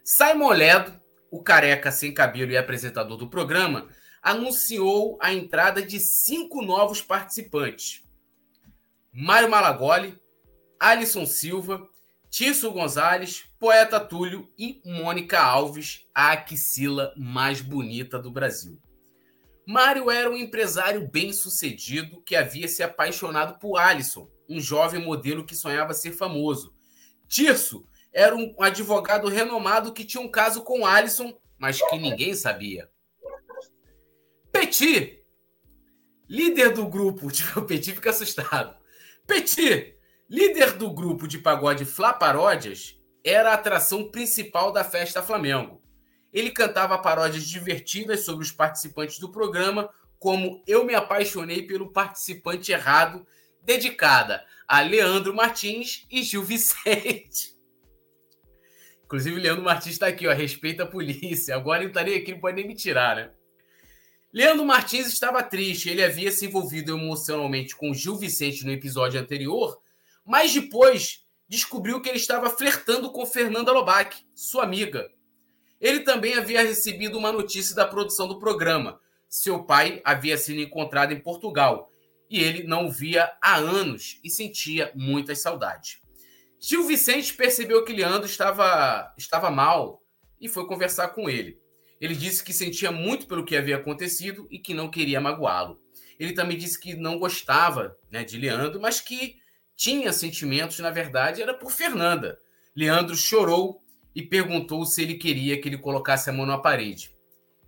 Simon 0.03 0.49
Ledo, 0.49 0.99
o 1.31 1.41
careca 1.41 1.91
sem 1.91 2.13
cabelo 2.13 2.51
e 2.51 2.57
apresentador 2.57 3.17
do 3.17 3.29
programa, 3.29 3.87
anunciou 4.21 5.17
a 5.21 5.33
entrada 5.33 5.81
de 5.81 5.99
cinco 5.99 6.61
novos 6.61 7.01
participantes: 7.01 8.03
Mário 9.11 9.49
Malagoli, 9.49 10.17
Alisson 10.79 11.25
Silva, 11.25 11.87
Tício 12.29 12.71
Gonzalez, 12.71 13.43
Poeta 13.59 13.99
Túlio 13.99 14.49
e 14.57 14.81
Mônica 14.85 15.39
Alves, 15.39 16.07
a 16.13 16.31
axila 16.31 17.13
mais 17.17 17.61
bonita 17.61 18.17
do 18.17 18.31
Brasil. 18.31 18.81
Mário 19.65 20.09
era 20.09 20.29
um 20.29 20.35
empresário 20.35 21.07
bem-sucedido 21.09 22.21
que 22.23 22.35
havia 22.35 22.67
se 22.67 22.83
apaixonado 22.83 23.57
por 23.59 23.77
Alisson, 23.77 24.29
um 24.49 24.59
jovem 24.59 25.01
modelo 25.01 25.45
que 25.45 25.55
sonhava 25.55 25.93
ser 25.93 26.11
famoso. 26.11 26.73
Tirso 27.27 27.85
era 28.11 28.35
um 28.35 28.53
advogado 28.59 29.29
renomado 29.29 29.93
que 29.93 30.03
tinha 30.03 30.21
um 30.21 30.29
caso 30.29 30.63
com 30.63 30.85
Alisson, 30.85 31.33
mas 31.57 31.81
que 31.89 31.97
ninguém 31.97 32.33
sabia. 32.33 32.90
Petit, 34.61 35.25
líder 36.29 36.71
do 36.71 36.87
grupo, 36.87 37.29
o 37.57 37.61
Petit 37.63 37.95
fica 37.95 38.11
assustado. 38.11 38.77
Petit, 39.25 39.95
líder 40.29 40.73
do 40.73 40.93
grupo 40.93 41.27
de 41.27 41.39
pagode 41.39 41.83
Flá 41.83 42.13
Paródias, 42.13 42.95
era 43.25 43.49
a 43.49 43.53
atração 43.55 44.11
principal 44.11 44.71
da 44.71 44.83
festa 44.83 45.23
Flamengo. 45.23 45.81
Ele 46.31 46.51
cantava 46.51 46.99
paródias 46.99 47.43
divertidas 47.43 48.19
sobre 48.19 48.43
os 48.43 48.51
participantes 48.51 49.17
do 49.17 49.31
programa, 49.31 49.89
como 50.19 50.63
Eu 50.67 50.85
Me 50.85 50.93
Apaixonei 50.93 51.63
pelo 51.63 51.91
Participante 51.91 52.71
Errado, 52.71 53.25
dedicada 53.63 54.45
a 54.67 54.81
Leandro 54.81 55.33
Martins 55.33 56.05
e 56.09 56.21
Gil 56.21 56.43
Vicente. 56.43 57.57
Inclusive, 59.05 59.39
Leandro 59.39 59.63
Martins 59.63 59.93
está 59.93 60.05
aqui, 60.05 60.27
ó, 60.27 60.33
respeita 60.33 60.83
a 60.83 60.87
polícia. 60.87 61.55
Agora 61.55 61.81
ele 61.81 61.89
estaria 61.89 62.15
aqui, 62.15 62.31
não 62.31 62.39
pode 62.39 62.57
nem 62.57 62.67
me 62.67 62.75
tirar, 62.75 63.15
né? 63.15 63.31
Leandro 64.33 64.65
Martins 64.65 65.07
estava 65.07 65.43
triste, 65.43 65.89
ele 65.89 66.01
havia 66.01 66.31
se 66.31 66.45
envolvido 66.45 66.97
emocionalmente 66.97 67.75
com 67.75 67.93
Gil 67.93 68.15
Vicente 68.15 68.65
no 68.65 68.71
episódio 68.71 69.19
anterior, 69.19 69.77
mas 70.25 70.53
depois 70.53 71.25
descobriu 71.49 72.01
que 72.01 72.07
ele 72.07 72.17
estava 72.17 72.49
flertando 72.49 73.11
com 73.11 73.25
Fernanda 73.25 73.73
Lobac, 73.73 74.25
sua 74.33 74.63
amiga. 74.63 75.11
Ele 75.81 75.99
também 75.99 76.35
havia 76.35 76.61
recebido 76.61 77.17
uma 77.17 77.31
notícia 77.31 77.75
da 77.75 77.85
produção 77.85 78.25
do 78.25 78.39
programa. 78.39 79.01
Seu 79.27 79.65
pai 79.65 80.01
havia 80.05 80.37
sido 80.37 80.61
encontrado 80.61 81.11
em 81.11 81.19
Portugal 81.19 81.91
e 82.29 82.39
ele 82.39 82.63
não 82.63 82.89
via 82.89 83.29
há 83.41 83.55
anos 83.55 84.17
e 84.23 84.29
sentia 84.29 84.93
muitas 84.95 85.41
saudades. 85.41 85.99
Gil 86.57 86.87
Vicente 86.87 87.33
percebeu 87.33 87.83
que 87.83 87.91
Leandro 87.91 88.27
estava, 88.27 89.13
estava 89.17 89.51
mal 89.51 90.01
e 90.39 90.47
foi 90.47 90.65
conversar 90.65 91.09
com 91.09 91.29
ele. 91.29 91.60
Ele 92.01 92.15
disse 92.15 92.43
que 92.43 92.51
sentia 92.51 92.91
muito 92.91 93.27
pelo 93.27 93.45
que 93.45 93.55
havia 93.55 93.77
acontecido 93.77 94.47
e 94.49 94.57
que 94.57 94.73
não 94.73 94.89
queria 94.89 95.21
magoá-lo. 95.21 95.79
Ele 96.19 96.33
também 96.33 96.57
disse 96.57 96.79
que 96.79 96.95
não 96.95 97.19
gostava 97.19 97.95
né, 98.09 98.23
de 98.23 98.39
Leandro, 98.39 98.81
mas 98.81 98.99
que 98.99 99.37
tinha 99.75 100.11
sentimentos, 100.11 100.79
na 100.79 100.89
verdade, 100.89 101.43
era 101.43 101.53
por 101.53 101.71
Fernanda. 101.71 102.39
Leandro 102.75 103.15
chorou 103.15 103.83
e 104.15 104.23
perguntou 104.23 104.83
se 104.83 105.03
ele 105.03 105.15
queria 105.15 105.61
que 105.61 105.69
ele 105.69 105.77
colocasse 105.77 106.27
a 106.27 106.33
mão 106.33 106.45
na 106.45 106.57
parede. 106.57 107.15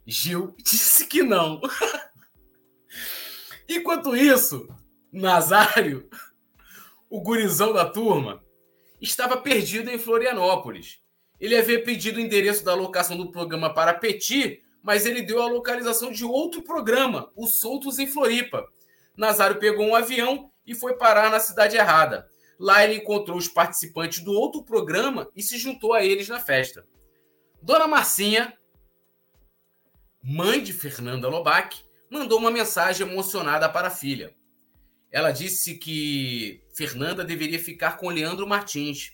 Gil 0.06 0.56
disse 0.58 1.06
que 1.06 1.22
não. 1.22 1.62
Enquanto 3.70 4.16
isso, 4.16 4.68
Nazário, 5.12 6.10
o 7.08 7.22
gurizão 7.22 7.72
da 7.72 7.86
turma, 7.86 8.44
estava 9.00 9.38
perdido 9.38 9.92
em 9.92 10.00
Florianópolis. 10.00 11.03
Ele 11.44 11.57
havia 11.57 11.84
pedido 11.84 12.15
o 12.15 12.22
endereço 12.22 12.64
da 12.64 12.74
locação 12.74 13.18
do 13.18 13.30
programa 13.30 13.74
para 13.74 13.94
Petit, 13.94 14.64
mas 14.82 15.06
ele 15.06 15.22
deu 15.22 15.41
a 15.41 15.45
localização 15.49 16.10
de 16.10 16.24
outro 16.24 16.61
programa, 16.61 17.30
o 17.36 17.48
Soltos 17.48 17.99
em 17.99 18.07
Floripa. 18.07 18.65
Nazário 19.18 19.60
pegou 19.60 19.86
um 19.86 19.94
avião 19.94 20.49
e 20.65 20.74
foi 20.74 20.95
parar 20.95 21.30
na 21.30 21.41
cidade 21.41 21.76
errada. 21.76 22.30
Lá 22.57 22.82
ele 22.86 22.95
encontrou 22.95 23.38
os 23.38 23.49
participantes 23.49 24.24
do 24.24 24.32
outro 24.32 24.64
programa 24.64 25.30
e 25.36 25.44
se 25.44 25.57
juntou 25.57 25.91
a 25.91 26.02
eles 26.02 26.30
na 26.30 26.40
festa. 26.40 26.88
Dona 27.61 27.88
Marcinha, 27.88 28.57
mãe 30.24 30.64
de 30.64 30.72
Fernanda 30.72 31.28
Lobac, 31.28 31.78
mandou 32.10 32.40
uma 32.40 32.52
mensagem 32.52 33.06
emocionada 33.06 33.68
para 33.68 33.90
a 33.90 33.91
filha. 33.91 34.34
Ela 35.11 35.32
disse 35.32 35.76
que 35.76 36.64
Fernanda 36.74 37.22
deveria 37.22 37.60
ficar 37.60 37.98
com 37.98 38.07
Leandro 38.07 38.48
Martins. 38.48 39.11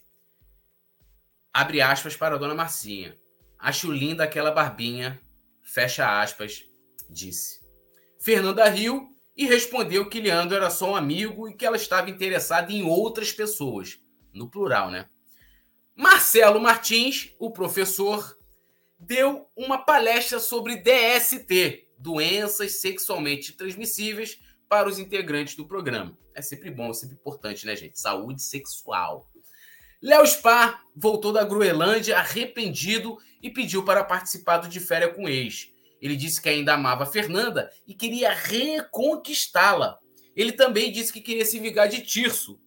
Abre 1.53 1.81
aspas 1.81 2.15
para 2.15 2.35
a 2.35 2.37
Dona 2.37 2.55
Marcinha. 2.55 3.15
Acho 3.57 3.91
linda 3.91 4.23
aquela 4.23 4.51
barbinha. 4.51 5.19
Fecha 5.61 6.21
aspas, 6.21 6.63
disse. 7.09 7.59
Fernanda 8.19 8.67
riu 8.67 9.09
e 9.35 9.45
respondeu 9.45 10.09
que 10.09 10.19
Leandro 10.19 10.55
era 10.55 10.69
só 10.69 10.91
um 10.91 10.95
amigo 10.95 11.47
e 11.47 11.53
que 11.53 11.65
ela 11.65 11.77
estava 11.77 12.09
interessada 12.09 12.71
em 12.71 12.83
outras 12.83 13.31
pessoas, 13.31 13.99
no 14.33 14.49
plural, 14.49 14.91
né? 14.91 15.07
Marcelo 15.95 16.59
Martins, 16.59 17.33
o 17.39 17.51
professor, 17.51 18.37
deu 18.97 19.47
uma 19.55 19.77
palestra 19.77 20.39
sobre 20.39 20.77
DST, 20.77 21.87
doenças 21.97 22.79
sexualmente 22.81 23.53
transmissíveis, 23.53 24.39
para 24.67 24.87
os 24.87 24.99
integrantes 24.99 25.55
do 25.55 25.67
programa. 25.67 26.17
É 26.35 26.41
sempre 26.41 26.69
bom, 26.69 26.93
sempre 26.93 27.15
importante, 27.15 27.65
né, 27.65 27.75
gente? 27.75 27.99
Saúde 27.99 28.41
sexual. 28.41 29.28
Léo 30.01 30.25
Spar 30.25 30.81
voltou 30.95 31.33
da 31.33 31.43
Groenlândia 31.43 32.17
arrependido 32.17 33.17
e 33.41 33.49
pediu 33.49 33.83
para 33.83 34.03
participar 34.03 34.57
do 34.57 34.69
de 34.69 34.79
férias 34.79 35.13
com 35.15 35.27
ex. 35.27 35.71
Ele 36.01 36.15
disse 36.15 36.41
que 36.41 36.47
ainda 36.47 36.73
amava 36.73 37.05
Fernanda 37.05 37.69
e 37.85 37.93
queria 37.93 38.33
reconquistá-la. 38.33 39.99
Ele 40.35 40.53
também 40.53 40.91
disse 40.91 41.11
que 41.11 41.19
queria 41.19 41.43
se 41.43 41.59
vingar 41.59 41.89
de 41.89 42.01
Tirso, 42.01 42.59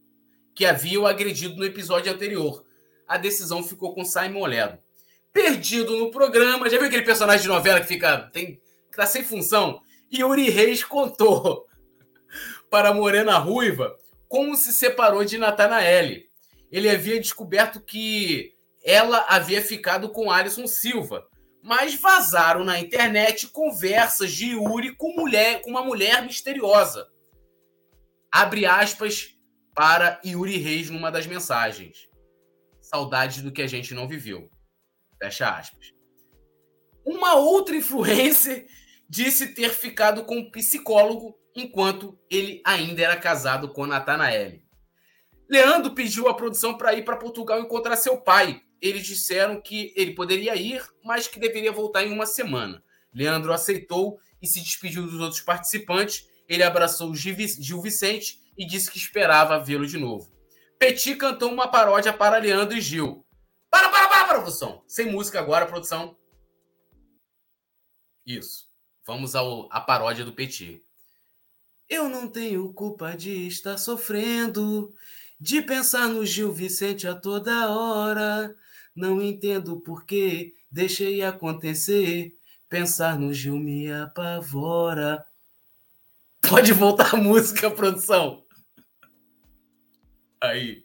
que 0.55 0.67
havia 0.67 1.01
o 1.01 1.07
agredido 1.07 1.57
no 1.57 1.65
episódio 1.65 2.13
anterior. 2.13 2.65
A 3.09 3.17
decisão 3.17 3.63
ficou 3.63 3.95
com 3.95 4.05
Simon 4.05 4.45
Ledo. 4.47 4.79
Perdido 5.33 5.97
no 5.97 6.11
programa, 6.11 6.69
já 6.69 6.77
viu 6.77 6.89
aquele 6.89 7.03
personagem 7.03 7.43
de 7.43 7.49
novela 7.49 7.81
que 7.81 7.87
fica 7.87 8.31
tem 8.33 8.61
que 8.91 8.97
tá 8.97 9.07
sem 9.07 9.25
função? 9.25 9.81
Yuri 10.13 10.51
Reis 10.51 10.85
contou 10.85 11.67
para 12.69 12.93
Morena 12.93 13.39
Ruiva 13.39 13.97
como 14.29 14.55
se 14.55 14.71
separou 14.71 15.25
de 15.25 15.39
Natanael. 15.39 16.32
Ele 16.73 16.89
havia 16.89 17.21
descoberto 17.21 17.81
que 17.81 18.55
ela 18.83 19.27
havia 19.29 19.63
ficado 19.63 20.09
com 20.09 20.31
Alisson 20.31 20.67
Silva, 20.67 21.29
mas 21.63 21.95
vazaram 21.95 22.65
na 22.65 22.81
internet 22.81 23.47
conversas 23.49 24.33
de 24.33 24.53
Yuri 24.53 24.97
com, 24.97 25.15
mulher, 25.15 25.61
com 25.61 25.71
uma 25.71 25.85
mulher 25.85 26.25
misteriosa. 26.25 27.07
Abre 28.33 28.65
aspas 28.65 29.37
para 29.75 30.19
Yuri 30.25 30.57
Reis 30.57 30.89
numa 30.89 31.13
das 31.13 31.27
mensagens. 31.27 32.09
Saudades 32.81 33.43
do 33.43 33.53
que 33.53 33.63
a 33.63 33.67
gente 33.67 33.93
não 33.95 34.09
viveu. 34.09 34.51
Fecha 35.23 35.51
aspas. 35.51 35.93
Uma 37.05 37.35
outra 37.35 37.77
influencer 37.77 38.67
disse 39.09 39.55
ter 39.55 39.71
ficado 39.71 40.25
com 40.25 40.39
um 40.39 40.51
psicólogo 40.51 41.37
enquanto 41.55 42.19
ele 42.31 42.63
ainda 42.65 43.03
era 43.03 43.17
casado 43.17 43.73
com 43.73 43.87
Natanael. 43.87 44.62
Leandro 45.53 45.95
pediu 45.95 46.29
à 46.29 46.35
produção 46.35 46.79
para 46.79 46.95
ir 46.95 47.05
para 47.05 47.19
Portugal 47.19 47.61
encontrar 47.61 47.95
seu 47.97 48.17
pai. 48.17 48.63
Eles 48.81 49.07
disseram 49.07 49.61
que 49.61 49.93
ele 49.95 50.15
poderia 50.15 50.57
ir, 50.57 50.83
mas 51.05 51.29
que 51.29 51.39
deveria 51.39 51.71
voltar 51.71 52.03
em 52.03 52.11
uma 52.11 52.25
semana. 52.25 52.83
Leandro 53.13 53.53
aceitou 53.53 54.19
e 54.41 54.47
se 54.47 54.63
despediu 54.63 55.03
dos 55.03 55.21
outros 55.21 55.43
participantes. 55.43 56.27
Ele 56.49 56.63
abraçou 56.63 57.15
Gil 57.15 57.83
Vicente 57.83 58.41
e 58.57 58.67
disse 58.67 58.91
que 58.91 58.97
esperava 58.97 59.63
vê-lo 59.63 59.87
de 59.87 59.99
novo. 59.99 60.33
Petit 60.79 61.17
cantou 61.17 61.53
uma 61.53 61.69
paródia 61.69 62.15
para 62.15 62.39
Leandro 62.39 62.79
e 62.79 62.81
Gil. 62.81 63.23
Para, 63.69 63.91
para, 63.91 64.09
para, 64.09 64.29
produção! 64.29 64.83
Sem 64.89 65.13
música 65.13 65.39
agora, 65.39 65.67
produção. 65.67 66.17
Isso. 68.25 68.67
Vamos 69.07 69.35
ao, 69.35 69.69
à 69.71 69.83
paródia 69.83 70.25
do 70.25 70.33
Petit. 70.33 70.83
Eu 71.91 72.09
não 72.09 72.27
tenho 72.27 72.73
culpa 72.73 73.15
de 73.15 73.47
estar 73.47 73.77
sofrendo, 73.77 74.95
de 75.43 75.61
pensar 75.61 76.07
no 76.07 76.25
Gil 76.25 76.53
Vicente 76.53 77.09
a 77.09 77.17
toda 77.17 77.69
hora. 77.69 78.55
Não 78.95 79.21
entendo 79.21 79.81
por 79.81 80.07
que 80.07 80.55
deixei 80.71 81.21
acontecer. 81.21 82.37
Pensar 82.69 83.19
no 83.19 83.35
Gil 83.35 83.57
me 83.57 83.91
apavora. 83.91 85.27
Pode 86.49 86.73
voltar 86.73 87.17
a 87.17 87.19
música, 87.19 87.69
produção. 87.73 88.45
Aí. 90.41 90.85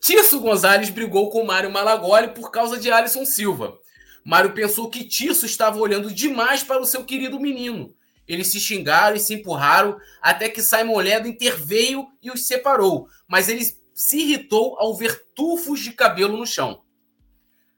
Tirso 0.00 0.40
Gonzalez 0.40 0.90
brigou 0.90 1.30
com 1.30 1.44
Mário 1.44 1.70
Malagoli 1.70 2.34
por 2.34 2.50
causa 2.50 2.76
de 2.76 2.90
Alisson 2.90 3.24
Silva. 3.24 3.78
Mário 4.24 4.52
pensou 4.52 4.90
que 4.90 5.04
Tirso 5.04 5.46
estava 5.46 5.78
olhando 5.78 6.12
demais 6.12 6.64
para 6.64 6.82
o 6.82 6.86
seu 6.86 7.04
querido 7.04 7.38
menino. 7.38 7.94
Eles 8.28 8.48
se 8.48 8.60
xingaram 8.60 9.16
e 9.16 9.20
se 9.20 9.34
empurraram 9.34 9.98
até 10.20 10.48
que 10.48 10.62
Simon 10.62 10.98
Ledo 10.98 11.26
interveio 11.26 12.06
e 12.22 12.30
os 12.30 12.46
separou. 12.46 13.08
Mas 13.26 13.48
ele 13.48 13.64
se 13.94 14.18
irritou 14.18 14.78
ao 14.78 14.94
ver 14.94 15.24
tufos 15.34 15.80
de 15.80 15.92
cabelo 15.92 16.36
no 16.36 16.46
chão. 16.46 16.82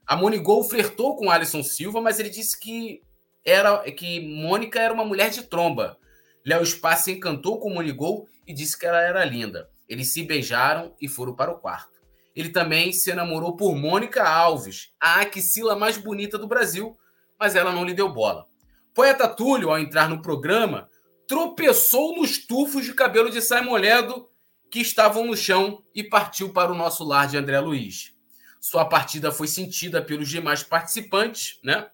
A 0.05 0.15
Monigol 0.15 0.63
flertou 0.63 1.15
com 1.15 1.31
Alisson 1.31 1.63
Silva, 1.63 2.01
mas 2.01 2.19
ele 2.19 2.29
disse 2.29 2.59
que 2.59 3.01
era 3.45 3.79
que 3.91 4.19
Mônica 4.19 4.79
era 4.79 4.93
uma 4.93 5.05
mulher 5.05 5.29
de 5.29 5.43
tromba. 5.43 5.97
Léo 6.45 6.65
Spá 6.65 6.95
se 6.95 7.13
encantou 7.13 7.59
com 7.59 7.73
Monigol 7.73 8.27
e 8.45 8.53
disse 8.53 8.77
que 8.77 8.85
ela 8.85 9.01
era 9.01 9.23
linda. 9.23 9.69
Eles 9.87 10.11
se 10.11 10.23
beijaram 10.23 10.93
e 10.99 11.07
foram 11.07 11.33
para 11.33 11.51
o 11.51 11.59
quarto. 11.59 12.01
Ele 12.35 12.49
também 12.49 12.91
se 12.93 13.13
namorou 13.13 13.55
por 13.55 13.75
Mônica 13.75 14.23
Alves, 14.23 14.93
a 14.99 15.21
axila 15.21 15.75
mais 15.75 15.97
bonita 15.97 16.37
do 16.37 16.47
Brasil, 16.47 16.97
mas 17.39 17.55
ela 17.55 17.71
não 17.71 17.83
lhe 17.83 17.93
deu 17.93 18.11
bola. 18.11 18.47
Poeta 18.93 19.27
Túlio, 19.27 19.69
ao 19.69 19.79
entrar 19.79 20.09
no 20.09 20.21
programa, 20.21 20.89
tropeçou 21.27 22.15
nos 22.15 22.37
tufos 22.37 22.83
de 22.83 22.93
cabelo 22.93 23.29
de 23.29 23.41
Simon 23.41 23.77
Ledo 23.77 24.29
que 24.69 24.79
estavam 24.79 25.25
no 25.25 25.35
chão 25.35 25.83
e 25.93 26.03
partiu 26.03 26.51
para 26.51 26.71
o 26.71 26.75
nosso 26.75 27.03
lar 27.03 27.27
de 27.27 27.37
André 27.37 27.59
Luiz. 27.59 28.13
Sua 28.59 28.85
partida 28.85 29.31
foi 29.31 29.47
sentida 29.47 30.01
pelos 30.01 30.29
demais 30.29 30.63
participantes, 30.63 31.59
né? 31.63 31.89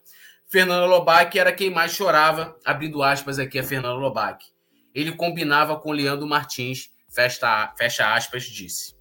Fernando 0.50 0.90
Lobac 0.90 1.38
era 1.38 1.52
quem 1.52 1.70
mais 1.70 1.92
chorava, 1.92 2.58
abrindo 2.64 3.04
aspas 3.04 3.38
aqui 3.38 3.60
a 3.60 3.64
Fernando 3.64 4.00
Lobac. 4.00 4.46
Ele 4.94 5.12
combinava 5.12 5.80
com 5.80 5.92
Leandro 5.92 6.28
Martins, 6.28 6.92
fecha, 7.10 7.74
fecha 7.78 8.14
aspas, 8.14 8.44
disse. 8.44 8.96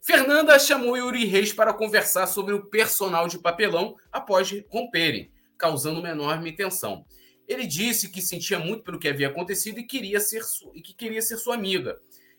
Fernanda 0.00 0.58
chamou 0.58 0.96
Yuri 0.96 1.24
Reis 1.24 1.52
para 1.52 1.72
conversar 1.72 2.26
sobre 2.26 2.52
o 2.52 2.66
personal 2.66 3.26
de 3.26 3.38
papelão 3.38 3.96
após 4.12 4.50
romperem, 4.68 5.32
causando 5.56 6.00
uma 6.00 6.10
enorme 6.10 6.52
tensão. 6.52 7.04
Ele 7.46 7.66
disse 7.66 8.08
que 8.08 8.22
sentia 8.22 8.58
muito 8.58 8.82
pelo 8.84 8.98
que 8.98 9.08
havia 9.08 9.28
acontecido 9.28 9.78
e 9.78 9.86
queria 9.86 10.20
ser 10.20 10.42
e 10.74 10.80
que 10.80 10.94
queria 10.94 11.20
ser 11.20 11.36
sua 11.36 11.54
amiga. 11.54 11.98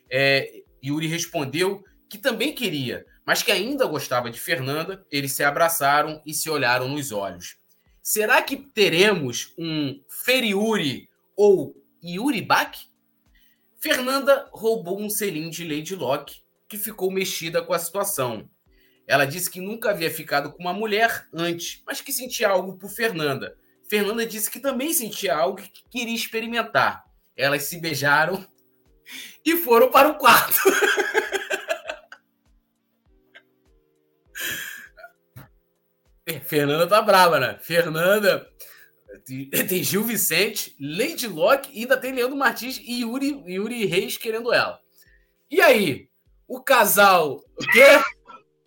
É, 0.09 0.63
Yuri 0.83 1.07
respondeu 1.07 1.83
que 2.09 2.17
também 2.17 2.53
queria, 2.53 3.05
mas 3.25 3.43
que 3.43 3.51
ainda 3.51 3.85
gostava 3.85 4.29
de 4.29 4.39
Fernanda. 4.39 5.05
Eles 5.11 5.33
se 5.33 5.43
abraçaram 5.43 6.21
e 6.25 6.33
se 6.33 6.49
olharam 6.49 6.87
nos 6.87 7.11
olhos. 7.11 7.57
Será 8.01 8.41
que 8.41 8.57
teremos 8.57 9.53
um 9.57 9.99
Feriuri 10.07 11.09
ou 11.35 11.75
Yuri 12.03 12.41
Bach? 12.41 12.77
Fernanda 13.79 14.47
roubou 14.51 14.99
um 14.99 15.09
selim 15.09 15.49
de 15.49 15.63
Lady 15.63 15.95
Locke 15.95 16.41
que 16.67 16.77
ficou 16.77 17.11
mexida 17.11 17.61
com 17.61 17.73
a 17.73 17.79
situação. 17.79 18.49
Ela 19.07 19.25
disse 19.25 19.49
que 19.49 19.61
nunca 19.61 19.91
havia 19.91 20.09
ficado 20.09 20.51
com 20.51 20.63
uma 20.63 20.73
mulher 20.73 21.27
antes, 21.31 21.83
mas 21.85 22.01
que 22.01 22.11
sentia 22.11 22.49
algo 22.49 22.77
por 22.77 22.89
Fernanda. 22.89 23.55
Fernanda 23.89 24.25
disse 24.25 24.49
que 24.49 24.59
também 24.59 24.93
sentia 24.93 25.35
algo 25.35 25.61
que 25.61 25.83
queria 25.89 26.15
experimentar. 26.15 27.03
Elas 27.35 27.63
se 27.63 27.79
beijaram 27.79 28.45
e 29.43 29.57
foram 29.57 29.89
para 29.91 30.09
o 30.09 30.17
quarto. 30.17 30.59
É, 36.27 36.39
Fernanda 36.39 36.87
tá 36.87 36.99
brava, 37.03 37.39
né? 37.39 37.59
Fernanda 37.61 38.49
tem 39.69 39.83
Gil 39.83 40.03
Vicente, 40.03 40.75
Lady 40.79 41.27
Locke 41.27 41.69
e 41.71 41.81
ainda 41.81 41.97
tem 41.97 42.11
Leandro 42.13 42.35
Martins 42.35 42.79
e 42.83 43.01
Yuri, 43.01 43.43
Yuri 43.45 43.85
Reis 43.85 44.17
querendo 44.17 44.51
ela. 44.51 44.79
E 45.51 45.61
aí? 45.61 46.09
O 46.47 46.61
casal. 46.61 47.43
O 47.55 47.67
quê? 47.71 48.01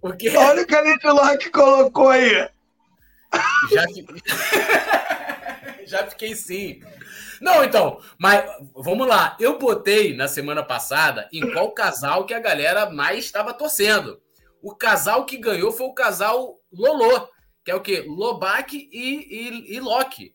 O 0.00 0.12
quê? 0.12 0.36
Olha 0.36 0.62
o 0.62 0.66
que 0.66 0.74
a 0.74 0.80
Lady 0.80 1.06
Locke 1.06 1.50
colocou 1.50 2.08
aí. 2.10 2.48
Já, 3.72 3.84
Já 5.88 6.06
fiquei 6.06 6.34
sim. 6.34 6.80
Não, 7.40 7.64
então, 7.64 8.00
mas 8.18 8.44
vamos 8.74 9.06
lá. 9.06 9.36
Eu 9.40 9.58
botei 9.58 10.14
na 10.14 10.28
semana 10.28 10.62
passada 10.62 11.28
em 11.32 11.50
qual 11.52 11.72
casal 11.72 12.26
que 12.26 12.34
a 12.34 12.40
galera 12.40 12.90
mais 12.90 13.24
estava 13.24 13.54
torcendo. 13.54 14.20
O 14.60 14.74
casal 14.74 15.24
que 15.24 15.38
ganhou 15.38 15.72
foi 15.72 15.86
o 15.86 15.94
casal 15.94 16.60
Lolo, 16.70 17.28
que 17.64 17.70
é 17.70 17.74
o 17.74 17.80
quê? 17.80 18.04
Lobac 18.06 18.76
e, 18.76 18.88
e, 18.92 19.76
e 19.76 19.80
Loki. 19.80 20.34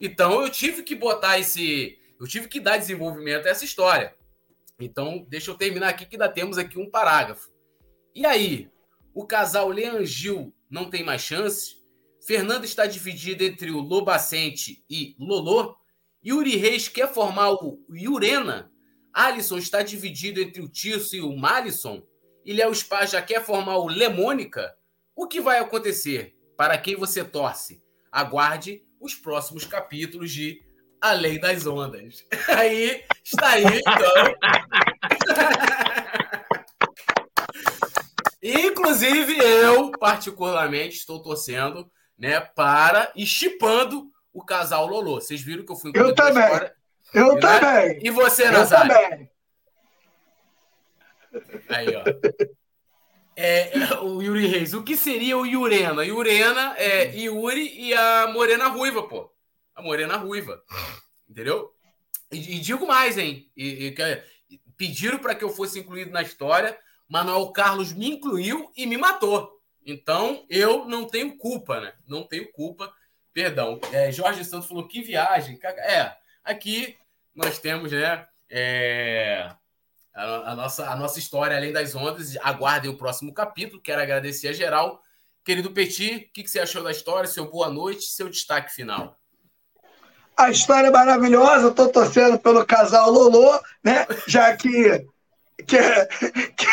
Então 0.00 0.42
eu 0.42 0.50
tive 0.50 0.82
que 0.82 0.94
botar 0.94 1.38
esse. 1.38 1.98
Eu 2.18 2.26
tive 2.26 2.48
que 2.48 2.58
dar 2.58 2.78
desenvolvimento 2.78 3.46
a 3.46 3.50
essa 3.50 3.64
história. 3.64 4.14
Então, 4.78 5.26
deixa 5.28 5.50
eu 5.50 5.54
terminar 5.54 5.90
aqui 5.90 6.06
que 6.06 6.16
ainda 6.16 6.28
temos 6.28 6.58
aqui 6.58 6.78
um 6.78 6.90
parágrafo. 6.90 7.50
E 8.14 8.24
aí, 8.24 8.70
o 9.14 9.26
casal 9.26 9.68
Leandro 9.68 10.04
Gil 10.04 10.54
não 10.70 10.88
tem 10.88 11.04
mais 11.04 11.20
chance? 11.22 11.79
Fernando 12.20 12.64
está 12.64 12.86
dividido 12.86 13.42
entre 13.42 13.70
o 13.70 13.80
Lobacente 13.80 14.84
e 14.88 15.16
Lolo? 15.18 15.76
Yuri 16.24 16.56
Reis 16.56 16.86
quer 16.86 17.12
formar 17.12 17.50
o 17.52 17.82
Yurena? 17.90 18.70
Alisson 19.12 19.58
está 19.58 19.82
dividido 19.82 20.40
entre 20.40 20.60
o 20.60 20.68
Tirso 20.68 21.16
e 21.16 21.20
o 21.20 21.34
Malisson? 21.36 22.02
E 22.44 22.52
Léo 22.52 22.74
Spa 22.74 23.06
já 23.06 23.22
quer 23.22 23.44
formar 23.44 23.78
o 23.78 23.88
Lemônica? 23.88 24.74
O 25.16 25.26
que 25.26 25.40
vai 25.40 25.58
acontecer? 25.58 26.36
Para 26.56 26.76
quem 26.76 26.94
você 26.94 27.24
torce? 27.24 27.82
Aguarde 28.12 28.84
os 29.00 29.14
próximos 29.14 29.64
capítulos 29.64 30.30
de 30.30 30.62
A 31.00 31.12
Lei 31.12 31.38
das 31.38 31.66
Ondas. 31.66 32.26
Aí 32.54 33.02
está 33.24 33.48
aí, 33.50 33.64
então. 33.64 34.34
Inclusive, 38.70 39.36
eu, 39.38 39.90
particularmente, 39.92 40.96
estou 40.96 41.22
torcendo 41.22 41.90
né, 42.20 42.38
para 42.38 43.10
e 43.16 43.24
chipando 43.24 44.10
o 44.30 44.44
casal 44.44 44.86
Lolo. 44.86 45.14
Vocês 45.14 45.40
viram 45.40 45.64
que 45.64 45.72
eu 45.72 45.76
fui 45.76 45.90
Eu 45.94 46.14
também. 46.14 46.44
História, 46.44 46.74
eu 47.14 47.34
né? 47.34 47.40
também. 47.40 47.98
E 48.02 48.10
você, 48.10 48.50
Nazário? 48.50 48.92
Eu 48.92 49.10
também. 49.10 49.30
Aí, 51.70 51.88
ó. 51.96 52.04
É, 53.36 53.78
é, 53.78 53.98
o 54.00 54.20
Yuri 54.20 54.46
Reis. 54.46 54.74
O 54.74 54.82
que 54.82 54.96
seria 54.96 55.38
o 55.38 55.46
Yurena? 55.46 56.04
Yurena 56.04 56.74
é 56.76 57.16
Yuri 57.16 57.72
e 57.80 57.94
a 57.94 58.26
Morena 58.26 58.68
Ruiva, 58.68 59.02
pô. 59.04 59.32
A 59.74 59.80
Morena 59.80 60.16
Ruiva. 60.16 60.62
Entendeu? 61.28 61.72
E, 62.30 62.56
e 62.56 62.60
digo 62.60 62.86
mais, 62.86 63.16
hein? 63.16 63.50
E, 63.56 63.94
e, 64.50 64.60
pediram 64.76 65.18
para 65.18 65.34
que 65.34 65.42
eu 65.42 65.48
fosse 65.48 65.78
incluído 65.78 66.10
na 66.10 66.20
história. 66.20 66.78
Manuel 67.08 67.50
Carlos 67.52 67.94
me 67.94 68.10
incluiu 68.10 68.70
e 68.76 68.84
me 68.84 68.98
matou. 68.98 69.59
Então, 69.90 70.44
eu 70.48 70.84
não 70.86 71.04
tenho 71.04 71.36
culpa, 71.36 71.80
né? 71.80 71.92
Não 72.06 72.22
tenho 72.22 72.50
culpa. 72.52 72.92
Perdão. 73.32 73.80
É, 73.92 74.10
Jorge 74.12 74.44
Santos 74.44 74.68
falou 74.68 74.86
que 74.86 75.02
viagem. 75.02 75.58
É, 75.62 76.12
aqui 76.44 76.96
nós 77.34 77.58
temos, 77.58 77.92
né? 77.92 78.26
É, 78.48 79.50
a, 80.14 80.52
a, 80.52 80.54
nossa, 80.54 80.90
a 80.90 80.96
nossa 80.96 81.18
história 81.18 81.56
além 81.56 81.72
das 81.72 81.94
ondas. 81.94 82.36
Aguardem 82.38 82.90
o 82.90 82.96
próximo 82.96 83.32
capítulo. 83.32 83.82
Quero 83.82 84.02
agradecer 84.02 84.48
a 84.48 84.52
geral 84.52 85.02
Querido 85.44 85.72
Petit, 85.72 86.16
o 86.16 86.32
que, 86.32 86.42
que 86.42 86.50
você 86.50 86.60
achou 86.60 86.82
da 86.82 86.90
história? 86.90 87.28
Seu 87.28 87.50
boa 87.50 87.70
noite, 87.70 88.04
seu 88.04 88.28
destaque 88.28 88.72
final. 88.72 89.18
A 90.36 90.50
história 90.50 90.88
é 90.88 90.90
maravilhosa, 90.90 91.68
estou 91.68 91.88
torcendo 91.88 92.38
pelo 92.38 92.64
casal 92.64 93.10
Lolo, 93.10 93.60
né? 93.82 94.06
Já 94.26 94.56
que, 94.56 95.06
que, 95.66 96.06
que, 96.56 96.66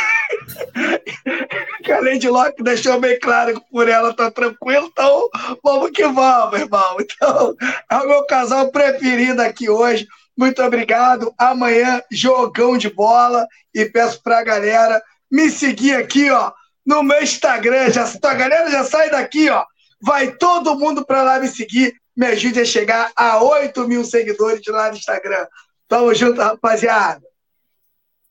que 1.84 1.92
a 1.92 2.02
Lady 2.02 2.30
Locke 2.30 2.64
deixou 2.64 3.00
bem 3.00 3.20
claro 3.20 3.54
que 3.54 3.70
por 3.72 3.88
ela 3.88 4.14
tá 4.14 4.30
tranquilo, 4.32 4.88
então 4.92 5.30
vamos 5.64 5.92
que 5.92 6.06
vamos, 6.08 6.60
irmão. 6.60 6.98
Então, 7.00 7.56
é 7.90 7.96
o 7.98 8.08
meu 8.08 8.26
casal 8.26 8.70
preferido 8.72 9.42
aqui 9.42 9.70
hoje. 9.70 10.08
Muito 10.38 10.62
obrigado. 10.62 11.34
Amanhã, 11.38 12.02
jogão 12.12 12.78
de 12.78 12.90
bola. 12.90 13.48
E 13.74 13.86
peço 13.86 14.22
pra 14.22 14.44
galera 14.44 15.02
me 15.32 15.50
seguir 15.50 15.96
aqui, 15.96 16.30
ó, 16.30 16.52
no 16.86 17.02
meu 17.02 17.22
Instagram. 17.22 17.90
Já, 17.90 18.06
a 18.06 18.34
galera 18.34 18.70
já 18.70 18.84
sai 18.84 19.10
daqui, 19.10 19.50
ó. 19.50 19.66
Vai 20.00 20.32
todo 20.34 20.78
mundo 20.78 21.06
para 21.06 21.24
lá 21.24 21.40
me 21.40 21.48
seguir. 21.48 21.96
Me 22.16 22.28
ajude 22.28 22.60
a 22.60 22.66
chegar 22.66 23.12
a 23.16 23.44
8 23.44 23.88
mil 23.88 24.04
seguidores 24.04 24.62
lá 24.68 24.90
no 24.90 24.98
Instagram. 24.98 25.48
Tamo 25.88 26.14
junto, 26.14 26.42
rapaziada. 26.42 27.22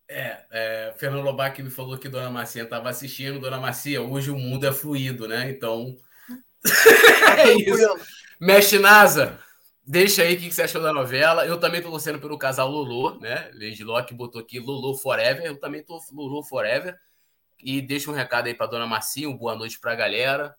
É, 0.09 0.45
é, 0.51 0.95
Fernando 0.97 1.24
Lobac 1.24 1.61
me 1.62 1.70
falou 1.70 1.99
que 1.99 2.09
Dona 2.09 2.31
Marcia 2.31 2.62
estava 2.62 2.89
assistindo. 2.89 3.41
Dona 3.41 3.59
Marcia, 3.59 4.01
hoje 4.01 4.31
o 4.31 4.39
mundo 4.39 4.66
é 4.66 4.73
fluido, 4.73 5.27
né? 5.27 5.51
Então. 5.51 5.97
é 7.39 7.53
isso. 7.53 7.99
Mexe 8.41 8.78
NASA. 8.78 9.39
Deixa 9.85 10.23
aí 10.23 10.35
o 10.35 10.39
que 10.39 10.51
você 10.51 10.62
achou 10.62 10.83
da 10.83 10.93
novela. 10.93 11.47
Eu 11.47 11.59
também 11.59 11.81
tô 11.81 11.91
torcendo 11.91 12.19
pelo 12.19 12.39
casal 12.39 12.69
Lolo, 12.69 13.20
né? 13.20 13.51
Lady 13.55 13.85
Locke 13.85 14.15
botou 14.15 14.41
aqui 14.41 14.59
Lolo 14.59 14.97
Forever. 14.97 15.45
Eu 15.45 15.59
também 15.59 15.83
tô 15.83 16.01
Lolo 16.12 16.43
Forever. 16.43 16.97
E 17.62 17.81
deixa 17.81 18.11
um 18.11 18.15
recado 18.15 18.47
aí 18.47 18.55
para 18.55 18.66
Dona 18.66 18.87
Marcinha, 18.87 19.28
um 19.28 19.37
boa 19.37 19.57
noite 19.57 19.78
para 19.78 19.93
a 19.93 19.97
galera. 19.97 20.55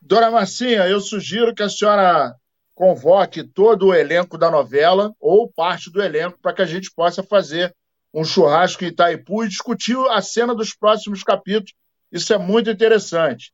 Dona 0.00 0.30
Marcinha, 0.30 0.86
eu 0.88 1.00
sugiro 1.00 1.54
que 1.54 1.62
a 1.62 1.68
senhora 1.68 2.34
convoque 2.74 3.44
todo 3.44 3.88
o 3.88 3.94
elenco 3.94 4.38
da 4.38 4.50
novela 4.50 5.14
ou 5.20 5.52
parte 5.52 5.90
do 5.90 6.02
elenco 6.02 6.38
para 6.40 6.52
que 6.52 6.62
a 6.62 6.66
gente 6.66 6.90
possa 6.90 7.22
fazer 7.22 7.74
um 8.12 8.24
churrasco 8.24 8.84
em 8.84 8.88
Itaipu 8.88 9.44
e 9.44 9.48
discutir 9.48 9.96
a 10.10 10.20
cena 10.20 10.54
dos 10.54 10.74
próximos 10.74 11.22
capítulos. 11.22 11.72
Isso 12.10 12.32
é 12.32 12.38
muito 12.38 12.70
interessante. 12.70 13.52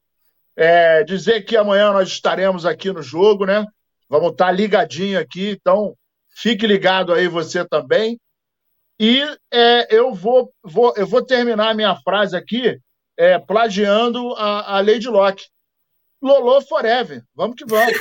É, 0.56 1.05
dizer 1.05 1.43
que 1.43 1.56
amanhã 1.56 1.93
nós 1.93 2.09
estaremos 2.09 2.66
aqui 2.66 2.90
no 2.90 3.02
jogo, 3.02 3.47
né? 3.47 3.64
Vamos 4.09 4.32
estar 4.32 4.51
ligadinho 4.51 5.20
aqui, 5.20 5.51
então 5.51 5.94
fique 6.35 6.66
ligado 6.66 7.12
aí 7.12 7.28
você 7.28 7.64
também. 7.64 8.18
E 8.98 9.22
é, 9.52 9.94
eu, 9.94 10.12
vou, 10.12 10.52
vou, 10.62 10.93
eu 10.97 11.06
vou 11.06 11.24
terminar 11.24 11.70
a 11.70 11.74
minha 11.74 11.94
frase 11.97 12.36
aqui 12.36 12.80
é, 13.16 13.39
plagiando 13.39 14.35
a, 14.35 14.76
a 14.76 14.80
Lady 14.80 15.09
Locke. 15.09 15.44
Lolo 16.20 16.60
Forever. 16.62 17.22
Vamos 17.35 17.56
que 17.56 17.64
vamos. 17.64 17.93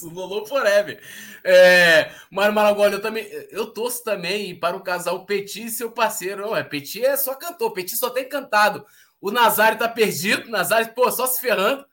Isso, 0.00 0.08
Lolo 0.08 0.46
Forever. 0.46 1.00
É, 1.44 2.10
Mário 2.30 2.54
Malagoli, 2.54 2.94
eu 2.94 3.02
também 3.02 3.24
eu 3.50 3.66
torço 3.66 4.02
também 4.02 4.58
para 4.58 4.76
o 4.76 4.82
casal 4.82 5.24
Petit 5.26 5.66
e 5.66 5.70
seu 5.70 5.92
parceiro. 5.92 6.42
Não, 6.42 6.56
é, 6.56 6.62
Petit 6.62 7.04
é 7.04 7.16
só 7.16 7.34
cantor, 7.34 7.72
Petit 7.72 7.96
só 7.96 8.10
tem 8.10 8.28
cantado. 8.28 8.86
O 9.20 9.30
Nazário 9.30 9.78
tá 9.78 9.88
perdido, 9.88 10.50
Nazário, 10.50 10.94
pô, 10.94 11.10
só 11.12 11.26
se 11.26 11.40
ferrando. 11.40 11.84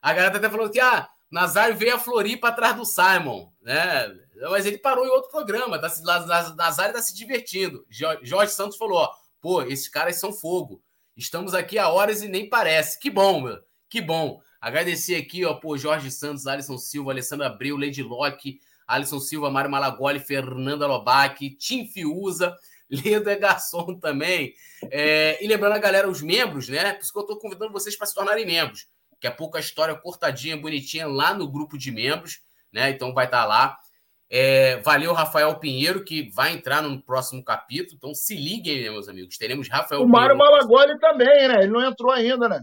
A 0.00 0.12
galera 0.12 0.32
tá 0.32 0.38
até 0.38 0.50
falando 0.50 0.72
que, 0.72 0.80
ah, 0.80 1.08
Nazário 1.30 1.76
veio 1.76 1.94
a 1.94 1.98
Floripa 1.98 2.48
atrás 2.48 2.74
do 2.76 2.84
Simon, 2.84 3.48
né? 3.62 4.12
Mas 4.50 4.66
ele 4.66 4.78
parou 4.78 5.06
em 5.06 5.10
outro 5.10 5.30
programa. 5.30 5.78
Tá, 5.78 5.88
Nazário 6.56 6.92
tá 6.92 7.00
se 7.00 7.14
divertindo. 7.14 7.86
Jorge 7.88 8.52
Santos 8.52 8.76
falou: 8.76 8.98
ó, 8.98 9.10
pô, 9.40 9.62
esses 9.62 9.88
caras 9.88 10.18
são 10.18 10.32
fogo. 10.32 10.82
Estamos 11.16 11.54
aqui 11.54 11.78
há 11.78 11.88
horas 11.88 12.22
e 12.22 12.28
nem 12.28 12.48
parece. 12.48 12.98
Que 12.98 13.08
bom, 13.08 13.40
meu. 13.40 13.60
Que 13.88 14.00
bom. 14.00 14.40
Agradecer 14.62 15.16
aqui, 15.16 15.44
ó, 15.44 15.54
pô, 15.54 15.76
Jorge 15.76 16.08
Santos, 16.08 16.46
Alisson 16.46 16.78
Silva, 16.78 17.10
Alessandro 17.10 17.44
Abreu, 17.44 17.76
Lady 17.76 18.00
Locke, 18.00 18.60
Alisson 18.86 19.18
Silva, 19.18 19.50
Mário 19.50 19.68
Malagoli, 19.68 20.20
Fernanda 20.20 20.86
Lobac, 20.86 21.50
Tim 21.56 21.84
Fiuza, 21.84 22.56
Leda 22.88 23.34
Garçom 23.34 23.98
também. 23.98 24.54
É, 24.84 25.44
e 25.44 25.48
lembrando 25.48 25.72
a 25.72 25.78
galera, 25.78 26.08
os 26.08 26.22
membros, 26.22 26.68
né? 26.68 26.92
Por 26.92 27.02
isso 27.02 27.12
que 27.12 27.18
eu 27.18 27.26
tô 27.26 27.36
convidando 27.40 27.72
vocês 27.72 27.96
para 27.96 28.06
se 28.06 28.14
tornarem 28.14 28.46
membros. 28.46 28.86
Daqui 29.10 29.26
a 29.26 29.32
pouco 29.32 29.56
a 29.56 29.60
história 29.60 29.96
cortadinha, 29.96 30.56
bonitinha, 30.56 31.08
lá 31.08 31.34
no 31.34 31.50
grupo 31.50 31.76
de 31.76 31.90
membros, 31.90 32.40
né? 32.72 32.90
Então 32.90 33.12
vai 33.12 33.24
estar 33.24 33.42
tá 33.42 33.44
lá. 33.44 33.76
É, 34.30 34.76
valeu, 34.76 35.12
Rafael 35.12 35.58
Pinheiro, 35.58 36.04
que 36.04 36.30
vai 36.30 36.52
entrar 36.52 36.82
no 36.82 37.02
próximo 37.02 37.42
capítulo. 37.42 37.96
Então 37.96 38.14
se 38.14 38.36
liguem, 38.36 38.80
meus 38.82 39.08
amigos. 39.08 39.36
Teremos 39.36 39.68
Rafael 39.68 40.02
o 40.02 40.08
Mário 40.08 40.38
Malagoli 40.38 40.96
também, 41.00 41.48
né? 41.48 41.64
Ele 41.64 41.72
não 41.72 41.82
entrou 41.82 42.12
ainda, 42.12 42.48
né? 42.48 42.62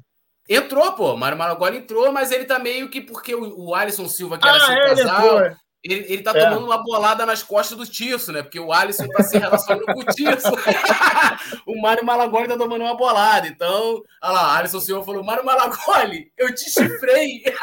Entrou, 0.50 0.92
pô. 0.94 1.16
Mário 1.16 1.38
Malagoli 1.38 1.78
entrou, 1.78 2.12
mas 2.12 2.32
ele 2.32 2.46
tá 2.46 2.58
meio 2.58 2.90
que 2.90 3.00
porque 3.00 3.36
o, 3.36 3.68
o 3.68 3.76
Alisson 3.76 4.10
Silva, 4.10 4.40
que 4.40 4.48
era 4.48 4.58
ah, 4.58 4.66
seu 4.66 4.76
é, 4.76 4.90
casal, 4.96 5.40
é. 5.42 5.56
ele, 5.84 6.06
ele 6.12 6.24
tá 6.24 6.32
é. 6.32 6.44
tomando 6.44 6.66
uma 6.66 6.84
bolada 6.84 7.24
nas 7.24 7.44
costas 7.44 7.78
do 7.78 7.86
Tirso, 7.86 8.32
né? 8.32 8.42
Porque 8.42 8.60
o 8.60 8.74
Alisson 8.74 9.08
tá 9.10 9.22
se 9.22 9.38
relacionando 9.38 9.86
com 9.86 10.00
o 10.00 10.06
Tirso. 10.06 10.50
o 11.68 11.80
Mário 11.80 12.04
Malagoli 12.04 12.48
tá 12.48 12.58
tomando 12.58 12.82
uma 12.82 12.98
bolada. 12.98 13.48
Então, 13.48 14.02
olha 14.24 14.34
lá, 14.34 14.58
Alisson 14.58 14.80
Silva 14.80 15.06
falou: 15.06 15.24
Mário 15.24 15.46
Malagoli, 15.46 16.34
eu 16.36 16.54
te 16.56 16.68
chifrei. 16.68 17.44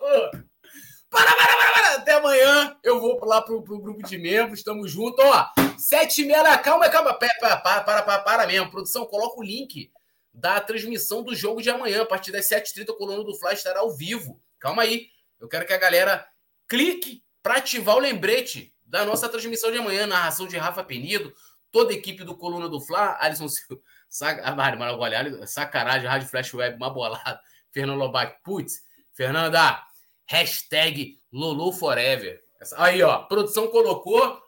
para, 0.00 1.36
para, 1.36 1.36
para, 1.36 1.72
para, 1.74 1.94
até 1.96 2.14
amanhã. 2.14 2.74
Eu 2.82 3.02
vou 3.02 3.22
lá 3.26 3.42
pro, 3.42 3.62
pro 3.62 3.82
grupo 3.82 4.02
de 4.02 4.16
membros, 4.16 4.60
estamos 4.60 4.90
juntos. 4.90 5.22
Ó, 5.22 5.46
sete 5.76 6.22
e 6.22 6.24
meia 6.24 6.56
calma, 6.56 6.88
calma, 6.88 7.12
para, 7.12 7.58
para, 7.58 7.82
para, 7.82 8.18
para 8.20 8.46
mesmo. 8.46 8.70
Produção, 8.70 9.04
coloca 9.04 9.38
o 9.38 9.44
link 9.44 9.92
da 10.34 10.60
transmissão 10.60 11.22
do 11.22 11.34
jogo 11.34 11.62
de 11.62 11.70
amanhã. 11.70 12.02
A 12.02 12.06
partir 12.06 12.32
das 12.32 12.48
7h30, 12.48 12.90
a 12.90 12.96
coluna 12.96 13.22
do 13.22 13.38
Fla 13.38 13.52
estará 13.52 13.80
ao 13.80 13.94
vivo. 13.94 14.42
Calma 14.58 14.82
aí. 14.82 15.06
Eu 15.40 15.48
quero 15.48 15.64
que 15.64 15.72
a 15.72 15.78
galera 15.78 16.26
clique 16.68 17.22
para 17.40 17.58
ativar 17.58 17.96
o 17.96 18.00
lembrete 18.00 18.74
da 18.84 19.04
nossa 19.04 19.28
transmissão 19.28 19.70
de 19.70 19.78
amanhã. 19.78 20.06
Narração 20.06 20.48
de 20.48 20.56
Rafa 20.56 20.82
Penido, 20.82 21.32
toda 21.70 21.92
a 21.92 21.96
equipe 21.96 22.24
do 22.24 22.36
Coluna 22.36 22.68
do 22.68 22.80
Fla, 22.80 23.16
Alisson 23.20 23.48
Silva, 23.48 23.80
sac... 24.10 24.40
ah, 24.42 25.46
sacanagem, 25.46 26.08
Rádio 26.08 26.28
Flash 26.28 26.52
Web, 26.52 26.76
uma 26.76 26.90
bolada. 26.90 27.40
Fernando 27.70 27.98
Lobac, 27.98 28.40
putz, 28.44 28.84
Fernanda, 29.12 29.82
hashtag 30.28 31.18
Lolo 31.32 31.72
Forever. 31.72 32.40
Aí, 32.76 33.02
ó, 33.02 33.24
produção 33.24 33.66
colocou 33.66 34.40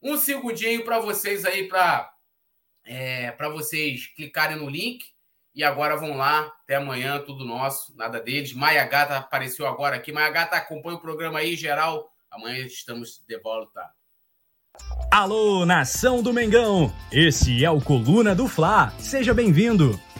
um 0.00 0.16
segundinho 0.16 0.82
para 0.82 0.98
vocês 0.98 1.44
aí, 1.44 1.68
para 1.68 2.10
é, 2.86 3.36
vocês 3.50 4.06
clicarem 4.14 4.56
no 4.56 4.70
link 4.70 5.11
e 5.54 5.62
agora 5.62 5.96
vão 5.96 6.16
lá, 6.16 6.52
até 6.62 6.76
amanhã, 6.76 7.18
tudo 7.20 7.44
nosso, 7.44 7.94
nada 7.96 8.20
deles. 8.20 8.52
Maia 8.52 8.84
Gata 8.86 9.16
apareceu 9.16 9.66
agora 9.66 9.96
aqui. 9.96 10.12
Maia 10.12 10.30
Gata 10.30 10.56
acompanha 10.56 10.96
o 10.96 11.00
programa 11.00 11.40
aí, 11.40 11.56
geral. 11.56 12.10
Amanhã 12.30 12.64
estamos 12.64 13.22
de 13.26 13.38
volta. 13.38 13.90
Alô, 15.10 15.66
nação 15.66 16.22
do 16.22 16.32
Mengão! 16.32 16.90
Esse 17.12 17.62
é 17.62 17.70
o 17.70 17.80
Coluna 17.80 18.34
do 18.34 18.48
Fla. 18.48 18.90
Seja 18.98 19.34
bem-vindo! 19.34 20.00